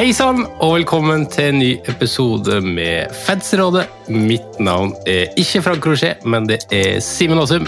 Hei 0.00 0.14
sann, 0.16 0.46
og 0.64 0.78
velkommen 0.78 1.26
til 1.28 1.50
en 1.50 1.58
ny 1.60 1.66
episode 1.90 2.54
med 2.64 3.10
Fansrådet. 3.26 3.82
Mitt 4.08 4.56
navn 4.56 4.94
er 5.04 5.34
ikke 5.36 5.60
Frank 5.66 5.82
Crochet, 5.84 6.22
men 6.24 6.46
det 6.48 6.56
er 6.72 7.02
Simen 7.04 7.36
Aasum. 7.36 7.66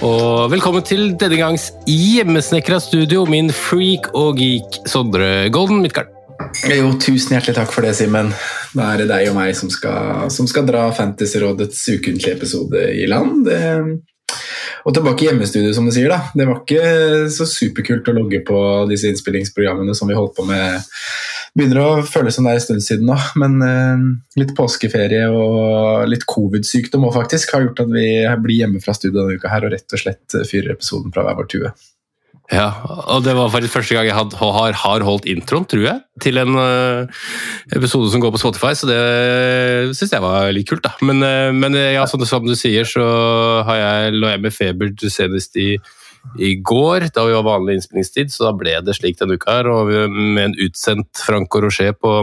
Og 0.00 0.48
velkommen 0.54 0.86
til 0.88 1.10
denne 1.20 1.36
gangs 1.36 1.66
hjemmesnekra 1.84 2.80
studio, 2.80 3.26
min 3.28 3.52
freak 3.52 4.08
og 4.16 4.40
geek 4.40 4.80
Sondre 4.88 5.50
Golden 5.52 5.84
Midtgard. 5.84 6.08
Jo, 6.64 6.94
tusen 6.96 7.36
hjertelig 7.36 7.58
takk 7.60 7.76
for 7.76 7.84
det, 7.84 7.92
Simen. 8.00 8.32
Da 8.72 8.94
er 8.94 9.04
det 9.04 9.10
deg 9.12 9.28
og 9.34 9.36
meg 9.36 9.52
som 9.60 9.68
skal, 9.68 10.30
som 10.32 10.48
skal 10.48 10.64
dra 10.72 10.88
Fantasyrådets 10.96 11.84
ukentlige 11.92 12.38
episode 12.38 12.88
i 12.96 13.04
land. 13.12 13.50
Det, 13.50 13.60
og 14.86 14.94
tilbake 14.94 15.24
i 15.24 15.28
hjemmestudio, 15.28 15.72
som 15.74 15.86
du 15.86 15.92
sier. 15.94 16.08
da. 16.08 16.30
Det 16.32 16.46
var 16.46 16.60
ikke 16.62 17.28
så 17.34 17.44
superkult 17.50 18.08
å 18.08 18.14
logge 18.16 18.40
på 18.46 18.58
disse 18.90 19.10
innspillingsprogrammene 19.10 19.96
som 19.98 20.08
vi 20.08 20.16
holdt 20.16 20.36
på 20.36 20.46
med. 20.46 20.86
Begynner 21.56 21.80
å 21.80 22.04
føles 22.04 22.36
som 22.36 22.44
det 22.44 22.52
er 22.52 22.58
en 22.60 22.64
stund 22.66 22.84
siden 22.84 23.08
nå, 23.08 23.16
men 23.40 23.54
eh, 23.64 24.06
litt 24.42 24.52
påskeferie 24.58 25.24
og 25.32 26.04
litt 26.10 26.26
covid-sykdom 26.28 27.06
òg, 27.08 27.16
faktisk 27.16 27.54
har 27.56 27.64
gjort 27.64 27.80
at 27.86 27.92
vi 27.94 28.08
blir 28.44 28.58
hjemme 28.60 28.82
fra 28.84 28.92
studio 28.96 29.22
denne 29.22 29.40
uka 29.40 29.52
her 29.52 29.64
og 29.64 29.72
rett 29.72 29.96
og 29.96 30.02
slett 30.02 30.36
fyrer 30.50 30.74
episoden 30.74 31.14
fra 31.14 31.24
hver 31.24 31.38
vår 31.38 31.48
tue. 31.54 31.72
Ja, 32.52 32.68
og 33.10 33.24
det 33.26 33.32
var 33.34 33.50
faktisk 33.50 33.74
første 33.74 33.96
gang 33.96 34.06
jeg 34.06 34.14
had, 34.14 34.36
har, 34.38 34.76
har 34.78 35.02
holdt 35.02 35.24
introen, 35.26 35.64
tror 35.66 35.82
jeg, 35.82 36.02
til 36.22 36.38
en 36.38 36.54
uh, 36.54 37.24
episode 37.74 38.12
som 38.12 38.22
går 38.22 38.36
på 38.36 38.42
Spotify, 38.44 38.70
så 38.78 38.86
det 38.86 39.00
syns 39.98 40.14
jeg 40.14 40.22
var 40.22 40.52
litt 40.54 40.68
kult, 40.68 40.84
da. 40.84 40.92
Men, 41.02 41.24
uh, 41.26 41.50
men 41.56 41.74
ja, 41.74 42.04
som, 42.06 42.22
som 42.28 42.46
du 42.46 42.54
sier, 42.54 42.86
så 42.86 43.02
har 43.66 43.80
jeg, 43.80 44.14
lå 44.20 44.30
jeg 44.30 44.44
med 44.44 44.54
feber 44.54 44.94
senest 45.10 45.58
i, 45.58 45.72
i 46.38 46.54
går, 46.60 47.08
da 47.14 47.26
vi 47.28 47.36
var 47.36 47.46
vanlig 47.46 47.78
innspillingstid, 47.78 48.32
så 48.32 48.48
da 48.48 48.56
ble 48.58 48.74
det 48.84 48.96
slik 48.98 49.20
denne 49.20 49.38
uka 49.38 49.58
her, 49.58 49.70
og 49.72 49.92
med 50.10 50.42
en 50.44 50.58
utsendt 50.66 51.22
Franco 51.26 51.62
Rocher 51.64 51.96
på 51.96 52.22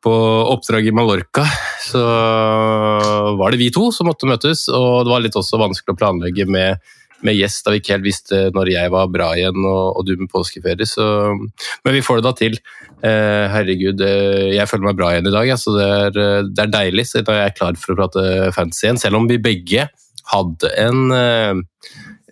på 0.00 0.12
oppdrag 0.48 0.86
i 0.88 0.92
Mallorca 0.96 1.42
så 1.84 2.00
var 3.36 3.52
det 3.52 3.58
vi 3.60 3.66
to 3.68 3.90
som 3.92 4.08
måtte 4.08 4.24
møtes, 4.24 4.62
og 4.72 5.04
det 5.04 5.12
var 5.12 5.20
litt 5.20 5.36
også 5.36 5.60
vanskelig 5.60 5.92
å 5.92 5.98
planlegge 6.00 6.46
med 6.48 6.80
med 7.26 7.36
gjest 7.36 7.66
da 7.66 7.74
vi 7.74 7.80
ikke 7.82 7.94
helt 7.96 8.06
visste 8.06 8.38
når 8.56 8.70
jeg 8.72 8.92
var 8.92 9.10
bra 9.12 9.30
igjen 9.36 9.58
og, 9.60 9.98
og 9.98 10.06
du 10.08 10.14
med 10.16 10.30
påskeferie. 10.32 10.88
Så, 10.88 11.04
men 11.84 11.96
vi 11.96 12.00
får 12.04 12.20
det 12.20 12.26
da 12.26 12.32
til. 12.38 12.58
Eh, 13.04 13.46
herregud, 13.52 14.00
eh, 14.04 14.54
jeg 14.56 14.68
føler 14.70 14.88
meg 14.88 14.98
bra 15.00 15.10
igjen 15.12 15.28
i 15.28 15.34
dag. 15.34 15.48
Ja, 15.50 15.58
så 15.60 15.74
det 15.76 15.88
er, 15.88 16.20
eh, 16.24 16.48
det 16.48 16.64
er 16.64 16.72
deilig. 16.72 17.06
Så 17.10 17.24
da 17.26 17.36
er 17.36 17.42
jeg 17.48 17.58
klar 17.58 17.80
for 17.80 17.94
å 17.94 17.98
prate 18.00 18.24
fantasy 18.56 18.86
igjen. 18.86 19.02
Selv 19.02 19.20
om 19.20 19.28
vi 19.30 19.40
begge 19.42 19.88
hadde 20.32 20.72
en 20.80 21.16
eh, 21.16 21.60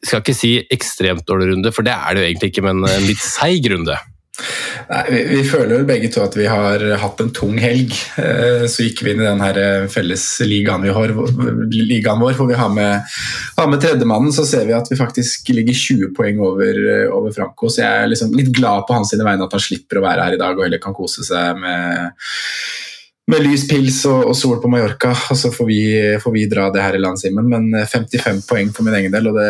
skal 0.02 0.22
ikke 0.22 0.36
si 0.36 0.52
ekstremt 0.74 1.26
dårlig 1.28 1.52
runde, 1.52 1.72
for 1.74 1.86
det 1.86 1.96
er 1.96 2.14
det 2.14 2.22
jo 2.22 2.30
egentlig 2.30 2.52
ikke, 2.52 2.66
men 2.68 2.86
en 2.88 3.08
litt 3.08 3.22
seig 3.24 3.66
runde. 3.72 3.98
Nei, 4.88 5.00
vi, 5.10 5.20
vi 5.32 5.40
føler 5.44 5.82
begge 5.86 6.08
to 6.14 6.22
at 6.22 6.36
vi 6.38 6.46
har 6.48 6.82
hatt 7.02 7.20
en 7.20 7.32
tung 7.34 7.56
helg. 7.60 7.92
Eh, 8.22 8.64
Så 8.70 8.86
gikk 8.86 9.02
vi 9.02 9.12
inn 9.12 9.22
i 9.22 9.26
den 9.26 9.42
her 9.42 9.58
eh, 9.58 9.98
ligaen, 10.46 10.84
vi 10.86 10.94
har, 10.94 11.12
vår, 11.16 12.36
hvor 12.38 12.48
vi 12.48 12.58
har 12.58 12.70
med, 12.72 13.18
har 13.58 13.70
med 13.70 13.82
tredjemannen. 13.82 14.32
Så 14.34 14.46
ser 14.48 14.68
vi 14.68 14.76
at 14.76 14.88
vi 14.90 15.00
faktisk 15.00 15.50
ligger 15.52 15.74
20 15.74 16.14
poeng 16.16 16.38
over, 16.40 16.82
eh, 16.94 17.06
over 17.10 17.34
Franco. 17.34 17.68
Så 17.68 17.82
jeg 17.82 18.04
er 18.04 18.12
liksom 18.12 18.36
litt 18.38 18.52
glad 18.54 18.86
på 18.86 18.96
hans 18.96 19.12
vegne 19.18 19.48
at 19.48 19.58
han 19.58 19.64
slipper 19.64 19.98
å 19.98 20.06
være 20.06 20.28
her 20.28 20.38
i 20.38 20.40
dag 20.40 20.54
og 20.54 20.68
heller 20.68 20.82
kan 20.82 20.96
kose 20.96 21.26
seg 21.26 21.58
med 21.58 22.14
med 23.28 23.44
lys 23.44 23.66
pils 23.68 23.98
og, 24.08 24.30
og 24.30 24.36
sol 24.36 24.56
på 24.62 24.70
Mallorca, 24.72 25.10
og 25.12 25.36
så 25.36 25.50
får 25.52 25.66
vi, 25.68 25.80
får 26.22 26.32
vi 26.32 26.46
dra 26.48 26.68
det 26.72 26.80
her 26.80 26.96
i 26.96 27.00
land, 27.02 27.20
Simen. 27.20 27.48
Men 27.50 27.66
eh, 27.76 27.88
55 27.88 28.40
poeng 28.48 28.70
for 28.72 28.86
min 28.86 28.96
egen 28.96 29.12
del, 29.12 29.28
og 29.28 29.36
det, 29.36 29.48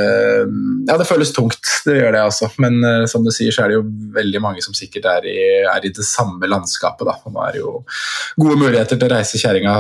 ja, 0.89 0.97
det 0.99 1.07
føles 1.07 1.31
tungt. 1.37 1.63
Det 1.87 1.95
gjør 1.95 2.17
det, 2.17 2.25
altså. 2.27 2.51
Men 2.63 2.81
uh, 2.83 3.07
som 3.11 3.23
du 3.27 3.31
sier, 3.35 3.55
så 3.55 3.65
er 3.65 3.71
det 3.71 3.79
jo 3.79 3.87
veldig 4.17 4.43
mange 4.43 4.65
som 4.65 4.75
sikkert 4.75 5.07
er 5.13 5.31
i, 5.31 5.39
er 5.63 5.87
i 5.87 5.95
det 5.95 6.07
samme 6.07 6.51
landskapet. 6.51 7.07
Da. 7.07 7.17
Og 7.23 7.37
nå 7.37 7.45
er 7.47 7.55
det 7.55 7.63
jo 7.63 7.75
gode 8.43 8.59
muligheter 8.65 8.99
til 8.99 9.07
å 9.07 9.15
reise 9.15 9.41
kjerringa 9.41 9.77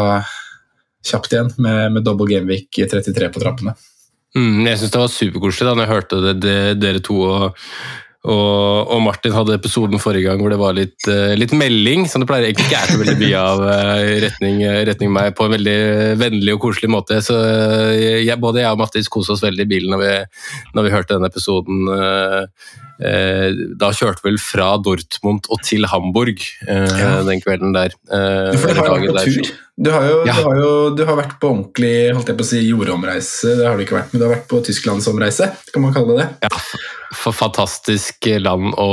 kjapt 1.08 1.34
igjen, 1.34 1.50
med, 1.58 1.96
med 1.96 2.06
double 2.06 2.30
gameweek 2.30 2.70
33 2.78 3.32
på 3.34 3.42
trappene. 3.42 3.74
Mm, 4.36 4.66
jeg 4.68 4.78
syns 4.78 4.92
det 4.94 5.00
var 5.00 5.10
superkoselig 5.10 5.66
da 5.66 5.74
når 5.74 5.86
jeg 5.86 5.94
hørte 5.94 6.20
det, 6.22 6.34
det, 6.44 6.58
dere 6.82 7.00
to 7.02 7.16
og, 7.24 7.64
og, 8.28 8.90
og 8.92 9.00
Martin 9.00 9.32
hadde 9.32 9.56
episoden 9.56 10.00
forrige 10.02 10.28
gang 10.28 10.42
hvor 10.42 10.52
det 10.52 10.60
var 10.60 10.74
litt, 10.76 10.98
uh, 11.08 11.32
litt 11.38 11.54
melding, 11.56 12.04
som 12.10 12.20
det 12.20 12.28
pleier 12.28 12.48
egentlig 12.48 12.66
ikke 12.68 12.80
er 12.82 12.92
så 12.92 12.98
veldig 13.00 13.16
mye 13.22 13.40
av 13.40 13.62
eh, 13.72 14.02
i 14.16 14.18
retning, 14.26 14.60
retning 14.88 15.14
meg, 15.14 15.32
på 15.38 15.46
en 15.46 15.54
veldig 15.56 15.78
vennlig 16.20 16.56
og 16.56 16.60
koselig 16.66 16.90
måte. 16.92 17.22
Så 17.24 17.38
eh, 17.38 18.18
jeg, 18.26 18.36
både 18.42 18.64
jeg 18.64 18.74
og 18.74 18.82
Mattis 18.82 19.08
koste 19.12 19.36
oss 19.36 19.44
veldig 19.46 19.64
i 19.64 19.70
bilen 19.70 19.94
når 19.94 20.04
vi, 20.04 20.12
når 20.76 20.86
vi 20.86 20.92
hørte 20.96 21.16
denne 21.16 21.32
episoden. 21.32 21.88
Eh, 23.00 23.52
Da 23.78 23.90
kjørte 23.94 24.24
vi 24.24 24.30
vel 24.32 24.40
fra 24.42 24.72
Dortmund 24.82 25.48
og 25.50 25.62
til 25.66 25.86
Hamburg 25.90 26.42
eh, 26.66 26.98
Ja. 26.98 27.22
den 27.26 27.40
kvelden 27.44 27.72
der. 27.76 27.94
eh, 28.10 28.52
du 28.52 28.58
har 28.58 28.74
jo 28.74 28.84
vært 28.84 29.08
på 29.08 29.24
tur. 29.24 29.56
Du 29.78 29.92
har, 29.94 30.02
jo, 30.10 30.24
Ja. 30.26 30.32
du, 30.34 30.42
har 30.42 30.56
jo, 30.58 30.70
du 30.98 31.04
har 31.06 31.16
vært 31.20 31.36
på 31.38 31.52
ordentlig 31.52 32.10
holdt 32.12 32.26
jeg 32.32 32.36
på 32.40 32.42
å 32.42 32.48
si, 32.48 32.62
jordomreise, 32.66 33.52
det 33.60 33.66
har 33.68 33.76
du 33.78 33.84
ikke 33.84 33.94
vært, 34.00 34.10
men 34.12 34.18
du 34.18 34.26
har 34.26 34.34
vært 34.34 34.48
på 34.50 34.58
tysklandsomreise, 34.66 35.52
kan 35.72 35.84
man 35.84 35.94
kalle 35.94 36.16
det 36.16 36.24
det? 36.24 36.48
Ja, 36.50 36.58
fantastisk 37.38 38.26
land 38.42 38.74
å 38.74 38.88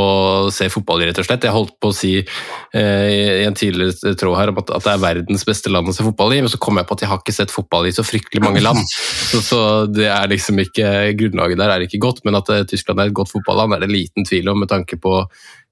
se 0.54 0.68
fotball 0.72 1.02
i, 1.02 1.08
rett 1.10 1.20
og 1.22 1.26
slett. 1.28 1.44
Jeg 1.48 1.56
holdt 1.56 1.74
på 1.82 1.90
å 1.90 1.96
si 1.96 2.12
eh, 2.22 3.42
i 3.42 3.48
en 3.48 3.58
tidligere 3.58 4.14
tråd 4.20 4.38
her 4.40 4.52
om 4.54 4.62
at, 4.62 4.70
at 4.78 4.86
det 4.86 4.94
er 4.94 5.02
verdens 5.04 5.46
beste 5.48 5.74
land 5.74 5.90
å 5.90 5.96
se 5.96 6.06
fotball 6.06 6.36
i, 6.38 6.42
men 6.46 6.52
så 6.54 6.60
kom 6.62 6.78
jeg 6.80 6.88
på 6.90 6.98
at 7.00 7.04
jeg 7.06 7.12
har 7.12 7.22
ikke 7.24 7.36
sett 7.36 7.54
fotball 7.54 7.90
i 7.90 7.94
så 7.96 8.06
fryktelig 8.06 8.44
mange 8.46 8.62
land. 8.64 8.82
Så, 9.26 9.40
så 9.42 9.60
det 9.90 10.06
er 10.08 10.30
liksom 10.30 10.60
ikke, 10.62 10.86
grunnlaget 11.18 11.58
der 11.60 11.72
er 11.74 11.84
ikke 11.84 11.98
godt, 12.04 12.20
men 12.28 12.38
at 12.38 12.48
Tyskland 12.70 13.02
er 13.02 13.10
et 13.10 13.16
godt 13.18 13.32
fotballand 13.34 13.74
er 13.74 13.82
det 13.84 13.90
liten 13.96 14.28
tvil 14.28 14.52
om 14.52 14.62
med 14.64 14.72
tanke 14.72 15.00
på 15.02 15.18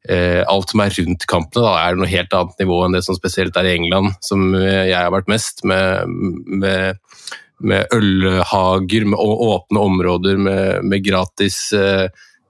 eh, 0.09 0.41
alt 0.47 0.73
som 0.73 0.83
er 0.83 0.95
rundt 0.97 1.27
kampene. 1.29 1.65
Da 1.65 1.77
er 1.79 1.93
det 1.93 2.03
noe 2.03 2.11
helt 2.11 2.35
annet 2.39 2.63
nivå 2.63 2.81
enn 2.85 2.97
det 2.97 3.03
som 3.05 3.17
spesielt 3.17 3.57
er 3.59 3.69
i 3.69 3.75
England, 3.77 4.15
som 4.25 4.53
eh, 4.59 4.89
jeg 4.89 4.99
har 4.99 5.13
vært 5.13 5.31
mest, 5.31 5.63
med, 5.67 6.15
med, 6.63 7.01
med 7.63 7.95
ølhager 7.95 9.09
med, 9.09 9.19
åpne 9.19 9.87
områder 9.89 10.39
med, 10.49 10.87
med 10.87 11.05
gratis 11.05 11.65
eh, 11.77 12.07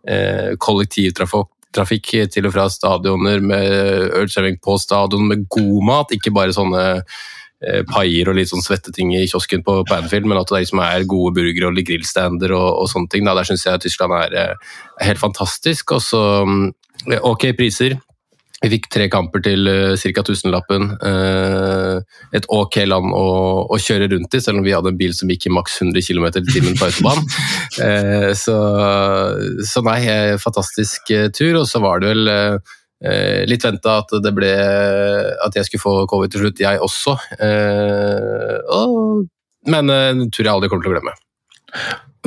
eh, 0.09 0.53
kollektivtrafikk 0.57 1.51
trafikk 1.73 2.11
til 2.29 2.45
og 2.47 2.53
fra 2.53 2.67
stadioner, 2.69 3.39
med 3.41 4.11
ølservering 4.19 4.59
på 4.61 4.75
stadion, 4.77 5.25
med 5.25 5.47
god 5.49 5.79
mat, 5.87 6.11
ikke 6.13 6.33
bare 6.35 6.53
sånne 6.53 6.83
paier 7.89 8.30
og 8.30 8.38
litt 8.38 8.51
sånn 8.51 8.63
svette 8.65 8.92
ting 8.95 9.13
i 9.15 9.25
kiosken 9.30 9.63
på, 9.65 9.80
på 9.88 9.98
Anfield, 9.98 10.27
men 10.30 10.39
at 10.39 10.50
det 10.51 10.63
liksom 10.63 10.81
er 10.83 11.06
gode 11.10 11.36
burgere 11.38 11.69
og 11.69 11.83
grillstander 11.88 12.56
og, 12.57 12.69
og 12.83 12.89
sånne 12.92 13.12
ting. 13.12 13.27
Da. 13.27 13.36
Der 13.38 13.48
syns 13.48 13.68
jeg 13.68 13.83
Tyskland 13.83 14.15
er, 14.18 14.39
eh, 14.39 14.74
er 15.00 15.12
helt 15.13 15.21
fantastisk. 15.21 15.95
Og 15.95 16.04
så 16.04 16.24
mm, 16.48 16.65
ok 17.21 17.51
priser. 17.57 18.00
Vi 18.63 18.69
fikk 18.71 18.86
tre 18.95 19.10
kamper 19.12 19.42
til 19.44 19.68
uh, 19.68 19.95
ca. 20.00 20.24
tusenlappen. 20.24 20.94
Eh, 21.04 21.98
et 22.39 22.45
ok 22.48 22.77
land 22.88 23.12
å, 23.12 23.25
å 23.68 23.80
kjøre 23.81 24.07
rundt 24.13 24.38
i, 24.38 24.39
selv 24.44 24.62
om 24.62 24.63
vi 24.63 24.71
hadde 24.71 24.94
en 24.94 25.00
bil 25.00 25.12
som 25.18 25.31
gikk 25.31 25.50
i 25.50 25.51
maks 25.51 25.81
100 25.81 26.06
km 26.07 26.30
i 26.39 26.45
timen 26.48 26.80
på 26.80 26.89
autobahn. 26.89 27.27
Eh, 27.83 28.31
så, 28.38 28.54
så 29.65 29.81
nei, 29.81 30.04
eh, 30.06 30.36
fantastisk 30.38 31.10
eh, 31.10 31.31
tur. 31.33 31.56
Og 31.63 31.65
så 31.65 31.80
var 31.81 32.04
det 32.04 32.12
vel 32.12 32.30
eh, 32.30 32.74
eh, 33.03 33.44
litt 33.50 33.63
venta 33.67 34.00
at 34.01 34.15
det 34.23 34.31
ble 34.35 34.50
at 35.44 35.55
jeg 35.59 35.67
skulle 35.67 35.83
få 35.83 35.95
covid 36.11 36.31
til 36.33 36.45
slutt, 36.45 36.63
jeg 36.63 36.79
også. 36.83 37.17
Eh, 37.44 38.57
og, 38.73 39.27
men 39.69 39.94
en 39.94 40.25
tur 40.33 40.44
jeg 40.47 40.53
aldri 40.53 40.71
kommer 40.71 40.88
til 40.88 40.94
å 40.94 40.97
glemme. 40.97 41.15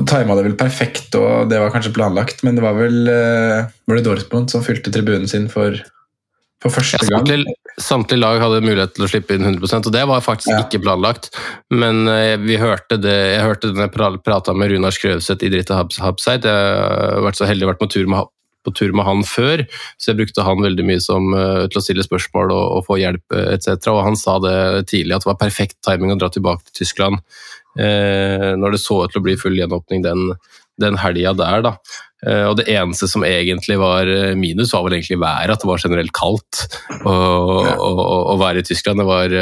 Tima 0.07 0.35
det 0.37 0.45
vel 0.51 0.57
perfekt, 0.61 1.15
og 1.17 1.49
det 1.51 1.59
var 1.63 1.71
kanskje 1.73 1.95
planlagt, 1.97 2.43
men 2.45 2.59
det 2.59 2.65
var 2.65 2.75
vel 2.77 3.07
var 3.09 3.97
det 3.97 4.05
Dortmund 4.05 4.51
som 4.53 4.65
fylte 4.65 4.93
tribunen 4.93 5.25
sin 5.31 5.47
for, 5.49 5.79
for 6.61 6.75
første 6.75 7.01
Ja, 7.09 7.23
gang. 7.25 7.47
samtlige, 7.81 8.21
lag 8.21 8.43
hadde 8.43 8.61
mulighet 8.65 8.93
til 8.97 9.07
å 9.07 9.09
slippe 9.09 9.37
inn 9.39 9.47
100% 9.49 9.89
og 9.89 9.95
det 9.97 10.03
var 10.11 10.21
faktisk 10.25 10.53
Ja. 10.53 10.61
ikke 10.67 10.83
planlagt. 10.85 11.31
Men 11.73 12.05
eh, 12.13 12.37
vi 12.43 12.59
hørte 12.61 13.01
det, 13.01 13.17
jeg 13.39 13.47
hørte 13.47 13.71
det 13.73 13.79
når 13.79 13.89
jeg 13.89 13.95
pra- 13.97 14.13
prata 14.29 14.53
med 14.53 14.75
Runar 14.75 14.93
Skrøvseth 14.93 15.45
i 15.49 15.53
Dritte 15.55 15.79
Hubs- 15.81 16.01
Hubside. 16.05 16.45
Jeg 16.45 17.17
har 17.17 17.25
vært 17.25 17.41
så 17.41 17.49
heldig 17.49 17.65
å 17.65 17.73
vært 17.73 17.81
på 17.87 17.89
tur 17.97 18.07
med, 18.13 18.29
på 18.67 18.75
tur 18.77 18.95
med 18.97 19.07
han 19.07 19.23
før, 19.27 19.65
så 19.97 20.11
jeg 20.11 20.21
brukte 20.21 20.47
han 20.47 20.65
veldig 20.65 20.87
mye 20.89 21.03
som, 21.03 21.31
eh, 21.37 21.67
til 21.71 21.81
å 21.81 21.85
stille 21.85 22.07
spørsmål 22.07 22.53
og, 22.55 22.65
og 22.79 22.89
få 22.89 22.99
hjelp 23.03 23.37
eh, 23.37 23.53
etc. 23.57 23.93
Og 23.95 24.03
han 24.07 24.19
sa 24.19 24.39
det 24.43 24.57
tidlig, 24.93 25.17
at 25.17 25.27
det 25.27 25.33
var 25.33 25.41
perfekt 25.45 25.79
timing 25.87 26.15
å 26.15 26.19
dra 26.21 26.31
tilbake 26.33 26.67
til 26.67 26.83
Tyskland 26.83 27.23
eh, 27.79 28.53
når 28.59 28.77
det 28.77 28.83
så 28.83 29.05
ut 29.05 29.15
til 29.15 29.23
å 29.23 29.27
bli 29.27 29.39
full 29.41 29.57
gjenåpning 29.59 30.05
den, 30.05 30.35
den 30.83 30.99
helga 31.01 31.35
der. 31.39 31.65
da. 31.67 31.75
Eh, 32.27 32.45
og 32.49 32.57
det 32.59 32.69
eneste 32.73 33.09
som 33.11 33.25
egentlig 33.29 33.79
var 33.81 34.11
minus, 34.39 34.75
var 34.75 34.87
vel 34.87 34.99
egentlig 34.99 35.21
været. 35.23 35.55
At 35.55 35.65
det 35.65 35.71
var 35.71 35.85
generelt 35.85 36.15
kaldt 36.17 36.65
å, 37.07 38.37
være 38.41 38.65
i 38.65 38.67
Tyskland. 38.67 39.03
Det 39.03 39.09
var 39.09 39.37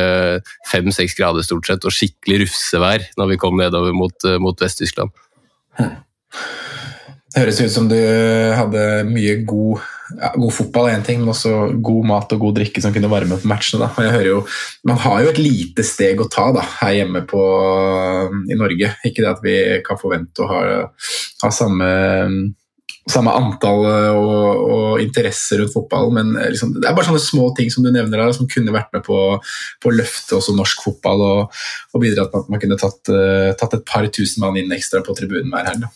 fem-seks 0.70 1.16
grader 1.18 1.46
stort 1.46 1.70
sett, 1.70 1.86
og 1.88 1.94
skikkelig 1.94 2.44
rufsevær 2.44 3.08
når 3.20 3.34
vi 3.34 3.40
kom 3.42 3.58
nedover 3.60 3.96
mot, 3.96 4.30
mot 4.42 4.62
Vest-Tyskland. 4.62 5.12
Det 7.34 7.42
høres 7.42 7.58
ut 7.64 7.72
som 7.75 7.88
du 7.90 7.98
hadde 7.98 8.82
mye 9.08 9.40
god, 9.42 9.82
ja, 10.14 10.28
god 10.38 10.52
fotball, 10.54 10.86
en 10.92 11.02
ting, 11.02 11.19
men 11.19 11.32
også 11.32 11.72
god 11.82 12.06
mat 12.06 12.34
og 12.36 12.44
god 12.44 12.60
drikke 12.60 12.82
som 12.84 12.94
kunne 12.94 13.10
varme 13.10 13.34
opp 13.34 13.46
matchene. 13.50 13.88
Jo, 14.22 14.44
man 14.86 15.00
har 15.02 15.25
jo 15.25 15.32
et 15.32 15.40
lite 15.42 15.82
steg 15.82 16.22
å 16.22 16.28
ta 16.31 16.52
da, 16.54 16.62
her 16.84 17.00
hjemme 17.00 17.25
på, 17.26 17.40
i 18.46 18.58
Norge. 18.60 18.92
Ikke 19.02 19.25
det 19.25 19.32
at 19.32 19.42
vi 19.42 19.56
kan 19.82 19.98
forvente 19.98 20.46
å 20.46 20.50
ha, 20.52 20.60
ha 21.42 21.50
samme, 21.50 21.90
samme 23.10 23.32
antall 23.36 23.82
og, 23.84 24.60
og 24.74 25.02
interesse 25.02 25.58
rundt 25.60 25.74
fotball, 25.74 26.08
men 26.16 26.32
liksom, 26.38 26.72
det 26.78 26.88
er 26.88 26.96
bare 26.96 27.08
sånne 27.10 27.22
små 27.22 27.50
ting 27.56 27.68
som 27.72 27.84
du 27.84 27.90
nevner 27.92 28.22
der, 28.22 28.32
som 28.36 28.48
kunne 28.50 28.72
vært 28.74 28.94
med 28.96 29.04
på, 29.04 29.18
på 29.82 29.90
å 29.90 29.96
løfte 29.96 30.38
også 30.38 30.56
norsk 30.56 30.86
fotball 30.86 31.24
og, 31.26 31.60
og 31.92 32.04
bidratt 32.04 32.32
med 32.32 32.46
at 32.46 32.54
man 32.54 32.62
kunne 32.62 32.80
tatt, 32.80 33.12
eh, 33.12 33.50
tatt 33.60 33.76
et 33.76 33.84
par 33.88 34.08
tusen 34.08 34.44
mann 34.44 34.56
inn 34.60 34.72
ekstra 34.72 35.04
på 35.04 35.16
tribunen 35.18 35.52
hver 35.52 35.68
helg. 35.72 35.86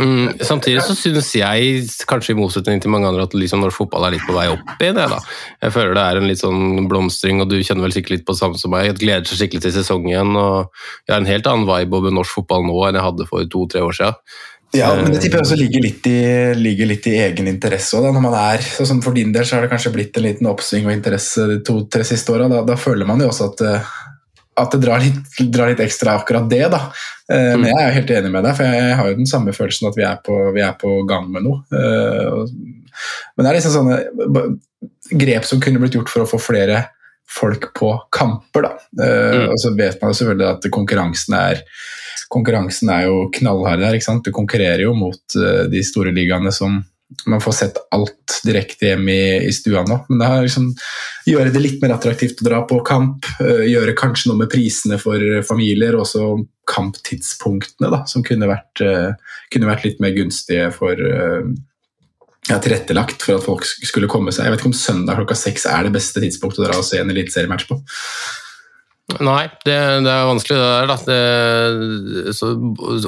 Mm, 0.00 0.38
samtidig 0.46 0.82
så 0.86 0.94
synes 0.96 1.28
jeg, 1.34 1.82
kanskje 2.08 2.32
i 2.34 2.38
motsetning 2.38 2.80
til 2.80 2.92
mange 2.94 3.08
andre, 3.10 3.26
at 3.26 3.34
liksom 3.36 3.62
norsk 3.64 3.82
fotball 3.82 4.06
er 4.06 4.14
litt 4.16 4.26
på 4.26 4.36
vei 4.36 4.46
opp 4.52 4.72
i 4.78 4.92
det. 4.94 5.08
da. 5.10 5.18
Jeg 5.64 5.74
føler 5.74 5.96
det 5.98 6.04
er 6.04 6.20
en 6.20 6.28
litt 6.30 6.42
sånn 6.42 6.86
blomstring, 6.90 7.42
og 7.42 7.50
du 7.50 7.58
kjenner 7.58 7.88
vel 7.88 7.96
sikkert 7.96 8.16
litt 8.16 8.26
på 8.28 8.36
det 8.36 8.42
samme 8.42 8.60
som 8.60 8.72
meg. 8.72 8.88
Jeg 8.88 9.00
gleder 9.02 9.28
seg 9.28 9.42
skikkelig 9.42 9.66
til 9.66 9.76
sesongen 9.80 10.38
og 10.38 10.70
jeg 11.08 11.14
har 11.14 11.20
en 11.20 11.28
helt 11.28 11.50
annen 11.50 11.68
vibe 11.68 11.98
over 11.98 12.14
norsk 12.14 12.38
fotball 12.38 12.66
nå 12.68 12.78
enn 12.86 13.00
jeg 13.00 13.08
hadde 13.08 13.28
for 13.28 13.52
to-tre 13.52 13.84
år 13.84 13.98
siden. 13.98 14.40
Ja, 14.74 14.94
men 14.96 15.12
det 15.12 15.20
tipper 15.20 15.42
jeg 15.42 15.44
også 15.46 15.56
ligger 15.60 15.82
litt 15.84 16.06
i, 16.08 16.18
ligger 16.56 16.86
litt 16.88 17.06
i 17.10 17.16
egen 17.26 17.48
interesse. 17.50 17.92
også, 17.98 18.12
når 18.14 18.22
man 18.24 18.36
er, 18.38 18.62
sånn 18.62 19.02
For 19.04 19.12
din 19.12 19.32
del 19.34 19.44
så 19.44 19.56
har 19.58 19.66
det 19.66 19.72
kanskje 19.74 19.92
blitt 19.92 20.16
en 20.16 20.24
liten 20.24 20.48
oppsving 20.48 20.86
og 20.88 20.94
interesse 20.94 21.44
de 21.50 21.58
to-tre 21.66 22.06
siste 22.08 22.32
åra. 22.32 22.48
Da, 22.48 22.62
da 22.64 22.76
føler 22.80 23.04
man 23.08 23.20
jo 23.20 23.28
også 23.28 23.50
at, 23.50 23.60
eh, 23.68 23.90
at 24.62 24.72
det 24.72 24.80
drar 24.86 25.00
litt, 25.04 25.20
drar 25.52 25.68
litt 25.72 25.82
ekstra 25.84 26.16
akkurat 26.22 26.48
det. 26.48 26.64
da. 26.72 26.80
Eh, 27.28 27.52
Men 27.58 27.68
jeg 27.68 27.82
er 27.84 27.96
helt 27.98 28.10
enig 28.16 28.32
med 28.32 28.44
deg, 28.48 28.56
for 28.56 28.64
jeg 28.64 28.96
har 28.96 29.10
jo 29.12 29.20
den 29.20 29.28
samme 29.28 29.52
følelsen 29.52 29.88
at 29.90 29.96
vi 30.00 30.08
er 30.08 30.18
på, 30.24 30.40
vi 30.56 30.64
er 30.64 30.72
på 30.80 30.96
gang 31.08 31.28
med 31.32 31.44
noe. 31.44 31.60
Eh, 31.72 32.48
Men 33.36 33.44
det 33.44 33.50
er 33.52 33.60
liksom 33.60 33.76
sånne 33.76 34.58
grep 35.20 35.44
som 35.48 35.60
kunne 35.60 35.80
blitt 35.82 35.94
gjort 36.00 36.08
for 36.12 36.24
å 36.24 36.28
få 36.32 36.40
flere 36.40 36.86
folk 37.32 37.70
på 37.76 37.92
kamper. 38.12 38.62
da. 38.70 38.72
Eh, 39.04 39.36
Mm. 39.42 39.48
Og 39.52 39.58
så 39.60 39.76
vet 39.76 40.00
man 40.00 40.12
jo 40.12 40.18
selvfølgelig 40.24 40.48
at 40.56 40.70
konkurransen 40.70 41.34
er 41.36 41.62
konkurransen 42.32 42.90
er 42.92 43.06
jo 43.08 43.26
knallhard 43.34 43.82
der. 43.84 43.98
ikke 43.98 44.08
sant? 44.08 44.24
Du 44.24 44.34
konkurrerer 44.34 44.86
jo 44.86 44.94
mot 44.96 45.36
eh, 45.38 45.66
de 45.72 45.84
store 45.86 46.14
ligaene 46.14 46.52
som 46.54 46.80
man 47.28 47.42
får 47.44 47.52
sett 47.58 47.80
alt 47.92 48.38
direkte 48.46 48.88
hjemme 48.88 49.12
i, 49.12 49.32
i 49.44 49.52
stua 49.52 49.82
nå. 49.84 49.98
Men 50.08 50.22
det 50.22 50.28
er 50.28 50.46
liksom 50.46 50.70
gjøre 51.28 51.52
det 51.52 51.60
litt 51.60 51.82
mer 51.82 51.92
attraktivt 51.98 52.40
å 52.40 52.46
dra 52.48 52.62
på 52.68 52.80
kamp. 52.88 53.28
eh, 53.44 53.66
Gjøre 53.68 53.96
kanskje 53.98 54.30
noe 54.30 54.40
med 54.40 54.52
prisene 54.52 54.98
for 55.02 55.20
familier, 55.46 55.98
og 55.98 56.06
også 56.06 56.30
kamptidspunktene, 56.72 57.92
da, 57.92 58.00
som 58.08 58.24
kunne 58.24 58.48
vært, 58.48 58.80
eh, 58.86 59.36
kunne 59.52 59.68
vært 59.68 59.84
litt 59.88 60.00
mer 60.00 60.16
gunstige 60.16 60.70
for 60.72 60.96
ja, 62.48 62.56
tilrettelagt 62.58 63.22
for 63.22 63.36
at 63.36 63.44
folk 63.44 63.66
skulle 63.68 64.08
komme 64.10 64.32
seg. 64.34 64.46
Jeg 64.46 64.54
vet 64.54 64.62
ikke 64.62 64.72
om 64.72 64.78
søndag 64.78 65.20
klokka 65.20 65.36
seks 65.38 65.66
er 65.70 65.86
det 65.86 65.92
beste 65.94 66.22
tidspunktet 66.22 66.64
å 66.64 66.70
dra 66.70 66.78
og 66.80 66.86
se 66.86 66.98
en 66.98 67.12
eliteseriematch 67.12 67.68
på. 67.68 67.76
Nei, 69.20 69.44
det, 69.66 69.76
det 70.06 70.12
er 70.12 70.28
vanskelig 70.28 70.56
det 70.56 70.70
der. 70.70 70.88
da. 70.90 70.96
Det, 71.06 72.34
så, 72.38 72.50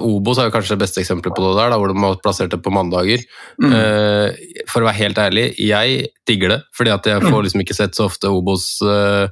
Obos 0.02 0.40
er 0.40 0.48
jo 0.48 0.54
kanskje 0.54 0.74
det 0.74 0.82
beste 0.84 1.00
eksempelet 1.02 1.36
på 1.36 1.46
det 1.46 1.56
der, 1.56 1.72
da, 1.72 1.78
hvor 1.80 1.92
de 1.92 1.96
har 2.02 2.20
plassert 2.24 2.52
det 2.52 2.60
på 2.64 2.72
mandager. 2.74 3.24
Eh, 3.64 4.44
for 4.70 4.82
å 4.82 4.88
være 4.90 5.00
helt 5.00 5.20
ærlig, 5.22 5.48
jeg 5.62 6.08
digger 6.28 6.56
det, 6.56 6.60
fordi 6.76 6.94
at 6.94 7.10
jeg 7.10 7.24
får 7.24 7.44
liksom 7.46 7.64
ikke 7.64 7.78
sett 7.78 7.96
så 7.96 8.08
ofte 8.10 8.32
Obos 8.32 8.68
uh, 8.84 9.26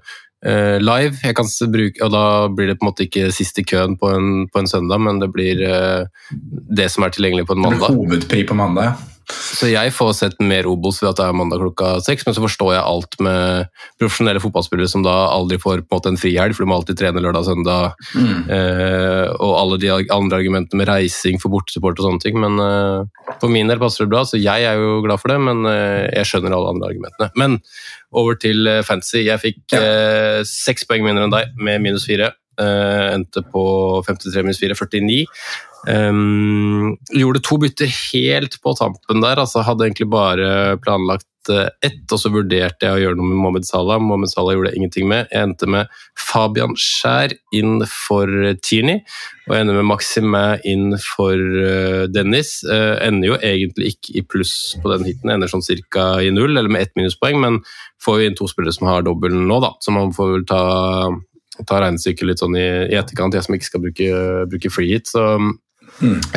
uh, 0.46 0.78
live. 0.82 1.16
Jeg 1.22 1.36
kan 1.38 1.48
bruke, 1.72 2.02
og 2.04 2.12
Da 2.14 2.24
blir 2.52 2.72
det 2.72 2.78
på 2.80 2.86
en 2.86 2.92
måte 2.92 3.06
ikke 3.08 3.30
sist 3.34 3.60
i 3.60 3.66
køen 3.68 3.98
på 4.00 4.12
en, 4.12 4.46
på 4.52 4.62
en 4.62 4.70
søndag, 4.70 5.02
men 5.04 5.22
det 5.22 5.32
blir 5.34 5.62
det 5.62 6.90
som 6.92 7.04
er 7.04 7.14
tilgjengelig 7.14 7.48
på 7.48 7.56
en 7.56 7.64
Det 7.66 7.72
blir 7.74 7.80
mandag. 7.80 7.98
hovedpri 8.02 8.46
på 8.48 8.58
mandag. 8.58 8.92
ja. 8.92 9.11
Så 9.30 9.68
jeg 9.70 9.92
får 9.94 10.12
sett 10.18 10.42
mer 10.42 10.66
Obos 10.70 11.00
ved 11.02 11.12
at 11.12 11.20
det 11.20 11.26
er 11.28 11.36
mandag 11.36 11.62
klokka 11.62 11.94
seks, 12.04 12.26
men 12.26 12.36
så 12.36 12.44
forstår 12.44 12.72
jeg 12.74 12.82
alt 12.82 13.16
med 13.22 13.70
profesjonelle 14.00 14.42
fotballspillere 14.42 14.90
som 14.90 15.04
da 15.06 15.14
aldri 15.32 15.60
får 15.62 15.84
på 15.84 15.94
en 15.94 16.00
måte 16.00 16.12
en 16.12 16.20
frihelg, 16.20 16.56
for 16.56 16.64
de 16.64 16.70
må 16.70 16.78
alltid 16.80 17.00
trene 17.00 17.22
lørdag 17.22 17.44
og 17.44 17.50
søndag, 17.50 18.06
eh, 18.56 19.26
og 19.38 19.56
alle 19.60 19.80
de 19.82 19.92
andre 19.94 20.42
argumentene 20.42 20.82
med 20.82 20.90
reising 20.90 21.40
for 21.42 21.54
bortesupport 21.54 22.00
og 22.00 22.08
sånne 22.08 22.24
ting. 22.24 22.38
Men 22.42 22.60
eh, 22.62 23.34
for 23.38 23.52
min 23.52 23.70
del 23.70 23.82
passer 23.82 24.06
det 24.06 24.14
bra, 24.14 24.24
så 24.28 24.40
jeg 24.40 24.68
er 24.68 24.80
jo 24.80 25.00
glad 25.06 25.22
for 25.22 25.34
det, 25.34 25.40
men 25.42 25.66
eh, 25.70 26.10
jeg 26.18 26.32
skjønner 26.32 26.56
alle 26.56 26.76
andre 26.76 26.92
argumentene. 26.92 27.32
Men 27.38 27.60
over 28.12 28.36
til 28.40 28.66
eh, 28.68 28.82
fantasy. 28.86 29.24
Jeg 29.26 29.40
fikk 29.42 29.76
eh, 29.78 30.42
seks 30.48 30.86
poeng 30.88 31.04
mindre 31.06 31.26
enn 31.26 31.34
deg, 31.34 31.52
med 31.56 31.82
minus 31.84 32.06
fire. 32.08 32.32
Eh, 32.60 33.14
endte 33.14 33.42
på 33.52 33.64
53 34.06 34.42
minus 34.44 34.60
4, 34.60 34.74
49. 34.76 35.26
Um, 35.88 36.96
gjorde 37.10 37.40
to 37.42 37.56
bytter 37.58 37.90
helt 37.90 38.60
på 38.62 38.74
tampen 38.78 39.22
der. 39.24 39.40
altså 39.40 39.64
Hadde 39.66 39.88
egentlig 39.88 40.10
bare 40.12 40.76
planlagt 40.84 41.50
eh, 41.50 41.72
ett, 41.82 42.04
og 42.12 42.20
så 42.22 42.30
vurderte 42.30 42.86
jeg 42.86 42.94
å 42.94 43.00
gjøre 43.02 43.18
noe 43.18 43.30
med 43.30 43.40
Mohammed 43.40 43.66
Salah. 43.66 43.98
Mohammed 43.98 44.30
Salah 44.30 44.54
gjorde 44.54 44.70
jeg 44.70 44.82
ingenting 44.82 45.08
med. 45.10 45.32
Jeg 45.32 45.48
endte 45.48 45.70
med 45.74 45.90
Fabian 46.20 46.76
Skjær 46.78 47.34
inn 47.56 47.82
for 47.88 48.30
Tierney, 48.62 49.00
og 49.48 49.56
jeg 49.56 49.64
ender 49.64 49.80
med 49.80 49.88
Maxime 49.90 50.44
inn 50.68 50.94
for 51.02 51.40
eh, 51.40 52.04
Dennis. 52.12 52.60
Uh, 52.68 53.00
ender 53.02 53.32
jo 53.32 53.40
egentlig 53.40 53.96
ikke 53.96 54.20
i 54.20 54.26
pluss 54.36 54.54
på 54.84 54.92
den 54.92 55.08
hiten, 55.08 55.34
ender 55.34 55.50
sånn 55.50 55.66
cirka 55.66 56.14
i 56.22 56.30
null, 56.36 56.52
eller 56.52 56.70
med 56.70 56.86
ett 56.86 56.94
minuspoeng, 57.00 57.40
men 57.42 57.62
får 58.04 58.20
jo 58.20 58.30
inn 58.30 58.38
to 58.38 58.46
spillere 58.50 58.76
som 58.76 58.92
har 58.92 59.02
dobbelen 59.06 59.48
nå, 59.50 59.58
da, 59.64 59.74
så 59.82 59.94
man 59.94 60.14
får 60.14 60.34
vel 60.36 60.48
ta 60.52 60.62
ta 61.68 61.82
regnestykket 61.82 62.28
litt 62.28 62.42
sånn 62.42 62.56
i, 62.56 62.64
i 62.92 62.96
etterkant, 62.98 63.36
jeg 63.36 63.46
som 63.46 63.56
ikke 63.56 63.68
skal 63.68 63.84
bruke, 63.84 64.08
bruke 64.52 64.72
free 64.72 64.96
hit. 64.96 65.10
Så 65.12 65.24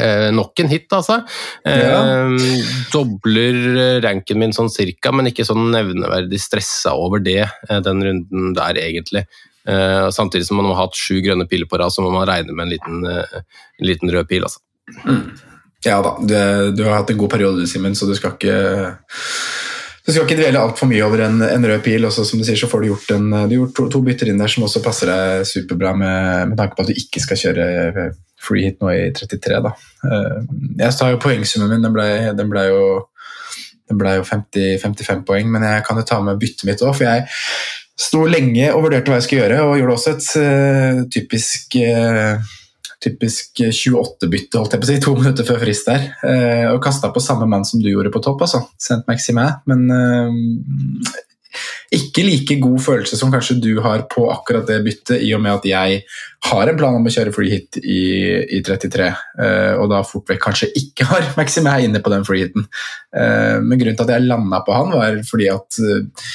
eh, 0.02 0.28
nok 0.36 0.60
en 0.64 0.72
hit, 0.72 0.88
altså. 0.96 1.22
Eh, 1.68 2.46
Dobler 2.94 4.02
ranken 4.06 4.42
min 4.42 4.56
sånn 4.56 4.72
cirka, 4.74 5.14
men 5.16 5.32
ikke 5.32 5.48
sånn 5.48 5.70
nevneverdig 5.74 6.42
stressa 6.44 6.96
over 7.00 7.24
det 7.24 7.44
eh, 7.46 7.82
den 7.86 8.04
runden 8.06 8.56
der, 8.58 8.82
egentlig. 8.84 9.26
Eh, 9.66 10.10
samtidig 10.14 10.46
som 10.50 10.60
man 10.62 10.70
har 10.74 10.84
hatt 10.84 11.00
sju 11.00 11.22
grønne 11.26 11.48
piler 11.50 11.70
på 11.70 11.80
rad, 11.82 11.94
så 11.94 12.06
må 12.06 12.12
man 12.14 12.28
regne 12.30 12.54
med 12.54 12.68
en 12.68 12.76
liten, 12.76 13.04
eh, 13.10 13.42
en 13.82 13.90
liten 13.90 14.14
rød 14.14 14.30
pil. 14.30 14.46
altså. 14.46 14.62
Ja 15.86 16.00
da, 16.02 16.16
du, 16.18 16.36
du 16.78 16.84
har 16.86 17.00
hatt 17.00 17.12
en 17.14 17.20
god 17.22 17.32
periode, 17.34 17.66
Simen, 17.70 17.96
så 17.98 18.08
du 18.10 18.16
skal 18.18 18.36
ikke 18.36 18.56
du 20.06 20.12
skal 20.12 20.28
ikke 20.28 20.38
dvele 20.38 20.62
altfor 20.62 20.90
mye 20.90 21.02
over 21.02 21.24
en, 21.26 21.40
en 21.42 21.66
rød 21.66 21.82
pil. 21.86 22.06
Også, 22.06 22.26
som 22.28 22.38
Du 22.42 22.46
sier, 22.46 22.60
så 22.60 22.70
får 22.70 22.84
du 22.84 22.92
gjort, 22.92 23.10
en, 23.16 23.32
du 23.50 23.56
gjort 23.58 23.74
to, 23.78 23.88
to 23.90 24.04
bytter 24.06 24.30
inn 24.30 24.42
der 24.42 24.52
som 24.52 24.68
også 24.68 24.84
passer 24.86 25.10
deg 25.10 25.48
superbra, 25.50 25.96
med, 25.98 26.52
med 26.52 26.60
tanke 26.60 26.78
på 26.78 26.86
at 26.86 26.92
du 26.92 27.00
ikke 27.02 27.24
skal 27.24 27.42
kjøre 27.42 27.66
free 28.46 28.68
hit 28.68 28.82
nå 28.84 28.92
i 28.94 29.10
33. 29.16 29.62
Da. 29.66 29.74
Eh, 30.06 30.38
Jeg 30.84 30.94
sa 30.94 31.10
jo 31.12 31.22
poengsummen 31.24 31.74
min, 31.74 31.86
den 31.88 31.96
ble, 31.96 32.08
den 32.38 32.52
ble 32.52 32.68
jo, 32.70 32.84
den 33.90 34.02
ble 34.02 34.20
jo 34.20 34.28
50, 34.28 34.78
55 34.84 35.26
poeng, 35.28 35.50
men 35.52 35.66
jeg 35.66 35.86
kan 35.88 35.98
jo 36.00 36.06
ta 36.08 36.20
med 36.24 36.42
byttet 36.42 36.68
mitt 36.70 36.86
òg. 36.86 36.94
For 36.98 37.08
jeg 37.08 37.26
sto 38.06 38.26
lenge 38.28 38.70
og 38.76 38.86
vurderte 38.86 39.12
hva 39.12 39.20
jeg 39.20 39.28
skulle 39.28 39.46
gjøre, 39.46 39.64
og 39.66 39.80
gjorde 39.80 39.98
også 39.98 40.16
et 40.16 40.30
uh, 40.42 41.04
typisk 41.16 41.78
eh, 41.80 42.54
typisk 43.04 43.62
28-bytte, 43.62 44.60
holdt 44.60 44.76
jeg 44.76 44.82
på 44.82 44.88
å 44.88 44.92
si, 44.92 44.98
to 45.06 45.16
minutter 45.20 45.48
før 45.48 45.62
frist 45.66 45.92
der. 45.92 46.10
Eh, 46.26 46.66
og 46.72 46.82
kasta 46.84 47.12
på 47.14 47.24
samme 47.24 47.48
mann 47.50 47.68
som 47.68 47.84
du 47.84 47.92
gjorde 47.92 48.14
på 48.14 48.24
topp, 48.24 48.46
altså. 48.48 48.66
Saint 48.82 49.06
Maxime. 49.10 49.48
Men 49.70 49.88
eh, 49.96 51.22
ikke 51.96 52.26
like 52.26 52.58
god 52.60 52.82
følelse 52.84 53.18
som 53.20 53.32
kanskje 53.34 53.58
du 53.64 53.72
har 53.84 54.06
på 54.12 54.26
akkurat 54.32 54.68
det 54.68 54.82
byttet, 54.86 55.22
i 55.24 55.32
og 55.38 55.44
med 55.44 55.54
at 55.54 55.68
jeg 55.70 56.02
har 56.50 56.70
en 56.70 56.80
plan 56.80 56.98
om 56.98 57.06
å 57.06 57.14
kjøre 57.14 57.34
free 57.36 57.54
hit 57.54 57.80
i, 57.82 58.02
i 58.58 58.62
33, 58.66 59.08
eh, 59.46 59.72
og 59.80 59.90
da 59.94 60.02
fort 60.08 60.30
vekk 60.32 60.44
kanskje 60.48 60.72
ikke 60.82 61.08
har 61.12 61.32
Maximæ 61.40 61.78
inne 61.86 62.04
på 62.04 62.14
den 62.14 62.28
free 62.28 62.46
hiten. 62.46 62.68
Eh, 63.16 63.58
men 63.62 63.80
grunnen 63.80 63.98
til 63.98 64.08
at 64.08 64.16
jeg 64.18 64.28
landa 64.28 64.62
på 64.66 64.76
han, 64.76 64.94
var 64.98 65.22
fordi 65.30 65.50
at 65.54 65.82
eh, 65.84 66.30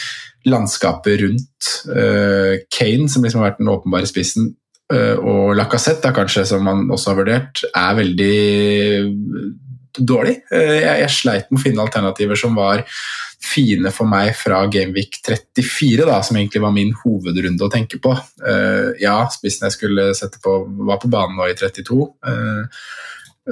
landskapet 0.49 1.21
rundt 1.21 1.73
eh, 1.93 2.63
Kane, 2.73 3.11
som 3.13 3.25
liksom 3.25 3.43
har 3.43 3.51
vært 3.51 3.61
den 3.61 3.73
åpenbare 3.73 4.09
spissen, 4.09 4.55
eh, 4.55 4.60
og 4.91 5.53
Lacassette, 5.55 6.11
kanskje, 6.15 6.43
som 6.49 6.65
man 6.67 6.89
også 6.91 7.13
har 7.13 7.19
vurdert, 7.21 7.61
er 7.71 7.99
veldig 7.99 8.39
dårlig. 9.99 10.37
Eh, 10.53 10.77
jeg, 10.81 11.03
jeg 11.03 11.15
sleit 11.15 11.51
med 11.51 11.61
å 11.61 11.65
finne 11.65 11.85
alternativer 11.85 12.39
som 12.39 12.57
var 12.59 12.85
fine 13.41 13.91
for 13.95 14.09
meg 14.11 14.35
fra 14.37 14.63
Gameweek 14.71 15.21
34, 15.27 16.05
da, 16.07 16.21
som 16.27 16.39
egentlig 16.39 16.63
var 16.63 16.75
min 16.77 16.93
hovedrunde 17.03 17.67
å 17.67 17.73
tenke 17.73 17.99
på. 18.03 18.13
Uh, 18.45 18.93
ja, 19.01 19.17
spissen 19.33 19.67
jeg 19.67 19.79
skulle 19.79 20.11
sette 20.15 20.43
på, 20.45 20.59
var 20.87 21.01
på 21.03 21.11
banen 21.11 21.39
nå 21.41 21.49
i 21.49 21.57
32. 21.57 21.99
Uh, 22.21 22.85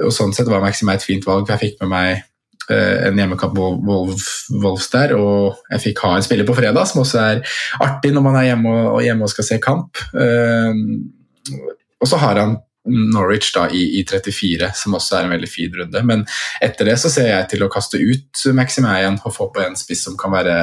og 0.05 0.13
sånn 0.13 0.35
sett 0.35 0.47
var 0.51 0.63
Maxime 0.63 0.95
et 0.95 1.03
fint 1.03 1.25
valg, 1.25 1.47
for 1.47 1.57
jeg 1.57 1.73
fikk 1.73 1.81
med 1.83 1.91
meg 1.91 2.21
uh, 2.69 3.09
en 3.09 3.19
hjemmekamp 3.19 3.57
Wolf, 3.57 4.29
Wolfs 4.61 4.91
der, 4.93 5.17
og 5.17 5.57
jeg 5.73 5.87
fikk 5.89 6.05
ha 6.05 6.15
en 6.15 6.27
spiller 6.29 6.47
på 6.47 6.55
fredag, 6.61 6.85
som 6.87 7.01
også 7.01 7.23
er 7.25 7.43
artig 7.81 8.13
når 8.13 8.27
man 8.29 8.39
er 8.39 8.51
hjemme 8.51 8.75
og, 8.75 8.91
og, 8.93 9.03
hjemme 9.07 9.25
og 9.25 9.33
skal 9.33 9.49
se 9.49 9.59
kamp. 9.63 10.03
Og 11.99 12.07
så 12.07 12.19
har 12.21 12.39
han 12.39 12.57
Norwich 12.89 13.51
da, 13.53 13.67
i, 13.69 13.99
i, 13.99 14.05
34, 14.07 14.71
som 14.75 14.95
også 14.97 15.17
er 15.17 15.27
en 15.27 15.33
veldig 15.35 15.49
fin 15.51 15.73
runde. 15.75 16.01
Men 16.07 16.23
etter 16.63 16.87
det 16.89 16.95
så 17.01 17.11
ser 17.11 17.29
jeg 17.29 17.47
til 17.51 17.65
å 17.65 17.71
kaste 17.71 17.99
ut 17.99 18.43
Maximæ 18.55 18.95
igjen 19.01 19.19
og 19.27 19.35
få 19.35 19.49
på 19.53 19.63
en 19.65 19.77
spiss 19.77 20.05
som 20.07 20.17
kan 20.19 20.33
være 20.33 20.55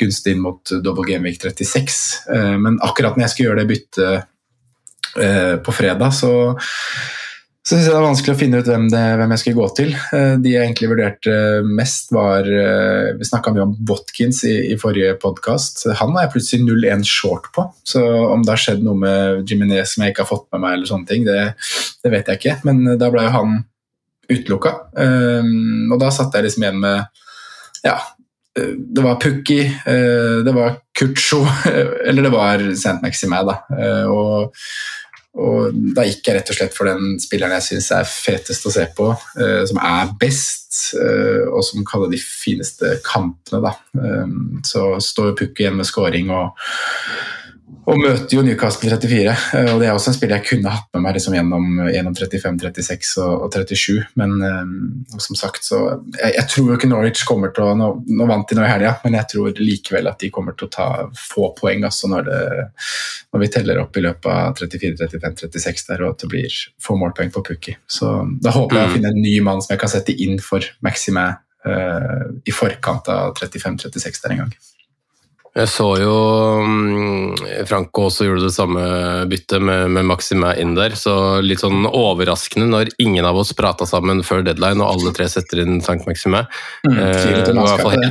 gunstig 0.00 0.34
inn 0.34 0.44
mot 0.44 0.74
double 0.84 1.06
gameweek 1.08 1.40
36. 1.40 2.00
Eh, 2.34 2.54
men 2.60 2.80
akkurat 2.84 3.16
når 3.16 3.26
jeg 3.26 3.34
skulle 3.34 3.50
gjøre 3.50 3.62
det 3.62 3.70
byttet 3.70 5.20
eh, 5.24 5.54
på 5.64 5.76
fredag, 5.76 6.10
så 6.16 6.32
så 7.64 7.78
synes 7.78 7.86
jeg 7.86 7.94
det 7.94 7.96
var 7.96 8.10
vanskelig 8.10 8.32
å 8.34 8.36
finne 8.36 8.58
ut 8.60 8.66
hvem, 8.68 8.82
det, 8.92 9.02
hvem, 9.16 9.30
jeg 9.32 9.40
skulle 9.40 9.56
gå 9.56 9.66
til. 9.78 9.92
Eh, 10.12 10.34
de 10.44 10.50
jeg 10.52 10.66
egentlig 10.66 10.88
vurderte 10.90 11.36
mest, 11.64 12.10
var 12.12 12.44
eh, 12.44 13.14
Vi 13.16 13.24
snakka 13.24 13.54
mye 13.54 13.64
om 13.64 13.70
Watkins 13.88 14.42
i, 14.44 14.52
i 14.74 14.76
forrige 14.76 15.14
podkast. 15.22 15.86
Han 15.96 16.12
var 16.12 16.26
jeg 16.26 16.34
plutselig 16.34 16.66
0-1 16.66 17.06
short 17.08 17.48
på. 17.56 17.64
Så 17.88 18.02
om 18.04 18.44
det 18.44 18.52
har 18.52 18.60
skjedd 18.60 18.84
noe 18.84 19.00
med 19.00 19.48
Jiminez 19.48 19.94
som 19.94 20.04
jeg 20.04 20.12
ikke 20.12 20.26
har 20.26 20.28
fått 20.34 20.44
med 20.52 20.60
meg, 20.60 20.76
eller 20.76 20.90
sånne 20.90 21.08
ting, 21.08 21.24
det, 21.24 21.38
det 22.04 22.12
vet 22.12 22.28
jeg 22.28 22.42
ikke. 22.42 22.58
Men 22.68 22.98
da 23.00 23.08
ble 23.14 23.24
jo 23.24 23.32
han 23.32 23.54
utelukka. 24.28 24.74
Og 25.00 25.96
da 26.00 26.10
satt 26.12 26.36
jeg 26.36 26.46
liksom 26.46 26.66
igjen 26.66 26.84
med 26.84 27.24
Ja, 27.84 27.96
det 28.54 29.02
var 29.02 29.16
Pukki, 29.20 29.58
det 29.84 30.52
var 30.54 30.76
Kucho, 30.96 31.40
eller 32.08 32.28
det 32.28 32.32
var 32.32 32.68
Saint 32.76 33.00
Maximæ, 33.04 33.40
da. 33.48 33.56
Og 34.12 34.52
og 35.34 35.74
da 35.96 36.04
gikk 36.06 36.28
jeg 36.28 36.36
rett 36.36 36.50
og 36.52 36.56
slett 36.58 36.76
for 36.76 36.86
den 36.86 37.16
spilleren 37.22 37.56
jeg 37.56 37.66
syns 37.68 37.90
er 37.96 38.06
fetest 38.06 38.68
å 38.68 38.72
se 38.74 38.84
på, 38.94 39.08
uh, 39.14 39.62
som 39.66 39.80
er 39.82 40.12
best, 40.20 40.68
uh, 40.94 41.50
og 41.50 41.64
som 41.66 41.86
kaller 41.88 42.12
de 42.12 42.20
fineste 42.22 42.96
kampene. 43.06 43.62
Da. 43.64 43.74
Um, 43.98 44.60
så 44.66 44.92
står 45.02 45.34
Pukki 45.40 45.66
igjen 45.66 45.80
med 45.80 45.90
scoring 45.90 46.30
og 46.34 46.54
og 47.84 47.98
møter 48.00 48.32
jo 48.36 48.42
Newcastle 48.44 48.88
34. 48.88 49.32
Eh, 49.58 49.68
og 49.74 49.80
Det 49.80 49.88
er 49.88 49.92
også 49.92 50.10
en 50.10 50.16
spiller 50.16 50.38
jeg 50.38 50.46
kunne 50.48 50.72
hatt 50.72 50.86
med 50.94 51.04
meg 51.04 51.16
liksom 51.16 51.36
gjennom, 51.36 51.66
gjennom 51.92 52.16
35, 52.16 52.58
36 52.62 53.10
og, 53.20 53.44
og 53.44 53.56
37. 53.56 53.98
Men 54.20 54.34
um, 54.40 54.72
som 55.20 55.38
sagt, 55.38 55.66
så 55.66 55.80
jeg, 56.14 56.32
jeg, 56.38 56.46
tror 56.52 56.70
jo 56.70 56.78
ikke 56.78 56.90
Norwich 56.90 57.24
kommer 57.28 57.52
til 57.54 57.66
å 57.66 57.74
Nå, 57.78 57.90
nå 58.06 58.26
vant 58.30 58.48
de 58.48 58.56
nå 58.56 58.64
i 58.64 58.70
helga, 58.70 58.94
men 59.04 59.16
jeg 59.18 59.30
tror 59.34 59.60
likevel 59.60 60.08
at 60.08 60.20
de 60.22 60.30
kommer 60.32 60.54
til 60.56 60.68
å 60.68 60.72
ta 60.72 60.88
få 61.18 61.50
poeng 61.58 61.82
altså 61.86 62.08
når, 62.12 62.28
det, 62.28 62.66
når 63.34 63.42
vi 63.42 63.50
teller 63.56 63.80
opp 63.82 63.96
i 63.98 64.04
løpet 64.04 64.30
av 64.30 64.60
34, 64.60 64.94
35, 65.00 65.40
36 65.56 65.88
der, 65.90 66.04
og 66.04 66.14
at 66.14 66.24
det 66.24 66.30
blir 66.30 66.58
få 66.82 66.96
målpoeng 67.00 67.32
på 67.34 67.42
Pukki. 67.44 67.74
Så 67.90 68.12
da 68.44 68.54
håper 68.54 68.78
jeg 68.78 68.86
å 68.86 68.92
mm. 68.92 68.94
finne 68.98 69.12
en 69.12 69.24
ny 69.24 69.34
mann 69.44 69.64
som 69.64 69.74
jeg 69.74 69.82
kan 69.82 69.92
sette 69.92 70.14
inn 70.14 70.38
for 70.44 70.64
Maxime 70.86 71.26
uh, 71.66 72.24
i 72.46 72.54
forkant 72.54 73.10
av 73.12 73.34
35-36 73.40 74.24
der 74.24 74.36
en 74.36 74.44
gang. 74.44 74.54
Jeg 75.54 75.70
så 75.70 75.86
jo 76.00 76.14
mm, 76.66 77.36
Franco 77.70 78.08
også 78.08 78.26
gjorde 78.26 78.48
det 78.48 78.54
samme 78.56 78.82
byttet 79.30 79.62
med, 79.62 79.86
med 79.94 80.08
Maxime 80.08 80.50
inn 80.58 80.74
der, 80.74 80.96
så 80.98 81.38
litt 81.46 81.62
sånn 81.62 81.86
overraskende 81.86 82.66
når 82.72 82.90
ingen 82.98 83.28
av 83.28 83.38
oss 83.38 83.54
prata 83.54 83.86
sammen 83.86 84.24
før 84.26 84.42
deadline 84.48 84.82
og 84.82 84.96
alle 84.96 85.14
tre 85.14 85.28
setter 85.30 85.62
inn 85.62 85.78
Sankt 85.84 86.08
Maxime. 86.10 86.42
Mm, 86.88 86.98
eh, 86.98 88.08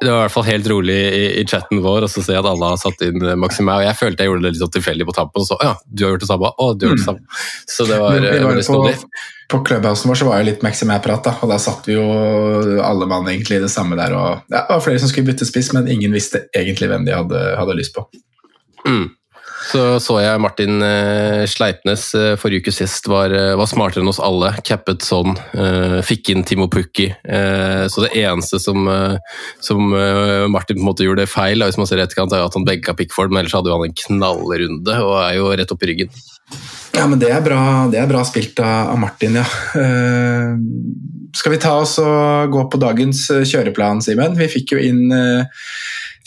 det, 0.00 0.08
var 0.08 0.22
i 0.22 0.22
hvert 0.24 0.34
fall 0.34 0.46
helt 0.48 0.68
rolig 0.72 0.96
i, 0.96 1.24
i 1.40 1.44
chatten 1.48 1.82
vår 1.84 2.06
og 2.06 2.12
så 2.12 2.22
ser 2.24 2.38
jeg 2.38 2.42
at 2.42 2.50
alle 2.50 2.70
har 2.72 2.80
satt 2.80 3.02
inn 3.04 3.20
Maxime. 3.40 3.74
Og 3.76 3.84
jeg 3.84 3.98
følte 3.98 4.24
jeg 4.24 4.32
gjorde 4.32 4.46
det 4.46 4.54
litt 4.54 4.62
sånn 4.62 4.72
tilfeldig 4.78 5.06
på 5.10 5.16
tampen, 5.18 5.44
og 5.44 5.48
så 5.48 5.58
ja, 5.64 5.74
du 5.84 6.06
har 6.06 6.14
gjort 6.14 6.24
det 6.24 6.30
samme, 6.30 6.52
og 6.56 6.72
du 6.78 6.86
har 6.86 6.94
gjort 6.94 7.02
det 7.02 7.04
mm. 7.04 7.10
samme. 7.10 7.44
Så 7.76 7.86
det 7.90 8.00
var, 8.00 8.24
det 8.24 8.40
var 8.46 9.04
på 9.50 9.64
Clubhousen 9.66 10.08
vår 10.08 10.18
så 10.20 10.26
var 10.28 10.38
det 10.38 10.46
litt 10.46 10.60
Maximé-prat, 10.62 11.26
og 11.42 11.50
da 11.50 11.56
satt 11.58 11.88
vi 11.90 11.96
jo 11.96 12.04
alle 12.86 13.08
mann 13.10 13.26
egentlig 13.28 13.58
i 13.58 13.64
det 13.64 13.72
samme 13.72 13.98
der. 13.98 14.14
og 14.14 14.44
ja, 14.46 14.60
Det 14.62 14.76
var 14.76 14.84
flere 14.84 15.02
som 15.02 15.10
skulle 15.10 15.32
bytte 15.32 15.48
spiss, 15.48 15.72
men 15.74 15.90
ingen 15.90 16.14
visste 16.14 16.44
egentlig 16.54 16.90
hvem 16.92 17.08
de 17.08 17.16
hadde, 17.16 17.40
hadde 17.58 17.74
lyst 17.80 17.96
på. 17.96 18.06
Mm. 18.86 19.08
Så 19.68 19.82
så 20.00 20.16
jeg 20.22 20.40
Martin 20.40 20.80
eh, 20.82 21.44
Sleipnes 21.50 22.06
eh, 22.16 22.32
forrige 22.40 22.64
ukes 22.64 22.80
gjest 22.80 23.08
var, 23.10 23.32
eh, 23.34 23.52
var, 23.58 23.68
smartere 23.68 24.02
enn 24.02 24.10
oss 24.10 24.20
alle. 24.22 24.54
Cappet 24.66 25.04
sånn. 25.04 25.36
Fikk 26.06 26.32
inn 26.32 26.44
Timo 26.48 26.68
Pukki. 26.72 27.10
Så 27.90 28.04
det 28.04 28.12
eneste 28.18 28.60
som, 28.62 28.88
som 29.62 29.92
Martin 30.52 30.78
på 30.78 30.82
en 30.82 30.88
måte 30.88 31.06
gjorde 31.06 31.28
feil, 31.30 31.62
hvis 31.66 31.78
man 31.80 31.88
ser 31.88 32.02
etterkant, 32.02 32.32
er 32.34 32.44
at 32.44 32.56
han 32.56 32.66
begga 32.66 32.94
Pickford, 32.96 33.32
men 33.32 33.42
ellers 33.42 33.56
hadde 33.56 33.72
han 33.72 33.86
en 33.86 33.96
knallrunde 34.04 34.96
og 35.04 35.14
er 35.22 35.36
jo 35.38 35.50
rett 35.58 35.74
opp 35.74 35.84
i 35.84 35.90
ryggen. 35.90 36.12
Ja, 36.96 37.06
men 37.06 37.20
det 37.22 37.30
er 37.32 37.42
bra, 37.44 37.60
det 37.92 38.00
er 38.00 38.10
bra 38.10 38.22
spilt 38.26 38.58
av, 38.64 38.96
Martin, 39.00 39.38
ja. 39.38 39.46
Skal 41.36 41.54
vi 41.54 41.60
ta 41.62 41.76
oss 41.82 41.96
og 42.02 42.50
gå 42.54 42.64
på 42.72 42.80
dagens 42.82 43.26
kjøreplan, 43.30 44.02
Simen? 44.04 44.34
Vi 44.38 44.50
fikk 44.50 44.74
jo 44.74 44.82
inn, 44.82 45.04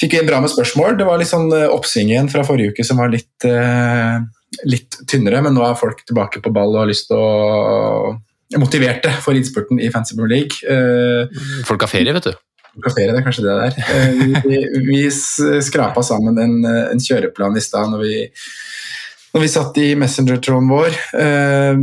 fikk 0.02 0.18
inn 0.18 0.30
bra 0.30 0.42
med 0.44 0.52
spørsmål. 0.52 0.98
Det 1.00 1.08
var 1.08 1.22
litt 1.22 1.32
sånn 1.32 1.50
oppsving 1.52 2.14
igjen 2.14 2.32
fra 2.32 2.46
forrige 2.48 2.74
uke 2.74 2.86
som 2.88 3.02
var 3.02 3.12
litt, 3.14 3.34
uh, 3.48 4.22
litt 4.70 5.00
tynnere, 5.10 5.44
men 5.46 5.56
nå 5.56 5.66
er 5.66 5.80
folk 5.80 6.06
tilbake 6.08 6.44
på 6.44 6.54
ball 6.54 6.76
og 6.76 6.84
har 6.84 6.94
lyst 6.94 7.10
til 7.12 7.20
å 7.20 8.20
Motiverte 8.54 9.10
for 9.24 9.34
innspurten 9.34 9.80
i 9.82 9.88
Fancy 9.90 10.14
Premier 10.14 10.44
League. 10.44 11.32
folk 11.66 11.82
har 11.82 11.90
ferie, 11.90 12.14
vet 12.14 12.28
du. 12.28 12.36
Folk 12.76 12.86
har 12.86 12.94
ferie, 12.94 13.14
det 13.16 13.22
er 13.22 13.26
kanskje 13.26 13.46
det 13.48 13.56
der. 13.64 14.44
vi, 14.46 14.60
vi 14.92 15.00
skrapa 15.10 16.04
sammen 16.06 16.38
en, 16.38 16.60
en 16.62 17.02
kjøreplan 17.02 17.58
i 17.58 17.64
stad 17.66 17.90
når 17.90 18.04
vi 18.04 18.20
når 19.34 19.42
vi 19.42 19.50
satt 19.50 19.78
i 19.82 19.86
Messenger-tråden 19.98 20.68
vår. 20.70 20.98
Eh, 21.18 21.80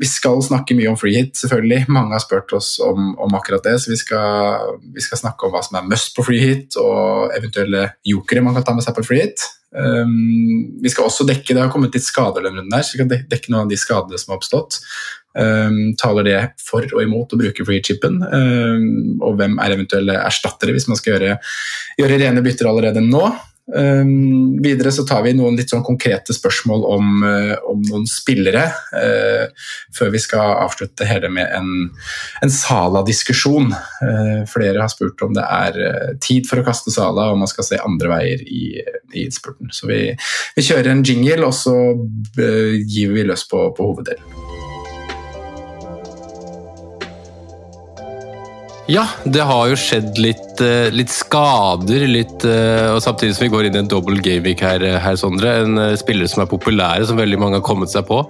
vi 0.00 0.08
skal 0.08 0.40
snakke 0.44 0.76
mye 0.76 0.88
om 0.88 0.96
freehit, 0.96 1.34
selvfølgelig. 1.36 1.84
Mange 1.92 2.16
har 2.16 2.22
spurt 2.24 2.54
oss 2.56 2.78
om, 2.80 3.12
om 3.20 3.36
akkurat 3.36 3.66
det, 3.66 3.74
så 3.82 3.92
vi 3.92 3.98
skal, 4.00 4.78
vi 4.94 5.04
skal, 5.04 5.20
snakke 5.20 5.44
om 5.44 5.52
hva 5.52 5.60
som 5.66 5.76
er 5.80 5.90
must 5.90 6.16
på 6.16 6.24
freehit, 6.24 6.78
og 6.80 7.34
eventuelle 7.36 7.90
jokere 8.08 8.44
man 8.46 8.56
kan 8.56 8.64
ta 8.64 8.76
med 8.78 8.86
seg 8.86 8.96
på 8.96 9.04
freehit. 9.04 9.44
Um, 9.74 10.80
vi 10.80 10.90
skal 10.92 11.08
også 11.08 11.26
dekke 11.26 11.50
det 11.50 11.58
har 11.58 11.70
kommet 11.72 11.96
litt 11.96 12.06
skader 12.06 12.44
denne 12.44 12.62
runden 12.62 12.76
her, 12.76 12.86
så 12.86 12.94
vi 12.94 13.02
skal 13.02 13.28
dekke 13.28 13.50
noen 13.50 13.66
av 13.66 13.72
de 13.72 13.78
skadene 13.80 14.20
som 14.20 14.32
har 14.32 14.40
oppstått. 14.40 14.80
Um, 15.34 15.80
taler 16.00 16.24
det 16.24 16.42
for 16.62 16.86
og 16.86 17.00
imot 17.02 17.34
å 17.34 17.40
bruke 17.40 17.66
free-chipen, 17.68 18.22
um, 18.22 18.84
og 19.20 19.36
hvem 19.40 19.58
er 19.60 19.76
eventuelle 19.76 20.22
erstattere 20.24 20.72
hvis 20.72 20.88
man 20.88 20.96
skal 20.96 21.18
gjøre, 21.18 21.40
gjøre 22.00 22.22
rene 22.22 22.44
bytter 22.46 22.70
allerede 22.70 23.04
nå. 23.04 23.26
Um, 23.72 24.62
videre 24.62 24.92
så 24.92 25.06
tar 25.08 25.22
vi 25.24 25.30
noen 25.32 25.56
litt 25.56 25.70
sånn 25.72 25.84
konkrete 25.86 26.34
spørsmål 26.36 26.82
om, 26.84 27.06
uh, 27.24 27.54
om 27.70 27.80
noen 27.88 28.04
spillere, 28.10 28.66
uh, 28.92 29.70
før 29.96 30.12
vi 30.12 30.20
skal 30.20 30.58
avslutte 30.66 31.08
hele 31.08 31.30
med 31.32 31.48
en, 31.56 31.70
en 32.44 32.52
Sala-diskusjon. 32.52 33.72
Uh, 34.04 34.44
flere 34.50 34.84
har 34.84 34.92
spurt 34.92 35.24
om 35.24 35.32
det 35.36 35.46
er 35.48 35.80
tid 36.20 36.48
for 36.50 36.60
å 36.60 36.66
kaste 36.66 36.92
Sala, 36.92 37.30
og 37.32 37.40
man 37.40 37.50
skal 37.50 37.70
se 37.70 37.80
andre 37.80 38.12
veier 38.12 38.44
i, 38.44 38.64
i 39.14 39.24
innspurten. 39.24 39.72
Så 39.72 39.88
vi, 39.88 40.02
vi, 40.58 40.68
kjører 40.68 40.92
en 40.92 41.04
jingle, 41.06 41.48
og 41.48 41.56
så 41.56 41.78
gir 42.36 43.16
vi 43.16 43.28
løs 43.30 43.48
på, 43.48 43.70
på 43.76 43.92
hoveddelen. 43.92 44.43
Ja, 48.84 49.06
det 49.24 49.40
har 49.48 49.70
jo 49.70 49.76
skjedd 49.80 50.18
litt, 50.20 50.60
eh, 50.60 50.90
litt 50.92 51.08
skader, 51.08 52.02
litt, 52.04 52.44
eh, 52.44 52.90
og 52.92 53.00
samtidig 53.00 53.32
som 53.32 53.46
vi 53.46 53.52
går 53.54 53.68
inn 53.68 53.78
i 53.78 53.80
en 53.80 53.88
dobbel 53.88 54.20
gameweek 54.20 54.60
her, 54.60 54.84
eh, 54.84 54.98
her, 55.00 55.16
Sondre. 55.16 55.54
En 55.64 55.96
spiller 55.96 56.28
som 56.28 56.42
er 56.42 56.50
populære, 56.50 57.06
som 57.06 57.16
veldig 57.16 57.38
mange 57.40 57.54
har 57.54 57.64
kommet 57.64 57.88
seg 57.88 58.04
på. 58.04 58.20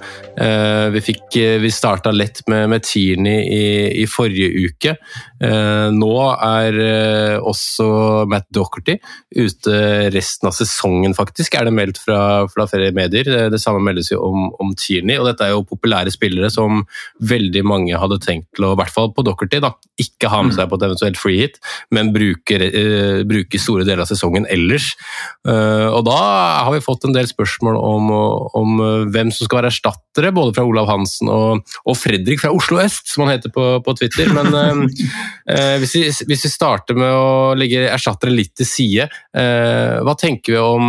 Vi, 0.94 1.00
fikk, 1.00 1.34
vi 1.58 1.70
starta 1.70 2.12
lett 2.12 2.40
med, 2.46 2.68
med 2.70 2.82
Tierney 2.87 3.42
i, 3.42 4.02
i, 4.02 4.06
forrige 4.06 4.68
uke. 4.68 4.96
Eh, 5.44 5.88
nå 5.92 6.12
er 6.32 6.78
eh, 6.80 7.36
også 7.42 7.86
Matt 8.30 8.46
Docherty 8.54 8.96
ute 9.34 9.74
resten 10.14 10.48
av 10.48 10.54
sesongen, 10.56 11.14
faktisk, 11.16 11.56
er 11.58 11.68
det 11.68 11.74
meldt 11.76 12.00
fra, 12.00 12.46
fra 12.52 12.66
flere 12.70 12.94
medier. 12.96 13.28
Det, 13.28 13.42
det 13.54 13.60
samme 13.62 13.82
meldes 13.84 14.12
jo 14.12 14.20
om, 14.24 14.48
om 14.62 14.72
Tierney, 14.78 15.18
og 15.20 15.28
dette 15.28 15.46
er 15.46 15.54
jo 15.54 15.66
populære 15.68 16.12
spillere 16.14 16.50
som 16.52 16.84
veldig 17.24 17.64
mange 17.66 18.00
hadde 18.00 18.20
tenkt 18.24 18.50
til 18.56 18.68
å, 18.68 18.74
i 18.74 18.80
hvert 18.80 18.94
fall 18.94 19.10
på 19.14 19.24
Docherty, 19.26 19.60
da, 19.64 19.74
ikke 20.00 20.30
ha 20.32 20.42
med 20.46 20.56
seg 20.56 20.70
på 20.70 20.78
et 20.78 20.86
eventuelt 20.88 21.20
free 21.20 21.44
hit, 21.44 21.60
men 21.94 22.12
bruke, 22.14 22.60
eh, 22.64 23.20
bruke 23.28 23.60
store 23.60 23.86
deler 23.86 24.04
av 24.04 24.10
sesongen 24.10 24.48
ellers. 24.52 24.92
Eh, 25.48 25.88
og 25.90 26.04
da 26.08 26.18
har 26.64 26.72
vi 26.74 26.84
fått 26.84 27.08
en 27.08 27.16
del 27.16 27.28
spørsmål 27.30 27.78
om, 27.80 28.12
om 28.60 28.84
hvem 29.12 29.32
som 29.34 29.48
skal 29.48 29.62
være 29.62 29.72
erstattere, 29.74 30.32
både 30.34 30.54
fra 30.56 30.66
Olav 30.66 30.88
Hansen 30.90 31.30
og, 31.32 31.64
og 31.84 31.98
Fredrik 31.98 32.42
fra 32.42 32.52
Oslo 32.54 32.80
øst, 32.82 33.08
som 33.10 33.26
han 33.26 33.36
heter 33.36 33.52
på, 33.54 33.66
på 33.84 33.96
Twitter. 33.98 34.30
Men 34.34 34.54
eh, 35.50 35.76
hvis, 35.82 35.94
vi, 35.96 36.04
hvis, 36.30 36.44
vi, 36.46 36.50
starter 36.52 36.98
med 36.98 37.10
å 37.10 37.54
legge 37.58 37.86
erstattere 37.88 38.34
litt 38.34 38.54
til 38.58 38.68
side, 38.68 39.08
eh, 39.36 39.96
hva 40.04 40.14
tenker 40.20 40.56
vi 40.56 40.60
om 40.60 40.86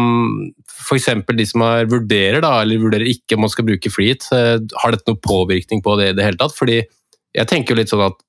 f.eks. 0.86 1.10
de 1.26 1.48
som 1.48 1.64
er, 1.66 1.90
vurderer 1.90 2.44
da, 2.46 2.60
eller 2.62 2.82
vurderer 2.82 3.10
ikke 3.10 3.38
om 3.38 3.46
man 3.46 3.54
skal 3.54 3.68
bruke 3.68 3.92
freehit? 3.94 4.28
Eh, 4.36 4.58
har 4.84 4.96
dette 4.96 5.10
noen 5.10 5.24
påvirkning 5.24 5.84
på 5.86 5.98
det 6.00 6.12
i 6.12 6.18
det 6.18 6.28
hele 6.28 6.42
tatt? 6.42 6.56
Fordi 6.58 6.82
jeg 6.82 7.52
tenker 7.52 7.74
jo 7.74 7.82
litt 7.82 7.94
sånn 7.94 8.06
at 8.08 8.22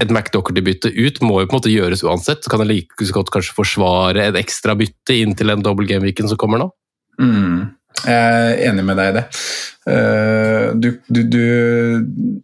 et 0.00 0.10
McDocherty-bytte 0.10 0.90
ut 0.90 1.20
må 1.22 1.42
jo 1.42 1.48
på 1.48 1.54
en 1.54 1.60
måte 1.60 1.72
gjøres 1.72 2.02
uansett. 2.06 2.42
Så 2.44 2.52
kan 2.52 2.62
det 2.62 2.70
like 2.70 3.10
godt 3.14 3.32
kanskje 3.34 3.56
forsvare 3.56 4.30
et 4.30 4.38
ekstra 4.40 4.76
bytte 4.78 5.16
inn 5.20 5.36
til 5.38 5.52
en 5.52 5.62
double 5.64 5.86
game-weekend 5.88 6.32
som 6.32 6.40
kommer 6.40 6.62
nå? 6.62 6.70
Mm. 7.20 7.74
Jeg 8.02 8.58
er 8.58 8.58
enig 8.70 8.84
med 8.84 8.98
deg 9.00 9.12
i 9.12 9.16
det. 9.18 9.24
Uh, 9.84 10.72
du, 10.80 10.90
du, 11.12 11.20
du, 11.28 11.42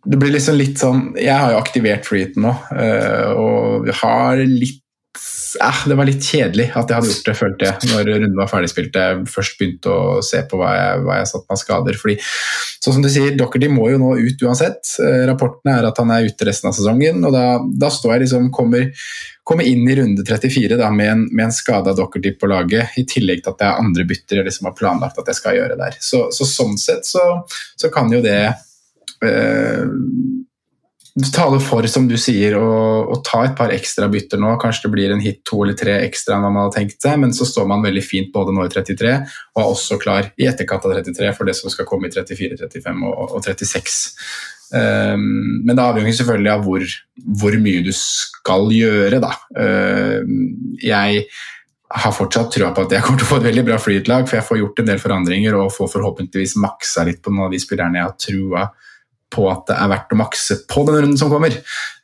det 0.05 0.19
blir 0.21 0.35
liksom 0.35 0.59
litt 0.61 0.77
sånn 0.77 1.15
Jeg 1.17 1.33
har 1.33 1.55
jo 1.55 1.61
aktivert 1.63 2.05
freeheaten 2.05 2.45
nå, 2.45 2.51
uh, 2.53 3.31
og 3.33 3.89
har 4.03 4.43
litt 4.45 4.83
eh, 5.57 5.79
Det 5.89 5.97
var 5.97 6.09
litt 6.11 6.21
kjedelig 6.21 6.67
at 6.75 6.93
jeg 6.93 6.99
hadde 6.99 7.15
gjort 7.15 7.31
det, 7.31 7.37
følte 7.39 7.71
jeg, 7.71 7.91
når 7.95 8.11
runden 8.11 8.37
var 8.43 8.51
ferdigspilt. 8.53 8.99
Jeg 9.01 9.25
først 9.33 9.57
begynte 9.57 9.95
å 9.95 10.21
se 10.25 10.43
på 10.51 10.61
hva 10.61 10.75
jeg, 10.77 11.01
hva 11.07 11.17
jeg 11.23 11.33
satt 11.33 11.49
med 11.49 11.63
skader. 11.63 11.99
fordi 12.03 12.19
sånn 12.21 12.99
som 12.99 13.03
du 13.05 13.11
sier, 13.13 13.33
Dockerty 13.41 13.73
må 13.73 13.89
jo 13.91 13.99
nå 14.05 14.13
ut 14.21 14.45
uansett. 14.47 14.93
Rapportene 15.01 15.27
rapporten 15.33 15.73
er 15.75 15.89
at 15.89 16.05
han 16.05 16.15
er 16.15 16.29
ute 16.29 16.49
resten 16.49 16.71
av 16.71 16.77
sesongen, 16.77 17.25
og 17.25 17.35
da, 17.35 17.47
da 17.83 17.91
står 17.93 18.19
jeg 18.19 18.27
liksom 18.27 18.53
kommer 18.55 18.93
komme 19.45 19.65
inn 19.67 19.89
i 19.89 19.97
runde 19.97 20.25
34 20.27 20.77
da, 20.79 20.91
med 20.95 21.13
en, 21.13 21.23
med 21.33 21.49
en 21.49 21.55
skada 21.55 21.95
Dockerty 21.97 22.35
på 22.39 22.51
laget, 22.51 22.97
i 23.01 23.07
tillegg 23.09 23.45
til 23.45 23.55
at 23.55 23.63
det 23.63 23.69
er 23.69 23.81
andre 23.83 24.07
bytter 24.09 24.41
jeg 24.41 24.49
liksom 24.51 24.71
har 24.71 24.77
planlagt 24.79 25.19
at 25.21 25.31
jeg 25.33 25.41
skal 25.41 25.57
gjøre 25.59 25.79
der. 25.81 25.97
Så, 26.05 26.27
så 26.35 26.47
sånn 26.49 26.77
sett 26.81 27.09
så, 27.09 27.25
så, 27.49 27.91
kan 27.93 28.13
jo 28.13 28.21
det 28.25 28.39
eh, 29.25 29.87
tale 31.35 31.59
for, 31.65 31.87
som 31.91 32.07
du 32.09 32.17
sier, 32.21 32.55
å, 32.61 32.71
å, 33.11 33.19
ta 33.27 33.43
et 33.47 33.57
par 33.59 33.73
ekstra 33.75 34.09
bytter 34.13 34.41
nå. 34.41 34.55
Kanskje 34.63 34.87
det 34.87 34.93
blir 34.95 35.15
en 35.15 35.25
hit 35.25 35.43
to 35.49 35.65
eller 35.65 35.79
tre 35.79 35.99
ekstra 36.05 36.37
enn 36.37 36.47
man 36.47 36.61
hadde 36.65 36.77
tenkt 36.79 37.03
seg, 37.03 37.19
men 37.25 37.35
så 37.37 37.49
står 37.49 37.67
man 37.71 37.85
veldig 37.85 38.05
fint 38.07 38.31
både 38.35 38.55
nå 38.55 38.69
i 38.69 38.73
33 38.73 39.17
og 39.57 39.65
er 39.65 39.75
også 39.75 39.99
klar 40.03 40.31
i 40.39 40.49
etterkant 40.51 40.87
av 40.87 40.97
33 41.01 41.35
for 41.37 41.49
det 41.49 41.57
som 41.59 41.73
skal 41.73 41.89
komme 41.89 42.09
i 42.09 42.15
34, 42.15 42.61
35 42.61 43.05
og, 43.09 43.37
og 43.41 43.45
36. 43.45 44.01
Um, 44.71 45.63
men 45.67 45.75
det 45.75 45.83
avhenger 45.83 46.15
selvfølgelig 46.15 46.51
av 46.53 46.61
hvor, 46.67 46.85
hvor, 47.41 47.57
mye 47.63 47.83
du 47.83 47.91
skal 47.97 48.69
gjøre, 48.75 49.19
da. 49.23 49.33
Um, 49.57 50.77
jeg 50.83 51.25
har 51.91 52.15
fortsatt 52.15 52.53
trua 52.55 52.71
på 52.75 52.85
at 52.87 52.95
jeg 52.95 53.03
kommer 53.03 53.19
til 53.19 53.27
å 53.27 53.31
få 53.33 53.41
et 53.41 53.49
veldig 53.49 53.65
bra 53.67 53.81
flytlag, 53.83 54.29
for 54.31 54.39
jeg 54.39 54.47
får 54.47 54.61
gjort 54.61 54.83
en 54.83 54.93
del 54.93 55.03
forandringer 55.03 55.57
og 55.59 55.73
får 55.75 55.91
forhåpentligvis 55.97 56.55
maksa 56.63 57.03
litt 57.09 57.19
på 57.25 57.35
noen 57.35 57.49
av 57.49 57.57
de 57.57 57.63
spillerne 57.63 57.99
jeg 57.99 58.07
har 58.07 58.21
trua 58.27 58.69
på 59.31 59.47
at 59.47 59.67
det 59.71 59.77
er 59.79 59.91
verdt 59.93 60.15
å 60.15 60.19
makse 60.19 60.57
på 60.71 60.85
den 60.87 61.03
runden 61.03 61.19
som 61.19 61.31
kommer. 61.33 61.55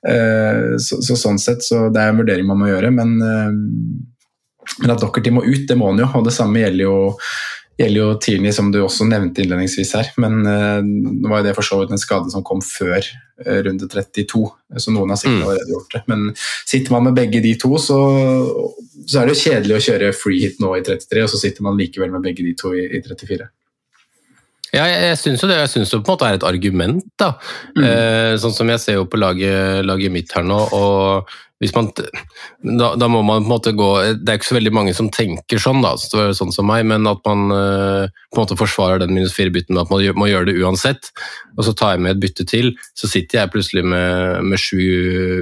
Uh, 0.06 0.75
så, 0.82 0.99
så, 1.06 1.18
sånn 1.18 1.38
sett, 1.42 1.62
så 1.66 1.87
det 1.94 2.02
er 2.02 2.11
en 2.11 2.20
vurdering 2.23 2.50
man 2.50 2.61
må 2.64 2.73
gjøre, 2.73 2.90
men, 2.99 3.14
men 3.23 4.90
at 4.90 5.02
Dockerty 5.02 5.30
må 5.35 5.46
ut, 5.46 5.68
det 5.70 5.78
må 5.78 5.92
han 5.92 6.02
jo, 6.02 6.11
og 6.18 6.26
det 6.26 6.35
samme 6.35 6.64
gjelder 6.64 6.88
jo 6.88 6.99
gjelder 7.76 8.00
jo 8.00 8.09
Tierney, 8.23 8.52
som 8.56 8.71
du 8.73 8.80
også 8.83 9.06
nevnte 9.09 9.42
innledningsvis 9.42 9.92
her. 9.99 10.11
Men 10.23 10.40
uh, 10.47 10.80
nå 10.83 11.30
var 11.30 11.42
jo 11.42 11.49
det 11.49 11.56
for 11.59 11.66
så 11.66 11.80
vidt 11.80 11.92
en 11.95 12.00
skade 12.00 12.33
som 12.33 12.45
kom 12.47 12.62
før 12.64 13.00
uh, 13.02 13.59
runde 13.66 13.88
32, 13.92 14.45
så 14.83 14.95
noen 14.95 15.12
har 15.12 15.21
sikkert 15.21 15.42
mm. 15.42 15.45
allerede 15.49 15.75
gjort 15.75 15.99
det. 15.99 16.02
Men 16.12 16.25
sitter 16.38 16.97
man 16.97 17.09
med 17.09 17.18
begge 17.18 17.42
de 17.45 17.52
to, 17.61 17.75
så, 17.83 18.00
så 19.04 19.21
er 19.21 19.28
det 19.28 19.37
jo 19.37 19.45
kjedelig 19.45 19.76
å 19.76 19.85
kjøre 19.90 20.16
free 20.16 20.42
hit 20.47 20.62
nå 20.62 20.73
i 20.78 20.85
33, 20.87 21.26
og 21.26 21.33
så 21.35 21.42
sitter 21.42 21.66
man 21.66 21.78
likevel 21.78 22.14
med 22.14 22.25
begge 22.25 22.47
de 22.47 22.56
to 22.59 22.73
i, 22.76 22.88
i 22.99 23.04
34. 23.04 23.50
Ja, 24.75 24.85
jeg, 24.90 25.00
jeg 25.11 25.18
syns 25.23 25.42
jo 25.44 25.50
det. 25.50 25.58
Jeg 25.62 25.73
syns 25.73 25.92
det 25.92 26.02
på 26.02 26.11
en 26.11 26.16
måte 26.16 26.28
er 26.28 26.38
et 26.38 26.46
argument. 26.46 27.04
da. 27.20 27.32
Mm. 27.76 27.85
Eh, 27.87 28.32
sånn 28.42 28.54
som 28.56 28.70
jeg 28.73 28.82
ser 28.82 29.00
jo 29.00 29.08
på 29.11 29.20
laget, 29.20 29.85
laget 29.87 30.14
mitt 30.14 30.32
her 30.37 30.46
nå. 30.46 30.61
og 30.76 31.35
hvis 31.62 31.73
man, 31.73 31.87
da, 32.76 32.90
da, 33.00 33.06
må 33.08 33.23
man 33.25 33.40
på 33.40 33.46
en 33.46 33.49
måte 33.49 33.73
gå 33.73 33.88
Det 34.20 34.28
er 34.28 34.37
ikke 34.37 34.49
så 34.50 34.56
veldig 34.58 34.73
mange 34.76 34.92
som 34.96 35.06
tenker 35.12 35.61
sånn, 35.62 35.80
da, 35.85 35.94
så 35.96 36.28
sånn 36.37 36.52
som 36.52 36.68
meg, 36.68 36.85
men 36.88 37.08
at 37.08 37.23
man 37.25 37.46
eh, 37.54 38.11
på 38.28 38.37
en 38.37 38.42
måte 38.42 38.58
forsvarer 38.61 39.00
den 39.00 39.14
minus 39.16 39.32
fire-bytten 39.37 39.72
med 39.72 39.87
at 39.87 39.92
man 39.92 40.02
gjør, 40.05 40.18
må 40.20 40.29
gjøre 40.29 40.50
det 40.50 40.59
uansett. 40.61 41.09
Og 41.57 41.64
så 41.64 41.72
tar 41.72 41.94
jeg 41.94 42.02
med 42.05 42.12
et 42.12 42.20
bytte 42.26 42.44
til, 42.50 42.74
så 42.98 43.09
sitter 43.09 43.40
jeg 43.40 43.52
plutselig 43.55 43.87
med, 43.88 44.44
med 44.50 44.61
sju, 44.61 44.83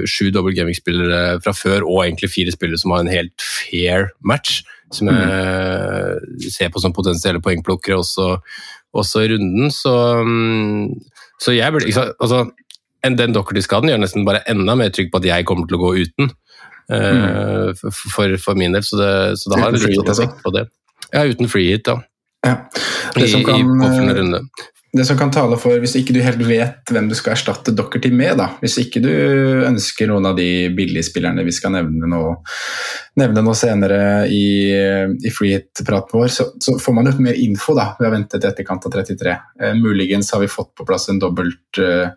sju 0.07 0.29
double 0.31 0.55
gaming-spillere 0.55 1.41
fra 1.43 1.55
før, 1.57 1.83
og 1.83 2.05
egentlig 2.05 2.31
fire 2.31 2.55
spillere 2.55 2.79
som 2.79 2.95
har 2.95 3.03
en 3.03 3.11
helt 3.11 3.35
fair 3.43 4.07
match, 4.23 4.61
som 4.95 5.11
jeg 5.11 5.19
mm. 5.19 6.47
ser 6.53 6.71
på 6.71 6.79
som 6.79 6.95
potensielle 6.95 7.43
poengplukkere 7.43 7.99
også, 7.99 8.37
også 8.95 9.25
i 9.25 9.31
runden. 9.33 9.71
Så, 9.73 9.93
um, 10.21 10.89
så 11.41 11.55
jeg 11.55 11.75
burde 11.75 11.91
altså, 11.91 12.45
den 13.05 13.35
Dockerty-skaden 13.35 13.91
gjør 13.91 14.01
nesten 14.01 14.25
bare 14.27 14.43
enda 14.49 14.75
mer 14.79 14.93
trygg 14.93 15.11
på 15.13 15.21
at 15.21 15.29
jeg 15.29 15.47
kommer 15.47 15.69
til 15.69 15.77
å 15.79 15.83
gå 15.83 15.93
uten. 16.05 16.33
Uh, 16.85 17.73
for, 17.89 18.35
for, 18.37 18.57
min 18.57 18.75
del, 18.75 18.83
så 18.85 18.99
det, 18.99 19.13
så 19.41 19.49
det 19.51 19.61
har 19.61 19.71
en 19.73 19.79
liten 19.79 20.05
altså. 20.05 20.27
effekt 20.27 20.43
på 20.45 20.53
det. 20.53 20.67
Ja, 21.11 21.25
uten 21.25 21.49
free 21.49 21.73
hit, 21.73 21.85
da. 21.87 21.99
Ja. 22.45 22.55
Det, 23.15 23.29
som 23.31 23.45
kan, 23.45 23.61
I, 23.61 24.13
runde. 24.19 24.41
Det 24.95 25.05
som 25.05 25.17
kan 25.19 25.31
tale 25.33 25.57
for, 25.59 25.75
hvis 25.81 25.97
ikke 25.99 26.13
du 26.15 26.21
helt 26.23 26.39
vet 26.47 26.91
hvem 26.93 27.09
du 27.09 27.15
skal 27.17 27.33
erstatte 27.35 27.73
Dockerty 27.75 28.13
med, 28.15 28.37
da. 28.39 28.47
hvis 28.61 28.77
ikke 28.79 29.01
du 29.03 29.11
ønsker 29.67 30.07
noen 30.07 30.29
av 30.29 30.37
de 30.37 30.69
billigspillerne 30.75 31.43
vi 31.43 31.55
skal 31.55 31.73
nevne 31.75 32.07
nå, 32.11 32.21
nevne 33.19 33.43
nå 33.43 33.55
senere 33.57 33.99
i, 34.31 34.71
i 34.71 35.33
freehit-praten 35.35 36.15
vår, 36.15 36.29
så, 36.31 36.47
så, 36.63 36.77
får 36.79 36.95
man 36.95 37.11
jo 37.11 37.15
mer 37.27 37.39
info 37.43 37.75
da, 37.75 37.89
ved 37.99 38.07
å 38.07 38.13
vente 38.15 38.39
til 38.39 38.51
etterkant 38.51 38.87
av 38.87 38.95
33. 38.95 39.35
Eh, 39.61 39.75
muligens 39.79 40.31
har 40.31 40.43
vi 40.45 40.51
fått 40.51 40.71
på 40.79 40.87
plass 40.87 41.09
en 41.11 41.19
dobbelt 41.19 41.81
uh, 41.83 42.15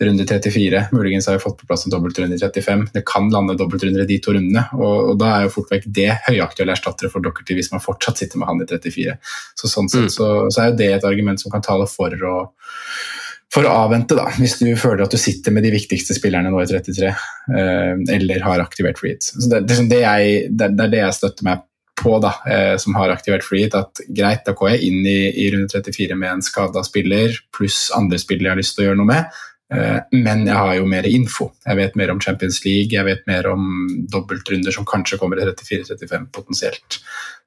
runde 0.00 0.26
34. 0.26 0.84
Muligens 0.92 1.26
har 1.26 1.36
vi 1.36 1.42
fått 1.42 1.58
på 1.58 1.66
plass 1.66 1.86
en 1.86 1.92
dobbeltrunde 1.92 2.36
i 2.36 2.38
35. 2.38 2.86
Det 2.94 3.02
kan 3.06 3.30
lande 3.30 3.56
dobbeltrunder 3.58 4.02
i 4.02 4.08
de 4.08 4.18
to 4.22 4.34
rundene. 4.36 4.64
Og, 4.78 4.96
og, 5.10 5.14
da 5.20 5.32
er 5.34 5.46
jo 5.46 5.54
fort 5.54 5.72
vekk 5.72 5.88
det 6.00 6.10
høyaktuelle 6.28 6.76
erstattere 6.76 7.12
for 7.12 7.24
Dockerty 7.24 7.56
hvis 7.58 7.72
man 7.74 7.84
fortsatt 7.84 8.22
sitter 8.22 8.40
med 8.40 8.50
han 8.50 8.62
i 8.64 8.68
34. 8.70 9.16
Så 9.60 9.70
sånn 9.70 9.90
sett 9.92 10.08
mm. 10.08 10.12
så, 10.16 10.30
så, 10.48 10.62
er 10.62 10.70
jo 10.72 10.78
det 10.80 10.92
et 10.96 11.08
argument 11.08 11.42
som 11.42 11.52
kan 11.52 11.64
tale 11.64 11.88
for 11.90 12.26
å, 12.30 12.36
for 13.54 13.66
å 13.66 13.78
avvente, 13.84 14.16
da, 14.18 14.28
hvis 14.38 14.58
du 14.62 14.68
føler 14.78 15.04
at 15.04 15.12
du 15.12 15.20
sitter 15.20 15.54
med 15.54 15.66
de 15.66 15.74
viktigste 15.74 16.16
spillerne 16.16 16.52
nå 16.52 16.62
i 16.62 16.68
33, 16.70 17.10
eh, 17.60 17.96
eller 18.16 18.46
har 18.46 18.62
aktivert 18.62 19.00
freehit. 19.00 19.32
Det, 19.36 19.64
det, 19.66 19.82
det, 19.90 20.04
det, 20.54 20.70
er 20.70 20.94
det 20.94 21.04
jeg 21.04 21.18
støtter 21.18 21.48
meg 21.48 21.66
på, 22.00 22.16
da, 22.22 22.32
eh, 22.48 22.76
som 22.80 22.94
har 22.96 23.12
aktivert 23.12 23.44
freehit, 23.44 23.74
at 23.76 24.00
greit, 24.08 24.44
da 24.46 24.54
går 24.56 24.74
jeg 24.74 24.88
inn 24.88 25.00
i, 25.04 25.18
i 25.44 25.50
runde 25.52 25.68
34 25.72 26.16
med 26.16 26.32
en 26.32 26.44
skada 26.44 26.82
spiller 26.86 27.34
pluss 27.56 27.88
andre 27.96 28.20
spillere 28.20 28.48
jeg 28.48 28.54
har 28.54 28.60
lyst 28.62 28.76
til 28.76 28.84
å 28.84 28.88
gjøre 28.88 29.00
noe 29.02 29.10
med. 29.10 29.40
Eh, 29.74 29.98
men 30.12 30.44
jeg 30.48 30.56
har 30.56 30.74
jo 30.80 30.86
mer 30.90 31.06
info. 31.06 31.50
Jeg 31.66 31.78
vet 31.78 31.96
mer 31.98 32.10
om 32.10 32.20
Champions 32.22 32.60
League, 32.64 32.90
jeg 32.96 33.06
vet 33.06 33.22
mer 33.30 33.46
om 33.52 33.68
dobbeltrunder 34.10 34.74
som 34.74 34.86
kanskje 34.88 35.18
kommer 35.20 35.38
i 35.38 35.46
34-35 35.46 36.26
potensielt. 36.34 37.00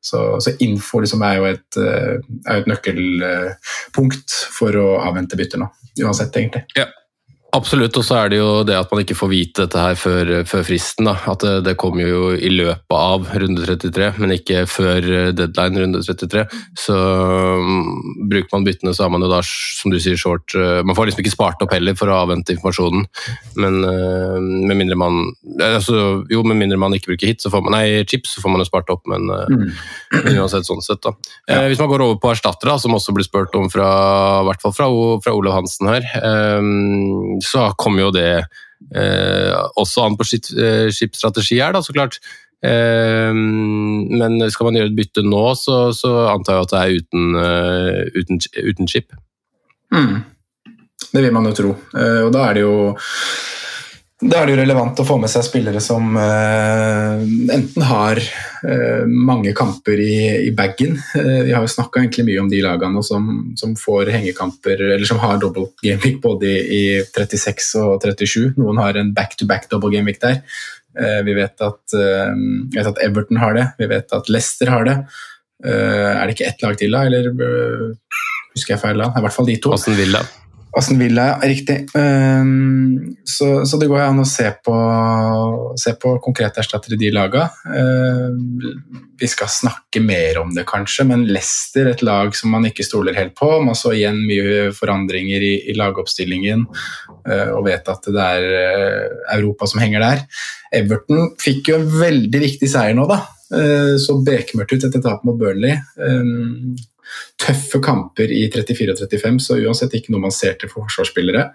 Så, 0.04 0.22
så 0.44 0.56
info 0.64 1.00
liksom 1.04 1.24
er 1.24 1.38
jo 1.40 1.48
et, 1.52 1.80
eh, 1.80 2.18
er 2.48 2.62
et, 2.62 2.70
nøkkelpunkt 2.72 4.38
for 4.56 4.80
å 4.80 4.90
avvente 5.04 5.40
bytter 5.40 5.64
nå. 5.64 5.70
Uansett, 6.04 6.36
egentlig. 6.40 6.66
Ja. 6.78 6.88
Absolutt, 7.54 7.94
og 8.00 8.06
så 8.06 8.16
er 8.18 8.32
det 8.34 8.40
jo 8.40 8.64
det 8.66 8.74
at 8.74 8.90
man 8.90 9.04
ikke 9.04 9.18
får 9.18 9.30
vite 9.30 9.66
dette 9.68 9.78
her 9.78 9.98
før, 10.00 10.30
før 10.50 10.64
fristen. 10.66 11.06
Da. 11.06 11.14
At 11.30 11.44
det, 11.46 11.52
det, 11.68 11.76
kommer 11.78 12.08
jo 12.08 12.32
i 12.34 12.50
løpet 12.50 12.96
av 12.98 13.28
runde 13.44 13.68
33, 13.68 14.08
men 14.24 14.34
ikke 14.34 14.64
før 14.66 15.06
deadline 15.38 15.84
runde 15.84 16.02
33. 16.02 16.48
Så 16.82 16.96
um, 16.98 17.92
bruker 18.32 18.50
man 18.56 18.66
byttene, 18.66 18.96
så 18.98 19.06
har 19.06 19.14
man 19.14 19.22
jo 19.22 19.30
da, 19.30 19.44
som 19.46 19.94
du 19.94 20.00
sier, 20.02 20.18
short 20.18 20.56
uh, 20.58 20.82
Man 20.82 20.98
får 20.98 21.12
liksom 21.12 21.22
ikke 21.22 21.36
spart 21.36 21.62
opp 21.62 21.76
heller 21.76 21.98
for 22.00 22.10
å 22.10 22.24
avvente 22.24 22.56
informasjonen, 22.56 23.06
men 23.62 23.80
uh, 23.86 24.40
med 24.42 24.80
mindre 24.80 24.98
man 24.98 25.22
altså, 25.62 26.24
Jo, 26.34 26.42
med 26.48 26.58
mindre 26.58 26.80
man 26.82 26.98
ikke 26.98 27.12
bruker 27.12 27.30
hit, 27.30 27.44
så 27.44 27.54
får 27.54 27.68
man, 27.68 27.78
nei, 27.78 28.02
chips, 28.10 28.34
så 28.34 28.42
får 28.42 28.56
man 28.56 28.66
jo 28.66 28.70
spart 28.72 28.90
opp, 28.96 29.06
men, 29.12 29.30
uh, 29.30 29.46
mm. 29.46 30.34
uansett 30.40 30.66
sånn 30.66 30.82
sett, 30.82 31.04
da. 31.06 31.14
Ja. 31.46 31.68
hvis 31.70 31.82
man 31.82 31.92
går 31.92 32.08
over 32.08 32.18
på 32.24 32.34
erstattere, 32.34 32.80
som 32.82 32.98
også 32.98 33.14
blir 33.14 33.30
spurt 33.30 33.54
om 33.60 33.70
fra, 33.70 33.88
i 34.42 34.50
hvert 34.50 34.66
fall 34.66 34.74
fra, 34.74 34.90
fra 35.22 35.38
Olav 35.38 35.60
Hansen 35.60 35.92
her. 35.92 36.10
Um, 36.24 37.43
så 37.46 37.70
kommer 37.80 38.08
jo 38.08 38.14
det 38.16 38.30
eh, 38.96 39.52
også 39.80 40.08
an 40.08 40.18
på 40.20 40.28
eh, 40.28 40.90
skipsstrategi 40.94 41.60
her, 41.62 41.76
da, 41.76 41.84
så 41.84 41.96
klart. 41.96 42.20
Eh, 42.64 43.32
men 43.34 44.38
skal 44.54 44.70
man 44.70 44.80
gjøre 44.80 44.92
et 44.92 45.00
bytte 45.00 45.26
nå, 45.28 45.46
så, 45.60 45.86
så 45.96 46.14
antar 46.32 46.60
jeg 46.60 46.68
at 46.68 46.74
det 46.74 46.82
er 46.84 47.02
uten, 47.02 47.36
uh, 47.38 48.02
uten, 48.16 48.44
uten 48.70 48.92
skip. 48.92 49.16
Mm. 49.94 50.22
Det 51.14 51.22
vil 51.22 51.36
man 51.36 51.52
jo 51.52 51.58
tro. 51.58 51.76
Uh, 51.94 52.26
og 52.28 52.34
da 52.36 52.48
er 52.48 52.58
det 52.58 52.66
jo 52.66 52.76
Da 54.24 54.40
er 54.40 54.48
det 54.48 54.54
jo 54.54 54.60
relevant 54.62 55.00
å 55.02 55.06
få 55.08 55.18
med 55.20 55.32
seg 55.32 55.44
spillere 55.44 55.82
som 55.84 56.16
uh, 56.16 57.20
enten 57.52 57.86
har 57.88 58.20
uh, 58.22 59.04
mange 59.08 59.52
kamper 59.58 60.00
i, 60.00 60.16
i 60.48 60.52
bagen. 60.56 60.96
Uh, 61.16 61.42
vi 61.48 61.52
har 61.52 61.66
jo 61.66 61.72
snakka 61.72 62.06
mye 62.24 62.40
om 62.40 62.52
de 62.52 62.62
lagene 62.64 63.04
som, 63.04 63.28
som, 63.60 63.74
får 63.80 64.14
hengekamper, 64.14 64.86
eller 64.96 65.10
som 65.10 65.20
har 65.24 65.42
double 65.42 65.68
gameweek 65.84 66.22
både 66.24 66.54
i, 66.62 66.84
i 67.02 67.02
36 67.10 67.74
og 67.84 68.06
37. 68.06 68.54
Noen 68.62 68.80
har 68.84 69.00
en 69.00 69.12
back-to-back 69.16 69.68
double 69.72 69.92
gameweek 69.92 70.22
der. 70.24 70.40
vi, 71.26 71.34
vet 71.34 71.62
at, 71.66 71.96
vi 71.96 72.78
vet 72.78 72.90
at 72.92 73.02
Everton 73.02 73.42
har 73.42 73.58
det, 73.58 73.66
vi 73.80 73.90
vet 73.90 74.14
at 74.14 74.30
Leicester 74.30 74.70
har 74.70 74.86
det. 74.86 74.96
er 75.66 76.22
det 76.22 76.36
ikke 76.36 76.52
ett 76.52 76.62
lag 76.62 76.78
til, 76.78 76.94
da? 76.94 77.04
Eller 77.10 77.34
husker 78.54 78.76
jeg 78.76 78.84
feil 78.86 79.02
da? 79.02 79.10
I 79.18 79.26
hvert 79.26 79.36
fall 79.36 79.50
de 79.50 79.58
to. 79.58 79.74
Aston 79.74 79.98
Villa. 79.98 80.22
Aston 80.78 80.98
Villa, 81.00 81.26
ja. 81.28 81.40
Riktig. 81.44 81.76
Um, 81.94 83.16
så, 83.24 83.66
så, 83.66 83.78
det 83.78 83.88
går 83.92 84.02
an 84.08 84.24
å 84.24 84.26
se 84.26 84.48
på, 84.66 84.74
se 85.80 85.94
på 86.02 86.16
konkrete 86.24 86.64
erstattere 86.64 86.98
de 86.98 87.12
laga. 87.14 87.46
Uh, 87.68 88.34
vi 89.20 89.30
skal 89.30 89.52
snakke 89.54 90.02
mer 90.02 90.40
om 90.42 90.54
det, 90.56 90.66
kanskje, 90.70 91.06
men 91.12 91.28
Leicester, 91.30 91.92
et 91.92 92.02
lag 92.06 92.34
som 92.38 92.56
man 92.56 92.66
ikke 92.70 92.86
stoler 92.86 93.18
helt 93.20 93.36
på. 93.38 93.52
Man 93.66 93.78
så 93.78 93.94
igjen 93.94 94.24
mye 94.26 94.72
forandringer 94.74 95.46
i, 95.46 95.54
i 95.70 95.78
lagoppstillingen 95.78 96.66
uh, 96.66 97.52
og 97.54 97.68
vet 97.70 97.94
at 97.94 98.10
det 98.10 98.26
er 98.40 98.50
uh, 98.50 99.22
Europa 99.38 99.70
som 99.70 99.84
henger 99.84 100.02
der. 100.04 100.26
Everton 100.74 101.36
fikk 101.42 101.70
jo 101.70 101.78
en 101.82 101.90
veldig 102.02 102.42
viktig 102.48 102.72
seier 102.72 102.98
nå, 102.98 103.06
da. 103.12 103.22
Uh, 103.54 103.94
så 104.02 104.18
bekmørkt 104.26 104.74
ut 104.74 104.90
etter 104.90 105.06
tapet 105.06 105.30
mot 105.30 105.38
Burnley. 105.38 105.78
Um, 106.02 106.74
tøffe 107.42 107.82
kamper 107.84 108.32
i 108.34 108.46
34 108.54 108.96
og 108.96 109.06
35, 109.06 109.40
så 109.44 109.60
uansett 109.62 109.96
ikke 109.98 110.14
noe 110.14 110.28
man 110.28 110.36
ser 110.36 110.58
til 110.60 110.72
for 110.72 110.88
forsvarsspillere. 110.88 111.48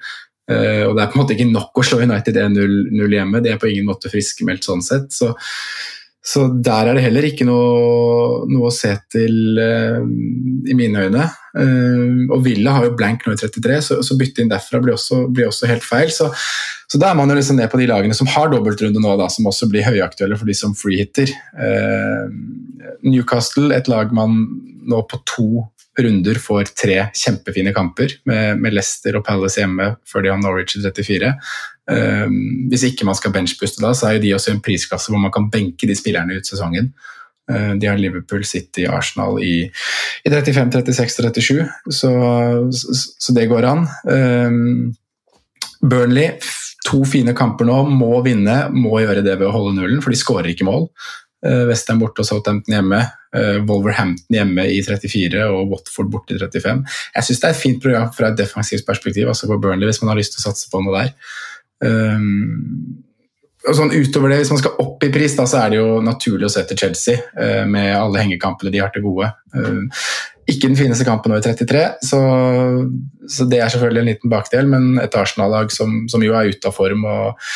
Uh, 0.49 0.89
og 0.89 0.97
Det 0.97 1.03
er 1.03 1.11
på 1.13 1.19
en 1.19 1.23
måte 1.23 1.37
ikke 1.37 1.51
nok 1.51 1.77
å 1.77 1.85
slå 1.85 2.01
United 2.07 2.41
1-0 2.41 3.15
hjemme, 3.19 3.45
de 3.45 3.53
er 3.53 3.61
på 3.61 3.69
ingen 3.69 3.89
måte 3.89 4.09
friskmeldt 4.13 4.65
sånn 4.65 4.81
sett. 4.85 5.11
Så, 5.13 5.35
så, 6.25 6.47
der 6.49 6.89
er 6.89 6.97
det 6.97 7.05
heller 7.05 7.27
ikke 7.29 7.45
noe, 7.49 8.47
noe 8.49 8.71
å 8.71 8.75
se 8.75 8.95
til 9.13 9.61
uh, 9.61 10.01
i 10.01 10.77
mine 10.79 11.05
øyne. 11.05 11.29
Uh, 11.53 12.25
og 12.33 12.41
Villa 12.47 12.79
har 12.79 12.89
jo 12.89 12.97
blank 12.97 13.27
nå 13.27 13.37
i 13.37 13.43
33, 13.43 13.79
så, 13.85 14.01
så 14.05 14.17
bytte 14.21 14.45
inn 14.45 14.53
derfra 14.53 14.81
blir 14.81 14.97
også, 14.97 15.27
blir 15.29 15.51
også 15.51 15.69
helt 15.69 15.85
feil. 15.85 16.09
Så, 16.15 16.31
så 16.89 17.01
da 17.01 17.11
er 17.11 17.21
man 17.21 17.29
jo 17.29 17.37
liksom 17.37 17.61
ned 17.61 17.69
på 17.69 17.81
de 17.83 17.91
lagene 17.91 18.17
som 18.17 18.31
har 18.33 18.49
dobbeltrunde 18.49 19.05
nå, 19.05 19.19
da, 19.21 19.29
som 19.33 19.49
også 19.53 19.69
blir 19.69 19.85
høyaktuelle 19.85 20.41
for 20.41 20.49
de 20.49 20.57
som 20.57 20.73
freehitter. 20.77 21.37
Newcastle, 23.07 23.73
et 23.77 23.89
lag 23.91 24.13
man 24.15 24.41
nå 24.89 25.03
på 25.11 25.21
to 25.29 25.49
runder 25.99 26.39
får 26.39 26.73
tre 26.79 26.99
kjempefine 27.17 27.73
kamper 27.75 28.13
med, 28.29 28.61
med 28.63 28.77
Leicester 28.77 29.19
og 29.19 29.25
Palace 29.27 29.61
hjemme 29.61 29.91
før 30.09 30.25
de 30.25 30.33
har 30.33 30.41
Norwich 30.41 30.79
i 30.79 30.83
34. 30.85 31.33
Um, 31.89 32.37
hvis 32.71 32.85
ikke 32.91 33.07
man 33.09 33.17
skal 33.19 33.33
benchbuste 33.35 33.83
da, 33.83 33.95
så 33.97 34.09
er 34.09 34.19
jo 34.19 34.25
de 34.27 34.35
også 34.37 34.53
i 34.53 34.57
en 34.57 34.65
prisklasse 34.65 35.13
hvor 35.13 35.23
man 35.23 35.35
kan 35.35 35.49
benke 35.53 35.89
de 35.89 35.97
spillerne 35.99 36.39
ut 36.39 36.49
sesongen. 36.49 36.93
Uh, 37.51 37.75
de 37.81 37.89
har 37.89 37.99
Liverpool, 37.99 38.45
City, 38.47 38.87
Arsenal 38.87 39.41
i, 39.43 39.67
i 39.67 40.33
35, 40.33 40.71
36 40.85 41.19
37, 41.33 41.63
så, 41.91 42.13
så, 42.71 42.99
så, 43.17 43.35
det 43.35 43.49
går 43.51 43.67
an. 43.67 43.87
Um, 44.05 44.93
Burnley, 45.83 46.37
to 46.87 47.03
fine 47.09 47.35
kamper 47.37 47.67
nå, 47.67 47.83
må 47.91 48.21
vinne, 48.27 48.61
må 48.75 49.01
gjøre 49.03 49.25
det 49.25 49.39
ved 49.41 49.49
å 49.49 49.55
holde 49.55 49.79
nullen, 49.79 50.03
for 50.05 50.15
de 50.15 50.21
skårer 50.21 50.53
ikke 50.53 50.69
mål. 50.69 50.91
Uh, 51.47 51.69
Westham 51.69 52.01
borte 52.03 52.25
og 52.25 52.27
Southampton 52.27 52.75
hjemme. 52.75 53.03
Uh, 53.35 53.59
Wolverhampton 53.69 54.39
hjemme 54.39 54.65
i 54.73 54.81
34 54.83 55.45
og 55.53 55.75
Watford 55.75 56.09
borte 56.13 56.35
i 56.35 56.41
35. 56.41 56.87
Jeg 57.15 57.29
syns 57.29 57.43
det 57.43 57.51
er 57.51 57.55
et 57.55 57.61
fint 57.61 57.83
program 57.85 58.09
fra 58.15 58.33
et 58.33 58.41
defensivt 58.41 58.87
perspektiv 58.89 59.31
altså 59.31 59.51
på 59.51 59.61
Burnley, 59.63 59.87
hvis 59.91 60.03
man 60.03 60.13
har 60.15 60.19
lyst 60.19 60.35
til 60.35 60.43
å 60.43 60.49
satse 60.49 60.71
på 60.73 60.83
noe 60.83 61.05
der. 61.05 61.13
Um, 61.85 63.05
og 63.69 63.77
sånn 63.77 63.93
utover 63.95 64.33
det, 64.33 64.41
Hvis 64.41 64.51
man 64.51 64.59
skal 64.59 64.81
opp 64.83 65.05
i 65.07 65.11
pris, 65.15 65.37
da, 65.39 65.45
så 65.47 65.61
er 65.61 65.71
det 65.71 65.79
jo 65.79 66.01
naturlig 66.03 66.49
å 66.49 66.53
se 66.53 66.65
til 66.67 66.79
Chelsea 66.81 67.21
uh, 67.39 67.65
med 67.71 67.93
alle 67.95 68.25
hengekampene 68.25 68.73
de 68.75 68.83
har 68.83 68.91
til 68.95 69.05
gode. 69.07 69.31
Uh, 69.55 69.87
ikke 70.49 70.71
den 70.71 70.79
fineste 70.79 71.05
kampen 71.05 71.33
nå 71.33 71.39
i 71.39 71.45
33, 71.45 71.81
så, 72.09 72.19
så, 73.29 73.47
det 73.51 73.59
er 73.61 73.73
selvfølgelig 73.73 74.01
en 74.01 74.09
liten 74.09 74.33
bakdel, 74.33 74.71
men 74.71 74.95
et 75.03 75.17
Arsenal-lag 75.19 75.73
som, 75.75 76.07
som, 76.09 76.25
jo 76.25 76.33
er 76.39 76.49
ute 76.49 76.71
av 76.71 76.77
form. 76.77 77.05
og 77.05 77.51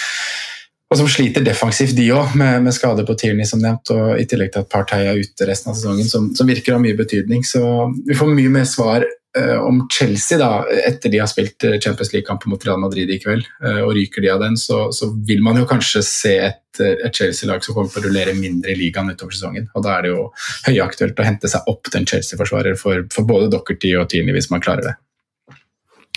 og 0.93 0.99
som 1.01 1.09
sliter 1.09 1.45
defensivt, 1.45 1.95
de 1.97 2.11
òg, 2.13 2.35
med, 2.37 2.67
med 2.67 2.75
skader 2.77 3.07
på 3.09 3.17
Tierney, 3.17 3.49
som 3.49 3.63
nevnt. 3.63 3.89
Og 3.95 4.21
i 4.21 4.27
tillegg 4.29 4.53
til 4.53 4.61
at 4.61 4.71
Partey 4.73 5.09
er 5.09 5.21
ute 5.25 5.49
resten 5.49 5.73
av 5.73 5.79
sesongen, 5.79 6.09
som, 6.09 6.29
som 6.37 6.49
virker 6.49 6.75
å 6.75 6.79
ha 6.79 6.85
mye 6.85 6.99
betydning. 6.99 7.47
Så 7.49 7.63
vi 8.05 8.17
får 8.19 8.33
mye 8.37 8.53
mer 8.53 8.67
svar 8.69 9.07
uh, 9.07 9.59
om 9.65 9.87
Chelsea 9.93 10.37
da, 10.41 10.51
etter 10.85 11.13
de 11.13 11.23
har 11.23 11.31
spilt 11.31 11.65
eh, 11.65 11.79
Champions 11.81 12.13
League-kampen 12.13 12.53
mot 12.53 12.67
Real 12.67 12.83
Madrid 12.83 13.09
i 13.09 13.17
kveld. 13.23 13.49
Uh, 13.65 13.81
og 13.87 13.95
ryker 13.97 14.25
de 14.25 14.33
av 14.35 14.43
den, 14.45 14.59
så, 14.61 14.85
så, 14.93 15.09
vil 15.29 15.41
man 15.45 15.63
jo 15.63 15.69
kanskje 15.71 16.05
se 16.05 16.35
et, 16.51 16.83
et 16.83 17.09
Chelsea-lag 17.09 17.65
som 17.65 17.79
kommer 17.79 17.95
til 17.95 18.03
å 18.03 18.11
rullere 18.11 18.37
mindre 18.37 18.75
i 18.75 18.81
ligaen 18.83 19.09
utover 19.15 19.33
sesongen. 19.33 19.71
Og 19.73 19.87
da 19.87 19.97
er 19.97 20.05
det 20.05 20.13
jo 20.13 20.27
høyaktuelt 20.69 21.25
å 21.25 21.29
hente 21.31 21.49
seg 21.53 21.73
opp 21.73 21.89
den 21.95 22.05
Chelsea-forsvarer 22.09 22.77
for, 22.81 23.07
for 23.15 23.29
både 23.29 23.49
Dockerty 23.57 23.97
og 23.97 24.11
Tierney, 24.13 24.37
hvis 24.37 24.53
man 24.53 24.65
klarer 24.65 24.91
det. 24.91 24.99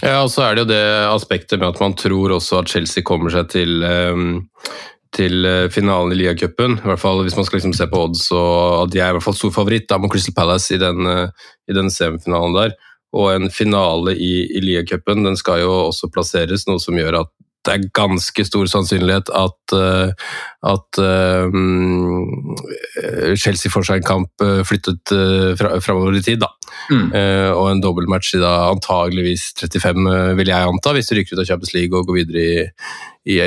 Ja, 0.03 0.19
og 0.25 0.31
så 0.34 0.43
er 0.43 0.55
det 0.55 0.65
jo 0.65 0.71
det 0.73 0.86
aspektet 1.08 1.62
med 1.62 1.69
at 1.69 1.79
man 1.79 1.95
tror 1.95 2.34
også 2.36 2.60
at 2.60 2.71
Chelsea 2.71 3.03
kommer 3.05 3.31
seg 3.31 3.47
til, 3.53 3.79
um, 3.84 4.41
til 5.15 5.47
eh, 5.47 5.69
finalen 5.71 6.12
i 6.12 6.17
ligacupen. 6.19 6.79
I 6.81 6.89
hvert 6.89 6.99
fall 6.99 7.21
hvis 7.23 7.38
man 7.39 7.47
skal 7.47 7.62
liksom 7.62 7.75
se 7.77 7.88
på 7.88 8.01
odds, 8.03 8.25
og 8.36 8.84
at 8.84 8.91
de 8.91 8.99
er 8.99 9.13
i 9.13 9.15
hvert 9.15 9.23
fall 9.23 9.38
stor 9.38 9.53
favoritt 9.55 9.88
da, 9.88 9.99
mot 10.01 10.12
Crystal 10.12 10.36
Palace 10.36 10.75
i 10.75 10.81
den, 10.81 11.08
uh, 11.08 11.47
i 11.71 11.77
den 11.77 11.88
semifinalen 11.93 12.58
der. 12.58 12.75
Og 13.15 13.31
en 13.31 13.47
finale 13.53 14.17
i, 14.19 14.34
i 14.51 14.63
ligacupen 14.63 15.23
skal 15.39 15.63
jo 15.63 15.71
også 15.86 16.12
plasseres, 16.12 16.67
noe 16.67 16.84
som 16.84 16.99
gjør 16.99 17.21
at 17.21 17.31
det 17.65 17.73
er 17.73 17.88
ganske 17.97 18.45
stor 18.47 18.69
sannsynlighet 18.69 19.32
at, 19.36 19.75
uh, 19.75 20.12
at 20.71 20.99
uh, 21.01 21.49
Chelsea 23.39 23.73
får 23.73 23.88
seg 23.89 24.01
en 24.01 24.08
kamp 24.08 24.45
uh, 24.45 24.62
flyttet 24.67 25.13
fra, 25.60 25.75
framover 25.84 26.19
i 26.19 26.23
tid. 26.25 26.41
Da. 26.43 26.51
Mm. 26.91 27.10
og 27.56 27.67
en 27.69 27.80
dobbeltmatch 27.82 28.36
i 28.36 28.39
da 28.41 28.51
antageligvis 28.67 29.47
35, 29.58 30.10
vil 30.38 30.49
jeg 30.51 30.69
anta, 30.69 30.91
hvis 30.93 31.08
de 31.10 31.17
rykker 31.17 31.38
ut 31.38 31.41
av 31.41 31.47
Champions 31.49 31.73
League 31.73 31.97
og 31.97 32.10
går 32.10 32.17
videre 32.19 32.41
i, 32.41 32.65
i 33.32 33.38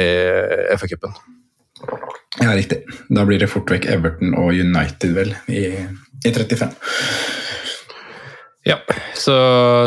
FA-cupen. 0.78 1.14
Ja, 2.40 2.54
riktig. 2.56 2.80
Da 3.12 3.26
blir 3.28 3.42
det 3.42 3.50
fort 3.52 3.70
vekk 3.70 3.86
Everton 3.92 4.34
og 4.38 4.56
United, 4.56 5.12
vel, 5.18 5.34
i, 5.50 5.66
i 6.24 6.32
35. 6.34 6.72
Ja, 8.68 8.76
så, 9.16 9.34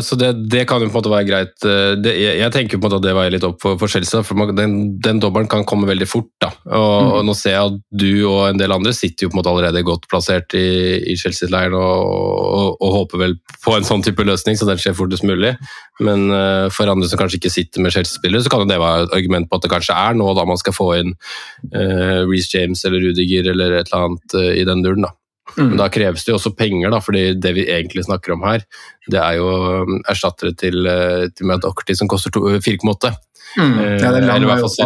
så 0.02 0.16
det, 0.18 0.32
det, 0.50 0.64
kan 0.66 0.82
jo 0.82 0.88
på 0.90 0.96
en 0.96 0.98
måte 0.98 1.12
være 1.12 1.26
greit. 1.28 1.54
Eh, 1.68 1.92
det, 2.02 2.16
jeg, 2.18 2.38
jeg, 2.40 2.54
tenker 2.56 2.80
på 2.80 2.82
en 2.82 2.88
måte 2.88 2.98
at 2.98 3.06
det 3.06 3.14
veier 3.14 3.34
litt 3.36 3.46
opp 3.46 3.60
for, 3.62 3.78
for 3.78 3.92
Chelsea, 3.92 4.24
for 4.26 4.40
man, 4.40 4.56
den, 4.58 4.74
den 4.98 5.22
dobbelen 5.22 5.50
kan 5.52 5.68
komme 5.70 5.86
veldig 5.90 6.08
fort. 6.10 6.32
da. 6.42 6.50
Og, 6.66 6.74
mm. 6.90 7.12
og, 7.12 7.20
Nå 7.28 7.36
ser 7.38 7.54
jeg 7.54 7.70
at 7.70 7.78
du 8.02 8.10
og 8.26 8.40
en 8.48 8.62
del 8.62 8.74
andre 8.74 8.96
sitter 8.98 9.28
jo 9.28 9.30
på 9.30 9.38
en 9.38 9.42
måte 9.44 9.54
allerede 9.54 9.86
godt 9.86 10.10
plassert 10.10 10.58
i, 10.58 10.66
i 11.14 11.18
Chelsea-leiren 11.20 11.78
og, 11.78 12.02
og, 12.02 12.82
og, 12.82 12.90
håper 12.98 13.24
vel 13.28 13.38
på 13.62 13.78
en 13.78 13.86
sånn 13.86 14.02
type 14.06 14.26
løsning, 14.26 14.58
så 14.58 14.66
den 14.66 14.82
skjer 14.82 14.98
fortest 14.98 15.30
mulig. 15.30 15.54
Men 16.02 16.26
uh, 16.34 16.66
for 16.74 16.90
andre 16.90 17.06
som 17.06 17.22
kanskje 17.22 17.38
ikke 17.38 17.54
sitter 17.54 17.86
med 17.86 17.94
Chelsea-spillere, 17.94 18.42
så 18.42 18.50
kan 18.50 18.66
det 18.66 18.82
være 18.82 19.06
et 19.06 19.18
argument 19.22 19.50
på 19.50 19.62
at 19.62 19.68
det 19.68 19.74
kanskje 19.76 20.02
er 20.10 20.18
nå 20.18 20.34
da 20.34 20.50
man 20.50 20.58
skal 20.58 20.74
få 20.74 20.90
inn 20.98 21.14
uh, 21.14 22.26
Reece 22.26 22.58
James 22.58 22.82
eller 22.90 23.06
Rudiger 23.06 23.54
eller 23.54 23.78
et 23.78 23.92
eller 23.92 24.10
annet 24.10 24.40
uh, 24.42 24.54
i 24.58 24.66
den 24.66 24.82
duren. 24.82 25.06
da. 25.06 25.14
Mm. 25.58 25.74
Men 25.74 25.80
da 25.82 25.90
kreves 25.92 26.26
det 26.26 26.34
jo 26.34 26.38
også 26.40 26.54
penger, 26.58 26.92
da, 26.94 27.02
fordi 27.04 27.26
det 27.42 27.56
vi 27.58 27.68
egentlig 27.72 28.06
snakker 28.08 28.36
om 28.36 28.46
her, 28.48 28.64
det 29.12 29.20
er 29.20 29.40
jo 29.40 29.50
um, 29.84 30.00
erstattere 30.10 30.56
til, 30.58 30.86
uh, 30.88 31.28
til 31.36 31.50
Matt 31.50 31.68
Ockerty 31.68 31.98
som 31.98 32.10
koster 32.12 32.34
4,8. 32.34 33.12
Mm. 33.58 33.74
Uh, 33.76 33.98
ja, 34.00 34.12
det 34.14 34.22
er 34.22 34.28
lang 34.30 34.46
vei 34.48 34.62
opp 34.64 34.78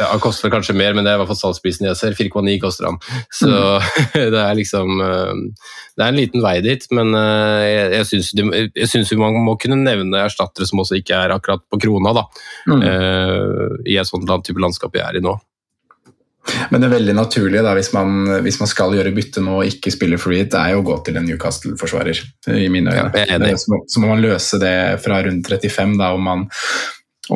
Ja, 0.00 0.06
han 0.14 0.22
koster 0.22 0.52
kanskje 0.52 0.72
mer, 0.78 0.94
men 0.96 1.04
det 1.04 1.12
er 1.12 1.18
i 1.18 1.20
hvert 1.20 1.28
fall 1.28 1.40
salgsprisen 1.42 1.90
jeg 1.90 1.98
ser. 1.98 2.16
4,9 2.16 2.56
koster 2.62 2.88
han. 2.88 2.96
Så 3.36 3.50
mm. 3.50 4.16
det 4.34 4.40
er 4.40 4.56
liksom 4.56 4.94
um, 4.96 5.44
Det 5.92 6.06
er 6.06 6.08
en 6.08 6.20
liten 6.22 6.44
vei 6.44 6.56
dit, 6.64 6.86
men 6.96 7.12
jeg, 7.12 8.06
jeg 8.06 8.88
syns 8.88 9.12
man 9.20 9.36
må 9.44 9.58
kunne 9.60 9.82
nevne 9.82 10.24
erstattere 10.24 10.68
som 10.70 10.80
også 10.80 11.02
ikke 11.02 11.18
er 11.26 11.36
akkurat 11.36 11.66
på 11.68 11.82
krona, 11.84 12.16
da. 12.16 12.24
Mm. 12.70 12.88
I 13.84 14.00
et 14.00 14.08
sånt 14.08 14.30
type 14.46 14.62
landskap 14.62 14.96
vi 14.96 15.04
er 15.04 15.20
i 15.20 15.24
nå. 15.24 15.36
Men 16.70 16.80
det 16.80 16.88
er 16.88 16.94
veldig 16.94 17.14
naturlig 17.14 17.62
da, 17.64 17.74
hvis 17.76 17.92
man, 17.94 18.24
hvis 18.44 18.58
man 18.62 18.70
skal 18.70 18.94
gjøre 18.96 19.12
bytte 19.14 19.42
nå 19.44 19.58
og 19.60 19.68
ikke 19.68 19.92
spille 19.92 20.18
free 20.20 20.42
hit, 20.42 20.56
er 20.56 20.74
jo 20.74 20.80
å 20.82 20.86
gå 20.86 20.96
til 21.06 21.18
en 21.20 21.28
Newcastle-forsvarer. 21.28 22.22
i 22.56 22.68
mine 22.72 22.94
øyne. 22.94 23.26
Ja, 23.28 23.38
må, 23.68 23.82
så, 23.86 24.00
må 24.02 24.10
man 24.10 24.24
løse 24.24 24.58
det 24.62 24.74
fra 25.04 25.20
rundt 25.26 25.50
35, 25.52 25.98
da, 26.00 26.12
om 26.16 26.24
man 26.26 26.46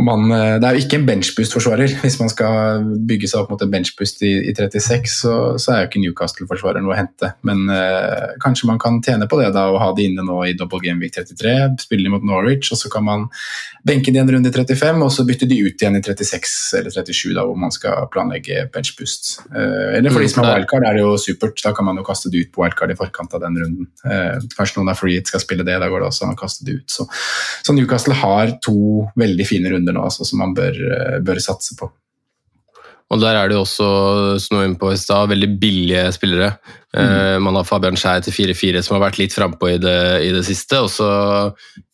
man, 0.03 0.25
eh, 0.33 0.57
det 0.59 0.67
er 0.67 0.77
jo 0.77 0.83
ikke 0.83 0.99
en 0.99 1.07
benchboost-forsvarer. 1.07 1.93
Hvis 2.03 2.19
man 2.19 2.31
skal 2.33 2.87
bygge 3.09 3.29
seg 3.31 3.43
opp 3.43 3.53
mot 3.53 3.63
en 3.63 3.71
benchboost 3.71 4.25
i, 4.27 4.33
i 4.51 4.55
36, 4.57 5.13
så, 5.21 5.35
så, 5.61 5.75
er 5.75 5.83
jo 5.83 5.91
ikke 5.91 6.03
Newcastle-forsvarer 6.03 6.83
noe 6.83 6.95
å 6.95 6.99
hente. 6.99 7.35
Men 7.47 7.69
eh, 7.71 8.35
kanskje 8.43 8.71
man 8.71 8.81
kan 8.83 9.03
tjene 9.05 9.29
på 9.31 9.39
det 9.41 9.53
da, 9.55 9.69
og 9.71 9.83
ha 9.83 9.91
de 9.95 10.09
inne 10.09 10.25
nå 10.27 10.41
i 10.49 10.57
double 10.59 10.81
game 10.83 11.03
week 11.05 11.15
33. 11.15 11.55
Spille 11.85 12.13
mot 12.13 12.25
Norwich, 12.25 12.73
og 12.75 12.81
så 12.81 12.91
kan 12.93 13.07
man 13.07 13.29
benke 13.85 14.15
de 14.15 14.23
en 14.23 14.33
runde 14.33 14.49
i 14.49 14.55
35, 14.55 15.05
og 15.05 15.13
så 15.13 15.27
bytte 15.29 15.49
de 15.51 15.61
ut 15.67 15.83
igjen 15.83 15.99
i 15.99 16.03
36 16.05 16.57
eller 16.81 16.95
37, 16.95 17.35
da, 17.37 17.45
hvor 17.45 17.59
man 17.61 17.75
skal 17.75 18.09
planlegge 18.15 18.65
benchboost. 18.73 19.35
Eh, 19.53 19.99
eller 19.99 20.15
for 20.15 20.25
de 20.25 20.33
som 20.33 20.43
har 20.43 20.51
mm, 20.51 20.57
wildcard, 20.63 20.89
er 20.89 20.97
det 20.97 21.05
jo 21.05 21.15
supert. 21.21 21.61
Da 21.61 21.75
kan 21.77 21.91
man 21.91 22.01
jo 22.01 22.07
kaste 22.07 22.33
det 22.33 22.47
ut 22.47 22.55
på 22.55 22.65
wildcard 22.65 22.95
i 22.95 22.99
forkant 22.99 23.37
av 23.37 23.45
den 23.45 23.61
runden. 23.61 23.93
Eh, 24.09 24.41
kanskje 24.57 24.81
noen 24.81 24.95
er 24.95 24.99
free 24.99 25.21
skal 25.29 25.43
spille 25.43 25.67
det, 25.67 25.77
da 25.81 25.89
går 25.91 26.03
det 26.03 26.09
også 26.09 26.27
an 26.27 26.35
å 26.35 26.41
kaste 26.41 26.65
det 26.67 26.79
ut. 26.81 26.89
Så, 26.91 27.07
så 27.65 27.75
Newcastle 27.77 28.17
har 28.19 28.57
to 28.65 29.05
veldig 29.21 29.47
fine 29.49 29.73
runder 29.73 29.84
runder 29.85 29.97
nå 29.97 30.07
altså, 30.09 30.25
som 30.25 30.41
man 30.41 30.57
bør, 30.57 30.73
eh, 30.73 31.21
bør, 31.25 31.43
satse 31.43 31.77
på. 31.79 31.91
Og 33.13 33.21
der 33.21 33.37
er 33.37 33.49
det 33.49 33.59
jo 33.59 33.63
også, 33.67 33.87
som 34.41 34.57
var 34.57 34.65
inne 34.67 34.81
på 34.81 34.89
i 34.91 34.99
stad, 34.99 35.29
veldig 35.29 35.51
billige 35.61 36.07
spillere. 36.17 36.57
Mm. 36.95 37.43
man 37.43 37.57
har 37.59 37.67
Fabian 37.67 37.99
Skjær 37.99 38.23
til 38.23 38.33
4-4 38.33 38.81
som 38.87 38.95
har 38.95 39.03
vært 39.03 39.19
litt 39.19 39.35
frampå 39.35 39.67
i, 39.73 39.79
det- 39.83 40.23
i 40.25 40.31
det 40.33 40.45
siste. 40.47 40.79
Og 40.79 40.89
så 40.89 41.09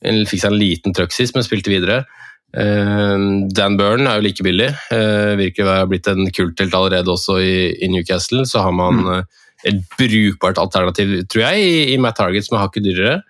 fikk 0.00 0.42
seg 0.42 0.53
en 0.53 0.61
liten 0.61 0.94
trøkk 0.94 1.12
sist, 1.12 1.35
men 1.35 1.44
spilte 1.44 1.72
videre. 1.72 2.05
Eh, 2.50 3.18
Dan 3.55 3.76
Burn 3.79 4.07
er 4.07 4.18
jo 4.18 4.26
like 4.26 4.46
billig. 4.46 4.70
Eh, 4.94 5.35
virker 5.40 5.64
å 5.64 5.70
være 5.70 5.90
blitt 5.92 6.09
en 6.11 6.31
kulthelt 6.35 6.74
allerede 6.74 7.12
også 7.12 7.38
i, 7.42 7.55
i 7.79 7.90
Newcastle. 7.92 8.46
Så 8.48 8.62
har 8.64 8.74
man 8.74 9.03
mm. 9.05 9.29
et 9.70 9.83
brukbart 9.96 10.61
alternativ, 10.62 11.20
tror 11.31 11.46
jeg, 11.46 11.66
i, 11.66 11.85
i 11.94 12.00
Matt 12.03 12.18
Target, 12.20 12.46
som 12.46 12.59
er 12.59 12.66
hakket 12.66 12.87
dyrere. 12.87 13.20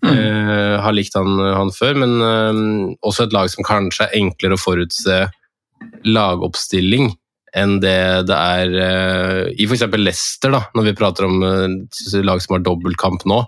Eh, 0.00 0.76
har 0.80 0.94
likt 0.96 1.16
han, 1.18 1.36
han 1.38 1.72
før, 1.76 1.98
men 2.00 2.14
uh, 2.24 2.94
også 3.04 3.26
et 3.26 3.34
lag 3.36 3.50
som 3.52 3.66
kanskje 3.66 4.06
er 4.06 4.16
enklere 4.22 4.56
å 4.56 4.60
forutse 4.60 5.18
lagoppstilling 6.08 7.12
enn 7.56 7.80
det 7.82 7.98
det 8.28 8.36
er 8.38 8.72
uh, 8.78 9.44
i 9.50 9.66
f.eks. 9.66 9.84
Leicester, 9.98 10.54
da, 10.54 10.62
når 10.76 10.88
vi 10.88 10.96
prater 10.96 11.28
om 11.28 11.44
lag 12.24 12.40
som 12.40 12.56
har 12.56 12.64
dobbeltkamp 12.64 13.26
nå. 13.28 13.44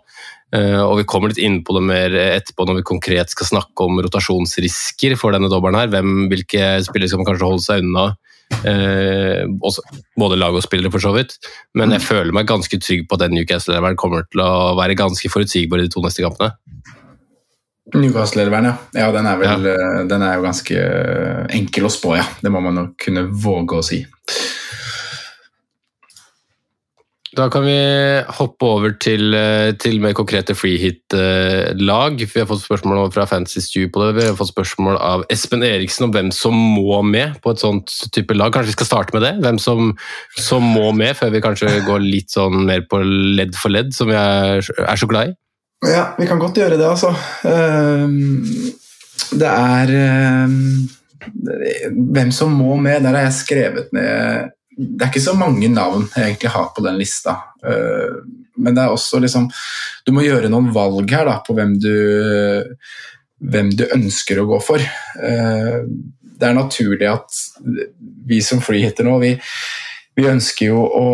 Og 0.53 0.99
Vi 0.99 1.05
kommer 1.09 1.31
litt 1.31 1.39
inn 1.41 1.63
på 1.65 1.73
det 1.73 1.81
mer 1.89 2.13
etterpå 2.13 2.67
når 2.69 2.83
vi 2.83 2.89
konkret 2.91 3.31
skal 3.33 3.49
snakke 3.49 3.87
om 3.87 4.03
rotasjonsrisker 4.05 5.15
for 5.17 5.33
denne 5.33 5.49
dobbelen. 5.49 5.79
her. 5.81 5.89
Hvem, 5.89 6.27
hvilke 6.29 6.67
spillere 6.85 7.09
skal 7.09 7.23
man 7.23 7.29
kanskje 7.31 7.49
holde 7.49 7.65
seg 7.65 7.87
unna? 7.87 8.03
Eh, 8.63 9.43
både 10.19 10.39
lag 10.39 10.57
og 10.57 10.65
spillere, 10.65 10.93
for 10.95 11.03
så 11.03 11.13
vidt. 11.17 11.37
Men 11.79 11.95
jeg 11.97 12.05
føler 12.05 12.35
meg 12.37 12.51
ganske 12.51 12.79
trygg 12.83 13.07
på 13.09 13.19
at 13.19 13.27
den 13.27 13.37
Newcastle-leveren 13.39 13.99
kommer 14.01 14.27
til 14.31 14.45
å 14.45 14.75
være 14.79 14.99
ganske 14.99 15.31
forutsigbar 15.33 15.83
i 15.83 15.89
de 15.89 15.93
to 15.93 16.05
neste 16.05 16.25
kampene. 16.25 16.55
Newcastle-elveren, 17.93 18.71
ja. 18.71 18.75
ja 19.03 19.11
den, 19.13 19.29
er 19.29 19.41
vel, 19.41 19.69
ja. 19.69 19.93
den 20.09 20.25
er 20.25 20.39
jo 20.39 20.47
ganske 20.47 20.79
eh, 20.79 21.45
enkel 21.59 21.89
å 21.89 21.93
spå, 21.93 22.17
ja. 22.21 22.27
Det 22.41 22.53
må 22.53 22.63
man 22.65 22.79
nok 22.79 22.97
kunne 23.09 23.27
våge 23.29 23.81
å 23.81 23.87
si. 23.87 24.03
Da 27.33 27.47
kan 27.49 27.65
vi 27.65 27.77
hoppe 28.37 28.67
over 28.69 28.93
til, 29.01 29.33
eh, 29.33 29.73
til 29.81 30.01
mer 30.05 30.13
konkrete 30.13 30.53
freehit-lag. 30.53 32.19
Vi 32.21 32.41
har 32.41 32.49
fått 32.51 32.61
spørsmål 32.61 33.09
fra 33.15 33.25
Fantasy 33.25 33.61
Stew 33.65 33.89
på 33.89 34.03
det. 34.05 34.21
Vi 34.21 34.27
har 34.27 34.37
fått 34.37 34.53
spørsmål 34.53 34.99
av 35.01 35.25
Espen 35.33 35.65
Eriksen 35.65 36.05
om 36.05 36.13
hvem 36.13 36.31
som 36.31 36.53
må 36.53 37.01
med 37.03 37.41
på 37.41 37.55
et 37.55 37.63
sånt 37.65 37.89
type 38.13 38.37
lag. 38.37 38.53
Kanskje 38.53 38.75
vi 38.75 38.77
skal 38.77 38.91
starte 38.91 39.17
med 39.17 39.25
det? 39.25 39.33
Hvem 39.41 39.59
som, 39.59 39.97
som 40.37 40.63
må 40.63 40.93
med, 40.93 41.17
før 41.17 41.33
vi 41.33 41.41
kanskje 41.41 41.73
går 41.89 42.05
litt 42.05 42.29
sånn 42.37 42.67
mer 42.69 42.85
på 42.85 43.01
ledd 43.01 43.57
for 43.57 43.73
ledd, 43.73 43.95
som 43.97 44.13
vi 44.13 44.19
er, 44.21 44.61
er 44.61 45.01
så 45.01 45.09
glad 45.09 45.33
i? 45.33 45.37
Ja, 45.89 46.11
vi 46.19 46.29
kan 46.29 46.39
godt 46.39 46.61
gjøre 46.61 46.77
det, 46.77 46.87
altså. 46.87 47.15
Ehm, 47.49 48.45
Det 49.33 49.49
er 49.49 49.89
ehm, 49.89 50.89
Hvem 52.13 52.31
som 52.35 52.53
må 52.53 52.77
med, 52.77 53.03
der 53.03 53.15
har 53.15 53.31
jeg 53.31 53.41
skrevet 53.41 53.93
ned 53.95 54.51
Det 54.77 55.05
er 55.05 55.11
ikke 55.11 55.21
så 55.25 55.35
mange 55.37 55.69
navn 55.69 56.07
jeg 56.17 56.31
egentlig 56.31 56.51
har 56.55 56.71
på 56.77 56.85
den 56.87 56.97
lista. 57.01 57.37
Ehm, 57.67 58.23
Men 58.57 58.75
det 58.77 58.83
er 58.83 58.93
også 58.93 59.19
liksom 59.21 59.47
Du 60.07 60.13
må 60.13 60.23
gjøre 60.27 60.49
noen 60.53 60.73
valg 60.75 61.11
her 61.11 61.25
da, 61.25 61.39
på 61.47 61.55
hvem 61.57 61.79
du, 61.81 61.95
hvem 63.41 63.71
du 63.77 63.87
ønsker 63.95 64.41
å 64.43 64.47
gå 64.51 64.59
for. 64.65 64.83
Ehm, 65.23 65.89
Det 66.39 66.49
er 66.49 66.55
naturlig 66.59 67.07
at 67.07 67.37
vi 68.27 68.41
som 68.43 68.61
freehitter 68.61 69.05
nå, 69.07 69.19
vi, 69.23 69.37
vi 70.17 70.25
ønsker 70.27 70.67
jo 70.73 70.81
å, 70.83 71.05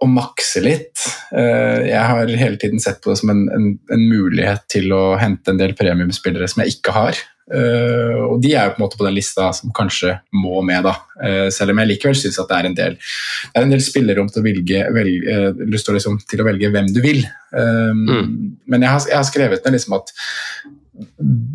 å 0.00 0.06
makse 0.08 0.62
litt. 0.64 1.02
Eh, 1.32 1.88
Jeg 1.90 2.04
har 2.08 2.26
hele 2.40 2.56
tiden 2.56 2.80
sett 2.80 3.02
på 3.02 3.10
det 3.12 3.18
som 3.20 3.30
en, 3.34 3.42
en, 3.52 3.66
en 3.92 4.06
mulighet 4.08 4.64
til 4.72 4.92
å 4.96 5.18
hente 5.20 5.52
en 5.52 5.60
del 5.60 5.74
premiumspillere 5.76 6.48
som 6.48 6.62
jeg 6.64 6.78
ikke 6.78 6.94
har. 6.96 7.20
Eh, 7.48 8.16
Og 8.28 8.42
de 8.44 8.52
er 8.54 8.66
jo 8.68 8.74
på 8.74 8.80
en 8.80 8.84
måte 8.84 8.98
på 9.00 9.06
den 9.06 9.16
lista 9.16 9.50
som 9.56 9.72
kanskje 9.74 10.18
må 10.36 10.60
med, 10.62 10.84
da. 10.84 10.94
Uh, 11.18 11.48
Selv 11.54 11.72
om 11.72 11.80
jeg 11.80 11.92
likevel 11.92 12.18
syns 12.18 12.38
at 12.38 12.50
det 12.50 12.58
er 12.58 12.68
en 12.68 12.76
del, 12.76 12.98
det 12.98 13.56
er 13.56 13.64
en 13.66 13.72
del 13.72 13.84
spillerom 13.84 14.28
til 14.28 14.42
å 14.42 14.46
velge, 14.46 14.82
velge 14.94 15.38
uh, 15.54 15.62
liksom, 15.96 16.18
til 16.28 16.42
å 16.42 16.48
velge 16.48 16.70
hvem 16.74 16.92
du 16.92 17.00
vil. 17.04 17.24
Mm. 17.48 18.58
Men 18.68 18.82
jeg 18.84 18.92
har, 18.92 19.06
jeg 19.08 19.16
har 19.16 19.24
skrevet 19.24 19.64
ned 19.64 19.78
liksom 19.78 19.94
at 19.96 20.12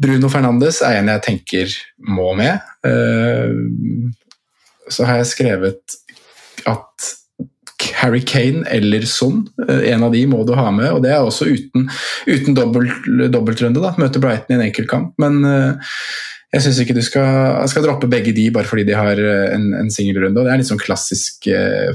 Bruno 0.04 0.30
Fernandes 0.32 0.82
er 0.86 1.00
en 1.00 1.12
jeg 1.12 1.24
tenker 1.28 1.74
må 2.10 2.34
med. 2.38 2.64
Eh, 2.88 3.52
Så 4.90 5.06
har 5.08 5.22
jeg 5.22 5.30
skrevet 5.32 5.96
at 6.68 7.12
Harry 8.00 8.22
Kane 8.26 8.64
eller 8.72 9.06
Son, 9.10 9.44
eh, 9.68 9.90
en 9.94 10.06
av 10.08 10.14
de 10.14 10.26
må 10.30 10.44
du 10.48 10.54
ha 10.58 10.70
med. 10.72 10.92
og 10.92 11.02
Det 11.04 11.12
er 11.12 11.24
også 11.24 11.50
uten, 11.50 11.90
uten 12.28 12.58
dobbelt, 12.58 13.08
dobbeltrunde. 13.32 13.82
da, 13.82 13.94
Møte 13.98 14.22
Brighton 14.24 14.56
i 14.56 14.60
en 14.60 14.68
enkeltkamp. 14.68 15.14
Men 15.22 15.44
eh, 15.48 15.98
jeg 16.54 16.66
syns 16.68 16.80
ikke 16.84 16.96
du 16.98 17.02
skal, 17.02 17.68
skal 17.72 17.86
droppe 17.88 18.10
begge 18.12 18.34
de 18.36 18.50
bare 18.54 18.70
fordi 18.70 18.86
de 18.90 18.98
har 18.98 19.20
eh, 19.20 19.54
en, 19.56 19.70
en 19.82 19.92
singelrunde. 19.94 20.46
Det 20.46 20.54
er 20.54 20.62
litt 20.62 20.70
sånn 20.70 20.82
klassisk 20.82 21.50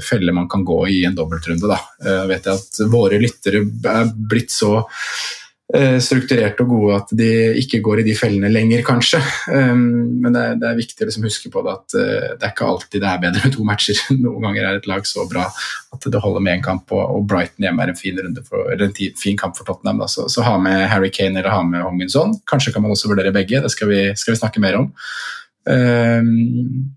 felle 0.05 0.35
man 0.35 0.49
kan 0.51 0.65
gå 0.67 0.81
i 0.91 1.01
en 1.07 1.17
dobbeltrunde. 1.17 1.69
da. 1.69 1.79
Eh, 2.05 2.25
vet 2.31 2.49
jeg 2.49 2.61
at 2.61 2.81
Våre 2.91 3.21
lyttere 3.21 3.63
er 3.65 4.13
blitt 4.13 4.51
så 4.53 4.83
strukturerte 6.01 6.63
og 6.65 6.71
gode 6.71 6.95
at 6.97 7.11
de 7.13 7.27
ikke 7.61 7.77
går 7.85 7.99
i 8.01 8.05
de 8.07 8.15
fellene 8.17 8.49
lenger, 8.49 8.81
kanskje. 8.87 9.19
Um, 9.53 10.17
men 10.23 10.33
det 10.33 10.41
er, 10.41 10.55
det 10.57 10.65
er 10.65 10.79
viktig 10.79 11.05
å 11.05 11.09
liksom 11.09 11.27
huske 11.27 11.51
på 11.53 11.61
det 11.65 11.75
at 11.75 11.97
eh, 11.99 12.31
det 12.39 12.47
er 12.47 12.53
ikke 12.55 12.69
alltid 12.71 13.03
det 13.03 13.09
er 13.11 13.21
bedre 13.21 13.43
med 13.43 13.53
to 13.53 13.65
matcher. 13.67 13.99
Noen 14.23 14.47
ganger 14.47 14.65
er 14.65 14.79
et 14.79 14.89
lag 14.89 15.05
så 15.05 15.27
bra 15.29 15.45
at 15.93 16.07
det 16.09 16.21
holder 16.23 16.41
med 16.45 16.57
én 16.57 16.65
kamp, 16.65 16.89
og, 16.89 17.21
Brighton 17.29 17.67
hjemme 17.67 17.85
er 17.85 17.93
en 17.93 17.99
fin, 17.99 18.17
for, 18.47 18.71
en 18.73 18.95
fin 19.21 19.37
kamp 19.37 19.57
for 19.57 19.69
Tottenham. 19.69 20.01
Så, 20.09 20.25
så 20.33 20.45
ha 20.47 20.55
med 20.61 20.87
Harry 20.89 21.11
Kane 21.13 21.37
eller 21.37 21.53
ha 21.53 21.61
med 21.65 21.85
Hong 21.85 22.01
Kanskje 22.49 22.73
kan 22.73 22.81
man 22.81 22.95
også 22.95 23.11
vurdere 23.11 23.35
begge, 23.35 23.61
det 23.61 23.69
skal 23.69 23.93
vi, 23.93 24.01
skal 24.17 24.33
vi 24.33 24.41
snakke 24.41 24.63
mer 24.63 24.79
om. 24.81 24.89
Um, 25.69 26.95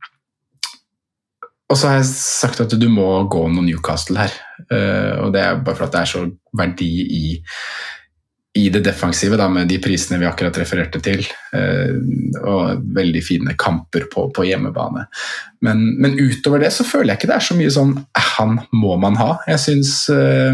og 1.72 1.78
så 1.78 1.88
har 1.88 2.00
jeg 2.02 2.08
sagt 2.12 2.60
at 2.60 2.72
du 2.76 2.88
må 2.92 3.06
gå 3.32 3.46
noe 3.48 3.64
Newcastle 3.64 4.20
her. 4.20 4.34
Eh, 4.68 5.14
og 5.24 5.32
det 5.32 5.40
er 5.40 5.62
bare 5.64 5.78
for 5.78 5.86
at 5.86 5.94
det 5.94 6.02
er 6.02 6.10
så 6.10 6.24
verdi 6.58 6.90
i 7.16 7.22
i 8.54 8.66
det 8.68 8.82
defensive, 8.84 9.36
da, 9.40 9.46
med 9.48 9.68
de 9.70 9.78
prisene 9.80 10.18
vi 10.20 10.26
akkurat 10.28 10.58
refererte 10.60 11.00
til. 11.00 11.22
Eh, 11.56 11.94
og 12.44 12.82
veldig 12.96 13.22
fine 13.24 13.54
kamper 13.56 14.04
på, 14.12 14.26
på 14.36 14.44
hjemmebane. 14.44 15.06
Men, 15.64 15.86
men 16.02 16.18
utover 16.20 16.60
det 16.60 16.68
så 16.76 16.84
føler 16.84 17.14
jeg 17.14 17.22
ikke 17.22 17.30
det 17.30 17.38
er 17.38 17.46
så 17.46 17.56
mye 17.56 17.72
sånn 17.72 17.94
"Eh, 18.02 18.26
Han 18.36 18.58
må 18.76 18.98
man 19.00 19.16
ha. 19.16 19.30
Jeg 19.48 19.62
syns 19.62 19.94
eh, 20.12 20.52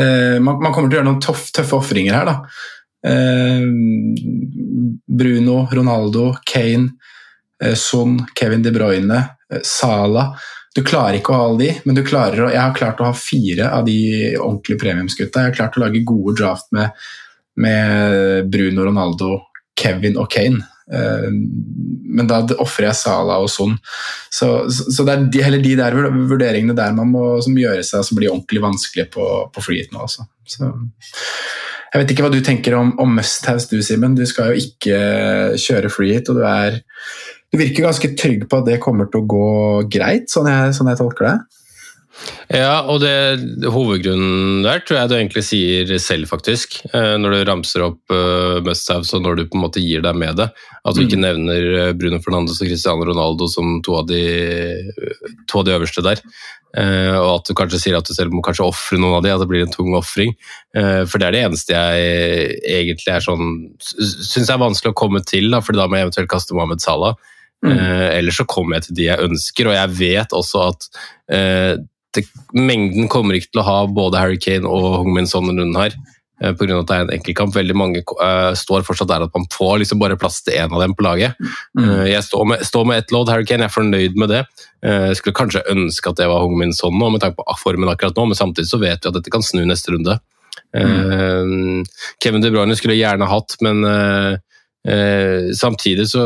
eh, 0.00 0.38
man, 0.40 0.62
man 0.64 0.72
kommer 0.72 0.88
til 0.88 0.96
å 0.96 1.00
gjøre 1.02 1.10
noen 1.10 1.20
tøff, 1.20 1.50
tøffe 1.52 1.76
ofringer 1.76 2.16
her, 2.16 2.30
da. 2.30 2.38
Eh, 3.04 3.68
Bruno, 5.12 5.66
Ronaldo, 5.72 6.30
Kane, 6.48 6.88
Son, 7.76 8.16
Kevin 8.34 8.62
De 8.64 8.72
Bruyne, 8.74 9.20
Salah. 9.62 10.32
Du 10.72 10.80
klarer 10.86 11.18
ikke 11.18 11.34
å 11.34 11.38
ha 11.38 11.46
alle 11.50 11.60
de, 11.60 11.70
men 11.84 11.98
du 11.98 12.02
å, 12.02 12.50
jeg 12.52 12.60
har 12.60 12.76
klart 12.76 13.00
å 13.02 13.10
ha 13.10 13.16
fire 13.16 13.68
av 13.76 13.84
de 13.88 13.98
ordentlige 14.38 14.80
premiumsgutta. 14.80 15.42
Jeg 15.42 15.52
har 15.52 15.56
klart 15.58 15.76
å 15.76 15.82
lage 15.84 16.04
gode 16.08 16.38
draft 16.40 16.70
med, 16.72 16.94
med 17.60 18.48
Bruno, 18.52 18.86
Ronaldo, 18.88 19.34
Kevin 19.78 20.16
og 20.20 20.30
Kane. 20.32 20.64
Eh, 20.92 21.28
Men 22.12 22.28
da 22.28 22.40
ofrer 22.60 22.88
jeg 22.88 23.00
Sala 23.02 23.38
og 23.40 23.50
Son. 23.52 23.76
Så, 24.32 24.48
så 24.72 24.88
så 24.92 25.04
det 25.08 25.14
er 25.14 25.28
de, 25.32 25.44
heller 25.44 25.62
de 25.64 25.74
der 25.78 25.96
vurderingene 25.96 26.76
der 26.76 26.96
man 26.96 27.12
må 27.12 27.26
som 27.44 27.56
gjøre 27.56 27.84
seg 27.86 28.04
som 28.08 28.18
blir 28.18 28.32
ordentlig 28.32 28.64
vanskelig 28.64 29.10
på, 29.12 29.28
på 29.52 29.64
freeheat 29.64 29.92
nå. 29.92 30.04
Altså. 30.08 30.26
Så, 30.48 30.72
jeg 31.92 32.00
vet 32.00 32.12
ikke 32.14 32.24
hva 32.24 32.32
du 32.32 32.40
tenker 32.44 32.78
om, 32.78 32.94
om 33.02 33.10
must-house 33.18 33.68
du, 33.68 33.82
Simen. 33.84 34.16
Du 34.16 34.24
skal 34.28 34.52
jo 34.52 34.64
ikke 34.64 34.98
kjøre 35.60 35.92
freeheat, 35.92 36.32
og 36.32 36.40
du 36.40 36.46
er 36.48 36.80
du 37.52 37.58
virker 37.60 37.84
ganske 37.84 38.14
trygg 38.16 38.46
på 38.48 38.62
at 38.62 38.68
det 38.70 38.80
kommer 38.80 39.10
til 39.12 39.20
å 39.20 39.28
gå 39.28 39.48
greit, 39.92 40.30
sånn 40.32 40.48
jeg, 40.48 40.72
sånn 40.76 40.88
jeg 40.88 41.00
tolker 41.02 41.28
det. 41.28 41.36
Ja, 42.52 42.84
og 42.92 43.00
det, 43.00 43.12
hovedgrunnen 43.72 44.60
der 44.64 44.82
tror 44.84 44.98
jeg 44.98 45.10
du 45.10 45.14
egentlig 45.16 45.42
sier 45.46 45.92
selv, 46.02 46.28
faktisk. 46.30 46.78
Eh, 46.92 47.14
Når 47.20 47.34
du 47.34 47.44
ramser 47.48 47.84
opp 47.86 48.12
uh, 48.12 48.60
must-haves, 48.64 49.12
og 49.16 49.24
når 49.24 49.38
du 49.38 49.44
på 49.48 49.58
en 49.58 49.64
måte 49.64 49.82
gir 49.82 50.04
deg 50.04 50.18
med 50.20 50.36
det. 50.40 50.50
At 50.84 50.96
du 50.96 51.02
ikke 51.04 51.20
nevner 51.20 51.68
eh, 51.86 51.92
Bruno 51.96 52.20
Fernandes 52.22 52.60
og 52.60 52.68
Cristiano 52.68 53.06
Ronaldo 53.08 53.48
som 53.50 53.78
to 53.84 53.96
av 54.00 54.08
de, 54.10 54.22
to 55.48 55.62
av 55.62 55.68
de 55.68 55.76
øverste 55.78 56.04
der. 56.04 56.20
Uh, 56.72 57.18
og 57.20 57.30
at 57.34 57.48
du 57.48 57.56
kanskje 57.56 57.80
sier 57.80 57.98
at 57.98 58.08
du 58.08 58.14
selv 58.16 58.32
må 58.32 58.44
kanskje 58.44 58.64
ofre 58.64 59.00
noen 59.00 59.18
av 59.18 59.24
de, 59.24 59.32
at 59.32 59.42
det 59.42 59.48
blir 59.50 59.64
en 59.64 59.72
tung 59.72 59.96
ofring. 59.96 60.36
Uh, 60.76 61.04
for 61.08 61.20
det 61.20 61.28
er 61.28 61.36
det 61.36 61.44
eneste 61.48 61.76
jeg 61.76 62.54
egentlig 62.76 63.12
er 63.12 63.24
sånn 63.24 63.52
syns 63.80 64.52
er 64.52 64.60
vanskelig 64.60 64.92
å 64.94 65.00
komme 65.02 65.24
til, 65.24 65.50
da, 65.52 65.60
for 65.64 65.76
da 65.76 65.88
må 65.88 65.98
jeg 65.98 66.08
eventuelt 66.08 66.32
kaste 66.32 66.56
Mohammed 66.56 66.84
Salah. 66.84 67.16
Eh, 67.62 68.08
ellers 68.18 68.36
så 68.40 68.44
kommer 68.50 68.76
jeg 68.80 68.88
til 68.88 68.96
de 68.98 69.04
jeg 69.06 69.22
ønsker, 69.28 69.68
og 69.70 69.76
jeg 69.76 69.90
vet 69.98 70.32
også 70.34 70.64
at 70.72 70.88
eh, 71.30 71.76
det, 72.12 72.24
mengden 72.52 73.06
kommer 73.08 73.38
ikke 73.38 73.52
til 73.52 73.62
å 73.62 73.68
ha 73.68 73.76
både 73.86 74.18
Harry 74.18 74.36
Kane 74.42 74.66
og 74.68 74.98
Hongmin 75.04 75.28
Son 75.30 75.46
denne 75.46 75.62
runden 75.62 75.78
her. 75.80 75.94
eh, 76.42 76.50
av 76.50 76.80
at 76.80 76.88
det 76.90 76.96
er 76.96 77.04
en 77.06 77.12
enkeltkamp. 77.14 77.54
Veldig 77.54 77.76
mange 77.78 78.02
eh, 78.02 78.50
står 78.58 78.82
fortsatt 78.82 79.08
der 79.12 79.22
at 79.28 79.34
man 79.36 79.46
får 79.54 79.78
liksom 79.84 80.00
bare 80.02 80.16
plass 80.18 80.40
til 80.42 80.58
én 80.58 80.72
av 80.74 80.80
dem 80.82 80.96
på 80.98 81.06
laget. 81.06 81.38
Eh, 81.78 82.08
jeg 82.10 82.24
står 82.26 82.44
med, 82.50 82.66
står 82.66 82.84
med 82.90 82.98
ett 82.98 83.12
lodd, 83.14 83.30
Harry 83.30 83.46
Kane, 83.46 83.62
jeg 83.62 83.70
er 83.70 83.76
fornøyd 83.78 84.18
med 84.18 84.28
det. 84.34 84.42
Eh, 84.82 85.06
Jeg 85.12 85.20
skulle 85.20 85.38
kanskje 85.38 85.62
ønske 85.70 86.10
at 86.10 86.18
det 86.18 86.26
var 86.26 86.42
Hongmin 86.42 86.74
Son 86.74 86.98
nå, 86.98 87.12
med 87.14 87.22
tanke 87.22 87.38
på 87.38 87.56
formen 87.62 87.88
akkurat 87.94 88.18
nå, 88.18 88.26
men 88.32 88.34
samtidig 88.42 88.66
så 88.74 88.82
vet 88.82 88.98
vi 89.06 89.12
at 89.12 89.14
dette 89.20 89.30
kan 89.30 89.42
snu 89.46 89.62
neste 89.64 89.94
runde. 89.94 90.18
Eh, 90.74 91.86
Kevin 92.20 92.42
De 92.42 92.50
Bruyne 92.50 92.74
skulle 92.76 92.98
gjerne 92.98 93.30
hatt, 93.30 93.54
men 93.62 93.84
eh, 94.88 95.12
Eh, 95.42 95.52
samtidig 95.54 96.08
så 96.08 96.22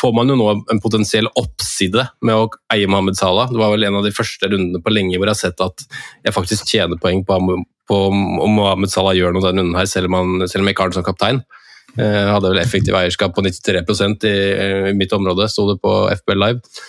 får 0.00 0.12
man 0.14 0.28
jo 0.30 0.36
nå 0.38 0.50
en 0.70 0.80
potensiell 0.82 1.26
oppside 1.34 2.04
med 2.22 2.38
å 2.38 2.48
eie 2.72 2.86
Mohammed 2.86 3.18
Salah. 3.18 3.50
Det 3.50 3.58
var 3.58 3.72
vel 3.74 3.88
en 3.88 3.98
av 3.98 4.06
de 4.06 4.14
første 4.14 4.50
rundene 4.50 4.82
på 4.82 4.92
lenge 4.94 5.18
hvor 5.18 5.26
jeg 5.26 5.34
har 5.34 5.40
sett 5.40 5.64
at 5.64 5.86
jeg 6.22 6.36
faktisk 6.36 6.70
tjener 6.70 7.00
poeng 7.02 7.24
på, 7.26 7.38
på 7.90 8.00
om 8.12 8.54
Mohammed 8.54 8.92
Salah 8.92 9.16
gjør 9.18 9.34
noe 9.34 9.46
denne 9.48 9.64
runden 9.64 9.78
her, 9.78 9.88
selv 9.90 10.12
om, 10.12 10.18
han, 10.20 10.46
selv 10.46 10.62
om 10.62 10.70
jeg 10.70 10.76
ikke 10.76 10.86
har 10.86 10.92
ham 10.92 10.98
som 11.00 11.08
kaptein. 11.08 11.42
Eh, 11.96 12.22
hadde 12.30 12.52
vel 12.52 12.62
effektiv 12.62 12.98
eierskap 12.98 13.34
på 13.34 13.42
93 13.42 13.82
i, 14.28 14.36
i 14.92 14.94
mitt 14.94 15.14
område, 15.16 15.48
sto 15.50 15.66
det 15.72 15.80
på 15.82 15.98
FBL 16.20 16.42
Live. 16.42 16.82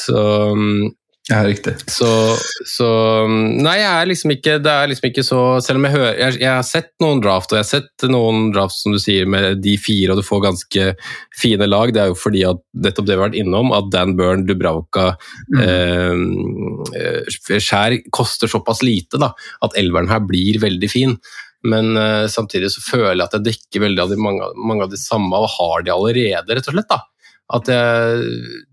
Så 0.00 0.18
mm, 0.58 0.90
Ja, 1.30 1.38
riktig. 1.40 1.72
så, 1.88 2.08
så 2.68 2.86
Nei, 3.32 3.78
jeg 3.80 3.88
er 3.88 4.08
liksom 4.10 4.32
ikke 4.34 4.58
Det 4.60 4.68
er 4.68 4.90
liksom 4.90 5.06
ikke 5.08 5.22
så 5.24 5.38
Selv 5.64 5.80
om 5.80 5.86
jeg 5.88 5.94
hører 5.94 6.18
Jeg, 6.20 6.34
jeg 6.42 6.50
har 6.50 6.66
sett 6.68 6.90
noen 7.00 7.22
draft, 7.24 7.48
og 7.48 7.56
jeg 7.56 7.64
har 7.64 7.70
sett 7.70 8.04
noen 8.12 8.50
draft 8.52 8.76
som 8.76 8.92
du 8.92 9.00
sier 9.00 9.24
med 9.32 9.62
de 9.64 9.78
fire, 9.80 10.12
og 10.12 10.20
du 10.20 10.26
får 10.26 10.42
ganske 10.44 10.84
fine 11.40 11.68
lag. 11.70 11.94
Det 11.96 12.02
er 12.02 12.10
jo 12.12 12.18
fordi 12.18 12.42
at 12.44 12.60
nettopp 12.84 13.08
det 13.08 13.14
vi 13.14 13.22
har 13.22 13.30
vært 13.30 13.38
innom, 13.40 13.72
at 13.72 13.88
Dan 13.94 14.12
Burn, 14.18 14.44
Dubravka 14.48 15.06
mm. 15.54 15.62
eh, 17.00 17.32
Skjær 17.56 17.96
koster 18.12 18.50
såpass 18.50 18.84
lite 18.84 19.20
da, 19.22 19.32
at 19.64 19.80
elveren 19.80 20.12
her 20.12 20.20
blir 20.28 20.60
veldig 20.60 20.92
fin. 20.92 21.16
Men 21.64 21.96
eh, 21.96 22.26
samtidig 22.28 22.68
så 22.74 22.84
føler 22.84 23.16
jeg 23.16 23.26
at 23.26 23.38
jeg 23.38 23.48
dekker 23.48 23.86
veldig 23.86 24.04
av 24.04 24.12
de, 24.12 24.20
mange, 24.20 24.52
mange 24.60 24.84
av 24.86 24.92
de 24.92 25.00
samme, 25.00 25.40
og 25.40 25.56
har 25.56 25.84
de 25.86 25.96
allerede, 25.96 26.58
rett 26.58 26.68
og 26.68 26.76
slett. 26.76 26.92
da. 26.92 27.00
At 27.56 27.68
jeg, 27.72 28.64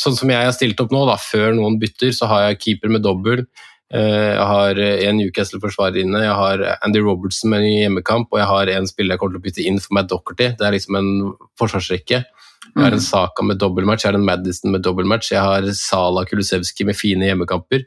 sånn 0.00 0.16
som 0.18 0.30
jeg 0.32 0.44
har 0.46 0.54
stilt 0.56 0.80
opp 0.82 0.92
nå, 0.94 1.02
da, 1.08 1.16
før 1.20 1.54
noen 1.56 1.78
bytter, 1.80 2.12
så 2.16 2.28
har 2.30 2.48
jeg 2.48 2.60
keeper 2.64 2.92
med 2.92 3.02
dobbel. 3.06 3.44
Eh, 3.92 4.34
Jeg 4.36 4.46
har 4.46 4.78
en 4.78 5.16
Newcastle-forsvarer 5.18 6.02
inne, 6.04 6.20
jeg 6.22 6.36
har 6.38 6.60
Andy 6.86 7.00
Robertson 7.02 7.50
med 7.50 7.64
en 7.64 7.72
hjemmekamp, 7.72 8.28
og 8.30 8.38
jeg 8.38 8.46
har 8.46 8.70
en 8.76 8.86
spiller 8.86 9.14
jeg 9.16 9.22
kommer 9.22 9.34
til 9.38 9.42
å 9.42 9.46
bytte 9.48 9.64
inn 9.66 9.80
for 9.82 9.96
Matt 9.98 10.10
Docherty. 10.12 10.52
Det 10.58 10.66
er 10.66 10.76
liksom 10.76 10.98
en 11.00 11.10
forsvarsrekke. 11.58 12.20
Jeg 12.70 12.84
har 12.84 12.92
en 12.94 13.02
Saka 13.02 13.42
med 13.42 13.58
dobbeltmatch, 13.58 14.04
jeg 14.04 14.12
har 14.12 14.18
en 14.20 14.28
Madison 14.28 14.70
med 14.70 14.84
dobbeltmatch, 14.86 15.32
jeg 15.32 15.42
har 15.42 15.66
Sala 15.74 16.22
Kulusevski 16.28 16.86
med 16.86 16.94
fine 16.94 17.26
hjemmekamper. 17.26 17.82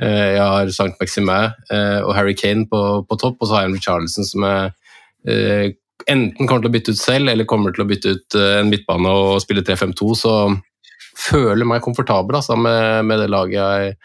Eh, 0.00 0.36
Jeg 0.36 0.44
har 0.46 0.70
Sankt 0.70 1.00
Maximin 1.00 1.50
eh, 1.72 2.00
og 2.04 2.14
Harry 2.14 2.34
Kane 2.38 2.68
på, 2.70 3.04
på 3.08 3.18
topp, 3.18 3.40
og 3.40 3.48
så 3.48 3.56
har 3.56 3.66
jeg 3.66 3.72
en 3.74 3.80
Charleston 3.82 4.24
som 4.28 4.46
jeg 5.26 5.74
enten 6.08 6.46
kommer 6.48 6.62
til 6.62 6.70
å 6.70 6.72
bytte 6.72 6.94
ut 6.94 7.00
selv, 7.00 7.28
eller 7.28 7.44
kommer 7.44 7.74
til 7.74 7.84
å 7.84 7.88
bytte 7.90 8.14
ut 8.14 8.36
en 8.38 8.70
midtbane 8.70 9.10
og 9.10 9.40
spille 9.42 9.64
3-5-2, 9.66 10.14
så 10.16 10.34
føler 11.18 11.66
meg 11.68 11.82
komfortabel 11.84 12.38
altså, 12.38 12.56
med, 12.58 13.06
med 13.08 13.22
det 13.22 13.30
laget 13.32 13.58
jeg, 13.58 13.96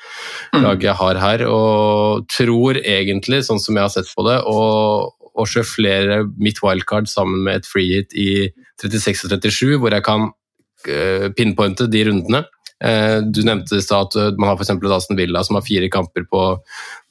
laget 0.63 0.87
jeg 0.89 0.99
har 1.01 1.21
her, 1.21 1.45
og 1.49 2.25
tror 2.31 2.79
egentlig, 2.81 3.43
sånn 3.47 3.61
som 3.61 3.77
jeg 3.77 3.87
har 3.87 3.93
sett 3.93 4.11
på 4.15 4.25
det, 4.27 4.39
å, 4.45 4.59
å 5.35 5.47
sjøflere 5.49 6.23
mitt 6.41 6.61
wildcard 6.63 7.09
sammen 7.11 7.45
med 7.45 7.61
et 7.61 7.69
freehit 7.69 8.15
i 8.17 8.49
36 8.81 9.27
og 9.27 9.37
37, 9.37 9.77
hvor 9.81 9.95
jeg 9.95 10.05
kan 10.05 10.29
uh, 10.31 11.31
pinpointe 11.37 11.89
de 11.91 12.05
rundene. 12.09 12.45
Eh, 12.83 13.21
Du 13.23 13.41
nevnte 13.47 13.79
i 13.79 13.83
stad 13.83 14.09
at 14.09 14.17
eh, 14.19 14.33
man 14.39 14.51
har 14.51 14.59
f.eks. 14.59 14.73
Aston 14.91 15.17
Villa 15.19 15.43
som 15.47 15.55
har 15.55 15.65
fire 15.65 15.87
kamper 15.91 16.25
på, 16.27 16.41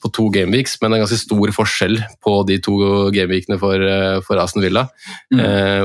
på 0.03 0.11
to 0.13 0.29
gameweeks, 0.35 0.77
men 0.81 0.93
det 0.93 0.99
er 0.99 1.05
ganske 1.07 1.23
stor 1.23 1.53
forskjell 1.57 2.01
på 2.25 2.35
de 2.49 2.59
to 2.65 2.77
gameweekene 3.15 3.59
for, 3.61 3.81
eh, 3.81 4.19
for 4.27 4.41
Aston 4.43 4.65
Villa. 4.65 4.87
Mm. 5.33 5.41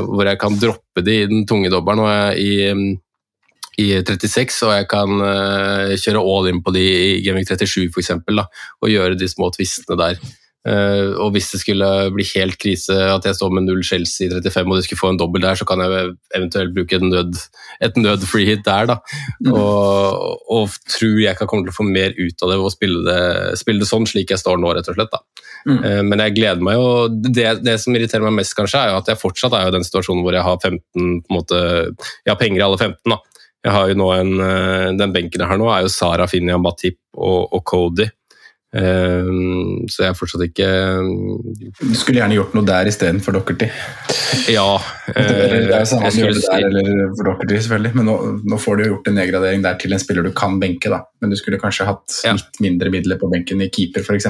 hvor 0.05 0.27
jeg 0.27 0.39
kan 0.39 0.57
droppe 0.59 1.03
de 1.05 1.15
i 1.23 1.29
den 1.29 1.45
tunge 1.47 1.71
dobbelen 1.71 2.03
og 2.03 2.09
jeg, 2.11 2.43
i, 2.43 2.73
mm, 2.75 2.97
i 3.79 3.87
36, 4.03 4.59
og 4.67 4.75
jeg 4.75 4.89
kan 4.91 5.15
uh, 5.23 5.95
kjøre 5.99 6.21
all 6.21 6.51
in 6.51 6.61
på 6.65 6.73
de 6.75 6.83
i 6.83 7.15
Gaming 7.25 7.47
37 7.47 7.89
for 7.95 8.03
eksempel, 8.03 8.41
da, 8.41 8.49
og 8.83 8.93
gjøre 8.93 9.17
de 9.19 9.31
små 9.31 9.51
tvistene 9.55 9.97
der. 9.99 10.21
Uh, 10.67 11.15
og 11.23 11.31
hvis 11.31 11.53
det 11.53 11.61
skulle 11.61 11.87
bli 12.11 12.25
helt 12.33 12.57
krise 12.59 12.91
at 12.91 13.23
jeg 13.23 13.37
står 13.37 13.53
med 13.55 13.63
null 13.63 13.79
Chelsea 13.87 14.27
i 14.27 14.33
35 14.43 14.67
og 14.67 14.75
de 14.75 14.83
skulle 14.83 14.99
få 14.99 15.11
en 15.13 15.19
dobbel 15.21 15.45
der, 15.45 15.55
så 15.55 15.65
kan 15.65 15.79
jeg 15.79 16.09
eventuelt 16.35 16.75
bruke 16.75 16.99
et 16.99 17.05
nød, 17.05 17.39
et 17.87 17.97
nød 17.97 18.25
free 18.27 18.49
hit 18.49 18.65
der. 18.67 18.89
da. 18.91 18.97
Og, 19.53 20.43
og 20.51 20.75
tror 20.91 21.21
jeg 21.23 21.39
kan 21.39 21.47
komme 21.47 21.63
til 21.63 21.71
å 21.71 21.79
få 21.79 21.87
mer 21.87 22.11
ut 22.19 22.43
av 22.43 22.51
det 22.51 22.59
ved 22.59 22.67
å 22.67 22.73
spille 22.75 23.05
det, 23.07 23.21
spille 23.63 23.85
det 23.85 23.89
sånn, 23.89 24.09
slik 24.09 24.35
jeg 24.35 24.43
står 24.43 24.59
nå, 24.59 24.75
rett 24.75 24.91
og 24.91 24.99
slett. 24.99 25.15
da. 25.15 25.23
Eh, 25.67 26.01
Men 26.05 26.21
jeg 26.23 26.35
gleder 26.37 26.63
meg 26.63 26.77
jo 26.79 26.91
det, 27.09 27.47
det 27.65 27.75
som 27.81 27.95
irriterer 27.95 28.25
meg 28.27 28.41
mest, 28.41 28.55
kanskje, 28.57 28.83
er 28.83 28.93
jo 28.93 29.01
at 29.01 29.11
jeg 29.11 29.21
fortsatt 29.21 29.55
er 29.57 29.69
i 29.69 29.75
den 29.75 29.85
situasjonen 29.87 30.23
hvor 30.25 30.35
jeg 30.35 30.45
har 30.45 30.59
15 30.59 30.79
på 30.91 31.03
en 31.03 31.19
måte, 31.35 31.59
Jeg 32.25 32.33
har 32.33 32.39
penger 32.39 32.61
i 32.61 32.67
alle 32.67 32.79
15. 32.79 32.95
da. 33.15 33.19
Jeg 33.65 33.75
har 33.75 33.89
jo 33.91 33.97
nå 33.99 34.07
en, 34.15 34.33
eh, 34.39 34.87
Den 34.95 35.11
benken 35.15 35.43
jeg 35.43 35.49
har 35.49 35.59
nå, 35.59 35.67
er 35.73 35.83
jo 35.83 35.91
Sara, 35.91 36.27
Finja, 36.31 36.57
Matip 36.61 36.99
og, 37.17 37.51
og 37.53 37.63
Cody. 37.67 38.07
Um, 38.69 39.87
så 39.89 40.03
jeg 40.03 40.11
er 40.11 40.17
fortsatt 40.17 40.43
ikke 40.45 40.65
Du 41.79 41.95
skulle 41.97 42.19
gjerne 42.19 42.35
gjort 42.35 42.51
noe 42.53 42.67
der 42.67 42.85
istedenfor 42.91 43.33
Dockerty. 43.33 43.65
Ja. 44.53 44.67
Det 45.07 45.23
er 45.23 45.55
eh, 45.55 45.71
jo 45.71 45.87
samme 45.89 46.11
om 46.11 46.13
du 46.13 46.19
gjør 46.21 46.35
det 46.37 46.43
der 46.45 46.67
eller 46.67 47.15
for 47.17 47.31
Dockerty, 47.31 47.57
selvfølgelig. 47.57 47.95
Men 47.97 48.09
nå, 48.11 48.15
nå 48.53 48.59
får 48.61 48.77
du 48.77 48.83
jo 48.83 48.91
gjort 48.91 49.09
en 49.09 49.17
nedgradering 49.17 49.65
der 49.65 49.79
til 49.81 49.97
en 49.97 50.03
spiller 50.03 50.29
du 50.29 50.35
kan 50.37 50.59
benke, 50.61 50.93
da. 50.93 51.01
Men 51.17 51.33
du 51.33 51.39
skulle 51.39 51.57
kanskje 51.61 51.89
hatt 51.89 52.19
litt 52.29 52.61
mindre 52.61 52.93
midler 52.93 53.17
på 53.17 53.31
benken 53.33 53.65
i 53.65 53.71
keeper, 53.73 54.05
f.eks. 54.05 54.29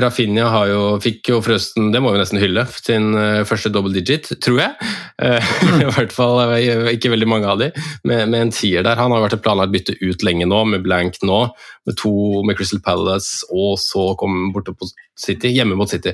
Rafinha 0.00 0.48
jo, 0.68 0.80
fikk 1.02 1.30
jo 1.30 1.38
forresten, 1.44 1.88
det 1.94 2.00
må 2.04 2.12
vi 2.12 2.20
nesten 2.20 2.40
hylle, 2.40 2.66
sin 2.78 3.14
eh, 3.16 3.42
første 3.48 3.70
double 3.72 3.94
digit, 3.94 4.28
tror 4.44 4.60
jeg. 4.60 4.90
Eh, 5.22 5.52
I 5.82 5.88
hvert 5.88 6.12
fall 6.14 6.40
eh, 6.56 6.90
ikke 6.94 7.12
veldig 7.14 7.28
mange 7.30 7.48
av 7.48 7.62
de, 7.62 7.70
med, 8.08 8.26
med 8.32 8.46
en 8.46 8.52
tier 8.54 8.84
der. 8.86 9.00
Han 9.00 9.14
har 9.14 9.24
vært 9.24 9.38
et 9.38 9.44
planlagt 9.44 9.72
bytte 9.72 9.96
ut 10.02 10.26
lenge 10.26 10.48
nå, 10.48 10.62
med 10.72 10.84
blank 10.84 11.20
nå, 11.24 11.40
med 11.88 11.98
to 12.00 12.12
med 12.46 12.58
Crystal 12.58 12.82
Palace, 12.84 13.46
og 13.48 13.76
så 13.80 14.10
komme 14.20 14.50
borte 14.54 14.74
på 14.76 14.88
City, 15.16 15.54
hjemme 15.54 15.78
mot 15.78 15.88
City. 15.88 16.12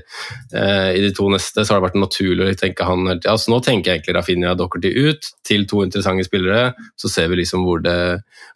I 0.53 1.01
de 1.03 1.09
to 1.17 1.27
neste 1.33 1.65
så 1.65 1.73
har 1.73 1.81
det 1.81 1.87
vært 1.89 1.97
naturlig 1.99 2.45
å 2.53 2.59
tenke 2.61 2.87
han 2.87 3.09
hele 3.09 3.23
tida. 3.23 3.35
Så 3.41 3.51
nå 3.51 3.59
tenker 3.65 3.91
jeg 3.91 3.99
egentlig 3.99 4.15
Rafinha 4.19 4.53
Dockerty 4.59 4.93
ut 5.09 5.31
til 5.49 5.65
to 5.67 5.81
interessante 5.83 6.29
spillere, 6.29 6.75
så 7.01 7.11
ser 7.11 7.33
vi 7.33 7.41
liksom 7.41 7.65
hvor 7.67 7.83
det, 7.83 7.97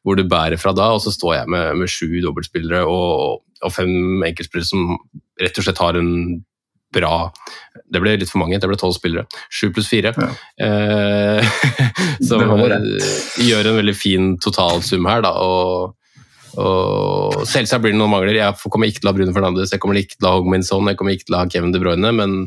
hvor 0.07 0.21
det 0.21 0.29
bærer 0.31 0.61
fra 0.61 0.77
da, 0.77 0.93
og 0.95 1.03
så 1.03 1.11
står 1.15 1.39
jeg 1.41 1.53
med, 1.57 1.73
med 1.81 1.91
sju 1.91 2.21
dobbeltspillere 2.21 2.85
og, 2.85 3.41
og 3.64 3.73
fem 3.75 4.23
enkeltspillere 4.27 4.69
som 4.69 4.97
rett 5.40 5.59
og 5.59 5.66
slett 5.66 5.83
har 5.83 5.99
en 5.99 6.12
bra 6.95 7.29
Det 7.92 8.01
ble 8.01 8.14
litt 8.16 8.31
for 8.31 8.40
mange, 8.40 8.59
det 8.62 8.69
ble 8.71 8.79
tolv 8.81 8.95
spillere. 8.97 9.27
Sju 9.53 9.69
pluss 9.75 9.88
fire. 9.90 10.14
Ja. 10.16 10.29
Eh, 10.64 11.59
som 12.29 12.42
eh, 12.42 12.77
gjør 13.42 13.71
en 13.71 13.79
veldig 13.83 13.95
fin 13.97 14.35
totalsum 14.42 15.07
her, 15.11 15.25
da. 15.27 15.35
Og, 15.42 15.92
og 16.62 17.42
selvsagt 17.49 17.85
blir 17.85 17.92
det 17.92 18.01
noen 18.01 18.14
mangler. 18.14 18.38
Jeg 18.38 18.73
kommer 18.73 18.88
ikke 18.88 19.03
til 19.03 19.11
å 19.11 19.12
ha 19.12 19.19
Bruno 19.19 19.37
Fernandes, 19.37 19.75
jeg 19.75 19.83
kommer 19.83 20.01
ikke 20.01 20.16
til 20.16 20.29
å 20.29 20.33
ha 20.33 20.40
Hogminson, 20.40 20.88
jeg 20.88 21.01
kommer 21.01 21.19
ikke 21.19 21.29
til 21.29 21.37
å 21.37 21.42
ha 21.42 21.51
Kevin 21.53 21.75
De 21.75 21.83
Bruyne, 21.83 22.14
men 22.16 22.38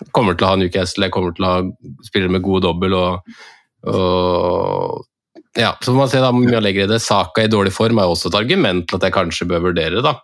jeg 0.00 0.14
kommer 0.16 0.38
til 0.38 0.48
å 0.48 0.54
ha 0.54 0.58
Newcastle, 0.62 1.06
jeg 1.06 1.14
kommer 1.14 1.36
til 1.36 1.46
å 1.46 1.52
ha 1.52 1.62
spillere 2.06 2.32
med 2.38 2.46
gode 2.46 2.64
dobbel 2.70 2.96
og, 2.96 3.38
og 3.90 5.06
ja, 5.58 5.74
så 5.80 5.90
får 5.90 5.98
man 5.98 6.10
se 6.10 6.20
da 6.22 6.30
mye 6.34 6.52
jeg 6.52 6.62
legger 6.62 6.86
i 6.86 6.90
det. 6.92 7.00
Saka 7.02 7.42
i 7.44 7.50
dårlig 7.50 7.72
form 7.74 7.98
er 7.98 8.10
også 8.10 8.30
et 8.30 8.38
argument 8.38 8.86
til 8.86 9.00
at 9.00 9.06
jeg 9.08 9.16
kanskje 9.16 9.48
bør 9.50 9.64
vurdere 9.70 10.02
da. 10.04 10.14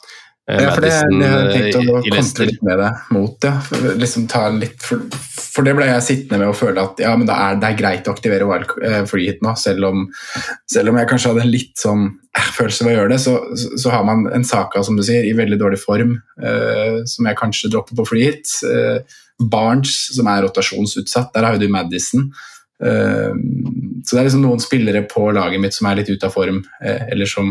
Eh, 0.48 0.62
Ja, 0.62 0.70
for 0.74 0.84
det, 0.84 0.92
det 1.10 1.26
har 1.26 1.48
jeg 1.50 1.72
tenkt 1.72 1.76
eh, 1.80 1.88
å 1.90 2.02
kontre 2.06 2.46
litt 2.46 2.60
med 2.62 2.78
deg 2.78 3.08
mot. 3.16 3.46
Ja. 3.48 3.56
For, 3.66 3.88
liksom 3.98 4.28
ta 4.30 4.44
litt, 4.54 4.76
for, 4.78 5.02
for 5.34 5.66
det 5.66 5.74
ble 5.74 5.88
jeg 5.88 6.04
sittende 6.06 6.38
med 6.44 6.52
å 6.52 6.56
føle 6.56 6.84
at 6.86 7.00
ja, 7.02 7.14
men 7.18 7.26
det 7.26 7.34
er, 7.34 7.58
det 7.62 7.70
er 7.70 7.78
greit 7.80 8.06
å 8.06 8.14
aktivere 8.14 8.46
wild, 8.46 8.70
eh, 8.86 9.00
free 9.10 9.26
hit 9.26 9.42
nå, 9.42 9.56
selv 9.58 9.88
om, 9.88 10.04
selv 10.70 10.92
om 10.92 11.00
jeg 11.00 11.10
kanskje 11.10 11.32
hadde 11.32 11.42
en 11.46 11.50
litt 11.50 11.74
sånn 11.82 12.06
følelse 12.58 12.86
ved 12.86 12.92
å 12.92 12.96
gjøre 13.00 13.12
det, 13.14 13.18
så, 13.24 13.34
så, 13.58 13.72
så 13.82 13.94
har 13.96 14.06
man 14.06 14.26
en 14.36 14.46
Saka 14.46 14.84
som 14.86 14.98
du 14.98 15.02
sier, 15.06 15.26
i 15.26 15.34
veldig 15.36 15.58
dårlig 15.64 15.80
form, 15.82 16.18
eh, 16.38 17.00
som 17.10 17.26
jeg 17.26 17.40
kanskje 17.40 17.72
dropper 17.74 17.98
på 17.98 18.06
free 18.12 18.28
hit. 18.28 18.52
Eh, 18.70 19.16
Barnes, 19.50 19.96
som 20.14 20.30
er 20.30 20.46
rotasjonsutsatt, 20.46 21.32
der 21.34 21.44
har 21.44 21.56
jo 21.56 21.64
du 21.66 21.72
Madison. 21.72 22.30
Eh, 22.84 23.34
så 24.06 24.14
det 24.14 24.22
er 24.22 24.28
liksom 24.30 24.46
noen 24.46 24.62
spillere 24.62 25.02
på 25.10 25.26
laget 25.34 25.58
mitt 25.60 25.74
som 25.74 25.90
er 25.90 25.98
litt 25.98 26.12
ute 26.12 26.30
av 26.30 26.32
form, 26.36 26.62
eller 26.84 27.26
som 27.26 27.50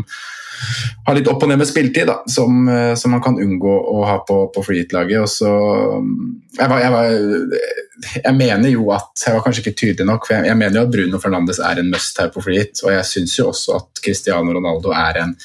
har 1.05 1.17
litt 1.17 1.29
opp 1.31 1.43
og 1.45 1.51
ned 1.51 1.61
med 1.61 1.69
spiltid, 1.69 2.07
da, 2.09 2.19
som, 2.31 2.67
eh, 2.71 2.93
som 2.99 3.13
man 3.15 3.23
kan 3.25 3.39
unngå 3.41 3.73
å 3.91 4.05
ha 4.07 4.19
på, 4.27 4.39
på 4.55 4.63
freehit-laget. 4.65 5.35
Mm, 5.41 6.13
jeg, 6.57 6.79
jeg, 6.85 7.59
jeg 8.21 8.35
mener 8.35 8.71
jo 8.71 8.87
at 8.95 9.25
Jeg 9.25 9.35
var 9.35 9.43
kanskje 9.45 9.65
ikke 9.65 9.79
tydelig 9.81 10.07
nok, 10.09 10.27
for 10.27 10.37
jeg, 10.37 10.49
jeg 10.51 10.59
mener 10.59 10.79
jo 10.79 10.87
at 10.87 10.95
Bruno 10.95 11.21
Fernandes 11.21 11.61
er 11.63 11.81
en 11.81 11.91
must 11.91 12.21
her 12.21 12.31
på 12.33 12.43
freehit, 12.45 12.81
og 12.85 12.95
jeg 12.95 13.11
syns 13.11 13.37
jo 13.39 13.51
også 13.51 13.77
at 13.79 14.03
Cristiano 14.03 14.55
Ronaldo 14.55 14.95
er 14.95 15.23
en 15.25 15.37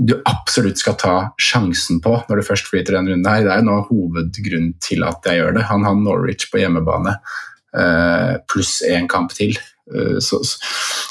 du 0.00 0.14
absolutt 0.24 0.80
skal 0.80 0.96
ta 0.96 1.14
sjansen 1.36 1.98
på 2.00 2.14
når 2.28 2.40
du 2.40 2.46
først 2.46 2.70
flyter 2.70 2.96
denne 2.96 3.12
runden 3.12 3.28
her. 3.28 3.42
Det 3.44 3.52
er 3.52 3.60
jo 3.60 3.66
nå 3.68 3.74
hovedgrunnen 3.90 4.70
til 4.80 5.04
at 5.04 5.26
jeg 5.28 5.42
gjør 5.42 5.58
det. 5.58 5.66
Han 5.68 5.84
har 5.84 5.98
Norwich 5.98 6.48
på 6.48 6.62
hjemmebane 6.62 7.18
eh, 7.76 8.38
pluss 8.48 8.78
én 8.88 9.08
kamp 9.10 9.34
til. 9.36 9.58
Eh, 9.94 10.18
Så, 10.22 10.38
så, 10.46 10.56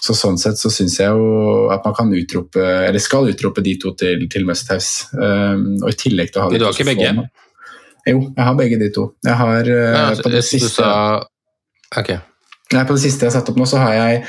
så 0.01 0.13
sånn 0.15 0.37
sett 0.39 0.57
så 0.57 0.69
syns 0.71 0.95
jeg 0.99 1.09
jo 1.11 1.67
at 1.73 1.83
man 1.85 1.93
kan 1.97 2.13
utrope, 2.15 2.63
eller 2.87 2.99
skal 3.03 3.27
utrope 3.29 3.61
de 3.65 3.73
to 3.81 3.91
til, 3.99 4.23
til 4.31 4.45
must-haves. 4.47 5.09
Um, 5.13 5.75
og 5.83 5.89
i 5.91 5.97
tillegg 5.99 6.31
til 6.31 6.39
å 6.41 6.45
ha 6.47 6.49
de 6.53 6.61
du 6.61 6.65
har 6.65 6.73
ikke 6.77 6.87
begge? 6.93 7.11
får 7.17 8.13
Jo, 8.13 8.21
jeg 8.37 8.45
har 8.47 8.55
begge 8.57 8.79
de 8.79 8.87
to. 8.95 9.03
Jeg 9.27 9.35
har 9.37 9.67
Nei, 9.67 10.05
altså, 10.07 10.23
på, 10.23 10.31
det 10.33 10.41
du 10.41 10.47
siste, 10.47 10.69
sa- 10.79 11.99
Ok. 11.99 12.09
nei, 12.73 12.83
på 12.87 12.95
det 12.95 13.03
siste 13.03 13.25
jeg 13.25 13.31
har 13.33 13.39
satt 13.41 13.49
opp 13.51 13.57
nå, 13.59 13.67
så 13.69 13.77
har 13.83 13.93
jeg 13.97 14.23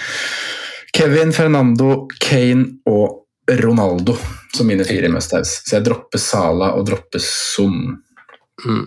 Kevin, 0.96 1.30
Fernando, 1.32 2.08
Kane 2.20 2.80
og 2.90 3.16
Ronaldo 3.62 4.16
som 4.54 4.66
mine 4.66 4.84
fire 4.84 5.08
must-haves. 5.12 5.60
Så 5.64 5.78
jeg 5.78 5.84
dropper 5.86 6.18
Sala 6.18 6.72
og 6.76 6.84
dropper 6.90 7.22
Son. 7.22 7.96
Mm. 8.66 8.82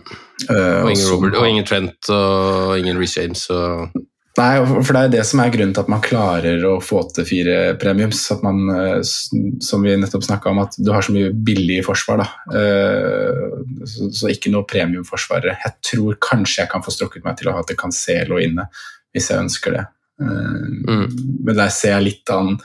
Eh, 0.49 0.81
Og 0.83 0.91
ingen 0.91 1.07
Robert, 1.09 1.35
og 1.39 1.47
ingen 1.49 1.65
Trent 1.65 2.09
og 2.13 2.75
ingen 2.77 2.99
Reece 2.99 3.21
James 3.23 3.47
og 3.49 3.89
Nei, 4.33 4.53
for 4.65 4.95
det 4.95 5.01
er 5.03 5.11
det 5.13 5.23
som 5.29 5.43
er 5.43 5.51
grunnen 5.53 5.75
til 5.75 5.83
at 5.83 5.89
man 5.93 6.01
klarer 6.01 6.63
å 6.65 6.79
få 6.81 7.03
til 7.13 7.25
fire 7.27 7.57
premiums. 7.81 8.23
At 8.33 8.41
man, 8.41 8.63
eh, 8.73 9.01
som 9.05 9.85
vi 9.85 9.93
nettopp 9.99 10.25
snakka 10.25 10.49
om, 10.49 10.61
at 10.63 10.73
du 10.79 10.89
har 10.89 11.05
så 11.05 11.13
mye 11.13 11.29
billig 11.29 11.83
forsvar. 11.85 12.23
da. 12.23 12.57
Eh, 12.57 13.85
så 13.85 14.31
ikke 14.33 14.49
noe 14.49 14.65
premiumforsvarere. 14.65 15.57
Jeg 15.61 15.73
tror 15.85 16.17
kanskje 16.17 16.63
jeg 16.63 16.71
kan 16.71 16.81
få 16.81 16.91
strukket 16.95 17.23
meg 17.23 17.37
til 17.37 17.49
å 17.49 17.53
ha 17.53 17.61
til 17.61 17.77
Cancelo 17.77 18.41
inne, 18.41 18.65
hvis 19.13 19.29
jeg 19.29 19.37
ønsker 19.37 19.77
det. 19.77 19.85
Mm. 20.19 21.43
Men 21.45 21.55
der 21.55 21.69
ser 21.69 21.97
jeg 21.97 22.03
litt 22.03 22.29
an 22.29 22.57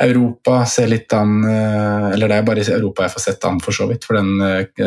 Europa 0.00 0.66
ser 0.68 0.86
litt 0.86 1.12
an 1.16 1.40
Eller 2.12 2.28
det 2.28 2.36
er 2.36 2.44
bare 2.44 2.60
Europa 2.60 3.02
jeg 3.02 3.14
får 3.14 3.20
sett 3.24 3.44
an, 3.44 3.60
for 3.60 3.72
så 3.72 3.88
vidt. 3.88 4.04
For 4.04 4.14
den, 4.14 4.38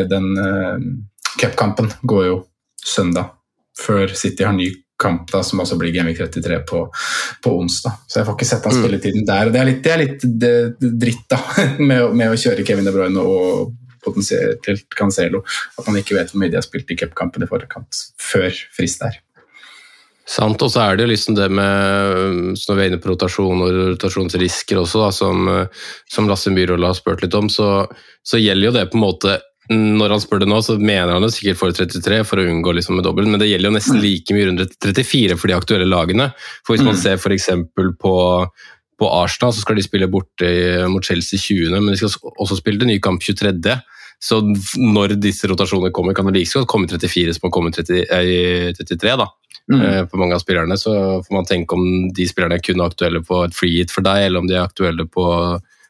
den 0.08 1.02
cupkampen 1.38 1.92
går 2.02 2.26
jo 2.26 2.46
søndag, 2.82 3.36
før 3.78 4.08
City 4.16 4.42
har 4.42 4.56
ny 4.56 4.70
kamp 5.02 5.30
da, 5.32 5.42
som 5.46 5.62
også 5.62 5.78
blir 5.80 5.92
Gamvik 5.94 6.20
33 6.20 6.60
på, 6.68 6.84
på, 7.44 7.54
onsdag. 7.58 7.98
Så 8.06 8.20
jeg 8.20 8.28
får 8.28 8.38
ikke 8.38 8.50
sett 8.52 8.68
han 8.68 8.76
mm. 8.76 8.82
spilletiden 8.84 9.26
der. 9.28 9.50
og 9.50 9.56
Det 9.56 9.62
er 9.62 9.68
litt, 9.70 9.82
det 9.84 9.92
er 9.92 10.02
litt 10.04 10.26
det, 10.44 10.54
dritt 11.02 11.26
da, 11.32 11.40
med, 11.88 12.14
med, 12.14 12.28
å 12.30 12.38
kjøre 12.38 12.66
Kevin 12.68 12.88
De 12.88 12.94
Bruyne 12.94 13.26
og 13.26 13.74
potensielt 14.02 14.96
Cancelo. 14.98 15.42
At 15.78 15.90
man 15.90 16.00
ikke 16.00 16.16
vet 16.18 16.32
hvor 16.32 16.42
mye 16.42 16.52
de 16.52 16.58
har 16.58 16.66
spilt 16.66 16.90
i 16.90 16.98
cupkampen 16.98 17.44
i 17.44 17.50
forkant, 17.50 18.06
før 18.22 18.50
frist 18.74 19.04
der. 19.04 19.20
Sant, 20.32 20.62
og 20.62 20.70
så 20.70 20.84
er 20.84 21.00
det 21.00 21.08
liksom 21.10 21.34
det 21.34 21.48
med 21.50 22.52
Når 22.54 22.76
vi 22.78 22.82
er 22.84 22.92
inne 22.92 23.00
på 23.02 23.10
rotasjon 23.10 23.64
og 23.64 23.72
rotasjonsrisker 23.90 24.78
også, 24.78 25.00
da, 25.02 25.08
som, 25.10 25.48
som 26.08 26.28
Lasse 26.30 26.52
Myhrvold 26.54 26.86
har 26.86 26.94
spurt 26.94 27.24
litt 27.24 27.34
om, 27.34 27.50
så, 27.50 27.88
så 28.22 28.38
gjelder 28.38 28.70
jo 28.70 28.76
det 28.78 28.84
på 28.92 29.00
en 29.00 29.04
måte 29.08 29.40
når 29.70 30.16
han 30.16 30.22
spør 30.22 30.42
det 30.42 30.48
nå, 30.50 30.58
så 30.64 30.74
mener 30.80 31.14
han 31.14 31.22
det 31.22 31.30
sikkert 31.36 31.60
for 31.60 31.76
33 31.76 32.22
for 32.26 32.42
å 32.42 32.46
unngå 32.50 32.74
liksom 32.74 32.96
med 32.98 33.06
dobbelt, 33.06 33.30
men 33.30 33.38
det 33.40 33.46
gjelder 33.46 33.70
jo 33.70 33.76
nesten 33.76 33.98
mm. 34.00 34.02
like 34.02 34.34
mye 34.34 34.48
rundt 34.48 34.76
34 34.82 35.38
for 35.38 35.50
de 35.50 35.56
aktuelle 35.56 35.86
lagene. 35.88 36.32
For 36.66 36.74
Hvis 36.74 36.84
man 36.84 36.96
mm. 36.96 37.02
ser 37.04 37.20
f.eks. 37.20 37.48
På, 38.02 38.14
på 38.98 39.10
Arsenal, 39.22 39.54
så 39.54 39.62
skal 39.62 39.78
de 39.78 39.86
spille 39.86 40.10
borte 40.10 40.50
mot 40.90 41.06
Chelsea 41.06 41.38
20., 41.38 41.78
men 41.78 41.92
de 41.94 42.00
skal 42.00 42.34
også 42.42 42.58
spille 42.58 42.88
ny 42.88 42.98
kamp 43.02 43.22
23. 43.22 43.54
Så 44.22 44.38
når 44.78 45.16
disse 45.22 45.48
rotasjonene 45.50 45.94
kommer, 45.94 46.14
kan 46.14 46.28
det 46.28 46.36
like 46.36 46.58
godt 46.58 46.70
komme 46.70 46.90
34 46.90 47.38
som 47.38 47.48
å 47.48 47.54
komme 47.54 47.72
30, 47.74 48.04
eh, 48.06 48.68
33. 48.78 49.16
da. 49.18 49.30
Mm. 49.70 50.08
For 50.10 50.18
mange 50.18 50.34
av 50.34 50.42
spillerne, 50.42 50.74
så 50.78 51.22
får 51.22 51.34
man 51.34 51.46
tenke 51.46 51.78
om 51.78 52.10
de 52.14 52.26
spillerne 52.26 52.58
er 52.58 52.62
kun 52.66 52.82
aktuelle 52.82 53.22
på 53.26 53.44
et 53.46 53.54
free 53.54 53.78
hit 53.78 53.94
for 53.94 54.02
deg, 54.06 54.26
eller 54.26 54.42
om 54.42 54.50
de 54.50 54.58
er 54.58 54.66
aktuelle 54.66 55.06
på, 55.06 55.26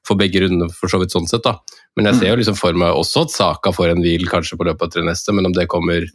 for 0.07 0.21
begge 0.21 0.45
rundene, 0.45 0.69
for 0.77 0.93
så 0.93 1.01
vidt 1.01 1.15
sånn 1.15 1.29
sett. 1.29 1.45
da. 1.45 1.59
Men 1.97 2.09
jeg 2.09 2.21
ser 2.21 2.33
jo 2.33 2.41
liksom 2.41 2.57
for 2.57 2.77
meg 2.79 2.97
også 2.97 3.27
at 3.27 3.35
Saka 3.35 3.73
får 3.75 3.93
en 3.93 4.03
hvil 4.05 4.25
kanskje 4.31 4.57
på 4.57 4.67
løpet 4.69 4.87
av 4.87 4.93
tre 4.95 5.05
neste, 5.05 5.35
men 5.37 5.49
om 5.49 5.57
det 5.57 5.69
kommer 5.71 6.07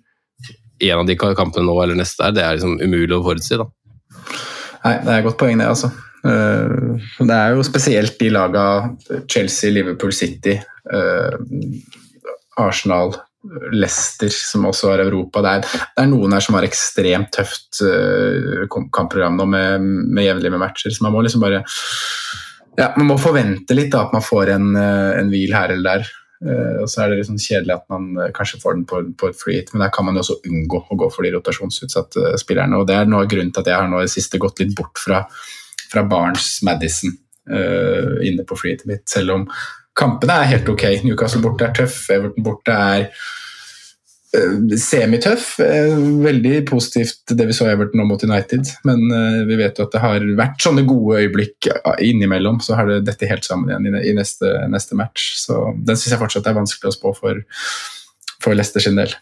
i 0.77 0.89
en 0.89 1.03
av 1.03 1.07
de 1.09 1.17
kampene 1.17 1.65
nå 1.65 1.75
eller 1.83 1.97
neste 1.97 2.23
der, 2.23 2.35
det 2.37 2.43
er 2.43 2.57
liksom 2.57 2.77
umulig 2.81 3.15
å 3.17 3.23
forutsi. 3.25 3.57
da. 3.59 3.67
Nei, 4.83 4.95
det 5.03 5.11
er 5.11 5.19
et 5.19 5.27
godt 5.27 5.39
poeng, 5.41 5.57
det. 5.61 5.69
altså. 5.69 5.91
Eh, 6.25 7.05
det 7.25 7.37
er 7.37 7.53
jo 7.55 7.65
spesielt 7.65 8.17
de 8.21 8.33
laga 8.33 8.65
Chelsea, 9.29 9.73
Liverpool 9.73 10.13
City, 10.15 10.57
eh, 10.57 11.37
Arsenal, 12.61 13.13
Leicester, 13.71 14.31
som 14.33 14.65
også 14.67 14.91
har 14.91 15.05
Europa. 15.05 15.43
Det 15.45 15.53
er, 15.53 15.61
det 15.95 16.03
er, 16.03 16.09
noen 16.11 16.33
her 16.35 16.43
som 16.43 16.57
har 16.57 16.67
ekstremt 16.67 17.31
tøft 17.37 17.81
eh, 17.85 18.65
kampprogram 18.69 19.37
nå 19.39 19.47
med, 19.49 19.87
med 20.09 20.27
jevnlig 20.27 20.53
med 20.53 20.63
matcher, 20.65 20.93
så 20.93 21.05
man 21.05 21.15
må 21.15 21.23
liksom 21.25 21.45
bare 21.45 21.63
ja, 22.77 22.93
Man 22.97 23.09
må 23.09 23.17
forvente 23.21 23.75
litt 23.75 23.91
da, 23.93 24.05
at 24.05 24.15
man 24.15 24.25
får 24.25 24.53
en, 24.53 24.71
eh, 24.77 25.19
en 25.19 25.29
hvil 25.33 25.53
her 25.55 25.73
eller 25.73 25.97
der. 25.97 26.15
Uh, 26.37 26.83
og 26.83 26.85
så 26.85 27.01
er 27.01 27.09
det 27.09 27.15
litt 27.17 27.27
sånn 27.31 27.39
kjedelig 27.41 27.73
at 27.73 27.85
man 27.89 28.11
uh, 28.13 28.27
kanskje 28.29 28.59
får 28.61 28.75
den 28.75 28.83
på, 28.85 28.99
på 29.17 29.29
et 29.31 29.37
free 29.39 29.63
men 29.71 29.81
der 29.81 29.89
kan 29.89 30.05
man 30.05 30.19
jo 30.19 30.21
også 30.21 30.35
unngå 30.45 30.83
å 30.85 30.97
gå 31.01 31.07
for 31.09 31.25
de 31.25 31.31
rotasjonsutsatte 31.33 32.25
uh, 32.27 32.35
spillerne. 32.37 32.77
og 32.77 32.85
Det 32.85 32.93
er 32.93 33.09
noe 33.09 33.23
av 33.25 33.31
grunnen 33.31 33.49
til 33.49 33.63
at 33.63 33.71
jeg 33.71 33.79
har 33.81 33.89
nå 33.89 34.03
i 34.03 34.11
siste 34.11 34.37
gått 34.43 34.61
litt 34.61 34.75
bort 34.77 35.01
fra, 35.01 35.23
fra 35.89 36.05
Barnes 36.05 36.59
Madison 36.67 37.15
inne 37.47 38.43
på 38.43 38.57
free 38.59 38.75
mitt, 38.89 39.05
selv 39.07 39.31
om 39.31 39.43
kampene 39.95 40.33
er 40.41 40.49
helt 40.49 40.67
ok. 40.67 40.81
Newcastle 41.05 41.39
borte 41.39 41.63
er 41.63 41.77
tøff, 41.77 41.95
Everton 42.11 42.43
borte 42.43 42.73
er 42.75 43.05
semitøff. 44.77 45.59
Eh, 45.59 45.93
veldig 46.23 46.65
positivt 46.67 47.31
det 47.31 47.47
vi 47.47 47.55
så 47.55 47.69
Everton 47.71 48.01
nå 48.01 48.07
mot 48.09 48.23
United. 48.23 48.67
Men 48.87 49.05
eh, 49.11 49.43
vi 49.47 49.59
vet 49.59 49.79
jo 49.79 49.85
at 49.87 49.93
det 49.93 50.01
har 50.03 50.25
vært 50.37 50.63
sånne 50.63 50.83
gode 50.87 51.21
øyeblikk 51.23 51.69
innimellom. 52.03 52.59
Så 52.63 52.75
har 52.75 52.89
det 52.89 53.05
dette 53.07 53.29
helt 53.29 53.47
sammen 53.47 53.71
igjen 53.71 54.01
i 54.01 54.15
neste, 54.17 54.51
neste 54.71 54.97
match. 54.99 55.29
Så 55.39 55.71
den 55.77 55.95
syns 55.95 56.15
jeg 56.15 56.21
fortsatt 56.23 56.49
er 56.49 56.59
vanskelig 56.59 56.91
å 56.91 56.97
spå 56.97 57.13
for, 57.17 57.39
for 58.43 58.57
Leicester 58.57 58.83
sin 58.83 58.99
del. 58.99 59.15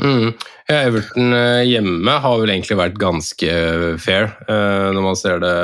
Mm. 0.00 0.32
Ja, 0.70 0.80
Everton 0.86 1.34
hjemme 1.66 2.18
har 2.24 2.40
vel 2.40 2.50
egentlig 2.54 2.78
vært 2.78 2.98
ganske 2.98 3.54
fair, 4.00 4.30
når 4.48 5.02
man 5.04 5.18
ser 5.18 5.42
det 5.42 5.56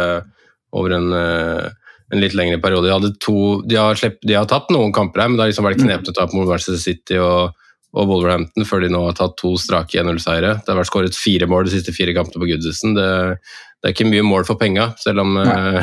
over 0.77 0.93
en, 0.93 1.07
en 1.15 2.21
litt 2.21 2.35
lengre 2.37 2.59
periode. 2.61 2.99
De, 3.07 3.15
to, 3.23 3.63
de, 3.65 3.79
har, 3.81 3.97
slepp, 3.97 4.19
de 4.27 4.37
har 4.37 4.49
tapt 4.51 4.75
noen 4.75 4.93
kamper 4.93 5.25
her, 5.25 5.31
men 5.31 5.39
det 5.39 5.47
har 5.47 5.55
liksom 5.55 5.71
vært 5.71 5.81
knepent 5.81 6.11
å 6.13 6.17
tape 6.19 6.37
mot 6.37 6.51
Manchester 6.51 6.83
City 6.83 7.17
og 7.23 7.55
og 7.95 8.11
Wolverhampton 8.11 8.67
før 8.69 8.85
de 8.85 8.91
nå 8.93 9.01
har 9.07 9.17
tatt 9.17 9.37
to 9.41 9.55
strake 9.61 10.03
1-0-seire. 10.03 10.57
Det 10.61 10.73
har 10.73 10.81
vært 10.81 10.91
skåret 10.91 11.19
fire 11.19 11.49
mål 11.51 11.69
de 11.69 11.77
siste 11.77 11.95
fire 11.97 12.15
kampene 12.17 12.43
på 12.43 12.51
Goodison. 12.51 12.97
Det, 12.97 13.09
det, 13.39 13.87
er 13.87 13.95
ikke 13.95 14.11
mye 14.11 14.27
mål 14.27 14.47
for 14.49 14.61
penga, 14.61 14.91
selv 15.01 15.25
om 15.25 15.39
eh, 15.43 15.81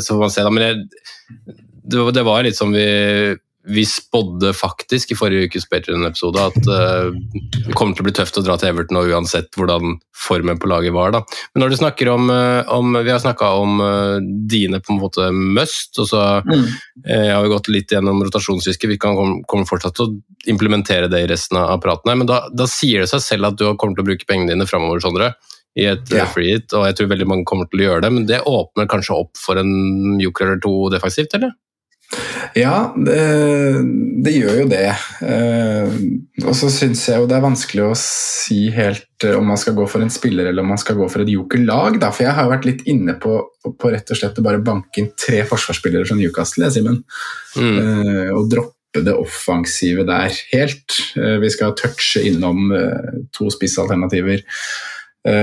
Så 0.00 0.14
får 0.14 0.24
man 0.24 0.34
se, 0.34 0.46
da. 0.46 0.54
Men 0.54 0.64
det, 1.84 2.08
det, 2.16 2.26
var 2.26 2.46
litt 2.46 2.58
som 2.58 2.74
vi 2.74 2.88
vi 3.68 3.82
spådde 3.86 4.54
faktisk 4.56 5.12
i 5.12 5.16
forrige 5.18 5.50
ukes 5.50 5.66
Patrion-episode 5.68 6.40
at 6.48 6.68
uh, 6.70 7.10
det 7.12 7.74
kommer 7.76 7.92
til 7.92 8.04
å 8.04 8.06
bli 8.06 8.14
tøft 8.16 8.38
å 8.40 8.44
dra 8.44 8.56
til 8.56 8.70
Everton 8.70 8.96
og 8.96 9.10
uansett 9.12 9.52
hvordan 9.58 9.98
formen 10.16 10.56
på 10.60 10.70
laget 10.70 10.94
var. 10.96 11.12
da. 11.12 11.20
Men 11.52 11.64
når 11.64 11.74
du 11.74 11.76
snakker 11.82 12.08
om, 12.12 12.32
uh, 12.32 12.64
om 12.72 12.96
Vi 12.96 13.12
har 13.12 13.20
snakka 13.20 13.52
om 13.60 13.82
uh, 13.84 14.16
dine 14.48 14.80
på 14.80 14.94
en 14.94 15.02
måte 15.02 15.28
must, 15.36 15.92
og 16.00 16.08
så 16.08 16.24
mm. 16.46 16.66
har 17.04 17.44
vi 17.44 17.52
gått 17.52 17.68
litt 17.72 17.92
gjennom 17.92 18.24
rotasjonsfiske. 18.24 18.88
Vi 18.88 18.98
kan 19.00 19.18
komme, 19.18 19.44
kommer 19.48 19.68
fortsatt 19.68 19.98
til 19.98 20.08
å 20.08 20.50
implementere 20.50 21.10
det 21.12 21.24
i 21.24 21.30
resten 21.30 21.60
av 21.60 21.76
praten. 21.84 22.08
her, 22.08 22.16
Men 22.16 22.30
da, 22.30 22.42
da, 22.52 22.68
sier 22.70 23.04
det 23.04 23.12
seg 23.12 23.24
selv 23.24 23.52
at 23.52 23.60
du 23.60 23.68
kommer 23.76 23.98
til 23.98 24.06
å 24.06 24.10
bruke 24.10 24.28
pengene 24.28 24.54
dine 24.54 24.68
framover, 24.68 25.04
Sondre. 25.04 25.34
I 25.78 25.84
et 25.86 26.08
ja. 26.10 26.24
free 26.26 26.56
hit, 26.56 26.72
og 26.74 26.88
jeg 26.88 26.96
tror 26.98 27.12
veldig 27.12 27.28
mange 27.30 27.46
kommer 27.46 27.68
til 27.70 27.84
å 27.84 27.90
gjøre 27.90 28.06
det. 28.06 28.14
Men 28.16 28.24
det 28.26 28.40
åpner 28.48 28.88
kanskje 28.90 29.20
opp 29.20 29.36
for 29.38 29.60
en 29.60 30.16
joker 30.18 30.48
eller 30.48 30.64
to 30.64 30.88
defensivt, 30.92 31.36
eller? 31.36 31.52
Ja, 32.58 32.90
det, 32.96 33.18
det, 34.24 34.32
gjør 34.34 34.56
jo 34.62 34.66
det. 34.70 34.88
Eh, 35.22 35.92
og 36.42 36.56
så 36.58 36.70
syns 36.72 37.04
jeg 37.06 37.22
jo 37.22 37.28
det 37.30 37.36
er 37.38 37.44
vanskelig 37.44 37.84
å 37.86 37.98
si 37.98 38.64
helt 38.74 39.26
eh, 39.26 39.36
om 39.38 39.46
man 39.52 39.60
skal 39.60 39.76
gå 39.78 39.86
for 39.90 40.02
en 40.02 40.10
spiller 40.12 40.50
eller 40.50 40.64
om 40.64 40.72
man 40.74 40.80
skal 40.80 40.98
gå 40.98 41.06
for 41.12 41.22
et 41.22 41.30
jokerlag. 41.30 42.00
For 42.08 42.26
jeg 42.26 42.34
har 42.36 42.48
jo 42.48 42.54
vært 42.56 42.66
litt 42.66 42.84
inne 42.90 43.14
på, 43.22 43.36
på 43.70 43.94
rett 43.94 44.10
og 44.10 44.18
slett 44.18 44.42
å 44.42 44.46
bare 44.46 44.62
banke 44.66 45.02
inn 45.02 45.12
tre 45.14 45.44
forsvarsspillere 45.46 46.08
fra 46.08 46.18
Newcastle, 46.18 46.72
Simen. 46.74 47.02
Mm. 47.54 47.78
Eh, 47.78 48.30
og 48.34 48.50
droppe 48.50 49.04
det 49.06 49.14
offensive 49.14 50.02
der 50.02 50.34
helt. 50.50 50.96
Vi 51.14 51.50
skal 51.54 51.76
touche 51.78 52.24
innom 52.26 52.72
to 53.30 53.46
spissalternativer. 53.54 54.42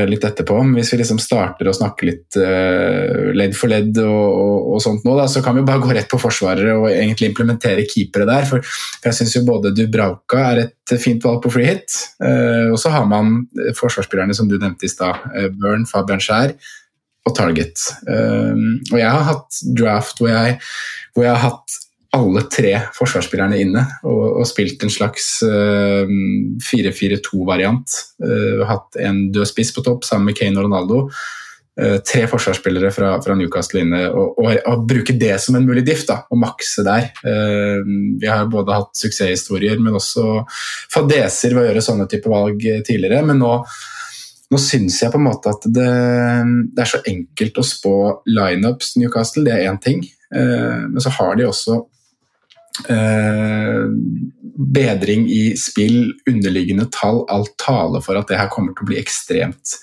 Litt 0.09 0.23
etterpå. 0.25 0.55
Hvis 0.73 0.89
vi 0.93 0.97
liksom 1.01 1.19
starter 1.21 1.67
å 1.69 1.75
snakke 1.75 2.07
litt 2.07 2.38
uh, 2.41 3.30
ledd 3.38 3.53
for 3.57 3.69
ledd 3.69 3.99
og, 4.01 4.23
og, 4.25 4.71
og 4.73 4.82
sånt 4.82 5.05
nå, 5.05 5.13
da, 5.19 5.28
så 5.30 5.43
kan 5.45 5.53
vi 5.57 5.65
bare 5.67 5.84
gå 5.84 5.91
rett 5.93 6.09
på 6.09 6.19
forsvarere 6.21 6.73
og 6.80 6.88
egentlig 6.89 7.30
implementere 7.30 7.86
keepere 7.86 8.25
der. 8.30 8.47
For, 8.49 8.65
for 8.65 9.11
jeg 9.11 9.19
syns 9.19 9.36
jo 9.38 9.45
både 9.45 9.75
Dubrauka 9.78 10.41
er 10.53 10.63
et 10.65 10.95
fint 11.03 11.21
valg 11.21 11.43
på 11.43 11.53
free 11.53 11.69
hit, 11.69 11.93
uh, 12.23 12.73
og 12.73 12.80
så 12.82 12.93
har 12.95 13.05
man 13.09 13.43
forsvarsspillerne 13.78 14.38
som 14.38 14.49
du 14.49 14.57
nevnte 14.57 14.89
i 14.89 14.91
stad. 14.91 15.21
Uh, 15.36 15.51
Burn, 15.53 15.86
Fabian 15.89 16.23
Skjær 16.23 16.57
og 17.28 17.36
Target. 17.36 17.82
og 18.07 18.95
jeg 18.95 19.09
har 19.11 19.25
hatt 19.28 19.57
draft 19.75 20.21
hvor 20.21 20.30
jeg, 20.32 20.53
hvor 21.11 21.25
jeg 21.25 21.34
har 21.34 21.41
hatt 21.43 21.73
alle 22.16 22.43
tre 22.51 22.74
forsvarsspillerne 22.95 23.58
inne 23.60 23.84
og, 24.08 24.39
og 24.39 24.45
spilt 24.47 24.84
en 24.84 24.91
slags 24.91 25.26
uh, 25.43 26.08
4-4-2-variant. 26.64 27.97
Uh, 28.24 28.64
hatt 28.70 28.99
en 29.03 29.26
død 29.36 29.49
spiss 29.49 29.74
på 29.76 29.84
topp 29.86 30.08
sammen 30.08 30.30
med 30.30 30.38
Kane 30.39 30.55
og 30.60 30.68
Ronaldo. 30.68 31.01
Uh, 31.78 31.97
tre 32.08 32.24
forsvarsspillere 32.32 32.93
fra, 32.95 33.12
fra 33.24 33.36
Newcastle 33.38 33.84
inne, 33.84 34.05
og, 34.08 34.39
og, 34.39 34.53
og, 34.55 34.86
bruke 34.88 35.18
det 35.20 35.36
som 35.43 35.60
en 35.60 35.68
mulig 35.68 35.84
diff. 35.88 36.05
da, 36.08 36.22
Og 36.32 36.39
makse 36.41 36.86
der. 36.88 37.12
Vi 37.24 38.32
har 38.32 38.47
både 38.51 38.80
hatt 38.80 38.95
suksesshistorier, 38.97 39.82
men 39.84 39.99
også 39.99 40.39
fadeser 40.93 41.58
ved 41.58 41.66
å 41.66 41.68
gjøre 41.70 41.86
sånne 41.89 42.10
type 42.12 42.32
valg 42.32 42.64
tidligere. 42.88 43.26
men 43.28 43.43
nå 43.43 43.60
nå 44.47 44.55
syns 44.64 45.01
jeg 45.01 45.12
på 45.12 45.20
en 45.20 45.26
måte 45.26 45.51
at 45.51 45.66
det, 45.76 45.89
det 46.72 46.80
er 46.80 46.88
så 46.88 47.01
enkelt 47.12 47.58
å 47.60 47.66
spå 47.68 47.95
lineups 48.32 48.93
Newcastle, 48.95 49.43
det 49.43 49.51
er 49.51 49.66
én 49.68 49.80
ting. 49.84 50.05
Men 50.32 51.03
så 51.03 51.12
har 51.18 51.36
de 51.36 51.43
også 51.49 51.82
Eh, 52.86 53.84
bedring 54.73 55.28
i 55.30 55.43
spill, 55.57 56.11
underliggende 56.30 56.88
tall, 56.93 57.23
alt 57.32 57.53
taler 57.61 58.03
for 58.05 58.19
at 58.19 58.30
det 58.30 58.39
her 58.39 58.51
kommer 58.53 58.75
til 58.75 58.86
å 58.86 58.89
bli 58.91 58.99
ekstremt 59.01 59.78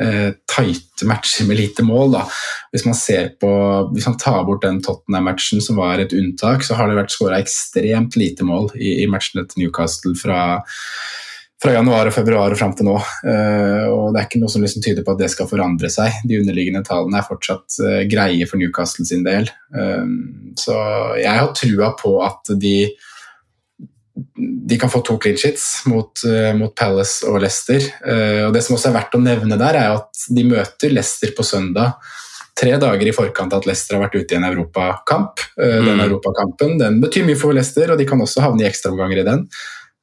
eh, 0.00 0.30
tighte 0.50 1.08
matcher 1.08 1.48
med 1.48 1.60
lite 1.60 1.84
mål. 1.86 2.14
Da. 2.16 2.26
Hvis 2.72 2.86
man 2.88 2.98
ser 2.98 3.32
på, 3.40 3.52
hvis 3.94 4.08
man 4.08 4.18
tar 4.20 4.44
bort 4.48 4.64
den 4.64 4.82
Tottenham-matchen 4.84 5.64
som 5.64 5.80
var 5.80 6.02
et 6.02 6.14
unntak, 6.16 6.64
så 6.66 6.78
har 6.78 6.90
det 6.90 6.98
vært 7.00 7.14
skåra 7.14 7.40
ekstremt 7.40 8.18
lite 8.20 8.46
mål 8.46 8.72
i, 8.78 9.00
i 9.04 9.08
matchene 9.10 9.46
til 9.48 9.64
Newcastle 9.64 10.16
fra 10.18 10.40
fra 11.60 11.74
januar 11.74 12.08
og 12.08 12.14
februar 12.16 12.52
og 12.52 12.58
fram 12.58 12.72
til 12.76 12.88
nå. 12.88 12.96
Eh, 12.96 13.86
og 13.92 14.14
det 14.14 14.22
er 14.22 14.28
ikke 14.28 14.40
noe 14.40 14.52
som 14.52 14.64
liksom 14.64 14.84
tyder 14.84 15.04
på 15.04 15.12
at 15.12 15.20
det 15.20 15.28
skal 15.32 15.48
forandre 15.50 15.90
seg. 15.92 16.22
De 16.28 16.40
underliggende 16.40 16.82
tallene 16.86 17.20
er 17.20 17.28
fortsatt 17.28 17.76
eh, 17.84 18.02
greie 18.08 18.48
for 18.48 18.60
Newcastle 18.60 19.04
sin 19.08 19.26
del. 19.26 19.50
Eh, 19.76 20.06
så 20.60 20.76
jeg 21.20 21.36
har 21.36 21.52
trua 21.56 21.92
på 22.00 22.16
at 22.24 22.54
de 22.60 22.76
de 24.40 24.76
kan 24.78 24.90
få 24.90 25.00
to 25.06 25.14
clean 25.22 25.36
sheets 25.38 25.86
mot, 25.88 26.20
mot 26.58 26.72
Palace 26.76 27.24
og 27.26 27.38
Leicester. 27.40 27.80
Og 28.44 28.52
Det 28.52 28.60
som 28.62 28.74
også 28.76 28.90
er 28.90 28.96
verdt 28.98 29.14
å 29.16 29.20
nevne 29.22 29.56
der, 29.58 29.78
er 29.78 29.94
at 29.96 30.24
de 30.34 30.44
møter 30.44 30.92
Leicester 30.92 31.32
på 31.36 31.46
søndag. 31.46 31.96
Tre 32.58 32.74
dager 32.82 33.08
i 33.08 33.14
forkant 33.16 33.54
at 33.56 33.68
Leicester 33.70 33.96
har 33.96 34.04
vært 34.04 34.18
ute 34.18 34.36
i 34.36 34.38
en 34.38 34.46
europakamp. 34.50 35.40
Den 35.56 35.88
mm. 35.88 36.04
Europakampen 36.04 36.76
den 36.82 37.00
betyr 37.00 37.24
mye 37.26 37.38
for 37.40 37.56
Leicester, 37.56 37.94
og 37.94 38.02
de 38.02 38.06
kan 38.10 38.20
også 38.20 38.44
havne 38.44 38.66
i 38.66 38.68
ekstraomganger 38.68 39.22
i 39.22 39.26
den. 39.30 39.46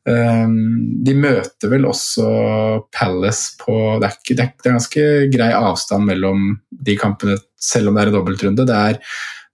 De 0.07 1.13
møter 1.19 1.71
vel 1.71 1.87
også 1.89 2.27
Palace 2.95 3.57
på 3.59 3.73
det 3.99 4.07
er, 4.07 4.13
ikke, 4.15 4.37
det 4.37 4.45
er, 4.45 4.53
ganske 4.69 5.07
grei 5.33 5.49
avstand 5.51 6.07
mellom 6.07 6.45
de 6.71 6.95
kampene, 6.99 7.35
selv 7.59 7.91
om 7.91 7.97
det 7.97 8.05
er 8.05 8.11
en 8.13 8.15
dobbeltrunde. 8.15 8.67
Det 8.69 8.77
er, 8.77 9.01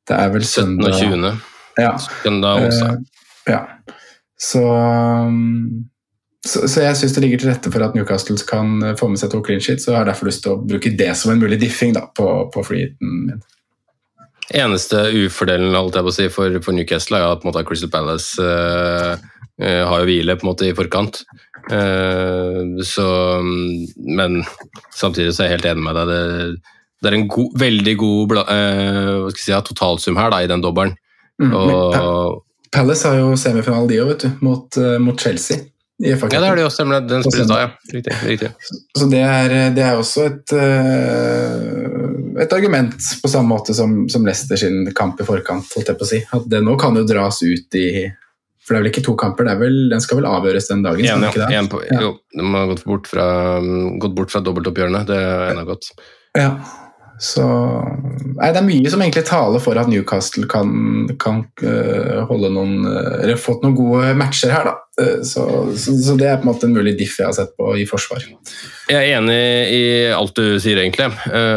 det 0.10 0.20
er 0.20 0.36
vel 0.36 0.46
søndag 0.46 0.94
17. 1.00 1.26
og 1.26 1.32
20. 1.32 1.82
Ja. 1.82 1.96
Søndag 2.22 2.68
også. 2.68 2.92
ja. 3.50 3.64
Så, 4.44 4.62
um, 4.62 5.88
så, 6.46 6.68
så 6.68 6.84
jeg 6.84 7.00
syns 7.00 7.16
det 7.16 7.24
ligger 7.24 7.42
til 7.42 7.50
rette 7.54 7.72
for 7.72 7.86
at 7.86 7.96
Newcastle 7.96 8.38
kan 8.50 8.76
eh, 8.84 8.96
få 9.00 9.08
med 9.10 9.22
seg 9.22 9.32
to 9.32 9.40
clean 9.46 9.64
sheets, 9.64 9.88
og 9.88 9.98
har 9.98 10.10
derfor 10.10 10.28
lyst 10.28 10.44
til 10.44 10.54
å 10.54 10.62
bruke 10.62 10.92
det 11.00 11.14
som 11.18 11.32
en 11.32 11.42
mulig 11.42 11.62
diffing 11.62 11.96
da, 11.96 12.06
på, 12.14 12.28
på 12.54 12.66
freeheaten 12.68 13.14
min. 13.30 13.44
Eneste 14.54 15.06
ufordelen 15.24 15.74
holdt 15.74 15.96
jeg 15.96 16.06
på 16.06 16.12
å 16.12 16.16
si, 16.18 16.26
for, 16.34 16.58
for 16.66 16.76
Newcastle 16.76 17.18
er 17.18 17.32
at 17.32 17.64
Crystal 17.66 17.90
Palace 17.90 18.44
uh, 18.44 19.16
uh, 19.62 19.84
har 19.90 20.02
jo 20.02 20.08
hvile 20.10 20.38
på 20.38 20.48
en 20.48 20.52
måte 20.52 20.70
i 20.70 20.76
forkant. 20.78 21.24
Uh, 21.72 22.80
så, 22.84 23.08
men 23.96 24.42
samtidig 24.94 25.36
så 25.36 25.44
er 25.44 25.52
jeg 25.52 25.58
helt 25.58 25.70
enig 25.74 25.86
med 25.86 26.00
deg. 26.00 26.14
Det, 26.14 26.80
det 27.04 27.12
er 27.12 27.20
en 27.20 27.30
god, 27.32 27.52
veldig 27.60 27.94
god 28.00 28.38
jeg 28.40 29.38
si, 29.42 29.54
totalsum 29.70 30.20
her 30.20 30.34
da, 30.34 30.42
i 30.44 30.50
den 30.52 30.64
dobbelen. 30.64 30.96
Mm, 31.42 31.52
Palace 32.74 33.10
har 33.10 33.20
jo 33.20 33.36
semifinale, 33.38 33.90
de 33.90 34.02
òg, 34.02 34.14
vet 34.14 34.26
du, 34.26 34.34
mot, 34.46 34.80
uh, 34.82 34.98
mot 35.02 35.20
Chelsea. 35.20 35.60
ja, 36.02 36.16
det 36.18 36.40
er 36.40 36.58
det 36.58 36.66
også, 36.66 36.80
stemmer 36.80 37.04
den 37.06 37.26
spilles 37.26 37.50
da, 37.52 37.60
ja. 37.62 37.70
Riktig. 37.94 38.16
riktig. 38.26 38.50
Så 38.98 39.08
det 39.12 39.22
er, 39.22 39.54
det 39.76 39.84
er 39.86 40.00
også 40.00 40.26
et, 40.32 40.56
uh, 40.58 42.42
et 42.42 42.56
argument, 42.56 42.98
på 43.22 43.30
samme 43.30 43.54
måte 43.54 43.76
som, 43.78 44.04
som 44.10 44.26
Leicester 44.26 44.60
sin 44.60 44.88
kamp 44.96 45.22
i 45.22 45.28
forkant. 45.28 45.70
holdt 45.76 45.94
jeg 45.94 46.00
på 46.00 46.08
å 46.08 46.10
si. 46.10 46.22
At 46.34 46.50
det 46.50 46.64
nå 46.66 46.76
kan 46.82 46.98
jo 46.98 47.06
dras 47.08 47.44
ut 47.46 47.80
i 47.80 47.88
For 48.64 48.74
det 48.74 48.80
er 48.80 48.84
vel 48.86 48.92
ikke 48.94 49.04
to 49.04 49.14
kamper, 49.20 49.50
vel, 49.60 49.76
den 49.92 50.04
skal 50.04 50.22
vel 50.22 50.30
avgjøres 50.30 50.70
den 50.72 50.86
dagen? 50.86 51.04
En, 51.04 51.26
ja. 51.36 51.48
En 51.60 51.68
på, 51.72 51.82
ja. 51.90 52.00
Jo, 52.00 52.14
de 52.32 52.46
har 52.54 52.70
gått 52.72 52.86
bort 52.88 53.10
fra, 53.12 53.26
gått 54.00 54.16
bort 54.16 54.32
fra 54.32 54.44
dobbeltoppgjørene. 54.46 55.04
Det 55.10 55.20
er 55.20 55.52
ennå 55.52 55.66
godt. 55.68 55.90
Ja. 56.40 56.54
Så 57.22 57.44
nei, 57.44 58.50
Det 58.52 58.60
er 58.60 58.66
mye 58.66 58.92
som 58.92 59.02
egentlig 59.04 59.26
taler 59.28 59.62
for 59.62 59.78
at 59.78 59.90
Newcastle 59.90 60.48
kan, 60.50 60.72
kan 61.22 61.44
uh, 61.62 62.24
holde 62.30 62.50
noen 62.54 62.88
uh, 62.88 63.20
Eller 63.22 63.40
fått 63.40 63.62
noen 63.64 63.76
gode 63.78 64.14
matcher 64.18 64.54
her, 64.54 64.72
da. 64.72 64.74
Uh, 65.00 65.22
så, 65.26 65.46
så, 65.78 65.94
så, 65.94 66.16
det 66.20 66.28
er 66.30 66.40
på 66.42 66.48
en 66.48 66.52
måte 66.52 66.68
en 66.68 66.76
mulig 66.76 66.96
diff 67.00 67.20
jeg 67.20 67.30
har 67.30 67.36
sett 67.38 67.54
på 67.60 67.70
i 67.78 67.86
forsvar. 67.90 68.26
Jeg 68.90 68.98
er 68.98 69.20
enig 69.20 69.38
i 69.74 69.84
alt 70.14 70.36
du 70.38 70.58
sier, 70.62 70.82
egentlig, 70.82 71.08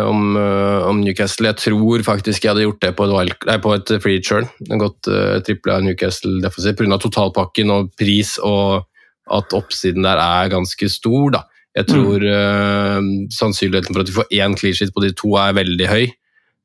om, 0.07 0.37
om, 0.37 1.01
Newcastle. 1.03 1.51
Jeg 1.51 1.59
tror 1.65 2.05
faktisk 2.07 2.45
jeg 2.45 2.53
hadde 2.53 2.69
gjort 2.69 2.85
det 2.85 2.93
på 2.99 3.09
et, 3.09 3.35
nei, 3.49 3.59
på 3.65 3.75
et 3.75 3.97
free 4.05 4.23
churn. 4.23 4.49
Gått 4.79 5.11
uh, 5.11 5.39
tripla 5.47 5.81
Newcastle 5.85 6.39
defensivt 6.45 6.79
pga. 6.79 7.01
totalpakken 7.03 7.73
og 7.75 7.91
pris, 7.99 8.37
og 8.45 8.87
at 9.33 9.57
oppsiden 9.57 10.07
der 10.07 10.21
er 10.23 10.53
ganske 10.53 10.89
stor. 10.93 11.33
da. 11.35 11.47
Jeg 11.77 11.89
tror 11.91 12.22
mm. 12.22 12.31
uh, 12.33 13.31
sannsynligheten 13.37 13.93
for 13.93 14.03
at 14.03 14.11
vi 14.11 14.16
får 14.16 14.33
én 14.33 14.57
clean 14.57 14.77
sheet 14.77 14.95
på 14.95 15.05
de 15.05 15.12
to 15.16 15.35
er 15.41 15.57
veldig 15.59 15.89
høy. 15.91 16.07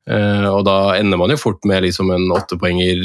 Uh, 0.09 0.47
og 0.49 0.65
da 0.65 0.77
ender 0.97 1.19
man 1.19 1.33
jo 1.33 1.39
fort 1.41 1.67
med 1.67 1.83
liksom 1.85 2.09
en 2.15 2.31
åttepoenger 2.33 3.03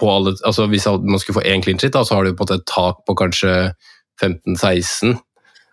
på 0.00 0.08
alle 0.10 0.32
altså 0.48 0.64
Hvis 0.66 0.86
man 0.88 1.20
skulle 1.20 1.38
få 1.38 1.46
én 1.46 1.62
clean 1.62 1.78
sheet, 1.78 1.92
da, 1.92 2.04
så 2.04 2.16
har 2.16 2.24
du 2.24 2.32
på 2.32 2.40
en 2.40 2.46
måte 2.46 2.60
et 2.62 2.70
tak 2.70 3.02
på 3.06 3.16
kanskje 3.20 3.52
15-16. 4.22 5.18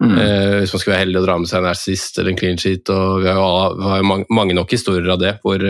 Mm. 0.03 0.13
Uh, 0.13 0.59
hvis 0.61 0.74
man 0.76 0.82
skulle 0.82 0.93
være 0.93 1.05
heldig 1.05 1.22
å 1.22 1.26
dra 1.26 1.38
med 1.39 1.49
seg 1.49 1.63
en 1.63 1.72
assist 1.72 2.20
eller 2.20 2.34
en 2.34 2.41
clean 2.41 2.59
sheet. 2.59 2.91
og 2.91 3.24
Vi 3.24 3.32
har 3.32 4.01
jo 4.01 4.09
mange, 4.11 4.28
mange, 4.30 4.57
nok 4.57 4.76
historier 4.76 5.07
av 5.15 5.24
det, 5.24 5.38
hvor 5.45 5.63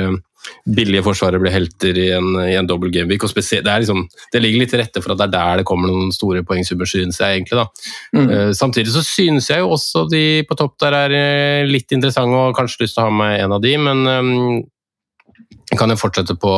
billige 0.78 1.04
forsvarere 1.06 1.42
blir 1.42 1.54
helter 1.54 1.98
i 2.00 2.08
en, 2.16 2.30
i 2.44 2.56
en 2.58 2.68
dobbel 2.70 2.92
gameweek. 2.94 3.24
og 3.24 3.34
det, 3.36 3.64
liksom, 3.64 4.04
det, 4.34 4.42
ligger 4.44 4.64
litt 4.64 4.74
til 4.74 4.82
rette 4.82 5.04
for 5.04 5.14
at 5.14 5.22
det 5.22 5.28
er 5.28 5.36
der 5.36 5.62
det 5.62 5.68
kommer 5.70 5.92
noen 5.92 6.12
store 6.16 6.44
poengsummer, 6.48 6.90
synes 6.90 7.20
jeg 7.20 7.40
egentlig. 7.40 7.60
da. 7.60 7.68
Mm. 8.16 8.28
Uh, 8.32 8.52
samtidig 8.58 8.94
så 8.96 9.04
synes 9.06 9.50
jeg 9.50 9.64
jo 9.64 9.74
også 9.76 10.08
de 10.12 10.44
på 10.48 10.58
topp 10.60 10.78
der 10.84 10.96
er 10.96 11.18
eh, 11.18 11.68
litt 11.68 11.92
interessante, 11.96 12.36
og 12.36 12.56
kanskje 12.58 12.86
lyst 12.86 12.98
til 12.98 13.06
å 13.06 13.10
ha 13.10 13.16
med 13.24 13.40
en 13.42 13.56
av 13.58 13.64
de, 13.64 13.74
men 13.82 14.04
um, 14.08 14.60
jeg 15.72 15.80
kan 15.80 15.92
jo 15.92 16.00
fortsette 16.00 16.36
på, 16.40 16.54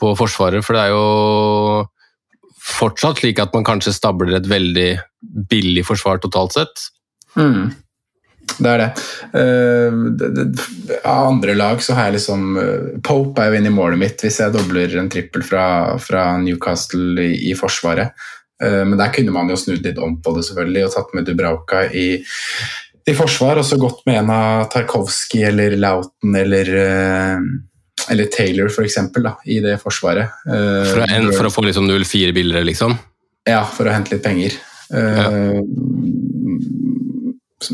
på 0.00 0.14
Forsvaret, 0.18 0.64
for 0.64 0.76
det 0.76 0.86
er 0.86 0.94
jo 0.94 1.86
fortsatt 2.68 3.22
slik 3.22 3.40
at 3.42 3.54
man 3.56 3.66
kanskje 3.66 3.94
stabler 3.96 4.38
et 4.38 4.48
veldig 4.48 4.88
billig 5.50 5.84
forsvar 5.86 6.20
totalt 6.22 6.56
sett. 6.56 6.88
Mm. 7.38 7.70
Det 8.56 8.70
er 8.72 8.80
det. 8.82 8.88
Uh, 9.34 11.02
av 11.04 11.28
andre 11.28 11.54
lag 11.58 11.82
så 11.84 11.96
har 11.96 12.08
jeg 12.08 12.18
liksom 12.18 12.56
uh, 12.58 12.98
Pope 13.04 13.42
er 13.42 13.52
jo 13.52 13.60
inne 13.60 13.70
i 13.70 13.76
målet 13.76 14.00
mitt 14.00 14.24
hvis 14.24 14.40
jeg 14.42 14.54
dobler 14.54 14.96
en 14.98 15.10
trippel 15.12 15.44
fra, 15.46 15.64
fra 16.02 16.30
Newcastle 16.42 17.22
i, 17.22 17.50
i 17.50 17.54
Forsvaret. 17.58 18.16
Uh, 18.62 18.82
men 18.88 18.96
der 18.98 19.12
kunne 19.14 19.34
man 19.34 19.50
jo 19.52 19.58
snudd 19.60 19.86
litt 19.86 20.00
om 20.02 20.18
på 20.22 20.34
det 20.36 20.46
selvfølgelig 20.48 20.86
og 20.88 20.94
tatt 20.96 21.14
med 21.16 21.28
Dubrauka 21.28 21.84
i, 21.94 22.08
i 23.08 23.14
forsvar, 23.16 23.60
og 23.60 23.64
så 23.64 23.78
gått 23.80 24.02
med 24.08 24.18
en 24.20 24.32
av 24.34 24.66
Tarkovskij 24.72 25.46
eller 25.48 25.78
Lauten 25.80 26.34
eller, 26.36 26.68
eller 28.12 28.26
Taylor 28.34 28.68
for 28.68 28.84
eksempel, 28.84 29.24
da, 29.24 29.32
i 29.48 29.62
det 29.64 29.78
forsvaret. 29.80 30.34
For, 30.44 31.06
en, 31.06 31.30
for 31.32 31.48
å 31.48 31.52
få 31.54 31.64
liksom 31.64 31.88
0-4 31.88 32.34
billigere, 32.36 32.68
liksom? 32.68 32.98
Ja, 33.48 33.62
for 33.64 33.88
å 33.88 33.94
hente 33.94 34.12
litt 34.12 34.26
penger. 34.26 34.58
Ja. 34.92 35.30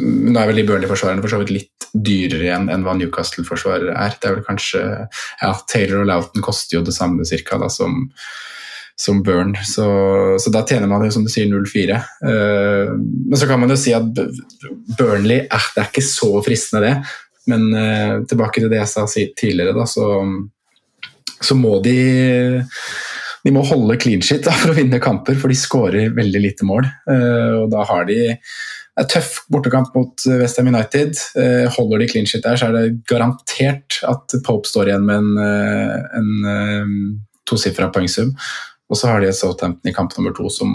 Nå 0.01 0.39
er 0.41 0.49
vel 0.49 0.62
de 0.62 0.64
Burnley-forsvarerne 0.68 1.20
for 1.20 1.32
så 1.32 1.43
vidt 1.43 1.53
litt 1.53 1.89
dyrere 1.93 2.47
igjen 2.47 2.70
enn 2.72 2.85
hva 2.87 2.95
Newcastle-forsvarere 2.97 3.93
er. 3.93 4.16
Det 4.16 4.30
er 4.30 4.39
vel 4.39 4.47
kanskje, 4.47 4.82
ja, 5.43 5.51
Taylor 5.70 6.03
og 6.03 6.09
Loughton 6.09 6.45
koster 6.45 6.78
jo 6.78 6.87
det 6.87 6.95
samme 6.97 7.26
cirka 7.28 7.59
da, 7.61 7.68
som, 7.70 8.07
som 8.97 9.20
Burn, 9.26 9.53
så, 9.68 9.87
så, 10.41 10.53
da 10.55 10.64
tjener 10.66 10.89
man 10.91 11.05
jo 11.05 11.12
som 11.14 11.26
du 11.26 11.30
sier 11.32 11.51
0-4. 11.51 11.99
Uh, 12.24 12.30
eh, 12.30 12.95
men 12.97 13.41
så 13.41 13.49
kan 13.51 13.61
man 13.61 13.74
jo 13.74 13.78
si 13.80 13.93
at 13.97 14.09
Burnley 14.99 15.45
eh, 15.45 15.68
det 15.74 15.82
er 15.82 15.91
ikke 15.91 16.07
så 16.07 16.32
fristende, 16.47 16.89
det. 16.89 17.18
Men 17.53 17.68
uh, 17.76 18.22
tilbake 18.30 18.62
til 18.62 18.72
det 18.72 18.80
jeg 18.80 18.93
sa 18.95 19.05
tidligere, 19.12 19.76
da, 19.76 19.85
så, 19.91 20.24
så 21.45 21.59
må 21.59 21.76
de 21.85 21.99
de 23.45 23.53
må 23.53 23.61
holde 23.68 23.99
clean 24.01 24.22
shit 24.24 24.47
da, 24.47 24.55
for 24.57 24.72
å 24.72 24.78
vinne 24.78 25.03
kamper, 25.05 25.37
for 25.37 25.53
de 25.53 25.59
skårer 25.59 26.14
veldig 26.16 26.41
lite 26.41 26.64
mål. 26.64 26.89
Uh, 27.05 27.64
og 27.64 27.68
da 27.74 27.85
har 27.91 28.09
de 28.09 28.18
er 29.01 29.09
tøff 29.11 29.40
bortekamp 29.53 29.95
mot 29.97 30.26
eh, 30.28 30.38
Westham 30.42 30.70
United. 30.70 31.18
Eh, 31.40 31.64
holder 31.76 32.03
de 32.03 32.09
clean 32.11 32.28
shit 32.30 32.45
der, 32.45 32.59
så 32.61 32.70
er 32.70 32.76
det 32.76 33.01
garantert 33.11 33.99
at 34.07 34.36
Pope 34.47 34.70
står 34.70 34.90
igjen 34.90 35.09
med 35.09 35.22
en, 35.22 35.34
eh, 35.42 36.20
en 36.20 37.18
tosifra 37.49 37.90
poengsum. 37.95 38.32
Og 38.92 39.01
så 39.01 39.11
har 39.11 39.22
de 39.22 39.30
et 39.30 39.36
Southampton 39.36 39.90
i 39.90 39.95
kamp 39.97 40.14
nummer 40.16 40.34
to 40.36 40.51
som 40.53 40.70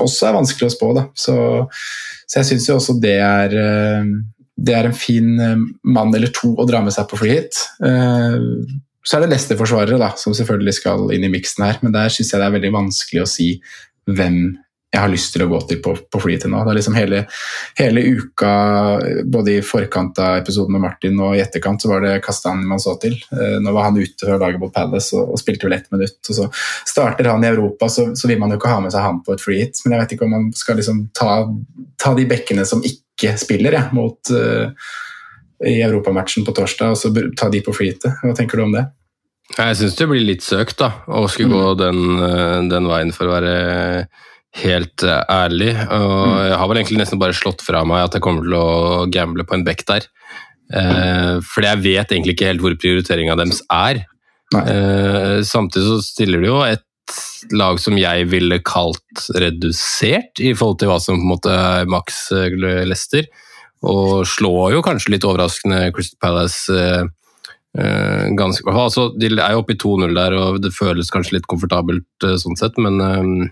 også 0.00 0.28
er 0.28 0.36
vanskelig 0.38 0.70
å 0.70 0.74
spå. 0.74 0.92
Da. 0.96 1.08
Så, 1.18 1.34
så 2.30 2.40
jeg 2.40 2.52
syns 2.52 2.68
jo 2.70 2.76
også 2.78 2.94
det 3.02 3.16
er, 3.18 3.56
det 4.54 4.76
er 4.76 4.86
en 4.86 4.94
fin 4.96 5.32
mann 5.82 6.14
eller 6.14 6.30
to 6.32 6.52
å 6.54 6.66
dra 6.68 6.80
med 6.84 6.94
seg 6.94 7.08
på 7.10 7.18
fly 7.18 7.32
hit. 7.34 7.58
Så 7.82 9.18
er 9.18 9.26
det 9.26 9.32
neste 9.32 9.58
forsvarere, 9.58 10.12
som 10.22 10.36
selvfølgelig 10.38 10.76
skal 10.78 11.10
inn 11.16 11.26
i 11.26 11.32
miksen 11.34 11.66
her, 11.66 11.82
men 11.82 11.92
der 11.96 12.14
syns 12.14 12.30
jeg 12.30 12.38
det 12.38 12.46
er 12.46 12.56
veldig 12.56 12.72
vanskelig 12.78 13.24
å 13.24 13.30
si 13.34 13.50
hvem 14.06 14.40
jeg 14.90 14.98
har 15.04 15.10
lyst 15.12 15.30
til 15.34 15.44
å 15.44 15.48
gå 15.52 15.58
til 15.70 15.78
på, 15.84 15.92
på 16.10 16.20
flyet 16.22 16.48
nå. 16.50 16.60
Det 16.66 16.72
er 16.72 16.78
liksom 16.80 16.96
hele, 16.98 17.20
hele, 17.78 18.02
uka, 18.18 18.52
både 19.30 19.52
i 19.54 19.62
forkant 19.62 20.18
av 20.18 20.40
episoden 20.40 20.74
med 20.74 20.82
Martin 20.82 21.20
og 21.22 21.36
i 21.36 21.42
etterkant, 21.44 21.82
så 21.82 21.92
var 21.92 22.02
det 22.02 22.16
Kastanj 22.24 22.64
man 22.66 22.82
så 22.82 22.96
til. 23.02 23.14
Eh, 23.30 23.60
nå 23.62 23.74
var 23.76 23.86
han 23.86 24.00
ute 24.00 24.26
fra 24.26 24.38
laget 24.40 24.58
mot 24.62 24.72
Palace 24.74 25.14
og, 25.14 25.36
og 25.36 25.38
spilte 25.38 25.68
vel 25.68 25.76
ett 25.76 25.86
minutt. 25.94 26.18
og 26.26 26.38
Så 26.40 26.48
starter 26.90 27.30
han 27.30 27.46
i 27.46 27.52
Europa, 27.52 27.86
så, 27.86 28.08
så, 28.18 28.26
vil 28.26 28.40
man 28.42 28.50
jo 28.50 28.58
ikke 28.58 28.72
ha 28.72 28.80
med 28.82 28.94
seg 28.94 29.06
han 29.06 29.20
på 29.26 29.36
et 29.36 29.44
free 29.44 29.60
hit. 29.62 29.78
Men 29.84 29.94
jeg 29.94 30.02
vet 30.02 30.16
ikke 30.16 30.26
om 30.26 30.34
man 30.34 30.48
skal 30.58 30.80
liksom 30.80 31.04
ta, 31.14 31.36
ta 32.02 32.14
de 32.18 32.26
bekkene 32.32 32.66
som 32.66 32.82
ikke 32.82 33.36
spiller, 33.38 33.76
ja, 33.76 33.84
mot, 33.94 34.32
uh, 34.34 34.72
i 35.66 35.76
europamatchen 35.84 36.42
på 36.46 36.54
torsdag, 36.56 36.96
og 36.96 36.98
så 36.98 37.12
ta 37.38 37.50
de 37.52 37.60
på 37.62 37.74
hitet. 37.78 38.08
Hva 38.24 38.32
tenker 38.34 38.58
du 38.58 38.64
om 38.64 38.74
det? 38.74 38.88
Jeg 39.54 39.76
syns 39.76 39.96
det 39.98 40.06
blir 40.10 40.24
litt 40.24 40.44
søkt 40.46 40.78
da, 40.80 40.92
å 41.10 41.26
skulle 41.30 41.50
mm. 41.50 41.56
gå 41.58 41.70
den, 41.78 42.02
eh, 42.22 42.58
den 42.70 42.86
veien 42.86 43.10
for 43.14 43.26
å 43.26 43.34
være 43.34 43.54
helt 44.58 45.04
eh, 45.06 45.22
ærlig. 45.30 45.72
Og 45.86 46.14
mm. 46.26 46.38
jeg 46.48 46.60
har 46.60 46.70
vel 46.70 46.80
egentlig 46.80 47.00
nesten 47.02 47.22
bare 47.22 47.36
slått 47.36 47.64
fra 47.64 47.84
meg 47.88 48.06
at 48.06 48.18
jeg 48.18 48.24
kommer 48.24 48.46
til 48.46 48.56
å 48.58 49.06
gamble 49.12 49.46
på 49.46 49.58
en 49.58 49.66
back 49.66 49.84
der. 49.88 50.08
Eh, 50.70 51.36
fordi 51.46 51.70
jeg 51.70 51.84
vet 51.86 52.14
egentlig 52.14 52.36
ikke 52.36 52.50
helt 52.52 52.64
hvor 52.64 52.78
prioriteringa 52.80 53.36
deres 53.38 53.62
er. 53.74 54.04
Eh, 54.50 55.40
samtidig 55.46 55.86
så 55.86 56.00
stiller 56.02 56.42
de 56.42 56.50
jo 56.50 56.62
et 56.66 56.86
lag 57.56 57.78
som 57.82 57.96
jeg 57.98 58.26
ville 58.30 58.60
kalt 58.66 59.28
redusert 59.34 60.42
i 60.42 60.52
forhold 60.54 60.80
til 60.80 60.90
hva 60.90 60.98
som 61.02 61.18
på 61.18 61.24
en 61.24 61.32
måte 61.32 61.54
er 61.54 61.90
maks 61.90 62.28
Lester. 62.86 63.30
Og 63.86 64.26
slår 64.28 64.74
jo 64.74 64.82
kanskje 64.84 65.14
litt 65.14 65.24
overraskende 65.24 65.88
Crystal 65.96 66.20
Palace 66.20 66.74
eh, 66.76 67.06
eh, 67.80 68.26
ganske 68.36 68.74
altså, 68.74 69.08
De 69.16 69.30
er 69.32 69.54
jo 69.54 69.62
oppe 69.62 69.76
i 69.76 69.80
2-0 69.80 70.12
der, 70.16 70.36
og 70.36 70.60
det 70.64 70.74
føles 70.76 71.12
kanskje 71.12 71.38
litt 71.38 71.48
komfortabelt 71.50 72.28
eh, 72.28 72.36
sånn 72.40 72.58
sett, 72.60 72.76
men 72.82 73.00
eh, 73.00 73.48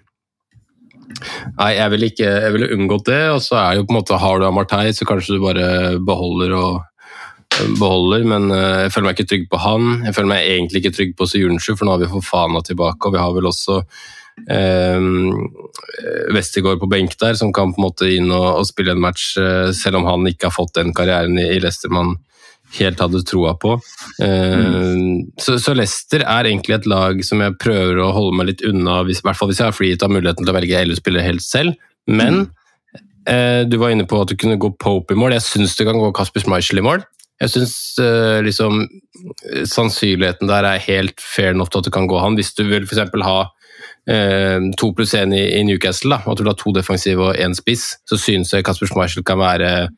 Nei, 1.58 1.72
jeg 1.78 1.92
ville 1.94 2.10
ville 2.54 2.70
unngått 2.76 3.08
det. 3.08 3.22
Og 3.34 3.42
så 3.44 3.58
er 3.60 3.72
det 3.72 3.82
jo 3.82 3.88
på 3.88 3.94
en 3.94 4.00
måte, 4.00 4.20
har 4.20 4.38
du 4.38 4.46
Amartey, 4.48 4.92
så 4.94 5.08
kanskje 5.08 5.38
du 5.38 5.44
bare 5.44 5.98
beholder 6.04 6.54
og 6.58 6.78
beholder, 7.78 8.22
men 8.28 8.52
eh, 8.54 8.84
jeg 8.84 8.92
føler 8.94 9.08
meg 9.08 9.18
ikke 9.18 9.30
trygg 9.32 9.48
på 9.50 9.60
han. 9.62 9.88
Jeg 10.06 10.14
føler 10.16 10.30
meg 10.30 10.52
egentlig 10.52 10.82
ikke 10.82 10.94
trygg 10.94 11.16
på 11.18 11.26
Sujuncu, 11.26 11.72
for 11.74 11.86
nå 11.86 11.96
har 11.96 12.04
vi 12.04 12.12
Fofana 12.12 12.62
tilbake, 12.66 13.08
og 13.08 13.16
vi 13.16 13.22
har 13.22 13.34
vel 13.34 13.48
også 13.50 13.80
eh, 14.52 15.08
Westergård 16.36 16.82
på 16.82 16.90
benk 16.92 17.16
der, 17.18 17.38
som 17.40 17.52
kan 17.56 17.72
på 17.74 17.82
en 17.82 17.88
måte 17.88 18.10
inn 18.14 18.30
og, 18.30 18.60
og, 18.60 18.68
spille 18.68 18.94
en 18.94 19.02
match, 19.02 19.32
selv 19.74 20.00
om 20.00 20.08
han 20.08 20.28
ikke 20.30 20.50
har 20.50 20.54
fått 20.54 20.76
den 20.78 20.94
karrieren 20.96 21.38
i, 21.40 21.48
i 21.56 21.60
Leicester 21.62 21.92
man 21.94 22.16
helt 22.76 23.00
hadde 23.00 23.24
troa 23.26 23.54
på. 23.60 23.76
Eh, 24.22 24.54
mm. 24.58 25.34
så, 25.40 25.56
så, 25.62 25.74
Leicester 25.76 26.24
er 26.24 26.48
egentlig 26.50 26.78
et 26.78 26.88
lag 26.90 27.20
som 27.26 27.42
jeg 27.44 27.56
prøver 27.62 28.00
å 28.02 28.12
holde 28.16 28.38
meg 28.38 28.50
litt 28.52 28.64
unna, 28.68 29.00
hvis, 29.08 29.22
i 29.22 29.28
hvert 29.28 29.40
fall 29.40 29.52
hvis 29.52 29.62
jeg 29.62 29.70
har 29.70 29.76
frigitt 29.76 30.04
av 30.04 30.12
muligheten 30.12 30.44
til 30.44 30.52
å 30.52 30.56
velge 30.58 30.80
elleve 30.80 31.00
spillere 31.00 31.26
helt 31.26 31.44
selv. 31.44 31.78
Men 32.08 32.42
mm. 32.44 32.48
eh, 33.32 33.60
du 33.68 33.78
var 33.80 33.94
inne 33.94 34.08
på 34.08 34.20
at 34.22 34.32
du 34.32 34.38
kunne 34.40 34.60
gå 34.60 34.74
Pope 34.80 35.16
i 35.16 35.20
mål. 35.20 35.36
Jeg 35.38 35.46
syns 35.48 35.76
det 35.78 35.88
kan 35.88 36.00
gå 36.00 36.12
Kasper 36.16 36.44
Schmeichel 36.44 36.82
i 36.82 36.86
mål. 36.86 37.04
Jeg 37.38 37.54
syns 37.54 37.74
eh, 38.02 38.40
liksom 38.42 38.82
sannsynligheten 39.68 40.50
der 40.50 40.66
er 40.66 40.82
helt 40.82 41.22
fair 41.22 41.54
enough 41.54 41.70
til 41.70 41.82
at 41.82 41.88
du 41.88 41.94
kan 41.94 42.08
gå 42.10 42.18
han. 42.20 42.36
Hvis 42.38 42.52
du 42.58 42.64
vil 42.66 42.86
f.eks. 42.86 43.14
ha 43.24 43.38
uh, 44.10 44.58
to 44.78 44.90
pluss 44.94 45.14
én 45.18 45.34
i, 45.34 45.44
i, 45.58 45.62
Newcastle, 45.66 46.14
da, 46.14 46.22
at 46.22 46.38
du 46.38 46.44
vil 46.44 46.52
ha 46.52 46.58
to 46.58 46.74
defensive 46.74 47.30
og 47.30 47.38
én 47.38 47.54
spiss, 47.58 47.92
så 48.10 48.18
syns 48.18 48.52
jeg 48.54 48.66
Kasper 48.66 48.90
Schmeichel 48.90 49.26
kan 49.26 49.40
være 49.42 49.88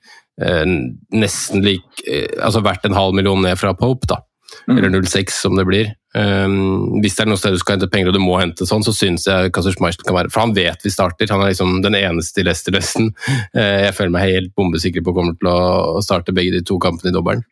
nesten 0.40 1.60
lik 1.60 2.00
Altså 2.40 2.62
verdt 2.64 2.86
en 2.88 2.96
halv 2.96 3.12
million 3.12 3.42
ned 3.44 3.58
fra 3.60 3.74
Pope, 3.76 4.08
da. 4.08 4.22
Mm. 4.68 4.78
Eller 4.78 4.90
0,6 4.90 5.30
som 5.30 5.56
det 5.56 5.66
blir. 5.68 5.90
Um, 6.14 6.98
hvis 7.02 7.14
det 7.14 7.22
er 7.22 7.28
noe 7.30 7.38
sted 7.38 7.54
du 7.54 7.60
skal 7.60 7.76
hente 7.76 7.86
penger 7.90 8.10
og 8.10 8.16
du 8.16 8.22
må 8.22 8.34
hente 8.40 8.66
sånn, 8.66 8.82
så 8.82 8.90
syns 8.94 9.28
jeg 9.28 9.52
Kasper 9.54 9.76
Schmeichel 9.76 10.02
kan 10.08 10.16
være 10.16 10.32
For 10.34 10.42
han 10.42 10.54
vet 10.56 10.82
vi 10.82 10.90
starter. 10.90 11.30
Han 11.30 11.44
er 11.44 11.52
liksom 11.52 11.78
den 11.84 11.96
eneste 11.98 12.42
i 12.42 12.46
Leicester 12.48 12.74
nesten. 12.76 13.12
Uh, 13.50 13.86
jeg 13.86 13.94
føler 13.96 14.12
meg 14.14 14.28
helt 14.28 14.52
bombesikker 14.58 15.02
på 15.04 15.12
å 15.12 15.16
komme 15.16 15.34
til 15.38 15.48
å 15.50 16.00
starte 16.04 16.34
begge 16.34 16.54
de 16.54 16.64
to 16.66 16.76
kampene 16.82 17.10
i 17.10 17.14
dobbelen. 17.14 17.42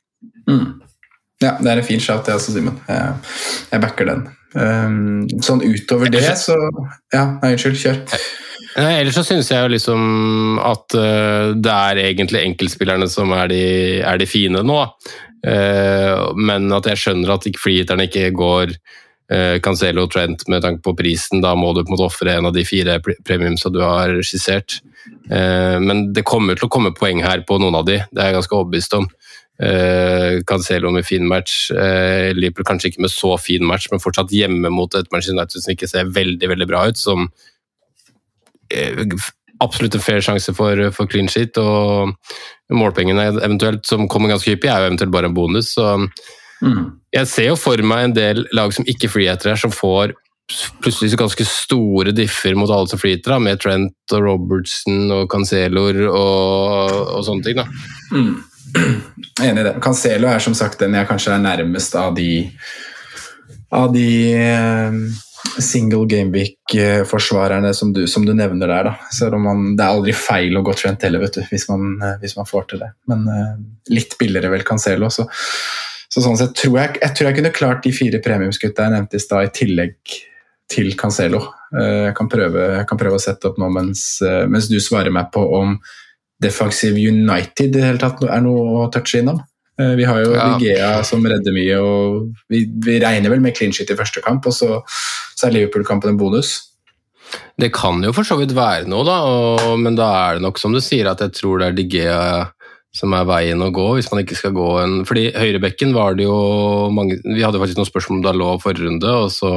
Mm. 0.48 0.78
Ja, 1.42 1.54
det 1.58 1.70
er 1.70 1.80
en 1.80 1.86
fin 1.86 2.02
shout, 2.02 2.24
det 2.26 2.34
også, 2.34 2.54
Simen. 2.54 2.78
Jeg, 2.88 3.14
jeg, 3.70 3.82
backer 3.82 4.08
den. 4.10 4.24
Um, 4.54 5.26
sånn 5.44 5.62
utover 5.62 6.10
det, 6.12 6.24
så 6.40 6.56
Ja, 7.14 7.24
nei, 7.42 7.54
unnskyld. 7.54 7.78
Kjør. 7.82 8.20
Ellers 8.76 9.16
så 9.16 9.24
syns 9.24 9.48
jeg 9.50 9.64
jo 9.64 9.72
liksom 9.72 10.58
at 10.60 10.94
uh, 10.98 11.54
det 11.56 11.72
er 11.72 12.02
egentlig 12.04 12.44
enkeltspillerne 12.44 13.08
som 13.10 13.32
er 13.36 13.50
de, 13.52 13.64
er 14.04 14.20
de 14.20 14.28
fine 14.28 14.62
nå. 14.66 14.78
Uh, 15.46 16.34
men 16.36 16.68
at 16.76 16.90
jeg 16.90 17.00
skjønner 17.00 17.36
at 17.36 17.48
freehitterne 17.58 18.08
ikke 18.08 18.32
går 18.36 18.74
uh, 18.74 19.56
Cancelo 19.64 20.04
Trent 20.12 20.44
med 20.52 20.66
tanke 20.66 20.84
på 20.84 20.96
prisen. 20.98 21.42
Da 21.44 21.54
må 21.58 21.72
du 21.72 21.82
på 21.82 21.88
en 21.88 21.96
måte 21.96 22.08
ofre 22.10 22.36
en 22.36 22.50
av 22.50 22.56
de 22.56 22.66
fire 22.68 22.98
premiumsa 23.00 23.72
du 23.72 23.80
har 23.84 24.18
skissert. 24.26 24.82
Men 25.28 26.10
det 26.12 26.24
kommer 26.28 26.56
til 26.56 26.66
å 26.66 26.72
komme 26.72 26.90
poeng 26.96 27.20
her 27.24 27.40
på 27.48 27.56
noen 27.60 27.78
av 27.78 27.84
de, 27.88 27.96
det 28.12 28.20
er 28.20 28.28
jeg 28.28 28.36
ganske 28.38 28.56
overbevist 28.56 28.96
om. 28.98 29.06
Uh, 29.58 30.38
Cancelo 30.46 30.90
med 30.94 31.06
fin 31.06 31.24
match. 31.26 31.70
Uh, 31.74 32.30
Liverpool 32.36 32.66
kanskje 32.68 32.92
ikke 32.92 33.02
med 33.02 33.10
så 33.10 33.32
fin 33.42 33.64
match, 33.66 33.88
men 33.90 34.02
fortsatt 34.02 34.30
hjemme 34.34 34.70
mot 34.70 34.94
et 34.94 35.08
Manchester 35.10 35.34
United 35.34 35.64
som 35.64 35.74
ikke 35.74 35.88
ser 35.90 36.12
veldig 36.14 36.50
veldig 36.52 36.68
bra 36.70 36.84
ut. 36.90 37.00
Som 37.00 37.26
absolutt 39.62 39.96
en 39.98 40.04
fair 40.04 40.22
sjanse 40.24 40.54
for, 40.54 40.80
for, 40.94 41.10
clean 41.10 41.28
shit. 41.30 41.58
Og 41.58 42.14
målpengene 42.74 43.30
eventuelt, 43.36 43.86
som 43.88 44.08
kommer 44.10 44.32
ganske 44.32 44.54
hyppig, 44.54 44.70
er 44.70 44.84
jo 44.84 44.92
eventuelt 44.92 45.14
bare 45.14 45.30
en 45.30 45.36
bonus. 45.36 45.74
Så 45.76 45.96
mm. 45.98 46.82
jeg 47.16 47.30
ser 47.30 47.52
jo 47.52 47.58
for 47.60 47.82
meg 47.82 48.08
en 48.08 48.16
del 48.16 48.44
lag 48.56 48.74
som 48.74 48.88
ikke 48.88 49.10
freeheter 49.12 49.54
her, 49.54 49.60
som 49.60 49.74
får 49.74 50.14
plutselig 50.80 51.12
så 51.12 51.18
ganske 51.20 51.44
store 51.44 52.12
differ 52.16 52.54
mot 52.56 52.70
alle 52.72 52.88
som 52.88 53.00
flyter, 53.00 53.34
da, 53.34 53.40
med 53.42 53.60
Trent 53.60 54.14
og 54.16 54.24
Robertson 54.24 55.10
og 55.12 55.26
Canceloer 55.32 56.06
og, 56.08 56.94
og, 57.18 57.24
sånne 57.26 57.44
ting. 57.44 57.60
da. 57.60 57.66
Mm. 58.14 58.30
Enig 59.44 59.62
i 59.62 59.66
det. 59.66 59.74
Cancelo 59.84 60.28
er 60.30 60.42
som 60.44 60.56
sagt 60.56 60.80
den 60.80 60.96
jeg 60.96 61.08
kanskje 61.08 61.34
er 61.36 61.44
nærmest 61.44 61.94
av 61.98 62.16
de 62.16 62.30
av 63.68 63.90
de 63.92 64.08
uh, 64.40 64.96
single 65.62 66.06
gameweek-forsvarerne 66.10 67.72
som, 67.74 67.92
som, 68.06 68.24
du 68.26 68.34
nevner 68.36 68.70
der. 68.70 68.88
Da. 68.90 69.38
Man, 69.40 69.74
det 69.78 69.84
er 69.84 69.92
aldri 69.92 70.14
feil 70.16 70.56
å 70.58 70.64
gå 70.66 70.74
trent 70.78 71.04
heller, 71.06 71.22
vet 71.24 71.38
du, 71.38 71.42
hvis 71.50 71.68
man, 71.70 71.90
uh, 72.02 72.14
hvis 72.22 72.36
man 72.38 72.48
får 72.48 72.68
til 72.70 72.82
det. 72.84 72.90
Men 73.10 73.26
uh, 73.28 73.52
litt 73.92 74.18
billigere 74.20 74.52
vel 74.52 74.66
Cancelo. 74.68 75.10
Så, 75.14 75.26
så 76.08 76.24
sånn 76.24 76.38
sett 76.40 76.56
tror 76.58 76.80
jeg, 76.80 76.98
jeg 77.02 77.16
tror 77.16 77.30
jeg 77.30 77.38
kunne 77.38 77.54
klart 77.56 77.84
de 77.86 77.94
fire 77.96 78.22
premiumsgutta 78.24 78.86
jeg 78.88 78.96
nevnte 78.96 79.20
i 79.20 79.24
stad, 79.24 79.48
i 79.48 79.54
tillegg 79.60 80.18
til 80.68 80.92
Cancelo. 81.00 81.42
Jeg 81.72 82.12
kan, 82.16 82.28
prøve, 82.28 82.64
jeg, 82.76 82.88
kan 82.88 83.00
prøve, 83.00 83.16
å 83.16 83.22
sette 83.22 83.48
opp 83.48 83.56
nå 83.60 83.68
mens, 83.72 84.02
mens 84.48 84.68
du 84.68 84.76
svarer 84.84 85.12
meg 85.12 85.30
på 85.32 85.40
om 85.56 85.78
defensiv 86.40 86.96
United 86.96 87.70
i 87.70 87.72
det 87.74 87.84
hele 87.84 88.00
tatt 88.00 88.20
er 88.24 88.42
noe 88.44 88.84
å 88.84 88.88
touche 88.92 89.22
innom. 89.22 89.40
Eh, 89.78 89.94
vi 89.98 90.06
har 90.08 90.22
jo 90.24 90.34
ja. 90.34 90.48
Vigea 90.56 90.90
som 91.06 91.26
redder 91.26 91.54
mye, 91.54 91.78
og 91.78 92.50
vi, 92.50 92.64
vi, 92.84 92.98
regner 93.02 93.30
vel 93.30 93.42
med 93.44 93.54
clean 93.56 93.74
shit 93.74 93.90
i 93.92 93.98
første 93.98 94.22
kamp, 94.24 94.46
og 94.50 94.56
så, 94.56 94.80
så 95.38 95.48
er 95.48 95.54
Liverpool-kampen 95.54 96.14
en 96.14 96.20
bonus. 96.20 96.56
Det 97.60 97.70
kan 97.74 98.00
jo 98.02 98.14
for 98.16 98.26
så 98.26 98.38
vidt 98.40 98.56
være 98.56 98.88
noe, 98.90 99.04
da, 99.06 99.18
og, 99.28 99.74
men 99.82 99.98
da 99.98 100.08
er 100.24 100.38
det 100.38 100.46
nok 100.46 100.58
som 100.60 100.74
du 100.74 100.80
sier, 100.82 101.10
at 101.10 101.22
jeg 101.22 101.36
tror 101.38 101.60
det 101.60 101.70
er 101.70 101.76
Digea 101.78 102.22
som 102.98 103.12
er 103.14 103.26
veien 103.28 103.60
å 103.62 103.68
gå, 103.74 103.86
hvis 103.98 104.08
man 104.10 104.22
ikke 104.22 104.38
skal 104.38 104.54
gå 104.56 104.66
en 104.80 104.94
Fordi 105.06 105.26
høyrebekken 105.36 105.92
var 105.94 106.16
det 106.16 106.24
jo 106.24 106.38
mange 106.94 107.18
Vi 107.20 107.44
hadde 107.44 107.60
faktisk 107.60 107.78
noen 107.78 107.90
spørsmål 107.90 108.16
om 108.16 108.22
Dalot 108.24 108.62
forrige 108.64 108.88
runde, 108.88 109.12
og 109.12 109.28
så 109.34 109.50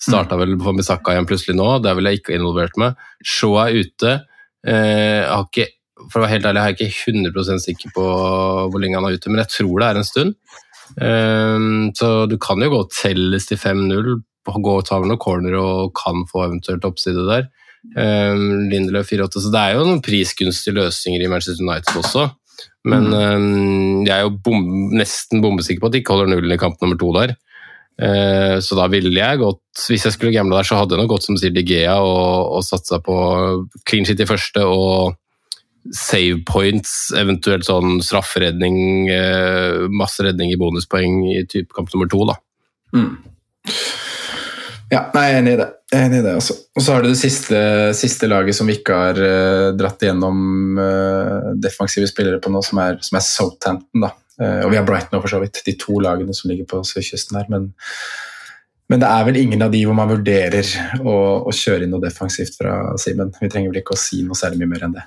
starta 0.00 0.38
mm. 0.38 0.42
vel 0.44 0.54
Famisaka 0.62 1.16
igjen 1.16 1.26
plutselig 1.28 1.58
nå. 1.58 1.66
Det 1.82 1.90
er 1.90 1.98
vel 1.98 2.10
jeg 2.10 2.20
ikke 2.20 2.36
involvert 2.38 2.78
med. 2.80 3.02
Shaw 3.26 3.58
er 3.64 3.80
ute. 3.82 4.14
Eh, 4.62 5.26
har 5.26 5.44
ikke 5.48 5.66
for 6.06 6.20
å 6.20 6.24
være 6.24 6.36
helt 6.36 6.48
ærlig, 6.48 6.62
jeg 6.62 6.74
er 6.74 6.78
ikke 6.78 7.12
100 7.34 7.62
sikker 7.64 7.92
på 7.96 8.06
hvor 8.70 8.82
lenge 8.82 8.98
han 8.98 9.08
er 9.08 9.18
ute, 9.18 9.32
men 9.32 9.42
jeg 9.42 9.52
tror 9.56 9.74
det 9.80 9.88
er 9.88 10.00
en 10.00 10.08
stund. 10.08 10.34
Um, 10.96 11.90
så 11.96 12.26
du 12.30 12.38
kan 12.40 12.62
jo 12.64 12.70
gå 12.72 12.82
telles 12.94 13.48
til 13.48 13.60
5-0, 13.60 14.18
gå 14.48 14.74
og 14.78 14.86
ta 14.88 14.96
over 14.96 15.10
noen 15.10 15.20
corner 15.20 15.58
og 15.60 15.92
kan 15.98 16.22
få 16.30 16.46
eventuelt 16.46 16.86
oppside 16.88 17.26
der. 17.28 17.48
Um, 17.92 18.68
Lindeløf 18.70 19.12
4-8, 19.12 19.42
så 19.44 19.52
det 19.52 19.60
er 19.64 19.76
jo 19.76 19.88
noen 19.88 20.04
prisgunstige 20.04 20.78
løsninger 20.78 21.24
i 21.24 21.28
Manchester 21.30 21.64
United 21.66 22.00
også. 22.00 22.28
Men 22.88 23.10
um, 23.12 24.06
jeg 24.06 24.14
er 24.16 24.24
jo 24.24 24.38
bom 24.44 24.64
nesten 24.96 25.44
bombesikker 25.44 25.82
på 25.82 25.90
at 25.90 25.94
de 25.94 26.02
ikke 26.02 26.16
holder 26.16 26.32
nullen 26.32 26.56
i 26.56 26.60
kamp 26.60 26.80
nummer 26.82 26.98
to 26.98 27.12
der. 27.18 27.36
Så 28.62 28.76
da 28.78 28.84
ville 28.86 29.10
jeg 29.10 29.40
gått 29.40 29.80
Hvis 29.90 30.04
jeg 30.06 30.14
skulle 30.14 30.30
gamble 30.30 30.54
der, 30.54 30.68
så 30.68 30.76
hadde 30.78 30.94
jeg 30.94 31.02
nok 31.02 31.16
gått 31.16 31.24
som 31.26 31.34
sier 31.34 31.50
Digea 31.50 31.96
og, 31.98 32.52
og 32.54 32.62
satsa 32.62 33.00
på 33.02 33.16
clean 33.90 34.06
shit 34.06 34.22
i 34.22 34.28
første 34.28 34.62
og 34.62 35.16
save 35.94 36.42
points, 36.48 37.08
eventuelt 37.16 37.66
sånn 37.68 37.98
strafferedning, 38.04 39.08
eh, 39.12 39.86
masse 39.92 40.24
redning 40.24 40.52
i 40.52 40.58
bonuspoeng 40.60 41.22
i 41.32 41.42
type 41.48 41.72
kamp 41.76 41.92
nummer 41.94 42.10
to. 42.10 42.24
da. 42.28 42.36
Mm. 42.96 43.16
Ja, 44.88 45.02
nei, 45.12 45.24
jeg 45.26 45.34
er 45.34 45.42
enig 45.42 45.52
i 45.52 45.60
det. 45.60 45.66
Jeg 45.92 45.98
er 45.98 46.06
enig 46.06 46.20
i 46.22 46.24
det 46.24 46.34
også. 46.38 46.54
Og 46.76 46.84
så 46.84 46.94
har 46.94 47.04
du 47.04 47.10
det 47.10 47.20
siste, 47.20 47.58
siste 47.96 48.28
laget 48.28 48.56
som 48.56 48.68
vi 48.68 48.78
ikke 48.78 48.96
har 48.96 49.20
uh, 49.20 49.66
dratt 49.76 50.04
igjennom 50.04 50.78
uh, 50.80 51.50
defensive 51.60 52.08
spillere 52.08 52.40
på 52.40 52.52
nå, 52.52 52.62
som 52.64 52.80
er, 52.84 52.96
som 53.04 53.20
er 53.20 53.24
Southampton. 53.26 54.06
da. 54.06 54.14
Uh, 54.40 54.64
og 54.64 54.72
vi 54.72 54.78
har 54.78 54.86
Brighton 54.88 55.18
og 55.18 55.26
for 55.26 55.34
så 55.34 55.42
vidt, 55.42 55.60
de 55.66 55.76
to 55.80 55.98
lagene 56.04 56.36
som 56.36 56.48
ligger 56.48 56.68
på 56.70 56.80
sørkysten 56.88 57.36
her. 57.36 57.50
Men, 57.52 57.68
men, 58.88 59.02
det 59.02 59.10
er 59.10 59.28
vel 59.28 59.40
ingen 59.42 59.66
av 59.66 59.74
de 59.74 59.84
hvor 59.84 59.98
man 59.98 60.08
vurderer 60.12 60.72
å, 61.02 61.18
å 61.44 61.52
kjøre 61.52 61.84
inn 61.84 61.92
noe 61.92 62.04
defensivt 62.06 62.56
fra 62.56 62.78
Simen. 63.00 63.34
Vi 63.36 63.52
trenger 63.52 63.74
vel 63.74 63.82
ikke 63.82 63.96
å 63.96 64.00
si 64.00 64.22
noe 64.24 64.38
særlig 64.38 64.62
mye 64.62 64.72
mer 64.72 64.88
enn 64.88 64.96
det. 64.96 65.04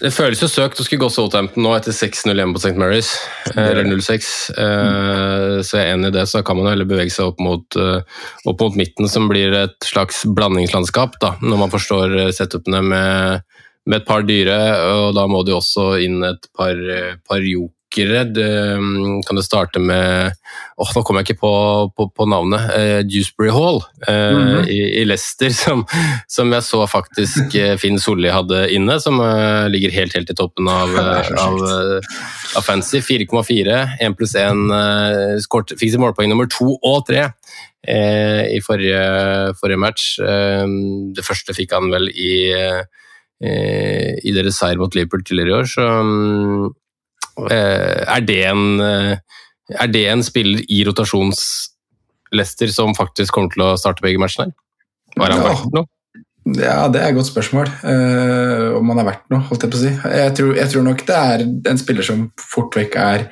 Det 0.00 0.10
føles 0.16 0.40
jo 0.40 0.48
søkt 0.48 0.80
å 0.80 0.84
skulle 0.86 1.02
gå 1.02 1.10
Southampton 1.12 1.64
nå 1.64 1.74
etter 1.76 1.92
6-0 1.92 2.32
hjemme 2.32 2.56
på 2.56 2.62
St. 2.62 2.72
Mary's, 2.80 3.10
eller 3.52 3.84
0-6. 3.84 4.30
Mm. 4.56 5.60
Så 5.66 5.76
jeg 5.76 5.84
er 5.84 5.92
enig 5.92 6.08
i 6.08 6.14
det, 6.16 6.24
så 6.30 6.40
kan 6.46 6.56
man 6.56 6.70
heller 6.70 6.88
bevege 6.88 7.12
seg 7.12 7.28
opp 7.28 7.42
mot, 7.44 7.76
eh, 7.76 8.22
opp 8.48 8.64
mot, 8.64 8.78
midten, 8.80 9.10
som 9.12 9.28
blir 9.28 9.52
et 9.58 9.76
slags 9.84 10.22
blandingslandskap, 10.24 11.18
da, 11.20 11.34
når 11.44 11.64
man 11.66 11.74
forstår 11.74 12.16
eh, 12.22 12.32
setupene 12.32 12.80
med, 12.86 13.44
med 13.84 14.00
et 14.00 14.08
par 14.08 14.24
dyre. 14.24 14.56
og 14.94 15.12
Da 15.20 15.26
må 15.28 15.44
det 15.44 15.52
jo 15.52 15.60
også 15.60 15.90
inn 16.06 16.24
et 16.30 16.48
par, 16.56 16.80
par 17.28 17.44
tyskere. 17.90 18.24
Det, 18.24 18.76
mm, 18.78 19.22
kan 19.26 19.36
det 19.36 19.44
starte 19.44 19.78
med 19.78 20.32
åh, 20.76 20.92
Nå 20.94 21.02
kommer 21.02 21.20
jeg 21.20 21.30
ikke 21.30 21.40
på, 21.40 21.54
på, 21.96 22.08
på 22.16 22.26
navnet. 22.26 22.70
Eh, 22.76 23.00
Dewsbury 23.04 23.50
Hall 23.50 23.82
eh, 24.06 24.14
mm 24.14 24.48
-hmm. 24.48 24.68
i, 24.68 25.00
i 25.00 25.04
Leicester, 25.04 25.50
som, 25.64 25.86
som 26.26 26.52
jeg 26.52 26.62
så 26.62 26.86
faktisk 26.86 27.54
uh, 27.54 27.76
Finn 27.76 27.98
Solli 27.98 28.28
hadde 28.28 28.70
inne. 28.72 29.00
Som 29.00 29.20
uh, 29.20 29.68
ligger 29.68 29.90
helt 29.90 30.14
helt 30.14 30.30
i 30.30 30.34
toppen 30.34 30.68
av, 30.68 30.88
av, 31.46 32.00
av 32.56 32.62
Fancy. 32.62 33.00
4,4. 33.00 33.88
1 34.00 34.16
pluss 34.16 34.34
1 34.34 34.72
uh, 34.72 35.76
fikk 35.76 35.90
sitt 35.90 36.00
målpoeng 36.00 36.28
nummer 36.28 36.46
to 36.46 36.78
og 36.82 37.06
tre 37.06 37.30
eh, 37.88 38.56
i 38.56 38.60
forrige, 38.64 39.54
forrige 39.60 39.80
match. 39.80 40.18
Eh, 40.20 40.66
det 41.16 41.24
første 41.26 41.54
fikk 41.56 41.74
han 41.76 41.90
vel 41.92 42.10
i, 42.10 42.52
eh, 42.52 44.14
i 44.22 44.34
deres 44.36 44.58
seier 44.60 44.80
mot 44.80 44.94
Liverpool 44.94 45.24
tidligere 45.24 45.50
i 45.50 45.58
år, 45.60 45.70
så 45.70 45.86
mm, 46.04 46.64
eh, 46.66 46.79
er, 47.48 48.20
det 48.26 48.40
en, 48.50 48.80
eh, 48.84 49.16
er 49.78 49.92
det 49.92 50.04
en 50.10 50.24
spiller 50.26 50.64
i 50.68 50.82
rotasjons-Lester 50.88 52.72
som 52.74 52.94
faktisk 52.98 53.36
kommer 53.36 53.54
til 53.54 53.64
å 53.64 53.78
starte 53.80 54.04
begge 54.04 54.20
matchene? 54.22 54.52
Var 55.16 55.32
han 55.34 55.42
Ja. 55.42 55.48
verdt 55.48 55.74
noe? 55.74 55.86
Ja, 56.56 56.88
det 56.88 57.00
er 57.00 57.10
et 57.10 57.14
godt 57.14 57.28
spørsmål. 57.28 57.68
Uh, 57.84 58.78
om 58.78 58.88
han 58.88 58.98
er 59.02 59.10
verdt 59.10 59.26
noe, 59.30 59.44
holdt 59.50 59.62
jeg 59.62 59.70
på 59.70 59.76
å 59.76 59.82
si. 59.82 59.92
Jeg 59.92 60.34
tror, 60.38 60.54
jeg 60.56 60.72
tror 60.72 60.82
nok 60.86 61.04
det 61.06 61.16
er 61.16 61.44
en 61.44 61.78
spiller 61.78 62.06
som 62.06 62.32
fort 62.40 62.74
vekk 62.74 62.96
er, 62.96 63.26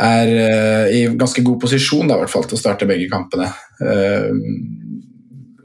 er 0.00 0.32
uh, 0.32 0.86
i 0.96 1.02
ganske 1.20 1.44
god 1.44 1.60
posisjon 1.60 2.08
da, 2.08 2.16
i 2.16 2.24
hvert 2.24 2.32
fall, 2.32 2.48
til 2.48 2.56
å 2.56 2.62
starte 2.62 2.88
begge 2.88 3.10
kampene. 3.12 3.50
Uh, 3.84 4.32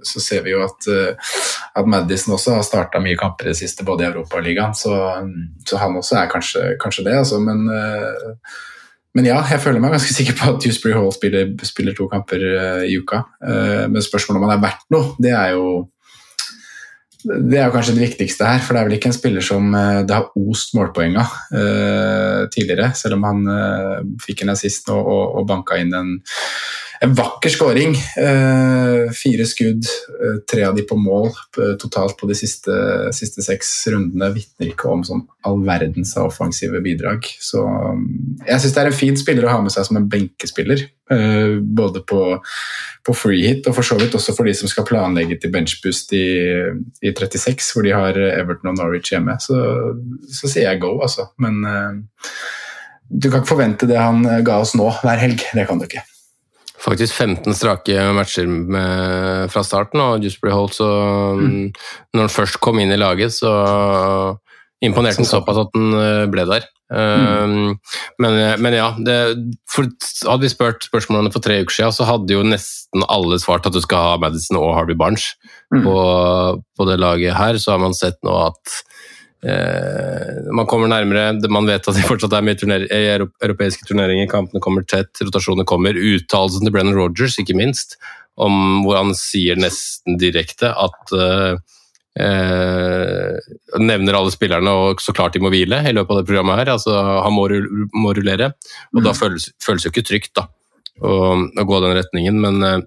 så 0.06 0.22
ser 0.22 0.44
vi 0.46 0.54
jo 0.54 0.62
at, 0.66 0.88
eh, 0.92 1.34
at 1.76 1.90
Madison 1.90 2.36
også 2.36 2.56
har 2.56 2.64
starta 2.66 3.02
mye 3.04 3.18
kamper 3.20 3.50
i 3.50 3.52
det 3.52 3.60
siste, 3.60 3.86
både 3.88 4.06
i 4.06 4.08
Europaligaen, 4.08 4.76
så, 4.78 4.96
så 5.68 5.82
han 5.82 5.98
også 6.00 6.20
er 6.22 6.32
kanskje, 6.32 6.64
kanskje 6.82 7.04
det. 7.08 7.18
Altså, 7.20 7.40
men, 7.44 7.66
eh, 7.68 8.54
men 9.16 9.28
ja, 9.28 9.42
jeg 9.52 9.64
føler 9.64 9.84
meg 9.84 9.96
ganske 9.96 10.16
sikker 10.16 10.38
på 10.40 10.54
at 10.54 10.62
Dewsbury 10.64 10.96
Hall 10.96 11.12
spiller, 11.16 11.52
spiller 11.68 11.98
to 11.98 12.08
kamper 12.12 12.48
eh, 12.52 12.86
i 12.88 12.96
uka. 13.02 13.26
Eh, 13.44 13.84
men 13.92 14.06
spørsmålet 14.06 14.40
om 14.40 14.48
han 14.48 14.56
er 14.56 14.64
verdt 14.64 14.88
noe, 14.96 15.12
det 15.20 15.36
er 15.36 15.58
jo 15.58 15.68
det 17.26 17.58
er 17.58 17.64
jo 17.66 17.74
kanskje 17.74 17.96
det 17.96 18.04
viktigste 18.04 18.46
her, 18.46 18.60
for 18.62 18.78
det 18.78 18.82
er 18.84 18.86
vel 18.86 18.96
ikke 19.00 19.10
en 19.10 19.16
spiller 19.16 19.42
som 19.42 19.72
det 19.74 20.14
har 20.14 20.28
ost 20.38 20.76
målpoeng 20.78 21.16
av 21.18 21.32
eh, 21.58 22.44
tidligere, 22.54 22.92
selv 22.94 23.18
om 23.18 23.26
han 23.26 23.40
eh, 23.50 24.04
fikk 24.22 24.44
en 24.46 24.54
assist 24.54 24.92
nå 24.92 25.00
og, 25.02 25.24
og 25.40 25.48
banka 25.50 25.80
inn 25.82 25.96
en, 25.98 26.12
en 27.02 27.14
vakker 27.14 27.50
skåring. 27.50 27.96
Eh, 28.18 29.12
fire 29.16 29.46
skudd, 29.46 29.86
eh, 29.86 30.38
tre 30.52 30.64
av 30.64 30.76
de 30.76 30.84
på 30.88 30.98
mål 31.00 31.28
eh, 31.28 31.76
totalt 31.82 32.18
på 32.18 32.28
de 32.30 32.38
siste, 32.38 32.76
siste 33.16 33.44
seks 33.44 33.72
rundene. 33.92 34.32
Vitner 34.36 34.72
ikke 34.72 34.90
om 34.92 35.04
sånn 35.08 35.26
all 35.46 35.60
verdens 35.66 36.16
offensive 36.22 36.82
bidrag. 36.86 37.28
Så 37.44 37.64
mm, 37.66 38.06
jeg 38.48 38.64
syns 38.64 38.78
det 38.78 38.84
er 38.84 38.92
en 38.92 39.00
fin 39.02 39.20
spiller 39.20 39.48
å 39.48 39.58
ha 39.58 39.64
med 39.66 39.76
seg 39.76 39.88
som 39.90 40.00
en 40.00 40.10
benkespiller. 40.12 40.90
både 41.06 42.02
på, 42.02 42.20
på 43.06 43.14
free 43.14 43.44
hit 43.46 43.68
og 43.70 43.76
for 43.78 43.86
så 43.86 43.94
vidt 44.00 44.16
også 44.18 44.34
for 44.34 44.50
de 44.50 44.56
som 44.58 44.66
skal 44.66 44.88
planlegge 44.90 45.38
til 45.38 45.52
benchboost 45.54 46.16
i, 46.18 46.24
i 47.06 47.12
36, 47.14 47.68
hvor 47.76 47.86
de 47.86 47.94
har 47.94 48.18
Everton 48.18 48.72
og 48.72 48.80
Norwich 48.80 49.14
hjemme. 49.14 49.38
Så, 49.38 49.60
så 50.26 50.50
sier 50.50 50.72
jeg 50.72 50.82
go, 50.82 50.96
altså. 51.06 51.28
Men 51.38 51.62
du 53.06 53.30
kan 53.30 53.44
ikke 53.44 53.54
forvente 53.54 53.86
det 53.86 54.02
han 54.02 54.26
ga 54.26 54.58
oss 54.66 54.74
nå 54.74 54.90
hver 55.04 55.22
helg. 55.22 55.46
Det 55.54 55.70
kan 55.70 55.78
du 55.78 55.86
ikke. 55.86 56.08
Faktisk 56.84 57.16
15 57.16 57.56
strake 57.58 58.06
matcher 58.14 58.48
med, 58.50 59.52
fra 59.54 59.64
starten, 59.66 60.02
og 60.04 60.22
Dewsbury 60.24 60.54
Holt, 60.54 60.76
så 60.78 60.90
mm. 61.40 61.72
Når 62.14 62.28
han 62.28 62.34
først 62.34 62.60
kom 62.64 62.82
inn 62.82 62.94
i 62.94 63.00
laget, 63.00 63.34
så 63.34 63.52
imponerte 64.84 65.24
han 65.24 65.30
såpass 65.30 65.64
at 65.64 65.76
han 65.78 66.00
eh, 66.00 66.26
ble 66.30 66.46
der. 66.50 66.68
Um, 66.86 67.80
men, 68.22 68.36
men 68.62 68.76
ja, 68.78 68.92
det, 69.02 69.16
for, 69.72 69.88
hadde 70.28 70.46
vi 70.46 70.52
spurt 70.54 70.86
spørsmålene 70.86 71.34
for 71.34 71.42
tre 71.42 71.58
uker 71.64 71.74
siden, 71.74 71.96
så 71.96 72.06
hadde 72.06 72.36
jo 72.36 72.44
nesten 72.46 73.08
alle 73.10 73.40
svart 73.42 73.66
at 73.66 73.74
du 73.74 73.82
skal 73.82 74.04
ha 74.04 74.20
Madison 74.22 74.60
og 74.62 74.76
Harvey 74.78 74.98
Barnes 75.00 75.32
Mm. 75.74 75.84
på, 75.84 75.96
på 76.78 76.86
det 76.90 77.00
laget 77.02 77.36
her. 77.36 77.58
Så 77.58 77.74
har 77.74 77.82
man 77.82 77.96
sett 77.98 78.18
nå 78.26 78.36
at 78.48 78.62
eh, 78.70 78.95
man 79.46 80.66
kommer 80.66 80.90
nærmere. 80.90 81.36
Man 81.54 81.68
vet 81.70 81.86
at 81.86 81.98
det 81.98 82.06
fortsatt 82.08 82.34
er 82.34 82.46
mye 82.46 82.58
turner 82.58 82.88
europeiske 82.90 83.86
turneringer. 83.86 84.30
Kampene 84.32 84.64
kommer 84.64 84.86
tett, 84.90 85.22
rotasjoner 85.22 85.68
kommer. 85.70 85.94
Uttalelsen 85.94 86.66
til 86.66 86.74
Brennan 86.74 86.98
Rogers, 86.98 87.38
ikke 87.42 87.58
minst, 87.58 88.00
om 88.42 88.82
hvor 88.86 89.00
han 89.00 89.14
sier 89.18 89.60
nesten 89.60 90.18
direkte 90.20 90.72
at 90.74 91.14
eh, 91.16 91.60
eh, 92.20 93.52
nevner 93.82 94.18
alle 94.18 94.34
spillerne 94.34 94.72
og 94.72 95.04
så 95.04 95.16
klart 95.16 95.36
de 95.36 95.44
må 95.44 95.52
hvile 95.54 95.82
i 95.84 95.94
løpet 95.96 96.12
av 96.12 96.22
det 96.22 96.28
programmet 96.30 96.62
her. 96.62 96.74
altså 96.76 96.96
Han 97.26 97.36
må, 97.36 97.48
må 97.96 98.16
rullere, 98.16 98.54
og 98.96 99.06
da 99.06 99.16
føles, 99.18 99.50
føles 99.64 99.88
jo 99.88 99.94
ikke 99.94 100.08
trygt 100.10 100.36
da, 100.40 100.48
å, 101.02 101.16
å 101.46 101.68
gå 101.68 101.82
den 101.84 101.98
retningen. 102.00 102.42
Men 102.44 102.64
eh, 102.68 102.80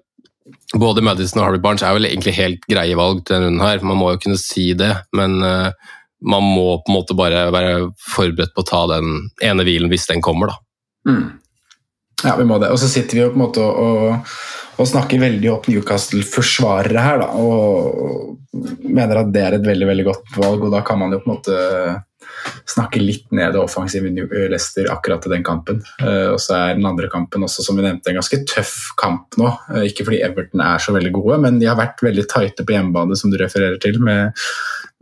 både 0.77 1.05
Madison 1.05 1.41
og 1.41 1.47
Harvey 1.47 1.63
Barnes 1.63 1.85
er 1.85 1.95
vel 1.97 2.09
egentlig 2.09 2.37
helt 2.37 2.67
greie 2.69 2.97
valg 2.97 3.23
til 3.23 3.37
denne 3.37 3.49
runden 3.49 3.65
her. 3.65 3.85
Man 3.85 4.01
må 4.01 4.13
jo 4.13 4.23
kunne 4.25 4.41
si 4.41 4.71
det, 4.77 4.91
men 5.17 5.39
eh, 5.45 5.95
man 6.21 6.43
må 6.43 6.79
på 6.83 6.91
en 6.91 6.97
måte 6.97 7.15
bare 7.17 7.47
være 7.53 7.75
forberedt 8.15 8.55
på 8.55 8.65
å 8.65 8.69
ta 8.69 8.81
den 8.95 9.29
ene 9.45 9.65
hvilen 9.67 9.91
hvis 9.91 10.09
den 10.09 10.23
kommer, 10.25 10.51
da. 10.51 10.59
Mm. 11.09 11.27
Ja, 12.23 12.35
vi 12.35 12.47
må 12.47 12.59
det. 12.59 12.71
Og 12.73 12.81
så 12.81 12.89
sitter 12.91 13.15
vi 13.15 13.23
jo 13.23 13.31
på 13.31 13.39
en 13.39 13.45
måte 13.45 13.63
og, 13.63 14.33
og, 14.75 14.87
snakker 14.89 15.21
veldig 15.21 15.53
opp 15.53 15.69
Newcastle-forsvarere 15.71 17.05
her, 17.05 17.23
da, 17.23 17.29
og 17.39 18.83
mener 18.83 19.21
at 19.21 19.31
det 19.31 19.45
er 19.45 19.57
et 19.57 19.67
veldig 19.67 19.87
veldig 19.93 20.07
godt 20.09 20.35
valg. 20.35 20.67
og 20.67 20.75
Da 20.75 20.83
kan 20.85 20.99
man 20.99 21.15
jo 21.15 21.21
på 21.23 21.29
en 21.29 21.37
måte 21.37 21.57
snakke 22.69 23.01
litt 23.01 23.31
ned 23.35 23.53
det 23.53 23.61
offensive 23.61 24.09
Leicester 24.51 24.89
akkurat 24.93 25.23
til 25.23 25.33
den 25.33 25.45
kampen. 25.45 25.81
Eh, 26.01 26.27
og 26.33 26.39
så 26.43 26.57
er 26.57 26.77
den 26.77 26.87
andre 26.87 27.09
kampen 27.11 27.45
også, 27.45 27.65
som 27.65 27.79
vi 27.79 27.85
nevnte, 27.85 28.11
en 28.11 28.19
ganske 28.19 28.41
tøff 28.49 28.75
kamp 28.99 29.39
nå. 29.39 29.51
Eh, 29.75 29.89
ikke 29.89 30.07
fordi 30.07 30.21
Everton 30.25 30.63
er 30.65 30.83
så 30.83 30.95
veldig 30.95 31.13
gode, 31.15 31.39
men 31.45 31.59
de 31.61 31.69
har 31.69 31.79
vært 31.79 32.03
veldig 32.05 32.27
tighte 32.31 32.65
på 32.65 32.75
hjemmebane, 32.75 33.17
som 33.19 33.31
du 33.31 33.39
refererer 33.41 33.79
til, 33.83 33.99
med 34.03 34.35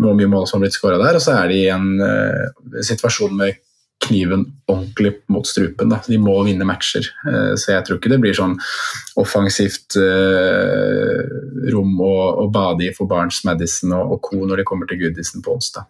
hvor 0.02 0.18
mye 0.18 0.30
mål 0.30 0.46
som 0.48 0.60
har 0.60 0.68
blitt 0.68 0.78
skåra 0.78 1.00
der. 1.02 1.18
Og 1.18 1.24
så 1.24 1.38
er 1.40 1.52
de 1.52 1.62
i 1.64 1.72
en 1.74 1.88
uh, 2.02 2.82
situasjon 2.86 3.34
med 3.38 3.64
kniven 4.08 4.44
ordentlig 4.70 5.16
mot 5.34 5.48
strupen. 5.50 5.90
Da. 5.90 6.00
De 6.06 6.20
må 6.22 6.36
vinne 6.46 6.68
matcher. 6.70 7.10
Uh, 7.26 7.56
Så 7.58 7.74
jeg 7.74 7.86
tror 7.88 8.00
ikke 8.00 8.14
det 8.14 8.22
blir 8.24 8.38
sånn 8.38 8.58
offensivt 9.18 9.98
uh, 9.98 11.24
rom 11.74 11.98
å, 11.98 12.16
å 12.46 12.50
bade 12.54 12.86
i 12.88 12.94
for 12.96 13.10
Barents, 13.10 13.44
Madison 13.48 13.96
og, 13.98 14.18
og 14.18 14.26
co. 14.30 14.44
når 14.46 14.62
de 14.62 14.68
kommer 14.70 14.90
til 14.90 15.02
Goodison 15.02 15.46
på 15.46 15.58
onsdag. 15.58 15.90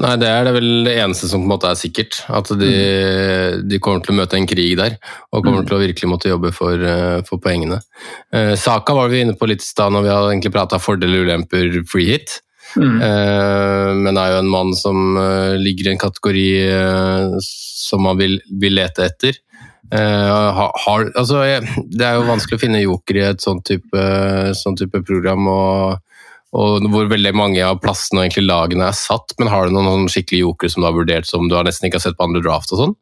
Nei, 0.00 0.14
det 0.16 0.28
er 0.28 0.46
det 0.46 0.54
vel 0.54 0.68
det 0.86 0.94
eneste 1.02 1.28
som 1.28 1.42
på 1.42 1.46
en 1.46 1.52
måte 1.52 1.68
er 1.68 1.76
sikkert. 1.76 2.22
At 2.32 2.48
de, 2.56 2.70
de 3.68 3.80
kommer 3.82 4.00
til 4.04 4.14
å 4.14 4.18
møte 4.22 4.38
en 4.38 4.48
krig 4.48 4.72
der, 4.80 4.96
og 5.30 5.44
kommer 5.44 5.66
til 5.68 5.76
å 5.76 5.82
virkelig 5.82 6.08
måtte 6.08 6.30
jobbe 6.32 6.52
for, 6.56 6.80
eh, 6.80 7.18
for 7.28 7.42
poengene. 7.42 7.82
Eh, 8.32 8.54
Saka 8.56 8.96
var 8.96 9.12
vi 9.12 9.20
inne 9.22 9.36
på 9.36 9.48
litt 9.50 9.60
i 9.60 9.68
stad 9.68 9.92
når 9.92 10.06
vi 10.06 10.14
hadde 10.14 10.32
egentlig 10.32 10.54
prata 10.56 10.80
fordeler 10.80 11.20
og 11.20 11.28
ulemper 11.28 11.76
free 11.92 12.08
hit. 12.14 12.38
Eh, 13.04 13.90
men 14.00 14.16
er 14.16 14.32
jo 14.32 14.40
en 14.40 14.52
mann 14.52 14.72
som 14.78 15.16
eh, 15.20 15.58
ligger 15.60 15.90
i 15.90 15.92
en 15.92 16.00
kategori 16.00 16.46
eh, 16.70 17.34
som 17.44 18.06
man 18.06 18.16
vil, 18.20 18.38
vil 18.62 18.78
lete 18.80 19.04
etter. 19.10 19.36
Eh, 19.92 20.30
har, 20.56 20.72
har, 20.86 21.10
altså, 21.20 21.42
det 21.92 22.06
er 22.08 22.16
jo 22.16 22.30
vanskelig 22.30 22.56
å 22.56 22.62
finne 22.64 22.80
joker 22.80 23.20
i 23.20 23.26
et 23.28 23.44
sånn 23.44 23.60
type, 23.66 24.06
sånn 24.56 24.80
type 24.80 25.04
program. 25.04 25.52
og 25.52 26.00
og 26.52 26.84
hvor 26.92 27.08
veldig 27.08 27.32
mange 27.36 27.62
av 27.64 27.80
plassene 27.80 28.20
og 28.20 28.26
egentlig 28.26 28.44
lagene 28.44 28.88
er 28.90 28.96
satt, 28.96 29.32
men 29.40 29.48
har 29.48 29.68
du 29.68 29.76
noen, 29.76 30.08
skikkelig 30.12 30.42
joker 30.44 30.72
som 30.72 30.84
du 30.84 30.88
har 30.90 30.96
vurdert 30.96 31.28
som 31.28 31.48
du 31.48 31.56
har 31.56 31.64
nesten 31.64 31.88
ikke 31.88 32.00
har 32.00 32.06
sett 32.10 32.18
på 32.18 32.28
andre 32.28 32.44
draft 32.44 32.74
og 32.76 32.82
sånn? 32.82 32.96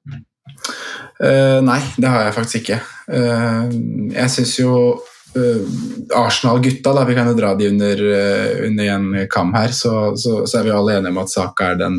Uh, 1.20 1.58
nei, 1.66 1.80
det 2.00 2.08
har 2.08 2.28
jeg 2.28 2.36
faktisk 2.38 2.60
ikke. 2.62 2.78
Uh, 3.10 3.66
jeg 4.14 4.32
syns 4.32 4.54
jo 4.60 4.74
uh, 5.34 5.64
Arsenal-gutta, 6.16 6.94
da, 6.94 7.02
vi 7.08 7.16
kan 7.18 7.28
jo 7.28 7.34
dra 7.36 7.50
de 7.58 7.68
under, 7.72 8.04
under 8.68 8.92
en 8.94 9.10
kam 9.32 9.50
her, 9.58 9.74
så, 9.74 10.14
så, 10.14 10.44
så 10.46 10.60
er 10.60 10.68
vi 10.68 10.74
alle 10.76 11.00
enige 11.00 11.12
om 11.12 11.20
at 11.24 11.34
Saka 11.34 11.72
er 11.72 11.82
den, 11.82 11.98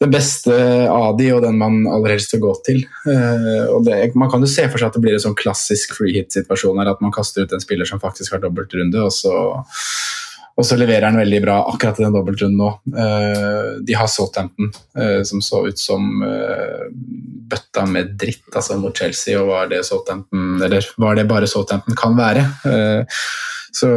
den 0.00 0.14
beste 0.14 0.54
av 0.86 1.18
de, 1.18 1.32
og 1.34 1.42
den 1.44 1.58
man 1.60 1.82
aller 1.90 2.14
helst 2.14 2.32
vil 2.36 2.46
gå 2.46 2.54
til. 2.64 2.80
Og 3.10 3.82
det, 3.84 3.98
man 4.18 4.30
kan 4.32 4.40
jo 4.40 4.48
se 4.48 4.64
for 4.70 4.80
seg 4.80 4.88
at 4.88 4.96
det 4.96 5.02
blir 5.04 5.18
en 5.18 5.26
sånn 5.26 5.36
klassisk 5.38 5.98
free 5.98 6.14
hit-situasjon 6.16 6.80
her, 6.80 6.94
at 6.94 7.02
man 7.04 7.12
kaster 7.14 7.44
ut 7.44 7.52
en 7.52 7.62
spiller 7.62 7.90
som 7.90 8.00
faktisk 8.02 8.38
har 8.38 8.42
dobbeltrunde, 8.46 9.02
og 9.04 9.12
så 9.12 9.34
og 10.58 10.66
så 10.66 10.76
leverer 10.76 11.08
han 11.08 11.20
veldig 11.20 11.40
bra 11.44 11.56
akkurat 11.70 12.00
i 12.00 12.04
den 12.04 12.16
dobbeltrunden 12.16 12.58
nå. 12.60 12.70
Eh, 13.04 13.68
de 13.86 13.96
har 13.96 14.10
Southampton, 14.10 14.72
eh, 14.98 15.20
som 15.24 15.42
så 15.44 15.62
ut 15.68 15.80
som 15.80 16.22
eh, 16.26 16.88
bøtta 17.50 17.86
med 17.88 18.16
dritt 18.20 18.50
altså 18.52 18.76
mot 18.80 18.96
Chelsea, 18.96 19.38
og 19.40 19.50
var 19.52 19.70
det, 19.70 19.82
eller 20.66 20.90
var 21.00 21.16
det 21.16 21.28
bare 21.30 21.48
Southampton 21.50 21.98
kan 21.98 22.18
være. 22.18 22.44
Så, 23.72 23.88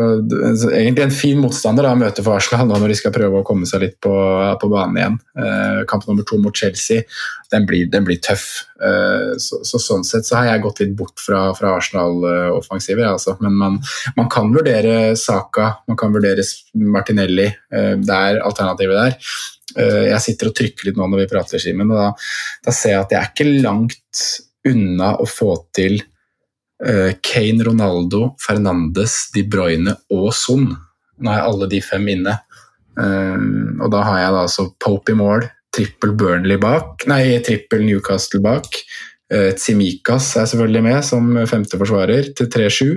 så 0.61 0.69
egentlig 0.69 1.07
en 1.07 1.15
fin 1.15 1.39
motstander 1.41 1.87
da, 1.87 1.93
å 1.95 1.99
møte 1.99 2.23
for 2.25 2.37
Arsenal 2.37 2.67
nå 2.69 2.77
når 2.81 2.93
de 2.93 2.97
skal 2.99 3.13
prøve 3.15 3.39
å 3.41 3.45
komme 3.47 3.65
seg 3.69 3.81
litt 3.85 3.95
på, 4.03 4.13
på 4.61 4.69
banen 4.71 4.99
igjen. 4.99 5.17
Eh, 5.39 5.79
kamp 5.89 6.05
nummer 6.07 6.27
to 6.29 6.37
mot 6.41 6.55
Chelsea, 6.55 7.07
den 7.53 7.65
blir, 7.69 7.87
den 7.91 8.05
blir 8.07 8.21
tøff. 8.23 8.45
Eh, 8.77 9.33
så, 9.41 9.63
så, 9.65 9.81
sånn 9.81 10.05
sett 10.07 10.29
så 10.29 10.39
har 10.39 10.51
jeg 10.51 10.63
gått 10.67 10.83
litt 10.83 10.93
bort 10.99 11.17
fra, 11.21 11.47
fra 11.57 11.73
Arsenal-offensiver. 11.79 13.07
Altså. 13.15 13.37
Men 13.41 13.57
man, 13.57 13.81
man, 14.17 14.29
kan 14.33 14.53
vurdere 14.53 15.15
Saka, 15.19 15.71
man 15.89 15.99
kan 15.99 16.13
vurdere 16.13 16.45
Martinelli. 16.77 17.49
Eh, 17.49 17.93
det 18.01 18.21
er 18.29 18.43
alternativet 18.45 18.99
der. 18.99 19.19
Eh, 19.79 20.07
jeg 20.11 20.21
sitter 20.27 20.51
og 20.51 20.57
trykker 20.57 20.89
litt 20.89 20.99
nå 20.99 21.09
når 21.09 21.23
vi 21.23 21.29
prater, 21.33 21.61
Simen, 21.61 21.91
og 21.93 21.99
da, 21.99 22.09
da, 22.67 22.73
ser 22.75 22.97
jeg 22.97 23.05
at 23.05 23.15
jeg 23.15 23.21
er 23.21 23.31
ikke 23.31 23.61
langt 23.65 24.25
unna 24.69 25.15
å 25.19 25.27
få 25.27 25.55
til 25.75 25.97
Kane, 27.23 27.63
Ronaldo, 27.63 28.33
Fernandes, 28.43 29.29
De 29.31 29.45
Bruyne 29.47 29.95
og 30.11 30.33
Son. 30.35 30.65
Nå 31.23 31.35
jeg 31.35 31.47
alle 31.47 31.69
de 31.71 31.81
fem 31.85 32.09
inne. 32.15 32.37
Uh, 32.99 33.39
og 33.81 33.89
da 33.93 34.03
har 34.05 34.21
jeg 34.21 34.35
da 34.35 34.45
altså 34.45 34.67
Pope 34.83 35.13
i 35.13 35.17
mål, 35.17 35.47
trippel 35.73 36.13
Burnley 36.17 36.59
bak, 36.61 37.07
nei, 37.09 37.39
trippel 37.45 37.85
Newcastle 37.87 38.41
bak. 38.43 38.79
Uh, 39.33 39.51
Tsimikas 39.57 40.35
er 40.37 40.49
selvfølgelig 40.49 40.83
med 40.85 41.05
som 41.07 41.31
femte 41.49 41.79
forsvarer 41.81 42.33
til 42.37 42.51
3-7. 42.53 42.89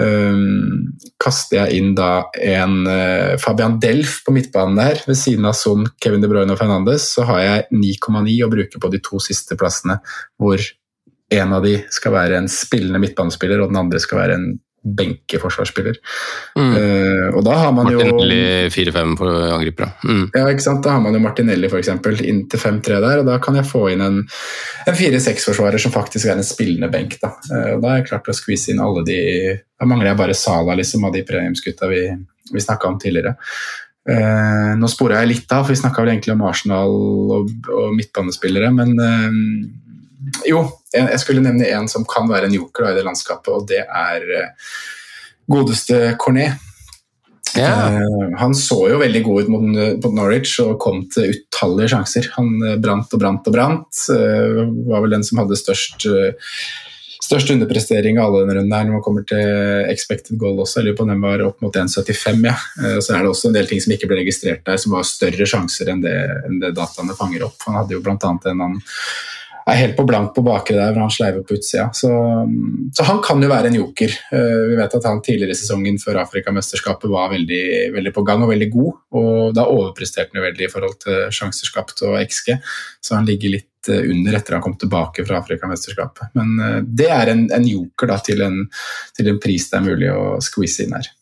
Um, 0.00 0.94
kaster 1.20 1.58
jeg 1.58 1.80
inn 1.80 1.90
da 1.98 2.22
en 2.40 2.86
uh, 2.86 3.36
Fabian 3.42 3.76
Delf 3.82 4.20
på 4.24 4.32
midtbanen 4.32 4.78
der, 4.78 5.02
ved 5.04 5.18
siden 5.18 5.48
av 5.50 5.56
Son, 5.58 5.84
Kevin 6.00 6.22
De 6.24 6.30
Bruyne 6.30 6.54
og 6.54 6.60
Fernandes, 6.60 7.10
så 7.16 7.26
har 7.28 7.42
jeg 7.44 7.66
9,9 7.74 8.36
å 8.46 8.52
bruke 8.52 8.80
på 8.80 8.92
de 8.94 9.02
to 9.04 9.20
siste 9.20 9.58
plassene, 9.60 9.98
hvor 10.40 10.62
en 11.30 11.54
av 11.54 11.62
de 11.64 11.76
skal 11.94 12.16
være 12.16 12.40
en 12.40 12.50
spillende 12.50 13.00
midtbanespiller, 13.02 13.62
og 13.62 13.70
den 13.70 13.80
andre 13.80 14.02
skal 14.02 14.22
være 14.22 14.38
en 14.38 14.50
benkeforsvarsspiller. 14.80 15.98
Mm. 16.56 16.70
Uh, 16.72 17.26
og 17.36 17.44
da 17.44 17.56
har 17.60 17.72
man 17.76 17.90
Martinelli, 17.90 18.38
jo 18.64 18.70
4-5 18.72 19.10
angripere. 19.52 19.90
Mm. 20.08 20.22
Ja, 20.32 20.46
ikke 20.48 20.64
sant? 20.64 20.82
Da 20.86 20.94
har 20.96 21.02
man 21.04 21.16
jo 21.16 21.20
Martinelli 21.22 21.68
f.eks. 21.68 21.90
inn 22.24 22.46
til 22.50 22.62
5-3 22.62 23.00
der, 23.04 23.20
og 23.20 23.28
da 23.28 23.36
kan 23.44 23.58
jeg 23.60 23.68
få 23.68 23.86
inn 23.92 24.04
en, 24.04 24.22
en 24.24 24.96
4-6-forsvarer 25.02 25.82
som 25.82 25.92
faktisk 25.94 26.30
er 26.30 26.40
en 26.40 26.46
spillende 26.46 26.88
benk. 26.92 27.18
Da 27.20 27.34
uh, 27.36 27.76
Da 27.76 27.92
har 27.92 28.00
jeg 28.00 28.08
klart 28.08 28.32
å 28.32 28.36
squeeze 28.36 28.72
inn 28.72 28.80
alle 28.82 29.04
de 29.06 29.20
Da 29.52 29.88
mangler 29.88 30.12
jeg 30.12 30.20
bare 30.22 30.38
Sala 30.38 30.78
liksom, 30.80 31.04
av 31.08 31.14
de 31.16 31.26
premiumsgutta 31.28 31.90
vi, 31.90 32.02
vi 32.50 32.64
snakka 32.64 32.88
om 32.88 32.98
tidligere. 33.02 33.36
Uh, 34.08 34.72
nå 34.80 34.88
spora 34.88 35.20
jeg 35.20 35.34
litt 35.34 35.52
av, 35.52 35.66
for 35.66 35.74
vi 35.74 35.82
snakka 35.82 36.00
vel 36.00 36.14
egentlig 36.14 36.32
om 36.32 36.48
Arsenal 36.48 36.96
og, 37.36 37.52
og 37.68 37.92
midtbanespillere, 37.98 38.72
men 38.72 38.96
jo, 40.48 40.64
jeg 40.94 41.20
skulle 41.22 41.44
nevne 41.44 41.68
en 41.70 41.88
som 41.90 42.06
kan 42.08 42.28
være 42.30 42.48
en 42.48 42.56
joker 42.56 42.86
da, 42.86 42.94
i 42.94 42.98
det 42.98 43.06
landskapet, 43.06 43.52
og 43.54 43.68
det 43.70 43.84
er 43.84 44.26
uh, 44.30 44.74
godeste 45.50 46.02
Cornet. 46.20 46.58
Yeah. 47.56 47.94
Uh, 47.94 48.38
han 48.38 48.54
så 48.54 48.78
jo 48.92 49.00
veldig 49.00 49.22
god 49.26 49.42
ut 49.42 49.48
mot, 49.50 49.64
mot, 49.64 50.12
Norwich 50.14 50.60
og 50.62 50.76
kom 50.82 51.02
til 51.10 51.34
utallige 51.34 51.94
sjanser. 51.94 52.30
Han 52.36 52.52
uh, 52.62 52.76
brant 52.82 53.10
og 53.16 53.22
brant 53.22 53.48
og 53.50 53.56
brant. 53.56 54.04
Uh, 54.10 54.62
var 54.90 55.02
vel 55.04 55.16
den 55.16 55.26
som 55.26 55.42
hadde 55.42 55.58
størst, 55.58 56.06
størst 57.20 57.50
underprestering 57.54 58.20
av 58.20 58.30
alle 58.30 58.44
denne 58.44 58.60
runden 58.60 58.76
her 58.76 58.86
når 58.86 58.98
man 58.98 59.04
kommer 59.06 59.26
til 59.26 59.90
expected 59.90 60.38
goal 60.38 60.62
også. 60.62 60.80
Jeg 60.80 60.90
lurer 60.90 61.00
på 61.00 61.06
om 61.08 61.12
den 61.14 61.26
var 61.26 61.44
opp 61.48 61.58
mot 61.64 61.80
1,75. 61.82 62.46
Ja. 62.46 62.56
så 63.02 63.16
er 63.16 63.24
det 63.24 63.32
også 63.32 63.50
en 63.50 63.58
del 63.58 63.68
ting 63.70 63.82
som 63.82 63.96
ikke 63.96 64.10
ble 64.10 64.22
registrert 64.22 64.64
der, 64.66 64.78
som 64.80 64.94
var 64.94 65.08
større 65.08 65.48
sjanser 65.48 65.90
enn 65.90 66.06
det, 66.06 66.16
enn 66.46 66.62
det 66.62 66.74
dataene 66.78 67.18
fanger 67.18 67.48
opp. 67.50 67.58
Han 67.66 67.82
hadde 67.82 67.98
jo 67.98 68.04
blant 68.06 68.26
annet 68.30 68.50
en 68.52 68.66
annen 68.68 68.82
er 69.70 69.80
helt 69.80 69.96
på 69.98 70.04
blank 70.08 70.32
på 70.36 70.44
bakre 70.44 70.76
der, 70.76 70.92
hvor 70.94 71.04
han 71.04 71.12
sleiver 71.14 71.44
på 71.46 71.56
utsida. 71.58 71.88
Så, 71.96 72.10
så, 72.96 73.06
han 73.08 73.20
kan 73.24 73.42
jo 73.42 73.50
være 73.50 73.70
en 73.70 73.78
joker. 73.80 74.14
Uh, 74.32 74.70
vi 74.72 74.78
vet 74.78 74.96
at 74.98 75.08
han 75.08 75.22
tidligere 75.24 75.56
i 75.56 75.60
sesongen 75.60 76.00
før 76.02 76.22
Afrikamesterskapet 76.24 77.10
var 77.12 77.32
veldig, 77.34 77.64
veldig, 77.96 78.14
på 78.16 78.24
gang 78.26 78.44
og 78.44 78.52
veldig 78.52 78.70
god. 78.74 78.90
Og 79.20 79.54
da 79.56 79.66
overpresterte 79.70 80.36
han 80.36 80.46
veldig 80.48 80.66
i 80.66 80.72
forhold 80.72 80.98
til 81.04 81.28
sjanser 81.34 81.70
skapt 81.70 82.04
og 82.08 82.18
XG, 82.22 82.56
så 83.04 83.18
han 83.18 83.28
ligger 83.28 83.56
litt 83.56 83.92
uh, 83.92 84.02
under 84.02 84.40
etter 84.40 84.58
han 84.58 84.64
kom 84.66 84.76
tilbake 84.80 85.26
fra 85.28 85.40
Afrikamesterskapet. 85.42 86.34
Men 86.38 86.56
uh, 86.60 86.80
det 86.84 87.10
er 87.14 87.34
en, 87.34 87.46
en 87.56 87.70
joker 87.70 88.14
da, 88.14 88.20
til, 88.24 88.44
en, 88.46 88.62
til 89.16 89.32
en 89.32 89.40
pris 89.42 89.70
det 89.70 89.80
er 89.80 89.88
mulig 89.88 90.12
å 90.14 90.36
squeeze 90.44 90.86
inn 90.86 90.98
her. 90.98 91.12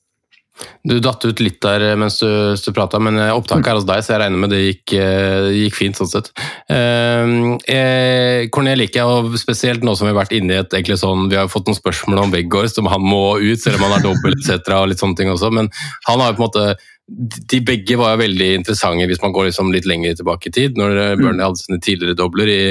Du 0.88 0.96
datt 1.02 1.24
ut 1.24 1.40
litt 1.42 1.60
der 1.62 1.84
mens 2.00 2.18
du, 2.22 2.28
du 2.54 2.70
prata, 2.74 3.00
men 3.02 3.18
eh, 3.20 3.34
opptaket 3.34 3.70
er 3.70 3.78
hos 3.78 3.86
deg, 3.88 4.02
så 4.04 4.14
jeg 4.14 4.22
regner 4.24 4.42
med 4.42 4.52
det 4.54 4.60
gikk, 4.62 4.94
eh, 4.98 5.48
gikk 5.64 5.78
fint. 5.78 5.98
sånn 5.98 6.10
sett. 6.10 6.30
Eh, 6.72 7.32
eh, 7.74 8.48
Cornel 8.54 8.82
liker 8.82 9.02
jeg, 9.02 9.06
og 9.08 9.38
spesielt 9.40 9.86
nå 9.86 9.94
som 9.98 10.08
vi 10.08 10.14
har 10.14 10.20
vært 10.22 10.36
inne 10.38 10.56
i 10.56 10.60
et 10.62 10.78
egentlig 10.78 11.00
sånn, 11.02 11.28
Vi 11.28 11.36
har 11.36 11.50
fått 11.52 11.68
noen 11.68 11.78
spørsmål 11.78 12.24
om 12.24 12.34
Weggård, 12.34 12.70
som 12.72 12.88
han 12.90 13.02
må 13.04 13.38
ut, 13.38 13.60
selv 13.60 13.78
om 13.78 13.88
han 13.88 13.98
er 13.98 14.06
dobbel 14.06 14.36
etc. 14.38 14.72
og 14.78 14.88
litt 14.90 15.02
sånne 15.02 15.18
ting 15.18 15.32
også, 15.32 15.52
men 15.52 15.70
han 16.08 16.20
har 16.20 16.32
jo 16.32 16.38
på 16.38 16.42
en 16.42 16.48
måte 16.48 16.78
de 17.08 17.60
begge 17.64 17.96
var 17.96 18.14
jo 18.14 18.20
veldig 18.20 18.48
interessante 18.58 19.06
hvis 19.08 19.22
man 19.22 19.32
går 19.32 19.48
liksom 19.48 19.70
litt 19.72 19.86
lenger 19.88 20.18
tilbake 20.18 20.50
i 20.50 20.54
tid. 20.54 20.76
Når 20.76 20.96
mm. 20.98 21.22
Burnley 21.22 21.44
hadde 21.46 21.62
sine 21.62 21.80
tidligere 21.80 22.18
dobler 22.18 22.50
i, 22.52 22.62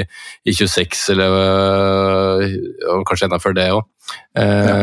i 0.46 0.54
26, 0.54 1.08
eller 1.14 1.38
og 2.94 3.06
kanskje 3.08 3.26
enda 3.26 3.40
før 3.42 3.56
det 3.58 3.66
òg. 3.74 3.82
Eh, 4.38 4.68
ja. 4.68 4.76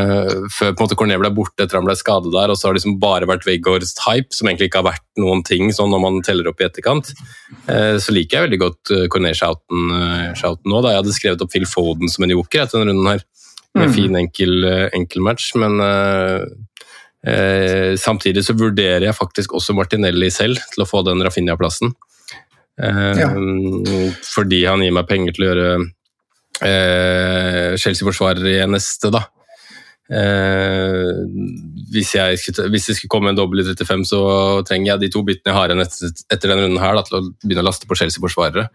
Før 0.51 0.73
på 0.73 0.83
en 0.83 0.83
måte 0.83 0.97
Cornet 0.99 1.21
ble 1.21 1.31
borte 1.37 1.65
etter 1.65 1.79
han 1.79 1.87
ble 1.87 1.95
skadet 1.97 2.33
der, 2.33 2.51
og 2.51 2.59
så 2.59 2.67
har 2.67 2.75
det 2.75 2.81
liksom 2.81 2.99
bare 3.01 3.29
vært 3.29 3.47
Weggårds 3.47 3.95
hype, 4.05 4.35
som 4.35 4.49
egentlig 4.49 4.69
ikke 4.69 4.83
har 4.83 4.89
vært 4.91 5.05
noen 5.21 5.45
ting 5.47 5.71
sånn 5.75 5.93
når 5.93 6.03
man 6.03 6.19
teller 6.25 6.51
opp 6.51 6.61
i 6.61 6.67
etterkant. 6.67 7.13
Eh, 7.71 7.95
så 8.01 8.15
liker 8.15 8.37
jeg 8.37 8.49
veldig 8.49 8.61
godt 8.65 8.93
eh, 8.95 9.07
Cornet-shouten 9.13 9.87
nå. 10.67 10.83
da 10.83 10.93
Jeg 10.93 11.01
hadde 11.01 11.17
skrevet 11.17 11.47
opp 11.47 11.55
Phil 11.55 11.67
Foden 11.69 12.11
som 12.11 12.27
en 12.27 12.35
joker 12.35 12.65
etter 12.65 12.81
denne 12.81 12.91
runden 12.91 13.13
her. 13.13 13.25
Med 13.75 13.89
mm. 13.89 13.95
fin, 13.95 14.13
enkel, 14.15 14.69
enkel 14.95 15.23
match, 15.25 15.49
men 15.59 15.81
uh, 15.83 16.45
Eh, 17.25 17.95
samtidig 17.97 18.43
så 18.45 18.53
vurderer 18.57 19.07
jeg 19.07 19.17
faktisk 19.17 19.55
også 19.57 19.73
Martinelli 19.77 20.29
selv 20.33 20.61
til 20.73 20.83
å 20.83 20.89
få 20.89 21.01
den 21.07 21.23
Rafinha-plassen. 21.25 21.93
Eh, 22.81 23.13
ja. 23.21 23.29
Fordi 24.29 24.65
han 24.67 24.83
gir 24.83 24.93
meg 24.95 25.07
penger 25.09 25.35
til 25.35 25.45
å 25.45 25.49
gjøre 25.51 25.69
eh, 26.67 27.71
Chelsea-forsvarer 27.81 28.51
i 28.51 28.59
neste, 28.69 29.13
da. 29.15 29.25
Eh, 30.05 31.23
hvis, 31.89 32.11
jeg 32.13 32.37
skulle, 32.37 32.69
hvis 32.75 32.91
det 32.91 32.97
skulle 32.99 33.13
komme 33.15 33.31
en 33.33 33.39
dobbel 33.39 33.63
i 33.63 33.67
35, 33.71 34.05
så 34.11 34.21
trenger 34.67 34.93
jeg 34.93 35.05
de 35.05 35.13
to 35.15 35.23
byttene 35.25 35.49
jeg 35.49 35.57
har 35.57 35.71
igjen 35.73 35.85
etter, 35.85 36.13
etter 36.29 36.51
denne 36.51 36.67
runden 36.67 36.83
her, 36.83 36.99
da, 36.99 37.05
til 37.07 37.17
å 37.17 37.23
begynne 37.41 37.65
å 37.65 37.69
laste 37.71 37.89
på 37.89 37.97
Chelsea-forsvarere. 37.97 38.67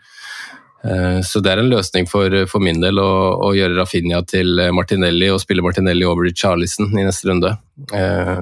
Eh, 0.84 1.20
så 1.26 1.42
det 1.44 1.52
er 1.52 1.60
en 1.60 1.70
løsning 1.72 2.08
for, 2.08 2.32
for 2.48 2.64
min 2.64 2.80
del 2.80 3.00
å, 3.02 3.10
å, 3.36 3.52
gjøre 3.56 3.76
Rafinha 3.76 4.22
til 4.28 4.56
Martinelli 4.72 5.28
og 5.32 5.42
spille 5.42 5.64
Martinelli 5.64 6.06
over 6.08 6.30
i 6.30 6.34
Charlison 6.36 6.88
i 6.94 7.04
neste 7.04 7.28
runde. 7.28 7.52
Eh, 7.92 8.38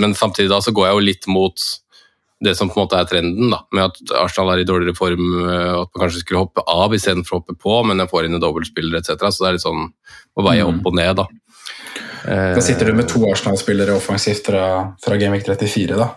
men 0.00 0.16
samtidig 0.16 0.52
da 0.52 0.62
så 0.64 0.72
går 0.72 0.88
jeg 0.88 0.96
jo 0.96 1.06
litt 1.10 1.28
mot 1.32 1.66
det 2.42 2.56
som 2.58 2.66
på 2.66 2.74
en 2.74 2.86
måte 2.86 2.98
er 2.98 3.06
trenden, 3.06 3.52
da, 3.52 3.60
med 3.70 3.84
at 3.84 4.14
Arsenal 4.18 4.56
er 4.56 4.64
i 4.64 4.66
dårligere 4.66 4.98
form, 4.98 5.28
eh, 5.44 5.74
at 5.76 5.92
man 5.92 6.06
kanskje 6.06 6.24
skulle 6.24 6.42
hoppe 6.42 6.64
av 6.66 6.96
istedenfor 6.96 7.36
å 7.36 7.42
hoppe 7.42 7.58
på, 7.58 7.76
men 7.86 8.02
jeg 8.02 8.10
får 8.10 8.26
inn 8.26 8.38
en 8.38 8.42
dobbeltspiller 8.42 8.98
etc. 8.98 9.28
Så 9.28 9.44
det 9.44 9.50
er 9.50 9.58
litt 9.58 9.66
sånn 9.66 9.86
å 9.92 10.46
veie 10.48 10.64
opp 10.66 10.90
og 10.90 10.98
ned, 10.98 11.20
da. 11.20 11.28
Da 12.22 12.62
sitter 12.62 12.88
du 12.88 12.96
med 12.96 13.08
to 13.10 13.20
Arsenal-spillere 13.26 13.94
offensivt 13.98 14.46
fra, 14.46 14.64
fra 15.02 15.18
Gameweek 15.18 15.44
34, 15.46 15.98
da. 15.98 16.12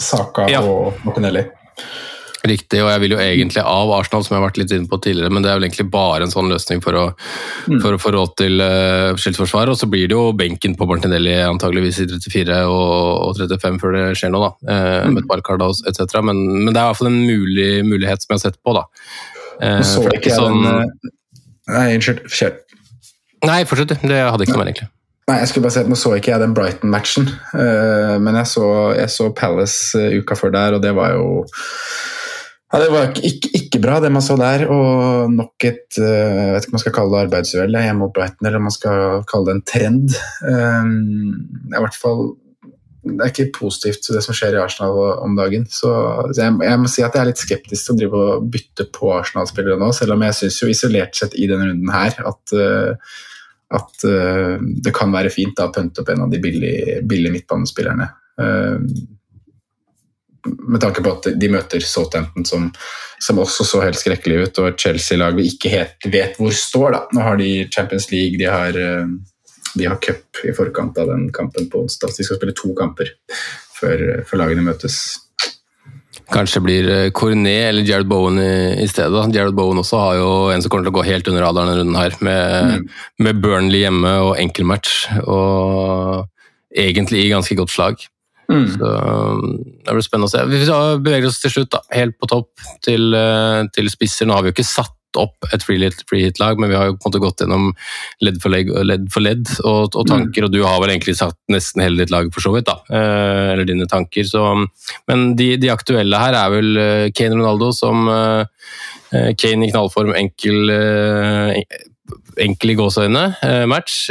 Saka 0.00 0.46
ja. 0.48 0.62
og 0.64 1.00
Martinelli. 1.04 1.44
Riktig, 2.40 2.78
og 2.80 2.88
jeg 2.88 3.00
vil 3.02 3.12
jo 3.12 3.18
egentlig 3.20 3.60
av 3.60 3.90
Arsenal, 3.92 4.22
som 4.24 4.32
jeg 4.32 4.40
har 4.40 4.46
vært 4.46 4.58
litt 4.62 4.70
inne 4.72 4.88
på 4.88 4.96
tidligere, 5.04 5.28
men 5.28 5.44
det 5.44 5.50
er 5.50 5.58
vel 5.58 5.66
egentlig 5.66 5.84
bare 5.92 6.24
en 6.24 6.32
sånn 6.32 6.48
løsning 6.48 6.80
for 6.80 6.96
å, 6.96 7.02
mm. 7.68 7.80
for 7.82 7.92
å 7.92 7.98
få 8.00 8.12
råd 8.14 8.30
til 8.40 8.62
uh, 8.64 9.10
skiltforsvar. 9.20 9.68
Og 9.68 9.76
så 9.76 9.88
blir 9.92 10.08
det 10.08 10.16
jo 10.16 10.30
benken 10.36 10.72
på 10.78 10.86
Martinelli 10.88 11.34
antageligvis 11.44 11.98
i 12.00 12.06
34 12.08 12.62
og, 12.70 12.94
og 13.26 13.42
35 13.42 13.76
før 13.82 13.96
det 13.96 14.04
skjer 14.16 14.32
noe, 14.32 14.48
da. 14.48 14.70
Uh, 14.70 15.10
mm. 15.10 15.18
Med 15.18 15.26
et 15.26 15.28
par 15.28 15.66
etc. 15.90 16.16
Men, 16.24 16.40
men, 16.62 16.70
det 16.72 16.80
er 16.80 16.86
i 16.86 16.88
hvert 16.88 17.00
fall 17.02 17.10
en 17.10 17.20
mulig, 17.28 17.68
mulighet 17.84 18.24
som 18.24 18.32
jeg 18.32 18.38
har 18.38 18.44
sett 18.46 18.56
på, 18.64 18.74
da. 18.78 18.86
Uh, 19.60 19.82
så 19.84 20.06
ikke 20.08 20.30
jeg 20.30 20.38
sånn, 20.38 20.64
den 20.64 21.12
Nei, 21.70 21.84
unnskyld. 21.98 22.24
Kjør. 22.32 22.56
Nei, 23.50 23.58
fortsett. 23.68 23.92
Det 24.00 24.22
hadde 24.24 24.46
ikke 24.46 24.56
noe 24.56 24.62
mer, 24.62 24.70
egentlig. 24.72 24.88
Nei, 25.28 25.36
jeg 25.42 25.50
skulle 25.50 25.68
bare 25.68 25.76
si 25.76 25.82
at 25.84 25.90
Nå 25.92 25.98
så 26.00 26.14
ikke 26.16 26.32
jeg 26.32 26.42
den 26.42 26.56
Brighton-matchen, 26.56 27.28
men 28.24 28.38
jeg 28.40 28.48
så, 28.50 28.64
jeg 28.96 29.12
så 29.12 29.28
Palace 29.36 30.08
uka 30.16 30.34
før 30.34 30.56
der, 30.56 30.78
og 30.78 30.82
det 30.82 30.90
var 30.96 31.12
jo 31.14 31.44
ja, 32.70 32.80
Det 32.82 32.90
var 32.92 33.10
ikke, 33.18 33.50
ikke, 33.58 33.80
bra, 33.82 33.98
det 34.02 34.12
man 34.14 34.24
så 34.24 34.36
der. 34.40 34.66
Og 34.70 35.32
nok 35.32 35.66
et 35.66 35.98
eh, 35.98 36.04
jeg 36.04 36.52
vet 36.54 36.68
ikke 36.68 36.74
om 36.74 36.78
man 36.78 36.84
skal 36.84 36.96
kalle 36.98 37.14
det 37.14 37.24
arbeidsuhell 37.26 37.80
hjemme 37.80 38.04
mot 38.04 38.14
Brighton, 38.14 38.46
eller 38.46 38.60
om 38.60 38.68
man 38.68 38.76
skal 38.76 39.26
kalle 39.30 39.50
det 39.50 39.56
en 39.58 39.66
trend. 39.72 40.14
Det 40.44 41.80
i 41.80 41.84
hvert 41.84 41.98
fall 41.98 42.30
det 43.00 43.24
er 43.24 43.30
ikke 43.32 43.52
positivt, 43.56 44.08
det 44.12 44.20
som 44.24 44.36
skjer 44.36 44.56
i 44.56 44.60
Arsenal 44.60 44.98
om 45.24 45.36
dagen. 45.38 45.64
Så, 45.72 45.90
jeg, 46.36 46.52
jeg, 46.66 46.80
må 46.82 46.90
si 46.90 47.04
at 47.04 47.16
jeg 47.16 47.22
er 47.22 47.30
litt 47.30 47.40
skeptisk 47.40 47.86
til 47.86 47.94
å 47.94 48.00
drive 48.00 48.20
og 48.20 48.50
bytte 48.52 48.86
på 48.92 49.12
Arsenal-spillere 49.16 49.80
nå, 49.80 49.90
selv 49.96 50.16
om 50.16 50.24
jeg 50.26 50.36
syns 50.36 50.58
jo 50.60 50.68
isolert 50.70 51.16
sett 51.16 51.36
i 51.40 51.48
denne 51.50 51.70
runden 51.70 51.92
her 51.94 52.18
at, 52.28 52.54
uh, 52.56 53.14
at 53.80 54.04
uh, 54.04 54.56
det 54.84 54.92
kan 54.96 55.16
være 55.16 55.32
fint 55.32 55.56
da, 55.56 55.70
å 55.70 55.74
pønte 55.74 56.04
opp 56.04 56.12
en 56.12 56.26
av 56.26 56.34
de 56.34 56.42
billige, 56.44 57.00
billige 57.08 57.38
midtbanespillerne. 57.38 58.10
Med 60.44 60.80
tanke 60.80 61.02
på 61.04 61.12
at 61.18 61.26
de 61.40 61.50
møter 61.52 61.84
Southampton, 61.84 62.46
som, 62.48 62.68
som 63.20 63.40
også 63.42 63.66
så 63.68 63.82
helt 63.84 63.98
skrekkelig 64.00 64.44
ut, 64.44 64.62
og 64.62 64.70
et 64.70 64.86
Chelsea-lag 64.86 65.36
vi 65.36 65.48
ikke 65.52 65.72
helt 65.72 66.08
vet 66.12 66.38
hvor 66.40 66.54
står. 66.56 66.94
da. 66.96 67.02
Nå 67.16 67.26
har 67.26 67.40
de 67.40 67.50
Champions 67.72 68.10
League, 68.12 68.40
de 68.40 68.48
har 68.48 68.78
uh, 68.78 69.10
de 69.74 69.86
har 69.86 69.98
cup 70.02 70.44
i 70.44 70.52
forkant 70.56 70.98
av 70.98 71.10
den 71.10 71.28
kampen 71.32 71.68
på 71.70 71.84
onsdag. 71.84 72.14
De 72.16 72.26
skal 72.26 72.40
spille 72.40 72.56
to 72.58 72.72
kamper 72.78 73.12
før, 73.78 74.24
før 74.26 74.42
lagene 74.42 74.64
møtes. 74.66 74.98
Kanskje 76.30 76.62
blir 76.62 76.88
eh, 76.90 77.08
Cornet 77.14 77.68
eller 77.70 77.86
Jared 77.86 78.06
Bowen 78.10 78.38
i, 78.42 78.82
i 78.84 78.88
stedet. 78.90 79.34
Jared 79.34 79.56
Bowen 79.58 79.80
også 79.82 79.98
har 79.98 80.18
jo 80.20 80.30
en 80.54 80.62
som 80.62 80.70
kommer 80.70 80.86
til 80.86 80.94
å 80.94 80.98
gå 81.00 81.06
helt 81.08 81.30
under 81.30 81.46
radaren 81.46 81.72
denne 81.72 81.82
runden 81.82 81.98
her, 81.98 82.16
med, 82.22 82.70
mm. 82.70 82.84
med 83.26 83.42
Burnley 83.42 83.82
hjemme 83.84 84.14
og 84.26 84.36
enkeltmatch. 84.38 84.96
Og 85.24 86.26
egentlig 86.70 87.24
i 87.24 87.32
ganske 87.32 87.58
godt 87.58 87.74
slag. 87.74 88.06
Mm. 88.50 88.66
Så 88.74 88.94
Det 89.86 89.94
blir 89.94 90.06
spennende 90.06 90.28
å 90.28 90.32
se. 90.32 90.46
Vi 90.50 90.62
beveger 91.04 91.28
oss 91.30 91.40
til 91.42 91.54
slutt 91.54 91.74
da, 91.76 91.82
helt 91.94 92.18
på 92.18 92.30
topp 92.30 92.64
til, 92.86 93.12
eh, 93.14 93.66
til 93.74 93.90
spisser. 93.92 94.26
Nå 94.26 94.36
har 94.36 94.42
vi 94.42 94.50
jo 94.50 94.58
ikke 94.58 94.66
satt 94.66 94.96
opp 95.18 95.48
et 95.54 95.64
free 95.66 95.90
hit-lag, 96.22 96.58
men 96.60 96.70
vi 96.70 96.76
har 96.78 96.86
jo 96.86 96.94
på 96.94 97.08
en 97.08 97.10
måte 97.10 97.22
gått 97.22 97.42
gjennom 97.42 97.70
ledd 98.22 98.38
for 98.42 98.54
ledd, 98.54 98.70
ledd, 98.86 99.08
for 99.10 99.24
ledd 99.24 99.48
og, 99.64 99.96
og, 99.96 100.04
tanker, 100.06 100.44
mm. 100.44 100.46
og 100.46 100.54
du 100.54 100.60
har 100.62 100.78
vel 100.82 100.92
egentlig 100.94 101.16
satt 101.18 101.38
nesten 101.50 101.82
hele 101.82 101.98
ditt 102.02 102.12
lag 102.14 102.30
for 102.34 102.44
så 102.44 102.52
vidt, 102.54 102.68
da. 102.68 102.78
Eh, 102.86 103.52
eller 103.54 103.66
dine 103.68 103.88
tanker. 103.90 104.26
Så, 104.28 104.44
men 105.10 105.26
de, 105.38 105.52
de, 105.60 105.72
aktuelle 105.72 106.20
her 106.22 106.38
er 106.38 106.54
vel 106.54 106.82
eh, 106.84 107.06
Kane 107.16 107.38
Ronaldo 107.38 107.72
som 107.76 108.06
eh, 108.12 108.44
eh 109.10 109.32
Kane 109.34 109.66
i 109.66 109.72
knallform, 109.72 110.14
enkel 110.14 110.74
eh, 110.76 111.62
enkel 112.40 112.72
i 112.72 112.76
gåseøyne 112.78 113.24
eh, 113.46 113.64
match. 113.70 114.08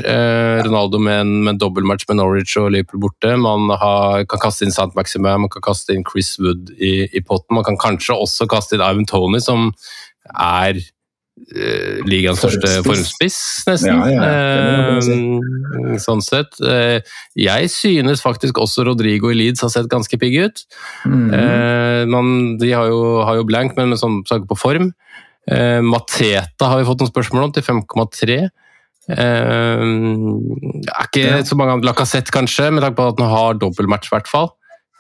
Ronaldo 0.66 1.00
med 1.02 1.24
en, 1.24 1.34
med 1.46 1.56
en 1.56 1.62
dobbeltmatch 1.64 2.08
med 2.10 2.20
Norwich 2.20 2.56
og 2.60 2.72
Liverpool 2.76 3.04
borte. 3.08 3.34
Man 3.40 3.72
har, 3.72 4.26
kan 4.30 4.44
kaste 4.44 4.68
inn 4.68 4.76
Sant 4.76 4.96
Maxime, 4.98 5.38
man 5.46 5.52
kan 5.52 5.66
kaste 5.66 5.96
inn 5.96 6.06
Chris 6.08 6.36
Wood 6.42 6.74
i, 6.78 7.10
i 7.10 7.24
potten. 7.26 7.58
Man 7.58 7.68
kan 7.68 7.80
kanskje 7.80 8.18
også 8.18 8.50
kaste 8.52 8.78
inn 8.78 8.86
Ivan 8.86 9.10
Tony, 9.10 9.42
som 9.44 9.72
er 10.30 10.80
uh, 10.80 12.00
ligaens 12.06 12.42
største 12.44 12.80
formspiss, 12.86 13.40
nesten. 13.70 14.04
Ja, 14.14 14.14
ja, 14.14 15.00
uh, 15.00 15.98
sånn 16.02 16.24
sett. 16.26 16.60
Jeg 17.40 17.74
synes 17.74 18.24
faktisk 18.26 18.62
også 18.62 18.86
Rodrigo 18.88 19.32
i 19.34 19.38
Leeds 19.38 19.66
har 19.66 19.74
sett 19.74 19.90
ganske 19.92 20.20
pigg 20.22 20.38
ut. 20.44 20.66
Mm. 21.08 21.30
Man, 22.12 22.34
de 22.62 22.74
har 22.76 22.92
jo, 22.92 23.02
har 23.28 23.40
jo, 23.40 23.48
blank, 23.48 23.78
men 23.80 23.94
med 23.94 24.02
sånn 24.02 24.22
saker 24.30 24.48
på 24.50 24.60
form. 24.60 24.92
Mateta 25.86 26.70
har 26.72 26.82
vi 26.82 26.88
fått 26.88 27.02
noen 27.02 27.12
spørsmål 27.12 27.48
om, 27.48 27.54
til 27.56 27.66
5,3. 27.66 28.40
er 30.94 31.08
ikke 31.08 31.24
ja. 31.26 31.42
så 31.48 31.58
mange 31.58 31.78
andre 31.78 31.90
Lacassette, 31.90 32.34
kanskje, 32.36 32.70
med 32.76 32.86
tanke 32.86 33.00
på 33.00 33.08
at 33.10 33.22
han 33.24 33.32
har 33.32 33.58
dobbeltmatch, 33.62 34.12
i 34.12 34.16
hvert 34.18 34.30
fall. 34.30 34.52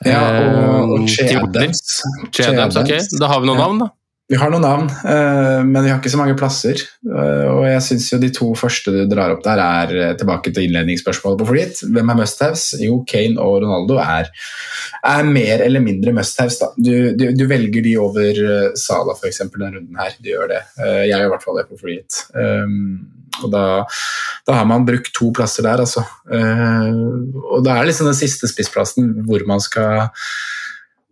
Ja, 0.08 0.24
og, 0.24 0.95
og 0.95 1.08
Chedams. 1.12 1.82
Chedams, 2.32 2.78
ok. 2.80 2.93
Da 3.20 3.30
har 3.30 3.43
vi 3.43 3.50
noen 3.52 3.60
navn, 3.60 3.82
da. 3.84 3.89
Vi 4.30 4.38
har 4.38 4.51
noen 4.53 4.61
navn, 4.61 4.89
eh, 5.09 5.63
men 5.65 5.82
vi 5.82 5.89
har 5.89 5.97
ikke 5.97 6.11
så 6.13 6.19
mange 6.19 6.36
plasser. 6.38 6.77
Eh, 7.01 7.47
og 7.49 7.63
jeg 7.65 7.82
syns 7.82 8.11
jo 8.11 8.19
de 8.21 8.27
to 8.34 8.51
første 8.57 8.91
du 8.93 8.99
drar 9.09 9.34
opp 9.34 9.41
der, 9.41 9.57
er 9.57 9.93
eh, 9.97 10.11
tilbake 10.19 10.51
til 10.53 10.67
innledningsspørsmålet 10.67 11.41
på 11.41 11.47
flyt. 11.49 11.82
Hvem 11.95 12.11
er 12.13 12.19
must-haves? 12.19 12.65
Jo, 12.77 12.99
Kane 13.09 13.41
og 13.41 13.63
Ronaldo 13.63 13.97
er, 14.03 14.30
er 15.09 15.25
mer 15.25 15.63
eller 15.65 15.82
mindre 15.82 16.13
must-haves. 16.13 16.59
Du, 16.77 16.93
du, 17.17 17.25
du, 17.34 17.43
velger 17.49 17.88
de 17.88 17.95
over 17.97 18.43
Sala 18.77 19.17
f.eks. 19.17 19.41
denne 19.47 19.71
runden 19.80 19.97
her. 19.97 20.13
Du 20.21 20.30
gjør 20.30 20.53
det. 20.53 20.61
Jeg 20.77 21.09
gjør 21.15 21.25
i 21.25 21.34
hvert 21.34 21.47
fall 21.47 21.57
det 21.57 21.65
på 21.71 21.82
flyt. 21.82 22.21
Og 23.39 23.49
da, 23.49 23.65
da, 24.45 24.59
har 24.59 24.69
man 24.69 24.86
brukt 24.86 25.09
to 25.15 25.32
plasser 25.34 25.65
der, 25.65 25.82
altså. 25.82 26.05
Og 26.30 27.65
da 27.65 27.80
er 27.80 27.89
liksom 27.89 28.11
den 28.11 28.21
siste 28.21 28.49
spissplassen 28.51 29.09
hvor 29.25 29.41
man 29.49 29.63
skal 29.63 30.11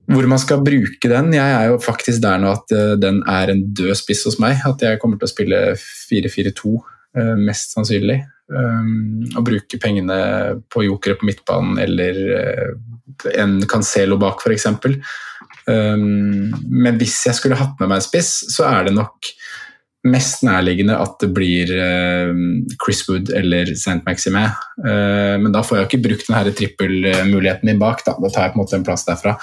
hvor 0.08 0.28
man 0.30 0.40
skal 0.40 0.64
bruke 0.64 1.12
den. 1.12 1.34
Jeg 1.36 1.54
er 1.54 1.72
jo 1.72 1.80
faktisk 1.84 2.22
der 2.24 2.40
nå 2.42 2.54
at 2.56 2.74
uh, 2.76 2.96
den 3.00 3.22
er 3.28 3.52
en 3.52 3.66
død 3.76 3.96
spiss 4.00 4.24
hos 4.28 4.40
meg. 4.44 4.62
At 4.68 4.84
jeg 4.84 5.02
kommer 5.02 5.20
til 5.20 5.28
å 5.28 5.34
spille 5.34 5.62
4-4-2, 5.78 6.74
uh, 6.74 6.98
eh, 7.20 7.34
mest 7.44 7.76
sannsynlig. 7.76 8.22
Um, 8.48 9.26
og 9.36 9.44
bruke 9.50 9.80
pengene 9.84 10.18
på 10.72 10.86
jokere 10.86 11.18
på 11.20 11.28
midtbanen 11.28 11.82
eller 11.84 12.20
uh, 12.32 12.70
en 13.36 13.58
Cancelo 13.68 14.16
bak, 14.22 14.40
f.eks. 14.40 14.70
Um, 15.68 16.54
men 16.64 16.96
hvis 17.02 17.20
jeg 17.28 17.36
skulle 17.36 17.60
hatt 17.60 17.76
med 17.82 17.92
meg 17.92 18.00
en 18.00 18.08
spiss, 18.08 18.32
så 18.54 18.70
er 18.70 18.88
det 18.88 18.96
nok 18.96 19.34
mest 20.08 20.46
nærliggende 20.48 20.96
at 20.96 21.18
det 21.20 21.28
blir 21.36 21.74
uh, 21.76 22.32
Chris 22.80 23.04
Wood 23.10 23.34
eller 23.36 23.74
St. 23.74 24.00
Maxime. 24.08 24.48
Men 24.78 25.52
da 25.52 25.60
får 25.66 25.82
jeg 25.82 25.90
ikke 25.90 26.04
brukt 26.06 26.30
denne 26.30 26.54
trippelmuligheten 26.56 27.68
min 27.68 27.82
bak. 27.82 28.06
Da. 28.08 28.16
da 28.16 28.32
tar 28.32 28.48
jeg 28.48 28.54
på 28.54 28.62
en 28.62 28.64
måte 28.64 28.80
en 28.80 28.88
plass 28.88 29.04
derfra. 29.10 29.36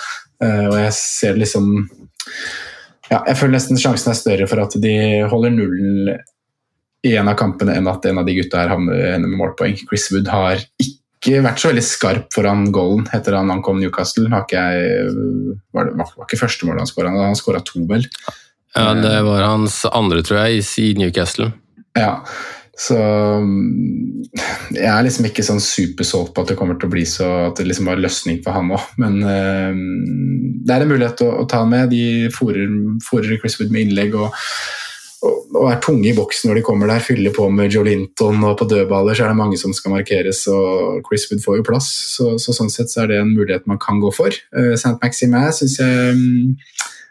Uh, 0.42 0.66
og 0.70 0.76
jeg 0.80 0.94
ser 0.96 1.36
liksom 1.38 1.68
ja, 3.10 3.20
Jeg 3.20 3.36
føler 3.38 3.54
nesten 3.54 3.78
sjansen 3.78 4.10
er 4.10 4.18
større 4.18 4.48
for 4.50 4.64
at 4.64 4.74
de 4.82 4.94
holder 5.30 5.52
nullen 5.54 6.14
i 7.04 7.12
en 7.20 7.28
av 7.28 7.36
kampene 7.38 7.76
enn 7.76 7.88
at 7.90 8.06
en 8.08 8.20
av 8.22 8.26
de 8.26 8.34
gutta 8.38 8.62
her 8.62 8.72
havner 8.72 9.18
med 9.20 9.36
målpoeng. 9.36 9.76
Chris 9.84 10.08
Wood 10.12 10.30
har 10.32 10.62
ikke 10.80 11.42
vært 11.44 11.60
så 11.60 11.68
veldig 11.70 11.84
skarp 11.84 12.32
foran 12.32 12.70
goalen 12.72 13.04
etter 13.16 13.36
han 13.36 13.52
ankom 13.52 13.82
Newcastle. 13.82 14.30
Har 14.32 14.46
ikke 14.46 14.62
jeg, 14.64 15.12
var, 15.76 15.90
det, 15.90 15.98
var 16.00 16.24
ikke 16.24 16.40
første 16.40 16.68
målet 16.68 16.84
han 16.84 16.88
skåra, 16.88 17.12
han 17.12 17.36
skåra 17.36 17.60
to, 17.64 17.84
vel. 17.90 18.08
Ja, 18.74 18.88
det 18.96 19.18
var 19.28 19.44
hans 19.46 19.82
andre, 19.92 20.24
tror 20.24 20.46
jeg, 20.46 20.64
i 20.80 20.88
Newcastle. 20.98 21.52
Ja, 21.94 22.22
så 22.76 22.96
mm, 23.40 24.24
jeg 24.74 24.90
er 24.90 25.02
liksom 25.06 25.28
ikke 25.28 25.46
sånn 25.46 25.62
supersolgt 25.62 26.34
på 26.34 26.44
at 26.44 26.52
det 26.52 26.58
kommer 26.58 26.78
til 26.78 26.90
å 26.90 26.94
bli 26.94 27.04
så 27.08 27.28
at 27.48 27.60
det 27.60 27.68
liksom 27.68 27.90
var 27.90 28.02
løsning 28.02 28.40
for 28.44 28.56
han 28.56 28.72
òg. 28.74 28.88
Men 29.02 29.20
uh, 29.22 29.74
det 30.64 30.74
er 30.74 30.86
en 30.86 30.94
mulighet 30.94 31.22
å, 31.26 31.30
å 31.44 31.50
ta 31.50 31.62
med. 31.68 31.92
De 31.94 32.32
fòrer 32.34 33.38
Chris 33.38 33.60
Wood 33.60 33.74
med 33.74 33.86
innlegg 33.86 34.16
og, 34.18 34.34
og, 35.24 35.36
og, 35.54 35.68
er 35.70 35.82
tunge 35.84 36.10
i 36.10 36.16
boksen 36.16 36.50
når 36.50 36.60
de 36.60 36.64
kommer 36.66 36.90
der. 36.90 37.04
Fyller 37.04 37.34
på 37.36 37.46
med 37.52 37.70
Joe 37.74 37.86
Linton, 37.86 38.42
og 38.42 38.58
på 38.60 38.68
dødballer 38.70 39.16
så 39.16 39.26
er 39.26 39.34
det 39.34 39.42
mange 39.42 39.60
som 39.60 39.76
skal 39.76 39.94
markeres. 39.94 40.44
og 40.50 41.04
Chris 41.06 41.28
Wood 41.30 41.44
får 41.46 41.60
jo 41.60 41.68
plass, 41.70 41.92
så, 42.16 42.34
så 42.42 42.56
sånn 42.56 42.72
sett 42.72 42.90
så 42.92 43.04
er 43.04 43.12
det 43.12 43.22
en 43.22 43.36
mulighet 43.36 43.70
man 43.70 43.80
kan 43.82 44.02
gå 44.02 44.10
for. 44.14 44.34
Uh, 44.56 44.74
St. 44.74 44.96
Maxime 44.98 45.46
syns 45.54 45.78
jeg 45.78 46.18
um, 46.18 46.56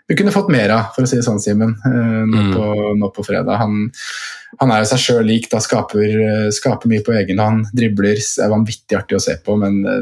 vi 0.07 0.15
kunne 0.15 0.33
fått 0.35 0.51
mer 0.51 0.71
av, 0.73 0.89
for 0.95 1.05
å 1.05 1.09
si 1.09 1.15
det 1.15 1.23
sånn, 1.23 1.39
Simen, 1.39 1.77
eh, 1.87 2.23
nå, 2.27 2.41
mm. 2.49 2.97
nå, 2.99 3.09
på 3.15 3.23
fredag. 3.23 3.55
Han, 3.61 3.85
han 4.59 4.73
er 4.73 4.83
jo 4.83 4.89
seg 4.91 5.03
sjøl 5.03 5.29
lik, 5.29 5.47
da 5.51 5.61
skaper, 5.63 6.03
eh, 6.03 6.47
skaper, 6.55 6.91
mye 6.91 7.03
på 7.05 7.15
egen 7.15 7.39
hånd. 7.39 7.69
Dribler, 7.75 8.19
er 8.19 8.51
vanvittig 8.51 8.99
artig 8.99 9.19
å 9.19 9.23
se 9.23 9.37
på, 9.45 9.55
men 9.61 9.79
eh, 9.87 10.01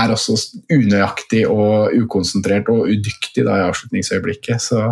er 0.00 0.14
også 0.14 0.34
unøyaktig 0.74 1.44
og 1.46 1.94
ukonsentrert 1.94 2.72
og 2.74 2.90
udyktig 2.90 3.46
da 3.46 3.60
i 3.60 3.68
avslutningsøyeblikket. 3.68 4.66
Så 4.66 4.82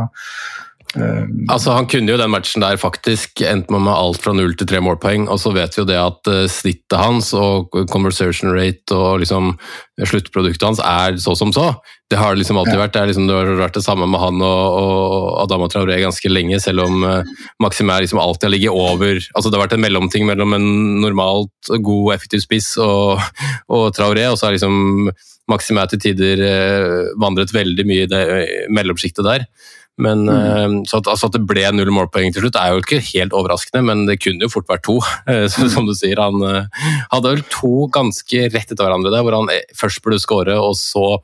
Um, 0.96 1.44
altså 1.52 1.74
Han 1.76 1.88
kunne 1.90 2.12
jo 2.12 2.16
den 2.16 2.30
matchen 2.32 2.62
der 2.62 2.78
faktisk 2.80 3.42
endt 3.44 3.72
med 3.74 3.88
alt 3.90 4.22
fra 4.22 4.32
null 4.32 4.54
til 4.56 4.68
tre 4.70 4.80
målpoeng, 4.80 5.26
og 5.28 5.40
så 5.42 5.52
vet 5.52 5.74
vi 5.74 5.82
jo 5.82 5.88
det 5.88 5.98
at 6.00 6.30
uh, 6.30 6.46
snittet 6.48 6.96
hans 6.96 7.32
og 7.36 7.74
conversation 7.90 8.54
rate 8.54 8.96
og 8.96 9.20
liksom 9.20 9.56
sluttproduktet 10.00 10.64
hans 10.64 10.80
er 10.80 11.18
så 11.20 11.34
som 11.36 11.52
så. 11.52 11.74
Det 12.06 12.18
har 12.20 12.36
liksom 12.38 12.58
alltid 12.60 12.78
vært 12.78 12.94
det, 12.94 13.04
liksom, 13.10 13.24
det 13.26 13.34
har 13.34 13.48
vært 13.58 13.78
det 13.80 13.82
samme 13.82 14.06
med 14.06 14.20
han 14.22 14.42
og, 14.46 14.76
og 14.78 15.14
Adama 15.42 15.66
Traoré 15.72 15.98
ganske 15.98 16.30
lenge, 16.30 16.60
selv 16.62 16.84
om 16.84 17.02
uh, 17.02 17.46
Maxim 17.62 17.90
er 17.90 18.04
liksom 18.04 18.20
alltid 18.22 18.46
har 18.46 18.54
ligget 18.54 18.76
over 18.78 19.18
altså 19.18 19.50
Det 19.50 19.58
har 19.58 19.64
vært 19.64 19.74
en 19.74 19.82
mellomting 19.82 20.28
mellom 20.28 20.54
en 20.54 20.68
normalt 21.02 21.72
god, 21.82 22.12
effektiv 22.14 22.44
spiss 22.44 22.76
og, 22.78 23.18
og 23.66 23.88
Traoré, 23.96 24.28
og 24.30 24.38
så 24.38 24.48
har 24.48 24.54
liksom 24.54 25.10
Maxim 25.50 25.78
er 25.82 25.90
til 25.90 26.04
tider 26.06 26.44
uh, 26.46 27.16
vandret 27.22 27.54
veldig 27.54 27.88
mye 27.90 28.06
i 28.06 28.10
det 28.10 28.22
mellomsjiktet 28.70 29.26
der. 29.26 29.50
Men 29.96 30.26
mm. 30.28 30.82
så 30.84 30.98
at, 31.00 31.08
altså 31.08 31.30
at, 31.30 31.36
det 31.38 31.46
ble 31.48 31.62
null 31.72 31.88
målpoeng 31.94 32.34
til 32.34 32.44
slutt 32.44 32.58
er 32.60 32.74
jo 32.74 32.82
ikke 32.82 33.00
helt 33.14 33.36
overraskende, 33.36 33.80
men 33.88 34.04
det 34.08 34.18
kunne 34.20 34.44
jo 34.44 34.52
fort 34.52 34.68
vært 34.68 34.84
to. 34.86 34.98
Eh, 35.32 35.46
som 35.50 35.88
du 35.88 35.94
sier, 35.96 36.20
han 36.20 36.42
eh, 36.46 36.84
hadde 37.10 37.32
vel 37.32 37.40
to 37.50 37.88
ganske 37.90 38.42
rett 38.52 38.68
etter 38.70 38.84
hverandre 38.84 39.10
der, 39.10 39.24
hvor 39.26 39.34
han 39.38 39.48
først 39.74 40.02
burde 40.04 40.20
skåre, 40.22 40.58
og 40.60 40.76
så 40.78 41.16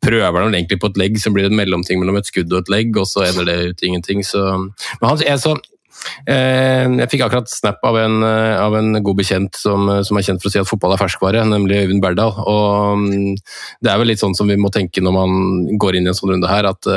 prøver 0.00 0.46
han 0.46 0.54
egentlig 0.54 0.80
på 0.80 0.90
et 0.90 1.00
legg, 1.00 1.18
så 1.20 1.32
blir 1.34 1.46
det 1.46 1.52
en 1.52 1.60
mellomting 1.60 2.00
mellom 2.00 2.20
et 2.20 2.28
skudd 2.28 2.52
og 2.52 2.62
et 2.62 2.72
legg, 2.72 2.96
og 2.96 3.08
så 3.08 3.26
ender 3.28 3.48
det 3.48 3.58
ut 3.72 3.84
ingenting. 3.84 4.24
Så, 4.26 4.40
men 4.56 5.06
han, 5.06 5.20
jeg, 5.26 5.42
så, 5.42 5.54
jeg 6.28 7.10
fikk 7.12 7.26
akkurat 7.26 7.52
snap 7.52 7.84
av 7.86 7.98
en, 8.00 8.24
av 8.24 8.76
en 8.78 9.02
god 9.04 9.20
bekjent 9.20 9.60
som, 9.60 9.90
som, 10.06 10.16
er 10.16 10.26
kjent 10.26 10.42
for 10.42 10.50
å 10.50 10.54
si 10.54 10.62
at 10.62 10.70
fotball 10.70 10.96
er 10.96 11.02
ferskvare, 11.02 11.44
nemlig 11.48 11.82
Øyvind 11.84 12.04
Berdal. 12.04 12.32
Og 12.40 13.04
mm, 13.04 13.36
det 13.84 13.92
er 13.92 14.00
vel 14.00 14.12
litt 14.12 14.22
sånn 14.22 14.36
som 14.38 14.48
vi 14.50 14.58
må 14.60 14.72
tenke 14.72 15.04
når 15.04 15.16
man 15.16 15.78
går 15.80 16.00
inn 16.00 16.08
i 16.08 16.14
en 16.14 16.16
sånn 16.16 16.32
runde 16.34 16.50
her, 16.50 16.70
at 16.72 16.92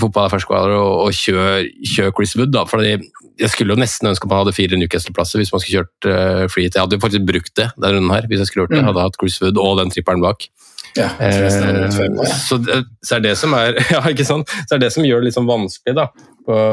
fotball 0.00 0.26
er 0.26 0.32
ferskvare, 0.32 0.76
og, 0.80 1.06
og 1.06 1.14
kjør, 1.16 1.68
kjør, 1.86 2.12
Chris 2.16 2.34
Wood. 2.38 2.52
da, 2.54 2.64
fordi 2.68 2.96
Jeg 3.36 3.52
skulle 3.52 3.74
jo 3.74 3.80
nesten 3.80 4.08
ønske 4.08 4.28
man 4.28 4.40
hadde 4.40 4.56
fire 4.56 4.78
Newcastle-plasser 4.80 5.40
hvis 5.40 5.52
man 5.52 5.62
skulle 5.62 5.82
kjørt 5.82 6.08
uh, 6.08 6.44
free 6.48 6.66
hit. 6.66 6.76
Jeg 6.76 6.86
hadde 6.86 6.96
jo 6.96 7.02
faktisk 7.02 7.26
brukt 7.28 7.52
det 7.58 7.68
denne 7.76 7.98
runden 7.98 8.14
her, 8.14 8.28
hvis 8.30 8.40
jeg 8.42 8.50
skulle 8.50 8.64
gjort 8.64 8.72
det. 8.72 8.80
Jeg 8.80 8.86
mm. 8.86 8.92
hadde 8.92 9.04
hatt 9.04 9.18
Chris 9.20 9.36
Wood 9.42 9.60
og 9.60 9.76
den 9.80 9.92
tripperen 9.92 10.24
bak. 10.24 10.48
Ja, 10.96 11.08
jeg 11.20 11.50
så, 11.52 12.58
det, 12.62 12.82
så, 13.04 13.18
er 13.18 13.24
det 13.24 13.34
som 13.38 13.54
er 13.58 13.76
ja, 13.94 14.02
ikke 14.10 14.26
sant? 14.26 14.52
Så 14.66 14.76
er 14.76 14.82
det 14.82 14.92
som 14.94 15.06
gjør 15.06 15.22
det 15.22 15.30
litt 15.30 15.38
sånn 15.38 15.48
vanskelig. 15.48 15.96
da, 15.98 16.08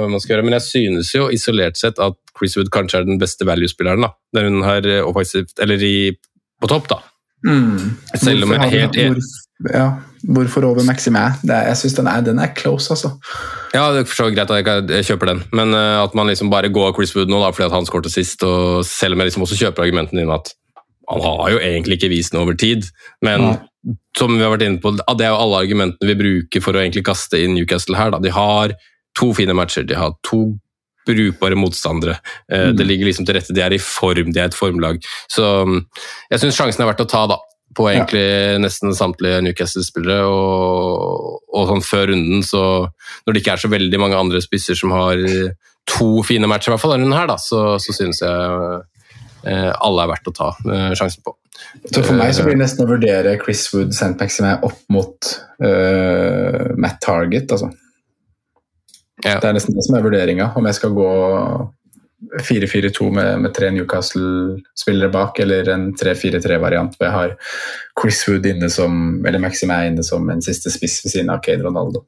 man 0.10 0.22
skal 0.24 0.36
gjøre. 0.36 0.48
Men 0.48 0.58
jeg 0.60 0.68
synes 0.68 1.14
jo 1.16 1.30
isolert 1.34 1.80
sett 1.80 2.02
at 2.04 2.20
Chris 2.38 2.58
Wood 2.60 2.72
kanskje 2.74 3.02
er 3.02 3.10
den 3.10 3.22
beste 3.22 3.48
value-spilleren. 3.48 4.06
da, 4.08 4.14
den 4.38 4.52
hun 4.52 4.68
har, 4.68 4.88
offensivt, 5.04 5.58
eller 5.64 5.84
i, 5.84 6.14
på 6.62 6.72
topp. 6.72 6.92
da. 6.94 7.02
Mm. 7.44 7.98
Selv 8.16 8.46
om 8.46 8.54
jeg 8.56 8.62
er 8.62 8.72
helt 8.72 8.98
hvorfor, 8.98 9.74
ja, 9.74 9.88
hvorfor 10.36 10.68
over 10.70 10.86
Maxime? 10.88 11.26
Jeg 11.44 11.76
syns 11.80 11.98
den, 11.98 12.10
den 12.26 12.40
er 12.40 12.54
close, 12.56 12.88
altså. 12.94 13.12
Ja, 13.74 13.90
det 13.92 14.04
er 14.04 14.08
for 14.08 14.22
så 14.22 14.30
greit 14.32 14.52
at 14.52 14.62
jeg, 14.64 14.86
jeg 15.00 15.08
kjøper 15.12 15.34
den, 15.34 15.44
men 15.56 15.76
uh, 15.76 16.04
at 16.04 16.16
man 16.16 16.30
liksom 16.32 16.52
bare 16.54 16.72
går 16.74 16.94
Chris 16.96 17.16
Wood 17.18 17.32
nå 17.32 17.42
da, 17.42 17.52
fordi 17.52 17.68
at 17.68 17.76
han 17.76 17.88
skåret 17.90 18.12
sist, 18.14 18.44
og 18.48 18.86
selv 18.88 19.16
om 19.16 19.24
jeg 19.24 19.32
liksom 19.32 19.46
også 19.48 19.60
kjøper 19.60 19.88
argumentene 19.88 20.24
dine 20.24 20.38
at 20.38 20.54
han 21.12 21.24
har 21.26 21.52
jo 21.52 21.60
egentlig 21.60 22.00
ikke 22.00 22.14
vist 22.14 22.36
noe 22.36 22.46
over 22.46 22.56
tid, 22.60 22.88
men 23.26 23.48
Nei. 23.50 23.56
Som 24.18 24.34
vi 24.38 24.44
har 24.44 24.54
vært 24.54 24.66
inne 24.68 24.82
på, 24.84 24.94
det 24.96 25.26
er 25.26 25.34
jo 25.34 25.40
alle 25.44 25.62
argumentene 25.66 26.10
vi 26.10 26.20
bruker 26.20 26.64
for 26.64 26.76
å 26.76 26.84
egentlig 26.84 27.06
kaste 27.08 27.40
inn 27.42 27.56
Newcastle 27.58 27.98
her. 28.00 28.14
Da. 28.14 28.22
De 28.24 28.32
har 28.34 28.76
to 29.20 29.32
fine 29.38 29.56
matcher, 29.58 29.86
de 29.88 29.98
har 30.00 30.16
to 30.26 30.54
brukbare 31.08 31.58
motstandere. 31.60 32.18
Eh, 32.52 32.70
Mm. 32.70 32.78
Det 32.78 32.86
ligger 32.88 33.06
liksom 33.06 33.26
til 33.26 33.36
rette, 33.36 33.54
de 33.54 33.62
er 33.62 33.74
i 33.74 33.78
form, 33.78 34.32
de 34.32 34.40
er 34.40 34.46
et 34.46 34.56
formlag. 34.56 35.04
Så 35.28 35.66
mm, 35.68 35.82
jeg 36.32 36.40
syns 36.40 36.56
sjansen 36.56 36.84
er 36.84 36.88
verdt 36.94 37.04
å 37.04 37.10
ta, 37.10 37.26
da. 37.28 37.38
På 37.74 37.90
egentlig 37.90 38.62
nesten 38.62 38.94
samtlige 38.94 39.42
Newcastle-spillere. 39.42 40.28
Og, 40.30 41.42
og 41.52 41.68
sånn 41.68 41.82
før 41.84 42.12
runden, 42.14 42.44
så 42.46 42.88
når 43.26 43.34
det 43.34 43.42
ikke 43.42 43.56
er 43.58 43.64
så 43.64 43.72
veldig 43.74 44.00
mange 44.00 44.16
andre 44.16 44.42
spisser 44.46 44.78
som 44.78 44.94
har 44.94 45.18
to 45.90 46.22
fine 46.24 46.48
matcher, 46.48 46.72
i 46.72 46.74
hvert 46.76 46.84
fall 46.86 46.94
denne 46.96 47.10
runden 47.10 47.18
her, 47.20 47.28
da, 47.28 47.36
så, 47.42 47.80
så 47.82 47.96
synes 47.98 48.22
jeg 48.22 48.32
eh, 48.32 48.86
alle 49.52 50.06
er 50.06 50.12
verdt 50.14 50.30
å 50.32 50.36
ta 50.36 50.50
eh, 50.64 50.92
sjansen 50.98 51.24
på. 51.26 51.36
Så 51.92 52.02
for 52.04 52.18
meg 52.18 52.34
så 52.36 52.46
blir 52.46 52.58
det 52.58 52.64
nesten 52.64 52.86
å 52.86 52.90
vurdere 52.90 53.38
Chris 53.42 53.66
Wood 53.74 53.94
St. 53.94 54.16
Maxime 54.20 54.56
opp 54.66 54.82
mot 54.94 55.30
uh, 55.64 56.74
Matt 56.80 57.00
Target, 57.04 57.52
altså. 57.54 57.70
Ja. 59.24 59.38
Det 59.40 59.48
er 59.48 59.56
nesten 59.56 59.78
det 59.78 59.86
som 59.86 59.96
er 59.98 60.04
vurderinga, 60.04 60.50
om 60.60 60.68
jeg 60.68 60.78
skal 60.80 60.96
gå 60.98 61.12
4-4-2 62.42 63.10
med, 63.14 63.30
med 63.46 63.54
tre 63.56 63.70
Newcastle-spillere 63.76 65.12
bak, 65.14 65.40
eller 65.44 65.70
en 65.76 65.86
3-4-3-variant 66.00 66.98
hvor 66.98 67.08
jeg 67.08 67.16
har 67.18 67.36
Chris 68.00 68.24
Wood 68.28 68.48
inne 68.50 68.70
som, 68.74 69.22
eller 69.28 69.44
Maximæ 69.44 69.84
inne 69.92 70.06
som 70.08 70.28
en 70.32 70.44
siste 70.44 70.72
spiss 70.74 71.02
ved 71.06 71.16
siden 71.16 71.32
av 71.34 71.44
Kane 71.46 71.64
Ronaldo. 71.66 72.04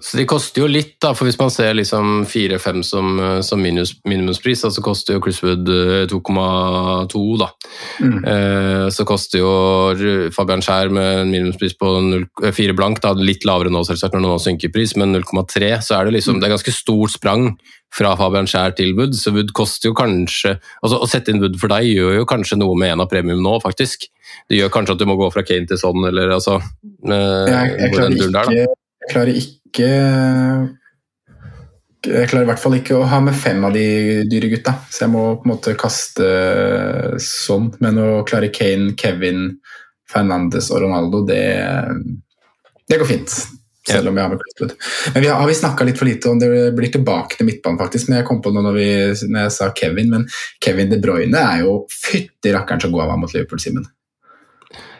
Så 0.00 0.16
de 0.20 0.24
koster 0.30 0.62
jo 0.62 0.68
litt, 0.70 0.94
da, 1.02 1.10
for 1.16 1.26
hvis 1.26 1.38
man 1.40 1.50
ser 1.50 1.74
liksom 1.74 2.22
4-5 2.30 2.82
som, 2.86 3.08
eh, 3.20 3.40
som 3.44 3.60
minus, 3.62 3.96
minimumspris, 4.08 4.62
så 4.62 4.84
koster 4.84 5.16
jo 5.16 5.22
Chris 5.24 5.40
Wood 5.42 5.68
eh, 5.74 6.04
2,2, 6.10 7.22
da. 7.40 7.48
Mm. 7.98 8.18
Eh, 8.32 8.84
så 8.94 9.06
koster 9.08 9.42
jo 9.42 10.30
Fabian 10.34 10.62
Skjær 10.64 10.92
med 10.94 11.24
en 11.24 11.32
minimumspris 11.32 11.74
på 11.80 11.90
0, 12.06 12.28
eh, 12.44 12.54
4 12.54 12.76
blank, 12.78 13.02
da, 13.04 13.12
litt 13.18 13.44
lavere 13.48 13.74
nå 13.74 13.82
selvsagt 13.86 14.14
når 14.14 14.22
det 14.22 14.30
nå 14.30 14.38
synker 14.46 14.74
pris, 14.74 14.94
men 15.00 15.16
0,3, 15.18 15.74
så 15.84 15.98
er 15.98 16.06
det 16.06 16.18
liksom, 16.20 16.38
det 16.38 16.48
er 16.48 16.54
ganske 16.56 16.78
stort 16.78 17.18
sprang 17.18 17.50
fra 17.94 18.14
Fabian 18.20 18.48
Skjær 18.48 18.76
til 18.78 18.94
Wood, 18.96 19.18
så 19.18 19.34
Wood 19.34 19.52
koster 19.56 19.90
jo 19.90 19.98
kanskje, 19.98 20.58
altså 20.84 21.02
å 21.02 21.10
sette 21.10 21.34
inn 21.34 21.42
Wood 21.42 21.58
for 21.60 21.72
deg 21.72 21.88
gjør 21.90 22.20
jo 22.20 22.28
kanskje 22.28 22.60
noe 22.60 22.76
med 22.78 22.94
en 22.94 23.02
av 23.04 23.10
premium 23.10 23.42
nå, 23.42 23.58
faktisk. 23.64 24.06
Det 24.48 24.60
gjør 24.60 24.72
kanskje 24.72 24.94
at 24.94 25.02
du 25.02 25.08
må 25.08 25.16
gå 25.18 25.32
fra 25.34 25.42
Kane 25.46 25.66
til 25.68 25.80
sånn, 25.80 26.04
eller 26.10 26.36
altså, 26.36 26.60
eh, 27.08 27.48
Jeg, 27.48 27.80
jeg, 27.80 27.96
den 27.98 28.20
turen 28.20 28.36
der, 28.36 28.52
da. 28.52 28.76
Jeg 29.08 29.14
klarer 29.14 29.38
ikke 29.40 29.88
Jeg 32.08 32.28
klarer 32.30 32.44
i 32.44 32.48
hvert 32.50 32.60
fall 32.60 32.76
ikke 32.76 32.98
å 32.98 33.06
ha 33.08 33.20
med 33.24 33.36
fem 33.36 33.64
av 33.64 33.72
de 33.74 34.24
dyre 34.28 34.50
gutta, 34.52 34.74
så 34.92 35.06
jeg 35.06 35.12
må 35.12 35.22
på 35.40 35.48
en 35.48 35.52
måte 35.54 35.74
kaste 35.80 36.28
sånn. 37.20 37.72
Men 37.82 37.98
å 38.00 38.22
klare 38.28 38.52
Kane, 38.54 38.92
Kevin, 39.00 39.48
Fernandes 40.08 40.70
og 40.70 40.84
Ronaldo, 40.84 41.24
det, 41.26 41.42
det 42.88 43.00
går 43.00 43.10
fint. 43.10 43.34
Selv 43.88 44.12
om 44.12 44.18
jeg 44.20 44.28
har 44.28 44.30
med 44.30 44.40
Chris 44.44 45.12
Men 45.14 45.22
vi 45.24 45.28
har, 45.28 45.40
har 45.40 45.48
vi 45.48 45.58
snakka 45.58 45.84
litt 45.88 45.98
for 45.98 46.08
lite 46.08 46.30
om 46.30 46.40
det 46.40 46.48
blir 46.76 46.92
tilbake 46.92 47.38
til 47.38 47.48
midtbanen, 47.48 47.80
faktisk. 47.80 48.08
Men 48.08 48.20
jeg 48.20 48.28
kom 48.28 48.42
på 48.44 48.52
noe 48.54 48.66
når, 48.68 48.78
vi, 48.78 48.88
når 49.32 49.46
jeg 49.46 49.54
sa 49.58 49.70
Kevin, 49.76 50.12
men 50.12 50.26
Kevin 50.64 50.92
De 50.92 51.00
Bruyne 51.02 51.44
er 51.56 51.64
jo 51.64 51.80
fytti 51.92 52.52
rakkeren 52.54 52.84
så 52.84 52.92
god 52.92 53.06
han 53.06 53.14
var 53.16 53.22
mot 53.24 53.34
Liverpool, 53.34 53.62
Simen. 53.64 53.88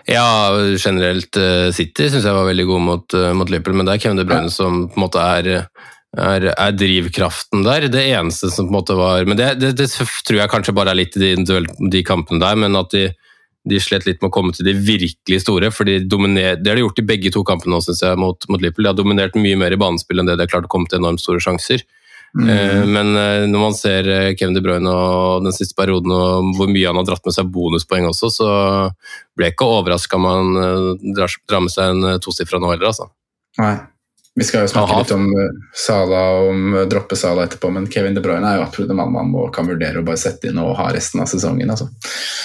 Ja, 0.09 0.57
generelt 0.81 1.37
eh, 1.37 1.69
City 1.77 2.09
syns 2.09 2.25
jeg 2.25 2.33
var 2.37 2.49
veldig 2.49 2.65
god 2.71 2.81
mot, 2.81 3.15
eh, 3.15 3.35
mot 3.37 3.51
Liverpool, 3.53 3.77
men 3.77 3.89
det 3.89 3.99
er 3.99 4.05
Kevin 4.07 4.21
De 4.23 4.25
Bruyne 4.29 4.53
som 4.53 4.87
på 4.89 4.97
en 4.97 5.05
måte 5.05 5.21
er, 5.21 5.49
er, 6.17 6.47
er 6.55 6.77
drivkraften 6.81 7.67
der. 7.67 7.91
Det 7.93 8.07
eneste 8.07 8.49
som 8.55 8.71
på 8.71 8.73
en 8.73 8.79
måte 8.79 8.97
var 8.97 9.29
Men 9.29 9.37
det, 9.37 9.51
det, 9.61 9.75
det 9.77 9.91
tror 9.93 10.41
jeg 10.41 10.53
kanskje 10.55 10.77
bare 10.77 10.95
er 10.95 11.03
litt 11.03 11.19
i 11.21 11.35
de, 11.37 11.61
de 11.93 12.05
kampene 12.09 12.41
der, 12.41 12.57
men 12.57 12.79
at 12.81 12.97
de, 12.97 13.11
de 13.69 13.83
slet 13.85 14.09
litt 14.09 14.25
med 14.25 14.31
å 14.31 14.37
komme 14.39 14.57
til 14.57 14.71
de 14.71 14.79
virkelig 14.81 15.43
store. 15.45 15.69
for 15.75 15.85
de 15.85 15.99
dominer, 16.01 16.57
Det 16.57 16.73
har 16.73 16.81
de 16.81 16.87
gjort 16.87 17.05
i 17.05 17.09
begge 17.13 17.35
to 17.35 17.45
kampene 17.45 17.77
nå, 17.77 17.85
synes 17.85 18.01
jeg, 18.07 18.17
mot, 18.17 18.49
mot 18.49 18.65
Liverpool. 18.65 18.89
De 18.89 18.95
har 18.95 19.01
dominert 19.03 19.37
mye 19.37 19.61
mer 19.61 19.77
i 19.77 19.81
banespill 19.81 20.25
enn 20.25 20.31
det 20.31 20.39
de 20.41 20.49
har 20.49 20.55
klart 20.57 20.71
å 20.71 20.73
komme 20.73 20.89
til 20.89 21.03
enormt 21.03 21.21
store 21.21 21.45
sjanser. 21.45 21.85
Eh, 22.37 22.85
Men 22.87 23.17
eh, 23.17 23.47
når 23.49 23.63
man 23.63 23.77
ser 23.77 24.09
eh, 24.13 24.35
Kevin 24.37 24.57
De 24.57 24.63
Bruyne 24.65 24.91
og 24.93 25.47
den 25.47 25.55
siste 25.57 25.77
perioden 25.79 26.13
og 26.13 26.51
hvor 26.59 26.69
mye 26.71 26.91
han 26.91 26.99
har 27.01 27.07
dratt 27.09 27.25
med 27.25 27.37
seg 27.37 27.49
bonuspoeng 27.55 28.09
også, 28.11 28.31
så 28.33 28.49
blir 29.37 29.49
jeg 29.49 29.57
ikke 29.57 29.71
overraska 29.79 30.19
om 30.19 30.29
han 30.29 30.59
drar, 31.17 31.33
med 31.57 31.73
seg 31.73 31.95
en 31.95 32.21
tosifra 32.25 32.61
nå 32.61 32.75
heller, 32.75 32.91
altså. 32.93 33.09
Nei. 33.59 33.77
Vi 34.39 34.47
skal 34.47 34.63
jo 34.63 34.71
snakke 34.71 34.95
Aha. 34.95 35.03
litt 35.03 35.13
om 35.17 35.25
eh, 35.35 35.55
Sala 35.75 36.21
og 36.39 36.51
om 36.53 36.75
eh, 36.79 36.87
droppe 36.91 37.17
Sala 37.19 37.49
etterpå, 37.49 37.71
men 37.75 37.89
Kevin 37.91 38.15
De 38.15 38.23
Bruyne 38.23 38.47
er 38.47 38.61
jo 38.61 38.67
absolutt 38.69 38.93
en 38.95 39.01
mann 39.01 39.11
man 39.15 39.33
må, 39.33 39.49
kan 39.55 39.67
vurdere 39.67 39.99
å 39.99 40.07
bare 40.07 40.21
sette 40.21 40.51
inn 40.51 40.61
og 40.63 40.77
ha 40.79 40.89
resten 40.95 41.25
av 41.25 41.31
sesongen. 41.31 41.73
Altså. 41.75 41.89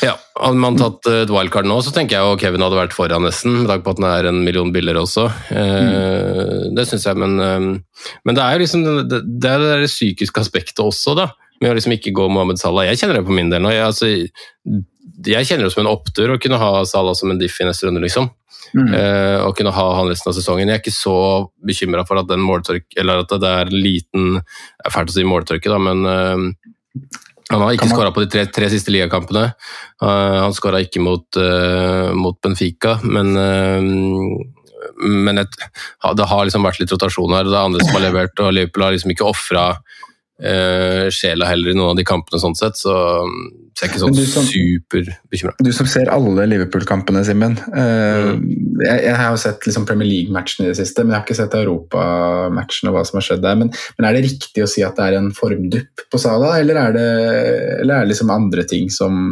Ja, 0.05 0.15
Hadde 0.33 0.57
man 0.57 0.79
tatt 0.79 1.05
eh, 1.11 1.21
et 1.27 1.33
wildcard 1.33 1.69
nå, 1.69 1.77
så 1.85 1.93
tenker 1.93 2.17
jeg 2.17 2.25
jo 2.25 2.39
Kevin 2.41 2.65
hadde 2.65 2.79
vært 2.79 2.95
foran 2.97 3.27
nesten, 3.27 3.59
med 3.61 3.69
tanke 3.69 3.85
på 3.85 3.93
at 3.93 4.01
han 4.01 4.09
er 4.09 4.29
en 4.31 4.41
million 4.45 4.73
billigere 4.73 5.03
også. 5.05 5.27
Eh, 5.53 6.71
Det 6.73 6.87
syns 6.89 7.05
jeg, 7.05 7.19
men, 7.21 7.37
men 8.25 8.39
det 8.39 8.41
er 8.41 8.57
jo 8.57 8.63
liksom 8.63 8.87
det, 9.11 9.21
det 9.43 9.51
er 9.53 9.67
det 9.85 9.91
psykiske 9.91 10.41
aspektet 10.41 10.81
også, 10.81 11.13
da. 11.19 11.29
Med 11.61 11.71
å 11.71 11.77
liksom 11.77 11.93
ikke 11.95 12.15
gå 12.17 12.25
Mohammed 12.33 12.57
Salah. 12.59 12.89
Jeg 12.89 12.99
kjenner 12.99 13.21
det 13.21 13.27
på 13.27 13.35
min 13.37 13.53
del 13.53 13.61
nå. 13.63 13.69
Jeg, 13.71 13.85
altså, 13.85 14.09
jeg 15.29 15.47
kjenner 15.47 15.67
det 15.67 15.75
som 15.75 15.85
en 15.85 15.91
opptur 15.93 16.33
å 16.33 16.39
kunne 16.41 16.59
ha 16.59 16.81
Salah 16.89 17.15
som 17.15 17.31
en 17.31 17.39
diff 17.39 17.61
i 17.61 17.67
neste 17.69 17.87
runde, 17.87 18.01
liksom. 18.03 18.33
Mm. 18.71 18.93
Uh, 18.93 19.39
og 19.47 19.57
kunne 19.57 19.73
ha 19.75 19.87
han 19.97 20.09
resten 20.11 20.31
av 20.31 20.37
sesongen. 20.37 20.69
Jeg 20.69 20.79
er 20.79 20.83
ikke 20.83 20.95
så 20.95 21.17
bekymra 21.65 22.05
for 22.07 22.21
at 22.21 22.29
den 22.29 22.43
måltørk, 22.43 22.87
eller 22.99 23.23
at 23.23 23.35
det 23.43 23.51
er 23.51 23.69
en 23.69 23.83
liten 23.83 24.39
Det 24.39 24.87
er 24.87 24.95
fælt 24.95 25.13
å 25.13 25.17
si 25.17 25.27
måltørke, 25.27 25.71
da, 25.71 25.79
men 25.81 26.07
uh, 26.07 27.13
han 27.51 27.61
har 27.61 27.75
ikke 27.75 27.91
skåra 27.91 28.13
på 28.15 28.23
de 28.23 28.31
tre, 28.31 28.47
tre 28.49 28.69
siste 28.71 28.93
ligakampene. 28.93 29.49
Uh, 30.01 30.39
han 30.45 30.55
skåra 30.55 30.81
ikke 30.85 31.03
mot, 31.03 31.41
mot 32.17 32.39
Benfica, 32.41 32.97
men 33.03 33.35
men 35.03 35.39
et, 35.39 35.53
det 36.17 36.25
har 36.27 36.45
liksom 36.45 36.65
vært 36.65 36.81
litt 36.81 36.91
rotasjon 36.91 37.33
her. 37.33 37.47
Det 37.47 37.55
er 37.55 37.67
andre 37.67 37.85
som 37.85 37.95
har 37.95 38.03
levert, 38.03 38.39
og 38.43 38.51
Liverpool 38.55 38.83
har 38.85 38.95
liksom 38.95 39.13
ikke 39.13 39.27
ofra 39.29 39.63
uh, 40.41 41.09
sjela 41.13 41.49
heller 41.49 41.73
i 41.73 41.75
noen 41.77 41.93
av 41.93 41.99
de 41.99 42.05
kampene, 42.07 42.39
sånn 42.41 42.55
sett. 42.57 42.79
Så, 42.79 42.93
så 43.73 43.83
jeg 43.83 43.87
er 43.87 43.91
ikke 43.91 44.01
sånn 44.01 44.17
du 44.17 44.23
superbekymra. 44.25 45.53
Du 45.61 45.71
som 45.75 45.89
ser 45.89 46.11
alle 46.13 46.47
Liverpool-kampene, 46.49 47.23
Simen. 47.27 47.55
eh, 47.73 48.31
jeg, 48.83 48.99
jeg 49.05 49.15
har 49.17 49.31
jo 49.33 49.39
sett 49.41 49.65
liksom 49.67 49.87
Premier 49.89 50.09
League-matchene 50.09 50.67
i 50.67 50.71
det 50.71 50.79
siste, 50.81 51.03
men 51.03 51.13
jeg 51.13 51.19
har 51.19 51.25
ikke 51.27 51.37
sett 51.39 51.57
Europa-matchen 51.57 52.91
og 52.91 52.97
hva 52.97 53.05
som 53.07 53.19
har 53.19 53.27
skjedd 53.27 53.45
der. 53.45 53.57
Men, 53.61 53.71
men 53.97 54.09
er 54.09 54.17
det 54.17 54.25
riktig 54.27 54.65
å 54.65 54.69
si 54.69 54.85
at 54.85 54.97
det 54.99 55.07
er 55.09 55.17
en 55.19 55.31
formdupp 55.35 56.05
på 56.09 56.21
Sala, 56.21 56.53
eller 56.61 56.81
er 56.83 56.97
det, 56.97 57.07
eller 57.83 57.95
er 57.95 58.05
det 58.05 58.13
liksom 58.13 58.33
andre 58.33 58.67
ting 58.69 58.91
som, 58.93 59.23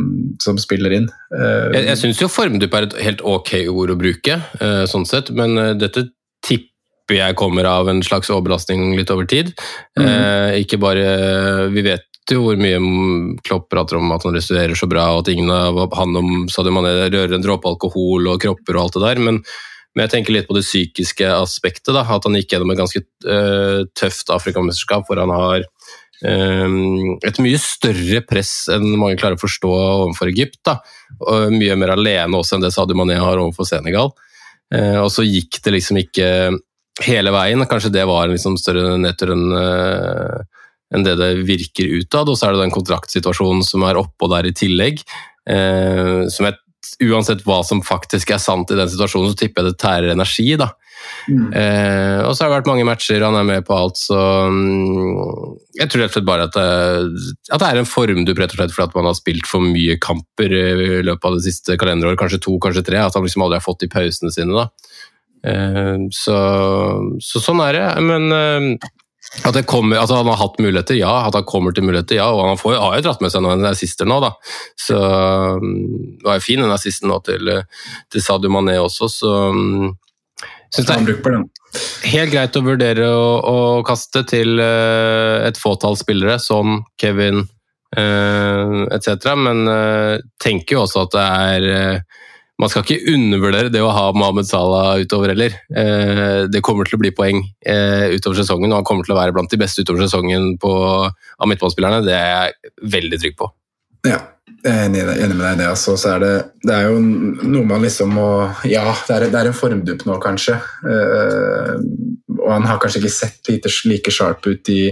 som 0.41 0.57
spiller 0.61 0.97
inn? 1.01 1.11
Uh, 1.33 1.69
Jeg, 1.75 1.85
jeg 1.91 2.01
syns 2.05 2.23
jo 2.23 2.31
formdupp 2.31 2.77
er 2.77 2.89
et 2.89 2.97
helt 3.05 3.21
ok 3.21 3.55
ord 3.69 3.93
å 3.93 3.99
bruke, 3.99 4.41
sånn 4.89 5.07
sett, 5.09 5.29
men 5.37 5.57
dette 5.81 6.07
tipper 6.41 6.70
jeg 7.15 7.37
kommer 7.39 7.67
av 7.69 7.89
en 7.91 8.01
slags 8.05 8.31
overbelastning 8.31 8.95
litt 8.97 9.11
over 9.13 9.27
tid. 9.29 9.51
Eh, 9.99 10.61
ikke 10.61 10.79
bare 10.81 11.69
Vi 11.73 11.83
vet 11.85 12.07
jo 12.31 12.45
hvor 12.45 12.59
mye 12.59 12.79
Klopp 13.45 13.69
prater 13.71 13.97
om 13.97 14.11
at 14.13 14.23
han 14.27 14.35
restaurerer 14.37 14.77
så 14.77 14.87
bra, 14.89 15.09
og 15.13 15.23
at 15.23 15.33
ingen 15.33 15.49
av 15.51 15.79
han 15.97 16.15
om 16.17 16.47
Sadio 16.51 16.73
Mané 16.75 16.93
rører 17.09 17.35
en 17.35 17.43
dråpe 17.43 17.67
alkohol 17.69 18.29
og 18.31 18.41
kropper 18.43 18.77
og 18.77 18.85
alt 18.85 18.97
det 18.97 19.03
der, 19.07 19.23
men, 19.25 19.41
men 19.95 20.05
jeg 20.05 20.13
tenker 20.15 20.35
litt 20.35 20.47
på 20.49 20.57
det 20.57 20.65
psykiske 20.65 21.27
aspektet. 21.33 21.93
da, 21.95 22.05
At 22.05 22.27
han 22.27 22.37
gikk 22.37 22.55
gjennom 22.55 22.71
et 22.73 22.81
ganske 22.83 23.03
uh, 23.27 23.83
tøft 23.97 24.31
Afrikamesterskap 24.31 25.09
hvor 25.09 25.19
han 25.19 25.33
har 25.33 25.65
eh, 25.65 26.79
et 27.27 27.43
mye 27.43 27.59
større 27.61 28.23
press 28.27 28.55
enn 28.71 28.91
mange 28.93 29.19
klarer 29.19 29.39
å 29.39 29.43
forstå 29.43 29.71
overfor 29.75 30.31
Egypt. 30.31 30.61
da, 30.67 30.79
og 31.25 31.51
Mye 31.57 31.79
mer 31.79 31.95
alene 31.97 32.37
også 32.37 32.57
enn 32.57 32.67
det 32.67 32.75
Sadio 32.75 32.97
Mané 32.99 33.19
har 33.19 33.41
overfor 33.41 33.67
Senegal. 33.67 34.13
Eh, 34.71 34.97
og 35.01 35.09
så 35.11 35.25
gikk 35.27 35.59
det 35.65 35.75
liksom 35.75 35.99
ikke 36.05 36.27
hele 37.07 37.33
veien. 37.33 37.67
Kanskje 37.69 37.93
det 37.93 38.07
var 38.09 38.25
en 38.25 38.35
liksom 38.35 38.57
større 38.59 38.97
nedtur 39.01 39.33
enn 39.35 39.47
eh, 39.57 40.41
enn 40.91 41.05
det 41.07 41.15
det 41.19 41.31
virker 41.47 41.87
utad. 42.01 42.29
Og 42.29 42.37
så 42.37 42.49
er 42.49 42.55
det 42.55 42.65
den 42.65 42.75
kontraktsituasjonen 42.75 43.63
som 43.65 43.85
er 43.87 43.99
oppå 44.01 44.29
der 44.31 44.49
i 44.49 44.55
tillegg. 44.55 45.01
Eh, 45.49 46.27
som 46.31 46.49
jeg, 46.49 46.59
uansett 47.07 47.45
hva 47.47 47.61
som 47.65 47.83
faktisk 47.85 48.33
er 48.35 48.41
sant 48.43 48.71
i 48.73 48.79
den 48.79 48.91
situasjonen, 48.91 49.31
så 49.31 49.39
tipper 49.39 49.63
jeg 49.63 49.71
det 49.71 49.81
tærer 49.81 50.13
energi. 50.13 50.49
da. 50.59 50.71
Mm. 51.29 51.47
Eh, 51.57 52.19
og 52.27 52.35
så 52.35 52.43
har 52.43 52.51
det 52.51 52.57
vært 52.59 52.69
mange 52.69 52.85
matcher, 52.85 53.23
han 53.25 53.37
er 53.39 53.47
med 53.47 53.65
på 53.65 53.73
alt, 53.73 53.97
så 53.97 54.17
um, 54.51 55.55
Jeg 55.77 55.89
tror 55.89 56.03
rett 56.03 56.11
og 56.11 56.17
slett 56.19 56.27
bare 56.27 56.45
at 56.45 56.57
det, 56.57 56.65
at 57.49 57.63
det 57.63 57.69
er 57.69 57.79
en 57.81 57.89
formdupp 57.89 58.41
rett 58.41 58.53
og 58.53 58.59
slett 58.59 58.75
fordi 58.75 58.85
at 58.85 58.97
man 58.99 59.09
har 59.09 59.17
spilt 59.17 59.49
for 59.49 59.65
mye 59.65 59.97
kamper 60.01 60.53
i 60.53 61.01
løpet 61.05 61.25
av 61.25 61.37
det 61.37 61.45
siste 61.47 61.77
kalenderåret, 61.81 62.19
kanskje 62.21 62.41
to, 62.45 62.57
kanskje 62.61 62.85
tre. 62.85 63.01
At 63.01 63.17
han 63.17 63.25
liksom 63.25 63.45
aldri 63.45 63.57
har 63.57 63.65
fått 63.65 63.81
de 63.85 63.89
pausene 63.91 64.33
sine. 64.33 64.53
da. 64.53 64.67
Eh, 65.47 65.97
så, 66.13 66.39
så 67.21 67.41
sånn 67.41 67.61
er 67.65 67.77
det. 67.77 67.85
Men 68.05 68.27
eh, 68.35 68.89
At 69.47 69.55
det 69.55 69.63
kommer, 69.69 70.01
at 70.01 70.11
Han 70.11 70.27
har 70.27 70.39
hatt 70.41 70.59
muligheter, 70.61 70.97
ja. 70.99 71.13
At 71.27 71.37
han 71.37 71.47
kommer 71.47 71.75
til 71.75 71.85
muligheter, 71.87 72.19
ja. 72.19 72.29
Og 72.33 72.51
han 72.51 72.59
får, 72.59 72.77
har 72.81 72.99
jo 72.99 73.07
dratt 73.07 73.23
med 73.23 73.33
seg 73.33 73.45
noen 73.45 73.65
assister 73.69 74.09
nå, 74.09 74.19
da. 74.23 74.33
Så 74.79 74.99
mm, 74.99 75.73
det 76.19 76.27
var 76.27 76.39
jo 76.39 76.45
fin 76.45 76.63
den 76.63 76.75
assisten 76.75 77.11
nå 77.11 77.21
til, 77.25 77.55
til 78.11 78.25
Sadio 78.25 78.53
Mané 78.53 78.77
også, 78.81 79.11
så 79.11 79.33
Syns 80.71 80.87
det 80.87 81.01
bruker 81.03 81.23
på 81.25 81.31
den. 81.33 81.41
er 81.75 82.11
helt 82.13 82.31
greit 82.31 82.55
å 82.55 82.61
vurdere 82.63 83.07
å, 83.11 83.25
å 83.43 83.55
kaste 83.83 84.21
til 84.29 84.61
eh, 84.63 85.47
et 85.49 85.59
fåtall 85.59 85.97
spillere, 85.99 86.37
som 86.39 86.83
Kevin 87.01 87.43
etc. 87.91 89.33
Men 89.35 89.65
tenker 90.39 90.77
jo 90.77 90.83
også 90.85 91.01
at 91.03 91.15
det 91.17 91.23
er 91.27 91.65
man 92.61 92.69
skal 92.69 92.83
ikke 92.85 93.15
undervurdere 93.15 93.71
det 93.73 93.81
å 93.81 93.93
ha 93.93 94.09
Mohammed 94.13 94.45
Salah 94.45 94.99
utover 95.01 95.33
heller. 95.33 95.55
Eh, 95.73 96.43
det 96.51 96.61
kommer 96.65 96.85
til 96.85 96.99
å 96.99 97.01
bli 97.01 97.13
poeng 97.15 97.41
eh, 97.65 98.11
utover 98.13 98.37
sesongen, 98.37 98.69
og 98.69 98.81
han 98.81 98.87
kommer 98.87 99.07
til 99.07 99.15
å 99.15 99.17
være 99.17 99.33
blant 99.33 99.49
de 99.49 99.59
beste 99.61 99.81
utover 99.81 100.05
sesongen 100.05 100.53
på, 100.61 100.73
av 101.09 101.49
midtballspillerne. 101.49 102.03
Det 102.05 102.13
er 102.13 102.29
jeg 102.29 102.75
veldig 102.97 103.21
trygg 103.23 103.39
på. 103.41 103.49
Ja, 104.05 104.19
jeg 104.61 104.71
er 104.71 104.85
enig, 104.85 105.01
med 105.07 105.41
deg 105.41 105.55
i 105.55 105.59
det. 105.63 105.71
Altså, 105.71 105.97
så 105.97 106.15
er 106.15 106.21
det, 106.21 106.31
det 106.61 106.77
er 106.77 106.89
jo 106.91 107.01
noe 107.01 107.65
man 107.65 107.81
liksom 107.81 108.13
må 108.17 108.29
Ja, 108.69 108.85
det 109.07 109.17
er, 109.17 109.27
det 109.33 109.41
er 109.41 109.49
en 109.49 109.57
formdupp 109.57 110.05
nå, 110.05 110.17
kanskje. 110.21 110.59
Eh, 110.85 111.75
og 112.37 112.49
han 112.49 112.69
har 112.69 112.81
kanskje 112.81 113.01
ikke 113.01 113.15
sett 113.15 113.53
like 113.89 114.13
sharp 114.13 114.45
ut 114.45 114.69
i, 114.73 114.83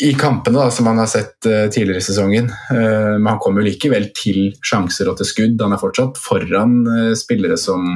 i 0.00 0.14
kampene 0.14 0.58
da, 0.58 0.70
som 0.70 0.86
han 0.86 0.98
har 0.98 1.06
sett 1.06 1.46
uh, 1.46 1.66
tidligere 1.70 1.98
i 1.98 2.06
sesongen. 2.08 2.50
Uh, 2.70 3.14
men 3.18 3.26
han 3.26 3.38
kommer 3.42 3.62
jo 3.62 3.70
likevel 3.70 4.10
til 4.16 4.50
sjanser 4.64 5.10
og 5.10 5.18
til 5.20 5.28
skudd. 5.28 5.62
Han 5.62 5.76
er 5.76 5.82
fortsatt 5.82 6.18
foran 6.20 6.80
uh, 6.88 7.12
spillere 7.18 7.58
som, 7.60 7.86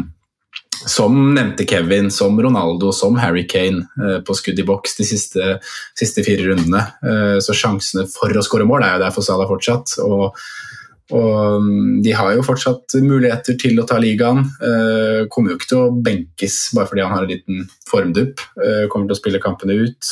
som 0.79 1.19
nevnte 1.35 1.67
Kevin, 1.69 2.11
som 2.15 2.39
Ronaldo, 2.41 2.93
som 2.95 3.19
Harry 3.23 3.47
Kane 3.51 4.23
på 4.27 4.37
skudd 4.37 4.61
i 4.61 4.67
boks 4.67 4.99
de 5.01 5.09
siste, 5.09 5.59
siste 5.99 6.25
fire 6.27 6.47
rundene. 6.51 6.85
så 7.43 7.55
sjansene 7.57 8.07
for 8.11 8.31
å 8.31 8.45
skåre 8.47 8.67
mål 8.69 8.87
er 8.87 8.97
jo 8.97 9.03
der 9.03 9.15
for 9.15 9.27
Salah 9.27 9.51
fortsatt. 9.51 9.99
og 10.05 10.35
og 11.09 11.63
um, 11.65 12.03
de 12.05 12.13
har 12.13 12.35
jo 12.37 12.43
fortsatt 12.45 12.99
muligheter 13.01 13.57
til 13.57 13.79
å 13.81 13.87
ta 13.89 13.97
ligaen. 13.97 14.43
Kommer 15.33 15.55
jo 15.55 15.57
ikke 15.57 15.71
til 15.71 15.79
å 15.81 15.95
benkes 16.05 16.59
bare 16.77 16.91
fordi 16.91 17.01
han 17.01 17.15
har 17.15 17.25
en 17.25 17.33
liten 17.33 17.63
formdupp. 17.89 18.43
Kommer 18.93 19.09
til 19.09 19.17
å 19.17 19.21
spille 19.23 19.41
kampene 19.41 19.79
ut. 19.89 20.11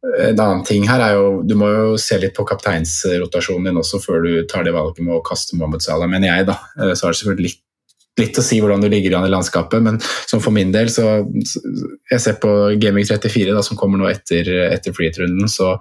En 0.00 0.38
annen 0.40 0.62
ting 0.64 0.86
her 0.88 1.02
er 1.04 1.18
jo 1.18 1.24
Du 1.44 1.52
må 1.60 1.66
jo 1.68 1.96
se 2.00 2.16
litt 2.20 2.32
på 2.36 2.46
kapteinsrotasjonen 2.48 3.68
din 3.68 3.80
også 3.80 4.00
før 4.00 4.24
du 4.24 4.30
tar 4.48 4.64
det 4.64 4.72
valget 4.72 5.02
med 5.04 5.18
å 5.18 5.24
kaste 5.24 5.58
Mohammed 5.58 5.84
Salah, 5.84 6.08
mener 6.08 6.30
jeg. 6.30 6.46
da. 6.48 6.56
Så 6.94 7.04
har 7.04 7.12
det 7.12 7.20
selvfølgelig 7.20 7.50
litt, 7.50 7.60
litt 8.20 8.40
å 8.40 8.44
si 8.44 8.62
hvordan 8.62 8.80
du 8.80 8.88
ligger 8.92 9.18
an 9.18 9.28
i 9.28 9.32
landskapet, 9.32 9.84
men 9.84 10.00
som 10.00 10.40
for 10.40 10.56
min 10.56 10.72
del 10.72 10.88
så 10.92 11.20
Jeg 11.28 12.20
ser 12.20 12.40
på 12.40 12.50
Gaming 12.80 13.04
34, 13.04 13.52
da, 13.52 13.64
som 13.66 13.76
kommer 13.80 14.00
nå 14.00 14.08
etter, 14.08 14.48
etter 14.70 14.96
freehit-runden, 14.96 15.48
så 15.52 15.76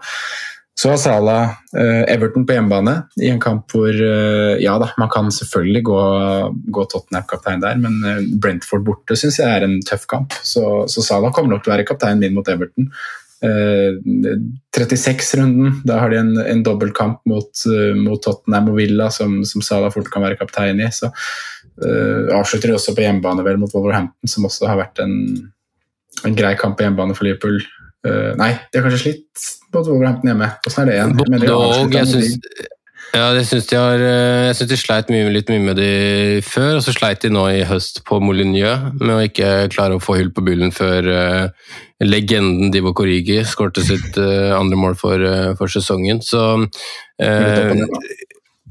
så 0.80 0.94
har 0.94 1.00
Salah 1.02 1.50
uh, 1.76 2.04
Everton 2.08 2.46
på 2.48 2.56
hjemmebane 2.56 2.94
i 3.20 3.28
en 3.28 3.42
kamp 3.44 3.74
hvor 3.74 3.92
uh, 3.92 4.56
ja 4.64 4.78
da, 4.80 4.94
man 5.02 5.10
kan 5.12 5.28
selvfølgelig 5.34 5.82
gå, 5.90 5.98
gå 6.72 6.86
Tottenham-kaptein 6.94 7.64
der, 7.66 7.82
men 7.84 7.98
Brentford 8.40 8.86
borte 8.88 9.18
syns 9.20 9.42
jeg 9.42 9.50
er 9.50 9.66
en 9.66 9.82
tøff 9.84 10.06
kamp. 10.08 10.38
Så, 10.40 10.86
så 10.88 11.04
Salah 11.04 11.34
kommer 11.36 11.52
nok 11.52 11.66
til 11.66 11.74
å 11.74 11.76
være 11.76 11.88
kapteinen 11.90 12.24
min 12.24 12.38
mot 12.38 12.48
Everton. 12.48 12.88
36-runden, 13.40 15.78
da 15.88 16.02
har 16.02 16.12
de 16.12 16.18
en, 16.20 16.34
en 16.44 16.64
dobbeltkamp 16.66 17.22
mot, 17.30 17.52
mot, 17.96 18.20
Tottenham 18.24 18.68
og 18.74 18.80
Villa 18.82 19.08
som, 19.16 19.46
som 19.48 19.64
Salah 19.64 19.94
fort 19.94 20.10
kan 20.12 20.26
være 20.26 20.36
kaptein 20.42 20.82
i. 20.84 20.90
Så 20.92 21.08
avslutter 22.36 22.68
de 22.68 22.76
også 22.76 22.92
på 22.98 23.06
hjemmebane 23.06 23.46
vel 23.46 23.58
mot 23.62 23.72
Wolverhampton, 23.72 24.28
som 24.28 24.44
også 24.50 24.68
har 24.68 24.82
vært 24.82 25.00
en, 25.06 25.14
en 26.28 26.36
grei 26.36 26.52
kamp 26.60 26.76
på 26.76 26.84
hjemmebane 26.84 27.16
for 27.16 27.24
Liverpool. 27.30 27.64
Uh, 28.08 28.32
nei, 28.40 28.54
de 28.72 28.80
har 28.80 28.86
kanskje 28.88 29.06
slitt 29.06 29.48
mot 29.74 29.88
Wolverhampton 29.88 30.30
hjemme. 30.32 30.48
Hvordan 30.64 30.84
er 30.84 30.90
det 30.90 30.98
igjen? 30.98 31.16
Jeg, 31.96 31.96
jeg 31.96 32.08
ja, 33.16 33.26
jeg 33.38 33.46
syns 33.50 33.68
de, 33.70 33.78
har, 33.80 34.02
jeg 34.02 34.56
synes 34.58 34.72
de 34.72 34.80
sleit 34.80 35.12
mye, 35.14 35.28
litt 35.34 35.52
mye 35.52 35.64
med 35.64 35.80
de 35.80 35.90
før, 36.46 36.78
og 36.78 36.86
så 36.86 36.94
sleit 36.96 37.24
de 37.26 37.32
nå 37.34 37.46
i 37.52 37.68
høst 37.68 38.04
på 38.08 38.20
Molyneux 38.24 38.90
med 39.00 39.14
å 39.16 39.22
ikke 39.26 39.52
klare 39.74 39.98
å 39.98 40.04
få 40.04 40.20
hull 40.20 40.32
på 40.36 40.44
bullen 40.46 40.74
før 40.76 41.10
uh, 41.10 41.76
legenden 42.06 42.74
Divo 42.74 42.94
Korigi 42.98 43.42
skårte 43.48 43.86
sitt 43.86 44.20
uh, 44.22 44.56
andre 44.58 44.80
mål 44.80 44.98
for, 45.00 45.30
for 45.60 45.72
sesongen. 45.72 46.24
Så 46.26 46.44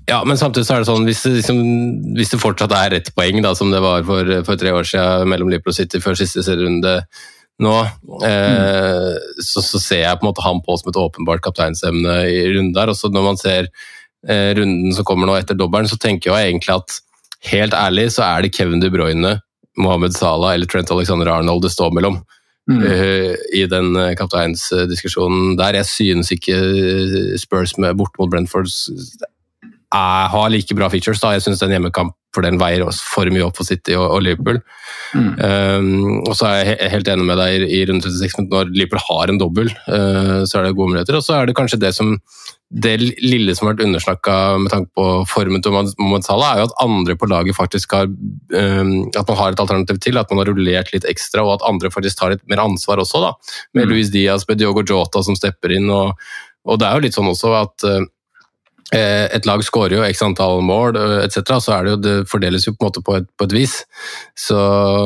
ja, 0.09 0.23
men 0.25 0.39
samtidig 0.41 0.65
så 0.65 0.79
er 0.79 0.85
det 0.85 0.89
sånn, 0.89 1.05
hvis 1.05 1.25
det, 1.27 1.35
liksom, 1.43 1.59
hvis 2.17 2.31
det 2.33 2.41
fortsatt 2.41 2.73
er 2.73 2.95
rett 2.95 3.11
poeng, 3.17 3.43
da, 3.45 3.53
som 3.59 3.73
det 3.75 3.83
var 3.85 4.07
for, 4.09 4.31
for 4.47 4.61
tre 4.61 4.73
år 4.73 4.87
siden 4.89 5.29
mellom 5.29 5.51
Liverpool 5.53 5.77
City 5.77 6.01
før 6.01 6.17
siste 6.17 6.45
serierunde, 6.47 7.03
nå, 7.59 7.75
eh, 8.25 9.15
så, 9.43 9.61
så, 9.67 9.81
ser 9.83 10.05
jeg 10.05 10.19
på 10.19 10.25
en 10.25 10.31
måte 10.31 10.45
han 10.45 10.63
på 10.65 10.77
som 10.79 10.93
et 10.93 11.01
åpenbart 11.01 11.43
kapteinsemne 11.45 12.21
i 12.31 12.45
runden 12.53 12.75
der. 12.77 12.93
Og 12.93 12.97
så 12.97 13.11
når 13.11 13.27
man 13.27 13.41
ser 13.41 13.67
eh, 13.67 13.89
runden 14.27 14.95
som 14.97 15.07
kommer 15.07 15.29
nå 15.29 15.37
etter 15.39 15.55
dobbelen, 15.55 15.87
så 15.87 15.99
tenker 16.01 16.33
jeg 16.33 16.49
egentlig 16.49 16.75
at 16.75 16.97
helt 17.53 17.77
ærlig 17.77 18.09
så 18.17 18.25
er 18.27 18.43
det 18.43 18.55
Kevin 18.57 18.83
De 18.83 18.91
Bruyne, 18.91 19.37
Mohammed 19.79 20.17
Salah 20.17 20.57
eller 20.57 20.67
Trent 20.67 20.91
Alexander 20.91 21.31
Arnold 21.31 21.63
det 21.63 21.71
står 21.71 21.95
mellom. 21.95 22.19
Mm. 22.69 22.83
Uh, 22.83 23.33
I 23.57 23.65
den 23.71 23.95
uh, 23.97 24.13
kapteinsdiskusjonen 24.19 25.57
der. 25.57 25.79
Jeg 25.81 25.89
synes 25.89 26.33
ikke 26.35 26.59
Spurs 27.41 27.79
med 27.79 27.97
bort 27.97 28.19
mot 28.19 28.31
Brentford 28.31 28.69
har 29.93 30.51
like 30.51 30.75
bra 30.75 30.91
features. 30.91 31.21
da. 31.21 31.33
Jeg 31.33 31.47
syns 31.47 31.63
en 31.63 31.73
hjemmekamp 31.73 32.13
for 32.35 32.45
den 32.45 32.59
veier 32.61 32.85
for 32.93 33.31
mye 33.33 33.47
opp 33.47 33.57
for 33.57 33.65
City 33.65 33.95
og, 33.97 34.05
og 34.19 34.23
Liverpool. 34.23 34.61
Mm. 35.17 35.31
Um, 35.41 36.19
og 36.29 36.35
så 36.37 36.51
er 36.51 36.75
jeg 36.75 36.93
helt 36.93 37.09
enig 37.09 37.25
med 37.25 37.41
deg 37.41 37.55
i, 37.57 37.71
i 37.79 37.85
runde 37.89 38.05
36, 38.05 38.37
men 38.43 38.51
når 38.53 38.75
Liverpool 38.75 39.01
har 39.07 39.33
en 39.33 39.41
dobbel, 39.41 39.73
uh, 39.89 40.45
så 40.45 40.59
er 40.59 40.69
det 40.69 40.77
gode 40.77 40.93
muligheter. 40.93 41.17
Og 41.17 41.25
så 41.25 41.39
er 41.39 41.49
det 41.49 41.57
kanskje 41.57 41.81
det 41.81 41.95
som 41.97 42.19
det 42.69 42.99
lille 43.01 43.55
som 43.57 43.65
har 43.65 43.75
vært 43.75 43.87
undersnakka 43.87 44.35
med 44.61 44.73
tanke 44.73 44.91
på 44.97 45.05
formen 45.31 45.63
til 45.65 45.73
Mohammed 45.73 46.27
Salah, 46.27 46.51
er 46.53 46.63
jo 46.63 46.67
at 46.69 46.75
andre 46.85 47.17
på 47.17 47.29
laget 47.31 47.57
faktisk 47.57 47.95
har 47.97 48.11
um, 48.11 48.91
At 49.17 49.25
man 49.25 49.39
har 49.39 49.55
et 49.55 49.63
alternativ 49.63 50.01
til, 50.05 50.21
at 50.21 50.29
man 50.29 50.43
har 50.43 50.51
rullert 50.53 50.93
litt 50.93 51.09
ekstra, 51.09 51.47
og 51.47 51.57
at 51.57 51.65
andre 51.69 51.89
faktisk 51.91 52.21
tar 52.21 52.35
litt 52.35 52.45
mer 52.51 52.61
ansvar 52.61 53.01
også, 53.01 53.23
da. 53.25 53.33
Med 53.73 53.89
mm. 53.89 53.95
Luis 53.95 54.13
Diaz, 54.13 54.45
med 54.49 54.61
Diogo 54.61 54.85
Jota 54.85 55.25
som 55.25 55.39
stepper 55.39 55.79
inn. 55.79 55.89
og, 55.89 56.13
og 56.69 56.81
det 56.81 56.89
er 56.89 56.99
jo 56.99 57.07
litt 57.07 57.17
sånn 57.17 57.33
også 57.33 57.57
at 57.57 57.89
Eh, 57.89 58.05
et 58.97 59.45
lag 59.45 59.61
skårer 59.61 59.99
jo 59.99 60.05
x 60.07 60.23
antall 60.25 60.63
mål 60.65 60.97
eh, 60.97 61.19
etc., 61.27 61.59
så 61.61 61.75
er 61.77 61.85
det 61.85 61.91
jo, 61.91 61.99
det 62.01 62.15
fordeles 62.31 62.65
jo 62.65 62.73
på 62.73 62.87
en 62.87 62.89
måte 62.89 63.03
på 63.05 63.17
et, 63.19 63.27
på 63.37 63.45
et 63.45 63.55
vis. 63.57 63.75
Så 64.39 64.57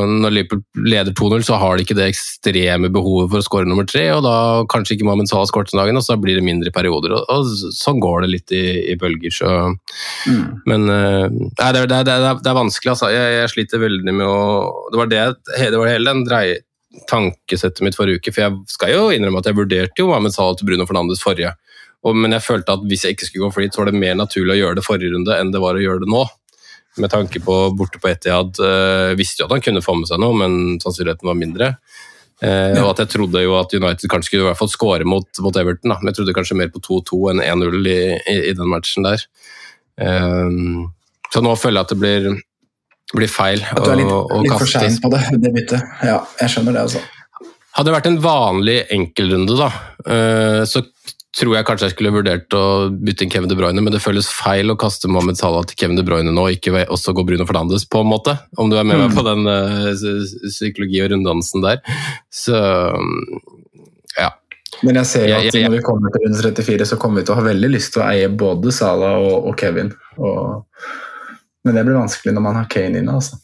når 0.06 0.36
Liverpool 0.36 0.86
leder 0.86 1.14
2-0, 1.18 1.42
så 1.48 1.58
har 1.58 1.76
de 1.76 1.86
ikke 1.86 1.96
det 1.98 2.06
ekstreme 2.12 2.92
behovet 2.94 3.32
for 3.32 3.42
å 3.42 3.46
skåre 3.48 3.66
nummer 3.66 3.88
tre, 3.88 4.04
og 4.14 4.22
da 4.26 4.36
kanskje 4.70 4.96
ikke 4.96 5.08
Mohammed 5.08 5.30
Salah 5.32 5.50
skåret 5.50 5.72
den 5.72 5.82
dagen, 5.82 5.98
og 5.98 6.06
så 6.06 6.18
blir 6.20 6.38
det 6.38 6.46
mindre 6.46 6.70
perioder. 6.74 7.16
Og, 7.18 7.26
og 7.26 7.74
sånn 7.74 8.02
går 8.02 8.22
det 8.22 8.32
litt 8.36 8.54
i, 8.54 8.64
i 8.92 8.98
bølger, 9.00 9.34
så 9.34 9.52
mm. 9.72 10.44
Men 10.70 10.86
uh, 10.86 11.26
nei, 11.26 11.70
det, 11.74 11.86
det, 11.90 12.02
det, 12.06 12.14
er 12.46 12.58
vanskelig, 12.58 12.94
altså. 12.94 13.10
Jeg, 13.10 13.34
jeg, 13.40 13.50
sliter 13.52 13.82
veldig 13.82 14.14
med 14.14 14.28
å 14.28 14.38
Det 14.92 15.00
var 15.00 15.10
det, 15.10 15.24
det 15.58 15.80
var 15.80 15.90
hele 15.90 16.14
den 16.14 16.22
dreie 16.28 16.60
tankesettet 17.08 17.82
mitt 17.84 17.96
forrige 17.96 18.20
uke, 18.20 18.34
for 18.34 18.44
jeg 18.44 18.56
skal 18.70 18.92
jo 18.92 19.04
innrømme 19.14 19.40
at 19.42 19.48
jeg 19.48 19.58
vurderte 19.58 20.02
jo 20.02 20.10
Mohammed 20.10 20.34
Salah 20.34 20.54
til 20.58 20.68
Bruno 20.68 20.86
Fernandes 20.86 21.22
forrige. 21.24 21.54
Og, 22.02 22.18
men 22.18 22.34
jeg 22.34 22.44
følte 22.44 22.74
at 22.74 22.86
hvis 22.90 23.04
jeg 23.06 23.16
ikke 23.16 23.28
skulle 23.28 23.46
gå 23.46 23.54
for 23.54 23.64
dit, 23.64 23.74
så 23.74 23.82
var 23.82 23.90
det 23.92 24.02
mer 24.02 24.16
naturlig 24.18 24.56
å 24.56 24.60
gjøre 24.60 24.78
det 24.80 24.86
forrige 24.86 25.12
runde 25.14 25.36
enn 25.38 25.52
det 25.54 25.62
var 25.62 25.78
å 25.78 25.82
gjøre 25.82 26.02
det 26.02 26.10
nå. 26.10 26.22
Med 27.02 27.12
tanke 27.12 27.40
på 27.40 27.58
borte 27.78 28.00
på 28.02 28.10
Etiad. 28.10 28.58
Uh, 28.60 29.14
visste 29.16 29.40
jo 29.40 29.46
at 29.48 29.54
han 29.54 29.62
kunne 29.64 29.84
få 29.84 29.94
med 29.96 30.10
seg 30.10 30.20
noe, 30.20 30.36
men 30.36 30.80
sannsynligheten 30.82 31.30
var 31.30 31.38
mindre. 31.38 31.74
Ja. 32.42 32.82
Og 32.82 32.88
at 32.90 33.04
jeg 33.04 33.12
trodde 33.12 33.38
jo 33.38 33.52
at 33.54 33.70
United 33.70 34.10
kanskje 34.10 34.32
skulle 34.32 34.42
i 34.42 34.48
hvert 34.48 34.58
fall 34.58 34.70
skåre 34.72 35.06
mot, 35.06 35.28
mot 35.44 35.58
Everton. 35.60 35.92
Da. 35.92 36.00
Men 36.00 36.10
jeg 36.10 36.18
trodde 36.18 36.34
kanskje 36.34 36.56
mer 36.58 36.72
på 36.74 36.82
2-2 36.82 37.20
enn 37.30 37.42
1-0 37.44 37.86
i, 37.86 37.98
i, 38.18 38.34
i, 38.50 38.54
den 38.58 38.72
matchen 38.72 39.06
der. 39.06 39.22
Uh, 40.02 40.82
så 41.32 41.40
nå 41.44 41.54
føler 41.56 41.78
jeg 41.78 41.86
at 41.86 41.94
det 41.94 42.00
blir, 42.02 42.28
blir 43.14 43.30
feil 43.30 43.62
at 43.62 43.78
du 43.78 43.92
er 43.94 44.02
litt, 44.02 44.10
og, 44.10 44.34
og 44.34 44.42
litt 44.42 44.56
for 44.58 44.74
sein 44.74 44.98
på 45.00 45.12
det, 45.14 45.22
det 45.38 45.54
byttet. 45.54 45.94
Ja, 46.02 46.18
jeg 46.42 46.56
skjønner 46.56 46.76
det, 46.76 46.84
altså. 46.90 47.06
Hadde 47.72 47.88
det 47.88 47.94
vært 47.94 48.10
en 48.10 48.20
vanlig 48.20 48.80
enkelrunde, 48.92 49.54
da, 49.56 49.70
så 50.68 50.82
tror 51.36 51.54
jeg 51.56 51.64
kanskje 51.64 51.88
jeg 51.88 51.94
skulle 51.94 52.12
vurdert 52.12 52.54
å 52.56 52.64
bytte 52.92 53.24
inn 53.24 53.32
Kevin 53.32 53.48
De 53.48 53.56
Bruyne, 53.56 53.80
men 53.84 53.94
det 53.94 54.02
føles 54.04 54.28
feil 54.28 54.72
å 54.72 54.76
kaste 54.80 55.08
Mohammed 55.08 55.38
Salah 55.40 55.64
til 55.68 55.78
Kevin 55.80 55.96
De 55.96 56.04
Bruyne 56.04 56.34
nå, 56.34 56.44
ikke 56.52 56.84
også 56.84 57.14
gå 57.16 57.24
Bruno 57.28 57.46
Fernandes, 57.48 57.86
på 57.88 58.02
en 58.04 58.10
måte. 58.10 58.36
Om 58.60 58.72
du 58.72 58.76
er 58.76 58.84
med 58.84 59.00
meg 59.00 59.12
mm. 59.12 59.16
på 59.16 59.24
den 59.30 59.48
uh, 59.48 60.50
psykologi- 60.50 61.00
og 61.04 61.12
runddansen 61.14 61.64
der. 61.64 61.80
Så 62.28 62.58
ja. 64.18 64.28
Men 64.82 65.00
jeg 65.00 65.08
ser 65.08 65.30
jo 65.30 65.38
at 65.38 65.56
når 65.56 65.76
vi 65.78 65.84
kommer 65.86 66.12
til 66.12 66.26
runde 66.26 66.42
34, 66.42 66.90
så 66.92 67.00
kommer 67.00 67.22
vi 67.22 67.28
til 67.28 67.36
å 67.36 67.40
ha 67.40 67.46
veldig 67.48 67.72
lyst 67.72 67.94
til 67.94 68.04
å 68.04 68.10
eie 68.10 68.28
både 68.28 68.74
Salah 68.74 69.16
og, 69.22 69.48
og 69.48 69.56
Kevin. 69.60 69.92
Og, 70.20 70.84
men 71.64 71.78
det 71.78 71.86
blir 71.88 72.00
vanskelig 72.00 72.36
når 72.36 72.44
man 72.44 72.60
har 72.60 72.68
Kane 72.72 73.00
inne, 73.00 73.16
altså. 73.22 73.40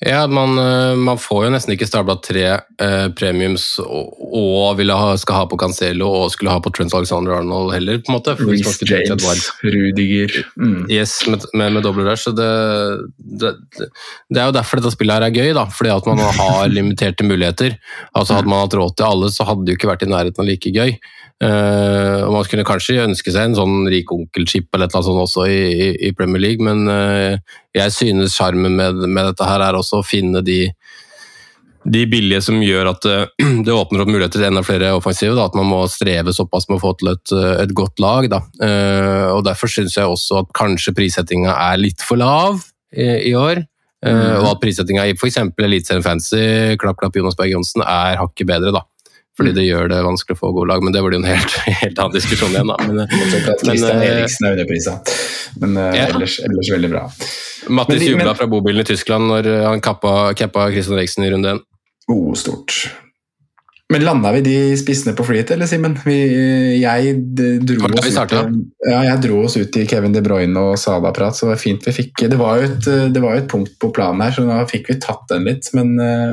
Ja, 0.00 0.26
man, 0.26 0.58
eh, 0.58 0.96
man 0.96 1.18
får 1.18 1.44
jo 1.46 1.50
nesten 1.54 1.72
ikke 1.76 1.86
stabla 1.86 2.16
tre 2.18 2.42
eh, 2.82 3.04
premiums 3.14 3.78
og, 3.78 4.10
og 4.34 4.80
ha, 4.90 5.12
skal 5.20 5.38
ha 5.38 5.44
på 5.46 5.58
Cancelo 5.60 6.08
og 6.10 6.32
skulle 6.34 6.50
ha 6.50 6.58
på 6.60 6.72
Trent 6.74 6.96
Alexander 6.98 7.36
Arnold 7.36 7.70
heller, 7.76 8.00
på 8.02 8.10
en 8.10 8.16
måte. 8.18 8.34
Reece 8.40 8.88
James, 8.90 9.46
Rudiger 9.62 10.34
mm. 10.58 10.90
Yes, 10.90 11.20
med, 11.30 11.46
med, 11.54 11.76
med 11.78 11.86
doble 11.86 12.08
rush. 12.08 12.26
Det, 12.34 12.50
det, 13.16 13.54
det 14.28 14.42
er 14.42 14.50
jo 14.50 14.56
derfor 14.58 14.82
dette 14.82 14.92
spillet 14.96 15.14
her 15.14 15.28
er 15.28 15.38
gøy, 15.38 15.54
da. 15.56 15.68
Fordi 15.70 15.94
at 15.94 16.10
man 16.10 16.24
har 16.26 16.68
limiterte 16.74 17.26
muligheter. 17.26 17.78
Altså 18.12 18.40
Hadde 18.40 18.50
man 18.50 18.66
hatt 18.66 18.74
råd 18.76 18.98
til 18.98 19.08
alle, 19.08 19.30
så 19.30 19.46
hadde 19.46 19.64
det 19.64 19.76
jo 19.76 19.80
ikke 19.80 19.92
vært 19.94 20.04
i 20.08 20.10
nærheten 20.10 20.42
av 20.42 20.50
like 20.50 20.74
gøy. 20.74 20.98
Eh, 21.42 22.20
og 22.22 22.32
Man 22.32 22.46
kunne 22.48 22.66
kanskje 22.66 23.02
ønske 23.02 23.32
seg 23.34 23.50
en 23.50 23.56
sånn 23.58 23.88
rik 23.90 24.12
onkel-chip 24.14 24.68
eller 24.74 24.90
noe 24.92 25.06
sånt 25.06 25.22
også 25.24 25.48
i, 25.50 25.62
i, 25.72 25.88
i 26.08 26.12
Premier 26.16 26.42
League, 26.42 26.62
men 26.62 26.86
uh, 26.86 27.34
jeg 27.74 27.94
synes 27.94 28.36
sjarmen 28.38 28.76
med, 28.78 29.02
med 29.08 29.32
dette 29.32 29.48
her 29.48 29.64
er 29.66 29.78
også 29.78 30.00
å 30.00 30.06
finne 30.06 30.44
de 30.44 30.68
de 31.84 32.06
billige 32.08 32.40
som 32.40 32.62
gjør 32.64 32.88
at 32.94 33.04
det, 33.04 33.16
det 33.66 33.74
åpner 33.74 34.00
opp 34.00 34.08
muligheter 34.08 34.40
til 34.40 34.46
enda 34.48 34.62
flere 34.64 34.94
offensive. 34.96 35.34
Da, 35.36 35.50
at 35.50 35.58
man 35.58 35.68
må 35.68 35.82
streve 35.92 36.32
såpass 36.32 36.64
med 36.70 36.78
å 36.78 36.80
få 36.80 36.94
til 36.96 37.10
et, 37.12 37.34
et 37.60 37.74
godt 37.76 38.00
lag. 38.00 38.24
Da. 38.32 38.38
Og 39.34 39.42
Derfor 39.44 39.68
syns 39.68 39.98
jeg 39.98 40.08
også 40.08 40.46
at 40.46 40.54
kanskje 40.56 40.94
prissettinga 40.96 41.52
er 41.52 41.82
litt 41.82 42.00
for 42.00 42.16
lav 42.16 42.62
i, 42.88 43.10
i 43.28 43.34
år. 43.36 43.60
Mm. 44.04 44.16
og 44.42 44.48
at 44.50 44.62
prissettinga 44.64 45.04
i 45.08 45.12
f.eks. 45.12 45.36
Eliteserien 45.60 46.04
Fancy, 46.04 46.40
klapp, 46.80 46.96
klapp, 47.00 47.20
Jonas 47.20 47.36
Berg 47.36 47.52
Johnsen, 47.52 47.84
er 47.84 48.16
hakket 48.20 48.48
bedre. 48.48 48.72
da. 48.72 48.86
Fordi 49.34 49.50
det 49.56 49.64
gjør 49.66 49.88
det 49.90 50.00
vanskelig 50.06 50.36
å 50.36 50.40
få 50.44 50.52
gode 50.54 50.70
lag, 50.70 50.82
men 50.86 50.94
det 50.94 51.02
blir 51.02 51.16
jo 51.16 51.22
en 51.24 51.26
helt, 51.26 51.54
helt 51.82 51.98
annen 51.98 52.14
diskusjon 52.14 52.54
igjen. 52.54 52.70
da. 52.70 52.76
Men, 52.86 53.00
at 53.04 53.64
men, 53.66 53.86
eh, 53.90 54.04
Eriksen 54.12 54.46
er 54.46 54.58
underprisa. 54.58 54.98
Men 55.62 55.78
eh, 55.80 55.96
Ja. 55.98 56.08
ellers, 56.12 56.38
ellers 56.46 56.70
veldig 56.70 56.90
bra. 56.92 57.06
Mattis 57.74 58.04
jubla 58.06 58.34
fra 58.38 58.46
bobilen 58.50 58.84
i 58.84 58.90
Tyskland 58.92 59.30
når 59.32 59.48
han 59.66 59.82
kappa, 59.82 60.34
kappa 60.38 60.68
Christian 60.70 61.00
Eriksen 61.00 61.26
i 61.26 61.32
runde 61.34 61.56
én. 61.56 61.64
Oh, 62.12 62.30
stort. 62.38 62.84
Men 63.92 64.04
landa 64.04 64.30
vi 64.32 64.40
de 64.44 64.54
spissene 64.80 65.12
på 65.16 65.26
flyet, 65.26 65.50
eller 65.54 65.68
Simen? 65.68 65.96
Jeg 66.08 67.18
ja, 67.36 69.00
jeg 69.04 69.18
dro 69.26 69.42
oss 69.44 69.58
ut 69.60 69.76
i 69.76 69.84
Kevin 69.88 70.14
De 70.14 70.22
Bruyne 70.24 70.62
og 70.70 70.78
Sada-prat, 70.80 71.36
så 71.36 71.46
det 71.46 71.52
var 71.52 71.60
fint 71.60 71.84
vi 71.88 71.92
fikk 71.92 72.24
Det 72.32 72.38
var 72.40 72.62
jo 72.62 72.70
et, 72.70 72.88
det 73.12 73.22
var 73.22 73.36
et 73.36 73.50
punkt 73.50 73.74
på 73.82 73.90
planen 73.94 74.24
her, 74.24 74.32
så 74.32 74.46
da 74.48 74.62
fikk 74.70 74.88
vi 74.92 74.98
tatt 75.02 75.26
den 75.32 75.44
litt. 75.50 75.68
Men 75.76 75.92
eh, 76.00 76.32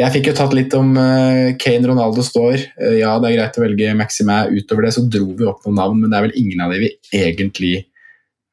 jeg 0.00 0.12
fikk 0.16 0.30
jo 0.30 0.36
tatt 0.38 0.54
litt 0.56 0.74
om 0.78 0.94
eh, 1.00 1.52
Kane 1.60 1.90
Ronaldo 1.90 2.24
står. 2.24 2.56
Eh, 2.80 2.98
ja, 3.00 3.14
det 3.20 3.30
er 3.30 3.36
greit 3.36 3.58
å 3.58 3.64
velge 3.64 3.96
Maximæ. 3.98 4.38
Utover 4.56 4.86
det 4.86 4.94
så 4.96 5.04
dro 5.06 5.28
vi 5.36 5.48
opp 5.48 5.66
noen 5.66 5.78
navn, 5.80 6.00
men 6.00 6.10
det 6.12 6.18
er 6.18 6.26
vel 6.28 6.38
ingen 6.40 6.64
av 6.64 6.74
de 6.74 6.82
vi 6.86 6.90
egentlig 7.16 7.74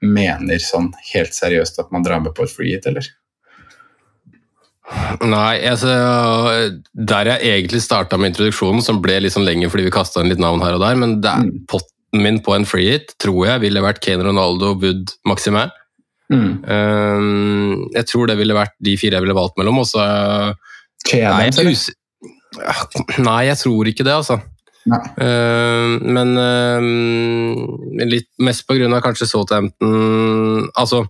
mener 0.06 0.62
sånn 0.62 0.92
helt 1.14 1.34
seriøst 1.34 1.80
at 1.82 1.90
man 1.94 2.04
drar 2.06 2.22
med 2.22 2.36
på 2.38 2.46
et 2.46 2.54
freehit, 2.54 2.86
eller? 2.90 3.08
Nei, 5.28 5.58
altså, 5.68 5.92
der 6.96 7.34
jeg 7.34 7.50
egentlig 7.50 7.82
starta 7.84 8.20
med 8.20 8.32
introduksjonen, 8.32 8.84
som 8.86 9.02
ble 9.04 9.18
litt 9.24 9.34
sånn 9.36 9.48
lenger 9.48 9.72
fordi 9.74 9.88
vi 9.90 9.96
kasta 9.98 10.22
inn 10.24 10.32
litt 10.32 10.40
navn 10.40 10.64
her 10.64 10.78
og 10.78 10.84
der, 10.86 10.96
men 11.00 11.18
det 11.24 11.32
er 11.34 11.44
Mm. 11.44 11.66
potten 11.68 12.22
min 12.24 12.40
på 12.40 12.56
en 12.56 12.66
free 12.66 12.94
hit 12.94 13.12
tror 13.20 13.48
jeg 13.48 13.62
ville 13.66 13.84
vært 13.84 14.00
Kane 14.00 14.24
Ronaldo, 14.24 14.76
Wood, 14.80 15.12
Maximæ. 15.28 15.70
Mm. 16.32 16.64
Um, 16.64 17.90
jeg 17.94 18.06
tror 18.08 18.28
det 18.28 18.38
ville 18.38 18.56
vært 18.56 18.76
de 18.84 18.96
fire 19.00 19.16
jeg 19.16 19.22
ville 19.26 19.36
valgt 19.36 19.58
mellom, 19.58 19.80
og 19.80 19.86
så 19.88 20.04
Che 20.08 20.67
Us- 21.72 21.90
Ja, 22.58 22.74
Nei, 23.22 23.42
jeg 23.50 23.60
tror 23.60 23.90
ikke 23.90 24.06
det, 24.08 24.14
altså. 24.16 24.40
Uh, 24.88 25.98
men 26.00 26.30
uh, 26.40 28.06
litt 28.08 28.30
mest 28.40 28.64
på 28.70 28.78
grunn 28.78 28.96
av 28.96 29.02
kanskje 29.04 29.28
Southampton 29.28 30.70
Altså 30.80 31.02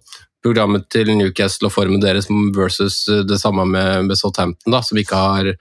programmet 0.41 0.87
til 0.89 1.11
Newcastle 1.13 1.69
og 1.69 1.75
formen 1.75 2.01
deres 2.01 2.25
versus 2.57 3.03
det 3.05 3.37
samme 3.37 3.67
med, 3.69 4.07
med 4.09 4.17
Southampton, 4.17 4.73
da, 4.73 4.81
som 4.81 4.97
ikke 4.97 5.19
har 5.21 5.51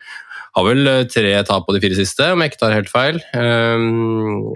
har 0.57 0.65
vel 0.65 0.89
eh, 0.89 1.03
tre 1.13 1.35
tap 1.45 1.67
på 1.67 1.75
de 1.77 1.83
fire 1.85 1.99
siste, 1.99 2.31
om 2.33 2.41
jeg 2.41 2.53
ikke 2.53 2.63
tar 2.63 2.77
helt 2.77 2.93
feil. 2.93 3.21
Um, 3.37 4.55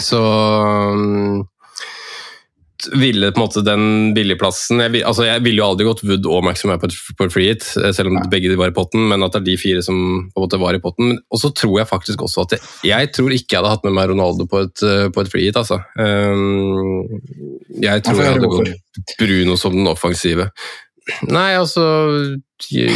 så 0.00 0.20
um, 0.20 1.44
ville 2.94 3.32
på 3.32 3.40
en 3.40 3.44
måte 3.46 3.62
den 3.66 4.14
billigplassen 4.16 4.80
Jeg, 4.84 5.02
altså 5.08 5.24
jeg 5.26 5.42
ville 5.44 5.60
jo 5.62 5.66
aldri 5.70 5.86
gått 5.88 6.02
Wood 6.06 6.26
og 6.30 6.44
Maximum 6.46 6.78
på, 6.82 6.90
på 7.18 7.28
free 7.32 7.52
hit, 7.52 7.66
eh, 7.82 7.92
selv 7.96 8.12
om 8.12 8.20
begge 8.32 8.50
de 8.52 8.58
var 8.60 8.72
i 8.72 8.76
potten, 8.76 9.08
men 9.10 9.24
at 9.26 9.34
det 9.34 9.42
er 9.42 9.46
de 9.50 9.56
fire 9.60 9.82
som 9.84 9.98
på 10.30 10.40
en 10.40 10.44
måte 10.46 10.60
var 10.62 10.78
i 10.78 10.82
potten. 10.82 11.16
Og 11.32 11.42
så 11.42 11.50
tror 11.56 11.80
jeg 11.80 11.90
faktisk 11.90 12.22
også 12.26 12.46
at 12.46 12.56
jeg, 12.56 12.64
jeg 12.92 13.12
tror 13.16 13.34
ikke 13.36 13.56
jeg 13.56 13.60
hadde 13.62 13.74
hatt 13.74 13.86
med 13.88 13.96
meg 13.98 14.10
Ronaldo 14.12 14.48
på 14.50 14.64
et, 14.66 14.82
eh, 14.86 15.06
på 15.14 15.24
et 15.24 15.32
free 15.32 15.48
hit, 15.48 15.58
altså. 15.60 15.80
Um, 15.98 17.06
jeg 17.82 18.04
tror 18.06 18.20
jeg, 18.20 18.26
jeg 18.26 18.36
hadde 18.36 18.52
gått 18.52 19.16
Bruno 19.20 19.56
som 19.60 19.74
den 19.76 19.90
offensive. 19.90 20.50
Nei, 21.30 21.52
altså 21.54 21.82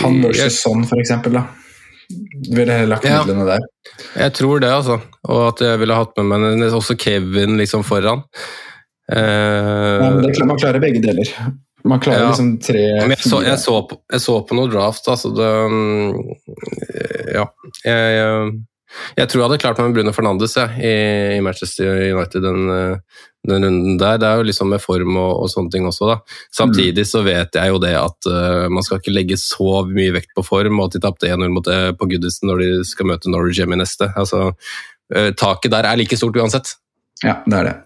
Han 0.02 0.16
versus 0.24 0.60
sånn, 0.64 0.86
for 0.88 0.98
eksempel, 1.02 1.36
da. 1.38 1.46
Ville 2.50 2.74
heller 2.74 2.96
lagt 2.96 3.04
Ja. 3.06 3.20
midlene 3.22 3.44
der. 3.46 3.60
jeg 4.16 4.32
tror 4.34 4.60
det, 4.60 4.70
altså. 4.72 4.96
Og 5.28 5.44
at 5.52 5.60
jeg 5.62 5.78
ville 5.78 5.94
hatt 5.94 6.16
med 6.18 6.26
meg 6.58 6.72
også 6.74 6.96
Kevin 6.98 7.56
liksom 7.60 7.84
foran. 7.86 8.24
Eh, 9.10 9.96
Ja, 10.00 10.10
det, 10.22 10.46
man 10.46 10.58
klarer 10.60 10.82
begge 10.82 11.02
deler. 11.02 11.28
Man 11.84 12.00
klarer 12.00 12.26
Ja. 12.26 12.30
liksom 12.32 12.58
tre 12.60 12.80
jeg, 12.80 13.18
så, 13.24 13.40
jeg, 13.42 13.58
så 13.58 13.78
på, 13.88 13.96
jeg 14.12 14.20
så 14.20 14.34
på 14.44 14.56
noen 14.58 14.70
draft, 14.72 15.06
altså 15.08 15.30
det 15.32 15.52
mm, 15.72 16.10
Ja. 17.34 17.46
Jeg, 17.86 18.10
jeg, 18.18 18.52
jeg 19.16 19.30
tror 19.30 19.40
jeg 19.40 19.46
hadde 19.48 19.58
klart 19.62 19.78
meg 19.78 19.88
med 19.88 19.96
Bruno 19.96 20.12
Fernandes 20.12 20.56
jeg, 20.58 20.76
i, 20.82 20.94
i 21.38 21.40
Manchester 21.46 21.88
United 22.10 22.42
den, 22.44 22.66
eh, 22.74 23.22
den 23.48 23.64
runden 23.64 23.96
der. 24.00 24.18
Det 24.20 24.28
er 24.28 24.40
jo 24.42 24.48
liksom 24.50 24.68
med 24.74 24.82
form 24.82 25.14
og, 25.16 25.44
og 25.44 25.48
sånne 25.52 25.70
ting 25.72 25.86
også, 25.88 26.10
da. 26.10 26.16
Samtidig 26.52 27.06
så 27.08 27.22
vet 27.24 27.54
jeg 27.56 27.72
jo 27.72 27.78
det 27.80 27.94
at 27.96 28.28
uh, 28.28 28.66
man 28.68 28.84
skal 28.84 28.98
ikke 29.00 29.14
legge 29.14 29.38
så 29.40 29.84
mye 29.88 30.12
vekt 30.18 30.34
på 30.36 30.44
form, 30.44 30.82
og 30.82 30.90
at 30.90 30.98
de 30.98 31.04
tapte 31.06 31.30
1-0 31.30 31.54
mot 31.54 31.64
det 31.64 31.78
på 32.00 32.10
Goodison 32.10 32.50
når 32.50 32.64
de 32.64 32.70
skal 32.90 33.08
møte 33.12 33.30
Norwich 33.32 33.62
hjemme 33.62 33.78
i 33.78 33.80
neste. 33.80 34.10
Altså, 34.20 34.50
uh, 35.14 35.30
taket 35.38 35.72
der 35.72 35.88
er 35.88 35.96
like 36.02 36.18
stort 36.18 36.36
uansett. 36.36 36.74
Ja, 37.24 37.38
det 37.46 37.62
er 37.62 37.70
det. 37.70 37.76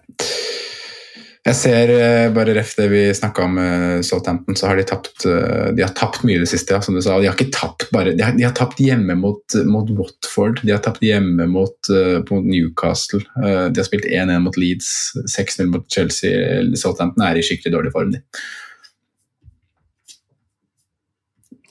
Jeg 1.45 1.55
ser 1.59 1.91
eh, 1.93 2.31
bare 2.33 2.55
ref 2.57 2.71
det 2.73 2.87
vi 2.89 3.01
snakka 3.13 3.43
om 3.45 3.57
uh, 3.61 3.99
Southampton, 4.01 4.55
så 4.57 4.65
har 4.71 4.79
de 4.79 4.85
tapt 4.89 5.27
eh, 5.29 5.67
De 5.77 5.83
har 5.85 5.91
tapt 5.93 6.23
mye 6.25 6.39
i 6.39 6.41
det 6.41 6.47
siste, 6.49 6.73
ja, 6.73 6.79
som 6.81 6.95
du 6.97 7.01
sa. 7.05 7.19
De 7.21 7.27
har 7.29 7.35
ikke 7.37 7.53
tapt 7.53 7.85
bare 7.93 8.15
De 8.17 8.23
har, 8.25 8.33
de 8.33 8.47
har 8.47 8.55
tapt 8.57 8.81
hjemme 8.81 9.13
mot, 9.19 9.57
mot 9.69 9.91
Watford, 9.93 10.63
de 10.65 10.73
har 10.73 10.81
tapt 10.81 11.05
hjemme 11.05 11.45
mot, 11.51 11.77
eh, 11.93 12.17
mot 12.31 12.47
Newcastle. 12.49 13.21
eh, 13.43 13.67
de 13.69 13.77
har 13.83 13.85
spilt 13.85 14.07
1-1 14.09 14.41
mot 14.47 14.57
Leeds, 14.57 14.89
6-0 15.35 15.69
mot 15.69 15.85
Chelsea. 15.93 16.63
Southampton 16.81 17.27
er 17.27 17.37
i 17.37 17.45
skikkelig 17.45 17.75
dårlig 17.77 17.93
form, 17.93 18.15
de. 18.17 18.23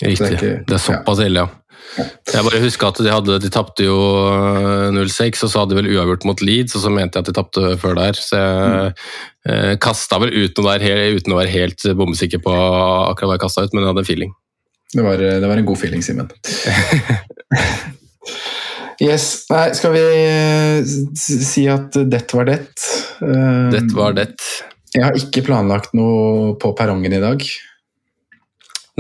Riktig. 0.05 0.19
Det 0.19 0.31
er 0.31 0.39
ikke- 0.39 0.65
det 0.71 0.75
er 0.79 0.83
såpass 0.87 1.21
ille, 1.27 1.43
ja. 1.49 1.49
Jeg 1.95 2.43
bare 2.43 2.61
husker 2.63 2.89
at 2.89 2.99
de, 2.99 3.11
hadde, 3.13 3.37
de 3.43 3.51
tapte 3.53 3.85
jo 3.87 3.97
øh, 4.27 4.89
0-6, 4.97 5.45
og 5.47 5.51
så 5.51 5.61
hadde 5.61 5.75
de 5.75 5.79
vel 5.79 5.91
uavgjort 5.95 6.25
mot 6.27 6.41
Leeds, 6.43 6.75
og 6.75 6.83
så 6.83 6.91
mente 6.91 7.21
jeg 7.21 7.25
at 7.27 7.31
de 7.31 7.37
tapte 7.37 7.75
før 7.83 7.99
der. 8.01 8.19
Så 8.19 8.41
jeg 8.41 8.95
mm. 9.47 9.83
kasta 9.85 10.19
vel 10.23 10.35
uten 10.35 10.65
å, 10.65 10.67
være 10.67 10.89
helt, 10.89 11.21
uten 11.21 11.37
å 11.37 11.39
være 11.39 11.55
helt 11.55 11.87
bombesikker 11.99 12.43
på 12.43 12.55
akkurat 12.55 13.31
hva 13.31 13.37
jeg 13.39 13.45
kasta 13.45 13.67
ut, 13.67 13.77
men 13.77 13.85
jeg 13.85 13.93
hadde 13.93 14.05
en 14.05 14.11
feeling. 14.11 14.35
Det 14.95 15.03
var, 15.03 15.19
det 15.19 15.51
var 15.51 15.59
en 15.59 15.67
god 15.67 15.79
feeling, 15.81 16.03
Simen. 16.07 16.31
yes. 19.09 19.27
Nei, 19.51 19.67
skal 19.75 19.95
vi 19.95 20.05
eh, 20.05 20.95
si 21.19 21.67
at 21.71 21.99
det 21.99 22.25
var 22.35 22.51
det? 22.51 22.61
Eh, 23.23 23.69
Det 23.75 23.85
var 23.95 24.15
det. 24.19 24.31
Jeg 24.95 25.03
har 25.03 25.19
ikke 25.19 25.43
planlagt 25.49 25.95
noe 25.99 26.55
på 26.63 26.71
perrongen 26.79 27.17
i 27.17 27.23
dag. 27.23 27.43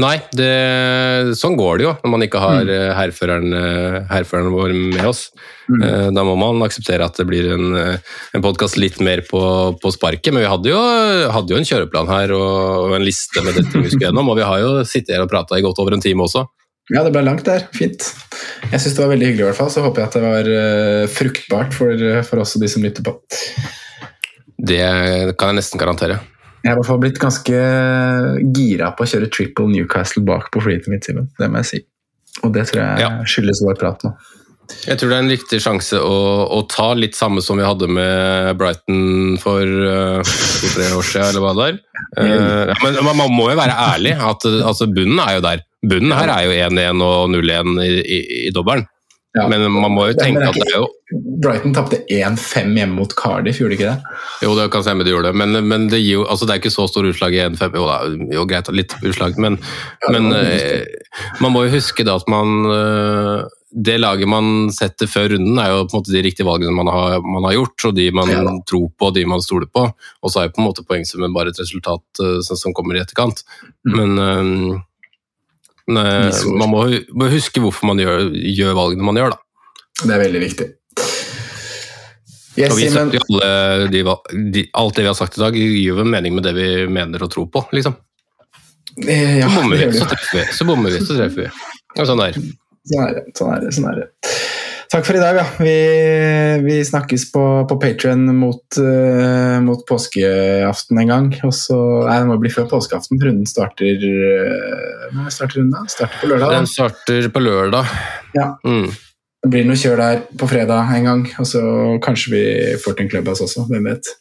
Nei, 0.02 0.16
det, 0.34 1.36
sånn 1.38 1.54
går 1.54 1.76
det 1.78 1.84
jo 1.84 1.90
når 2.02 2.10
man 2.10 2.24
ikke 2.26 2.40
har 2.42 2.66
mm. 2.66 2.94
hærføreren, 2.98 3.52
eh, 3.54 3.98
hærføreren 4.10 4.50
vår 4.50 4.72
med 4.74 5.04
oss. 5.06 5.28
Mm. 5.70 5.84
Eh, 5.86 6.08
Da 6.16 6.24
må 6.26 6.34
man 6.40 6.64
akseptere 6.66 7.06
at 7.06 7.20
det 7.20 7.26
blir 7.28 7.46
en, 7.54 7.76
eh, 7.78 8.16
en 8.34 8.42
podkast 8.42 8.74
litt 8.80 8.98
mer 8.98 9.22
på, 9.28 9.38
på 9.78 9.92
sparket. 9.94 10.32
Men 10.34 10.42
vi 10.42 10.50
hadde 10.50 10.72
jo, 10.72 10.80
hadde 11.36 11.54
jo 11.54 11.60
en 11.60 11.68
kjøreplan 11.70 12.10
her 12.10 12.34
og, 12.34 12.56
og 12.88 12.96
en 12.98 13.06
liste 13.06 13.46
med 13.46 13.54
dette 13.60 13.70
vi 13.70 13.92
skulle 13.92 14.08
gjennom. 14.08 14.34
Og 14.34 14.40
vi 14.40 14.50
har 14.50 14.64
jo 14.64 14.74
sittet 14.82 15.14
her 15.14 15.28
og 15.28 15.30
prata 15.30 15.60
i 15.60 15.64
godt 15.64 15.78
over 15.84 15.94
en 15.94 16.02
time 16.02 16.26
også. 16.26 16.42
Ja, 16.90 17.06
det 17.06 17.14
ble 17.14 17.22
langt 17.22 17.46
der. 17.46 17.70
Fint. 17.72 18.10
Jeg 18.66 18.82
syns 18.82 18.98
det 18.98 19.06
var 19.06 19.14
veldig 19.14 19.30
hyggelig, 19.30 19.46
i 19.46 19.50
hvert 19.52 19.62
fall. 19.62 19.72
Så 19.72 19.86
håper 19.86 20.02
jeg 20.02 20.10
at 20.10 20.18
det 20.18 20.26
var 20.26 20.54
uh, 20.58 21.06
fruktbart 21.08 21.72
for, 21.72 22.06
for 22.26 22.42
oss 22.42 22.58
og 22.58 22.66
de 22.66 22.68
som 22.68 22.84
lytter 22.84 23.06
på. 23.06 23.14
Det 24.58 24.84
kan 25.38 25.54
jeg 25.54 25.62
nesten 25.62 25.80
garantere. 25.80 26.18
Jeg 26.64 26.70
har 26.72 26.78
i 26.78 26.80
hvert 26.80 26.88
fall 26.88 27.02
blitt 27.02 27.18
ganske 27.20 27.58
gira 28.56 28.92
på 28.96 29.04
å 29.04 29.08
kjøre 29.10 29.28
triple 29.32 29.66
Newcastle 29.68 30.22
bak 30.24 30.46
på 30.54 30.62
freeheatet 30.64 30.88
mitt, 30.92 31.04
Simen. 31.04 31.26
Det 31.36 31.50
må 31.52 31.60
jeg 31.60 31.68
si. 31.70 31.80
Og 32.42 32.54
det 32.54 32.64
tror 32.70 32.80
jeg 32.80 33.04
Ja. 33.04 33.10
skyldes 33.28 33.60
vår 33.66 33.76
prat 33.82 34.06
nå. 34.06 34.14
Jeg 34.88 34.96
tror 34.96 35.10
det 35.10 35.16
er 35.18 35.22
en 35.26 35.28
riktig 35.28 35.58
sjanse 35.60 35.98
å, 36.00 36.14
å 36.56 36.62
ta 36.72 36.86
litt 36.96 37.12
samme 37.14 37.42
som 37.44 37.58
vi 37.60 37.66
hadde 37.68 37.84
med 37.92 38.56
Brighton 38.56 39.36
for 39.42 39.60
uh, 39.60 40.22
to-tre 40.24 40.86
år 40.96 41.04
siden, 41.04 41.26
eller 41.34 41.44
hva 41.44 41.52
det 41.58 41.66
er. 41.68 41.76
Uh, 42.16 42.72
ja, 42.72 42.78
men 42.80 42.96
man, 43.04 43.18
man 43.20 43.34
må 43.36 43.50
jo 43.52 43.58
være 43.60 43.76
ærlig. 43.90 44.14
at 44.16 44.48
altså, 44.64 44.88
Bunnen 44.88 45.20
er 45.20 45.36
jo 45.36 45.44
der. 45.44 45.60
Bunnen 45.84 46.16
her 46.16 46.32
er 46.32 46.48
jo 46.48 46.56
1-1 46.72 47.04
og 47.04 47.28
0-1 47.36 47.76
i, 47.84 47.90
i, 48.00 48.18
i 48.48 48.52
dobbelen. 48.56 48.88
Ja. 49.34 49.48
Men 49.50 49.64
man 49.72 49.90
må 49.90 50.04
jo 50.06 50.14
tenke 50.14 50.44
det 50.44 50.52
at 50.52 50.58
det 50.60 50.68
er 50.70 50.76
jo 50.84 50.90
Brighton 51.42 51.72
tapte 51.74 51.98
1-5 52.10 52.70
hjemme 52.78 52.94
mot 53.00 53.10
Cardiff, 53.18 53.58
gjorde 53.58 53.74
de 53.74 53.78
ikke 53.80 53.90
det? 53.90 54.20
Jo, 54.44 54.52
det 54.54 54.68
kan 54.70 54.84
stemme 54.86 55.04
de 55.06 55.10
gjorde 55.10 55.32
det, 55.32 55.38
men, 55.40 55.58
men 55.68 55.88
det, 55.90 55.98
gir 56.04 56.20
jo, 56.20 56.22
altså 56.30 56.46
det 56.46 56.54
er 56.54 56.62
ikke 56.62 56.72
så 56.74 56.86
stor 56.90 57.08
utslag 57.10 57.34
i 57.34 57.42
1-5. 57.42 57.74
Jo 57.78 57.88
da, 57.88 57.96
jo 58.36 58.46
greit, 58.50 58.70
litt 58.74 58.94
utslag, 59.02 59.36
men, 59.42 59.58
men 60.14 60.30
eh, 60.38 60.86
man 61.42 61.54
må 61.54 61.64
jo 61.66 61.74
huske 61.74 62.06
da 62.06 62.14
at 62.20 62.30
man 62.30 62.54
eh, 62.70 63.44
Det 63.74 63.98
laget 63.98 64.30
man 64.30 64.70
setter 64.70 65.10
før 65.10 65.32
runden, 65.34 65.58
er 65.58 65.72
jo 65.72 65.82
på 65.90 65.96
en 65.96 66.00
måte 66.04 66.14
de 66.14 66.22
riktige 66.22 66.46
valgene 66.46 66.74
man 66.78 66.90
har, 66.94 67.18
man 67.26 67.44
har 67.50 67.56
gjort, 67.58 67.88
og 67.90 67.94
de 67.98 68.08
man 68.14 68.30
Ja. 68.30 68.42
tror 68.70 68.86
på 68.94 69.10
og 69.10 69.14
de 69.18 69.26
man 69.26 69.42
stoler 69.42 69.66
på. 69.66 69.88
Og 70.22 70.30
så 70.30 70.40
er 70.40 70.48
jo 70.48 70.54
på 70.54 70.62
en 70.62 70.68
måte 70.70 70.86
poengsummen 70.86 71.34
bare 71.34 71.50
et 71.50 71.58
resultat 71.58 72.22
eh, 72.22 72.38
som 72.46 72.74
kommer 72.74 72.94
i 72.94 73.02
etterkant. 73.02 73.42
Mm. 73.82 73.96
Men 73.98 74.18
eh, 74.22 74.42
men, 74.42 74.46
eh, 74.70 74.78
Misord. 74.78 74.84
Man 75.88 76.70
må, 76.72 76.86
må 77.12 77.28
huske 77.32 77.60
hvorfor 77.60 77.90
man 77.90 78.00
gjør, 78.00 78.30
gjør 78.32 78.78
valgene 78.78 79.04
man 79.04 79.20
gjør, 79.20 79.34
da. 79.34 79.68
Det 80.04 80.14
er 80.14 80.22
veldig 80.24 80.40
viktig. 80.42 80.70
Yes, 82.54 82.70
Og 82.70 82.78
vi 82.78 82.86
setter 82.86 83.18
jo 83.18 83.22
alle 83.34 83.86
de, 83.90 84.02
de, 84.54 84.62
alt 84.78 84.94
det 84.96 85.02
vi 85.04 85.10
har 85.10 85.16
sagt 85.18 85.38
i 85.38 85.42
dag, 85.42 85.56
gir 85.58 85.78
jo 85.90 86.04
mening 86.06 86.36
med 86.36 86.46
det 86.46 86.54
vi 86.54 86.68
mener 86.86 87.24
og 87.26 87.32
tror 87.34 87.48
på, 87.50 87.64
liksom. 87.74 87.96
Eh, 89.08 89.40
Ja, 89.40 89.48
Så 89.48 89.56
bommer 89.58 89.76
vi, 89.76 89.88
så 89.98 90.06
treffer 90.06 90.38
vi. 90.38 90.44
Så 91.06 91.16
treffer 91.18 91.48
vi. 91.48 91.48
Og 91.98 92.06
sånn 92.06 92.22
der. 92.22 92.38
Sånn 92.84 93.02
er 93.08 93.16
det. 93.16 93.24
Sånn 93.34 93.50
er 93.54 93.64
det, 93.64 93.72
sånn 93.74 93.88
er 93.90 93.98
det. 94.00 94.06
Takk 94.94 95.08
for 95.08 95.16
i 95.18 95.18
dag. 95.18 95.38
Ja. 95.40 95.44
Vi, 95.58 95.78
vi 96.62 96.74
snakkes 96.86 97.24
på, 97.34 97.42
på 97.66 97.76
Patrion 97.82 98.28
mot, 98.38 98.76
uh, 98.78 99.58
mot 99.64 99.80
påskeaften 99.88 101.00
en 101.02 101.10
gang. 101.10 101.26
Og 101.48 101.50
så, 101.56 101.78
nei, 102.06 102.20
det 102.22 102.28
må 102.28 102.36
bli 102.38 102.52
før 102.54 102.68
påskeaften. 102.70 103.18
Runden 103.18 103.48
starter 103.50 104.04
uh, 104.06 105.08
Når 105.16 105.32
starter 105.34 105.58
runden? 105.58 105.74
da? 105.74 105.90
Starter 105.90 106.20
på 106.20 106.30
lørdag. 106.30 106.54
Den 106.54 106.70
starter 106.70 107.26
på 107.34 107.42
lørdag. 107.42 107.90
Ja. 108.38 108.52
Mm. 108.62 108.86
Det 109.42 109.50
blir 109.50 109.66
noe 109.66 109.80
kjør 109.82 109.98
der 109.98 110.22
på 110.38 110.50
fredag 110.52 110.94
en 111.00 111.10
gang. 111.10 111.26
Og 111.42 111.50
så 111.50 111.64
kanskje 112.04 112.36
vi 112.36 112.44
får 112.84 112.94
til 112.94 113.08
en 113.08 113.10
Clubhouse 113.16 113.48
også. 113.48 113.66
Hvem 113.72 113.90
vet. 113.90 114.12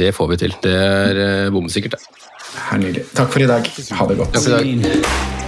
Det 0.00 0.14
får 0.16 0.32
vi 0.32 0.40
til. 0.46 0.56
Det 0.64 0.72
er 0.80 1.20
uh, 1.20 1.52
bombesikkert, 1.52 2.00
det. 2.00 2.24
Her 2.70 2.80
nydelig. 2.80 3.04
Takk 3.12 3.36
for 3.36 3.44
i 3.44 3.52
dag. 3.52 3.68
Ha 4.00 4.08
det 4.08 4.18
godt. 4.24 4.32
Takk 4.38 4.48
for 4.48 4.64
i 4.64 4.80
dag. 4.80 5.39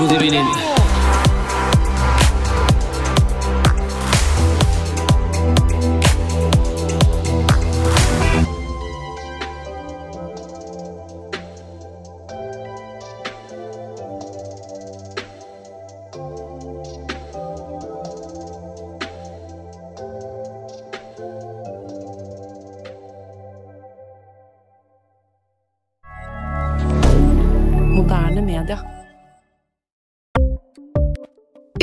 Line. 0.00 0.08
God 0.08 0.22
evening. 0.22 0.85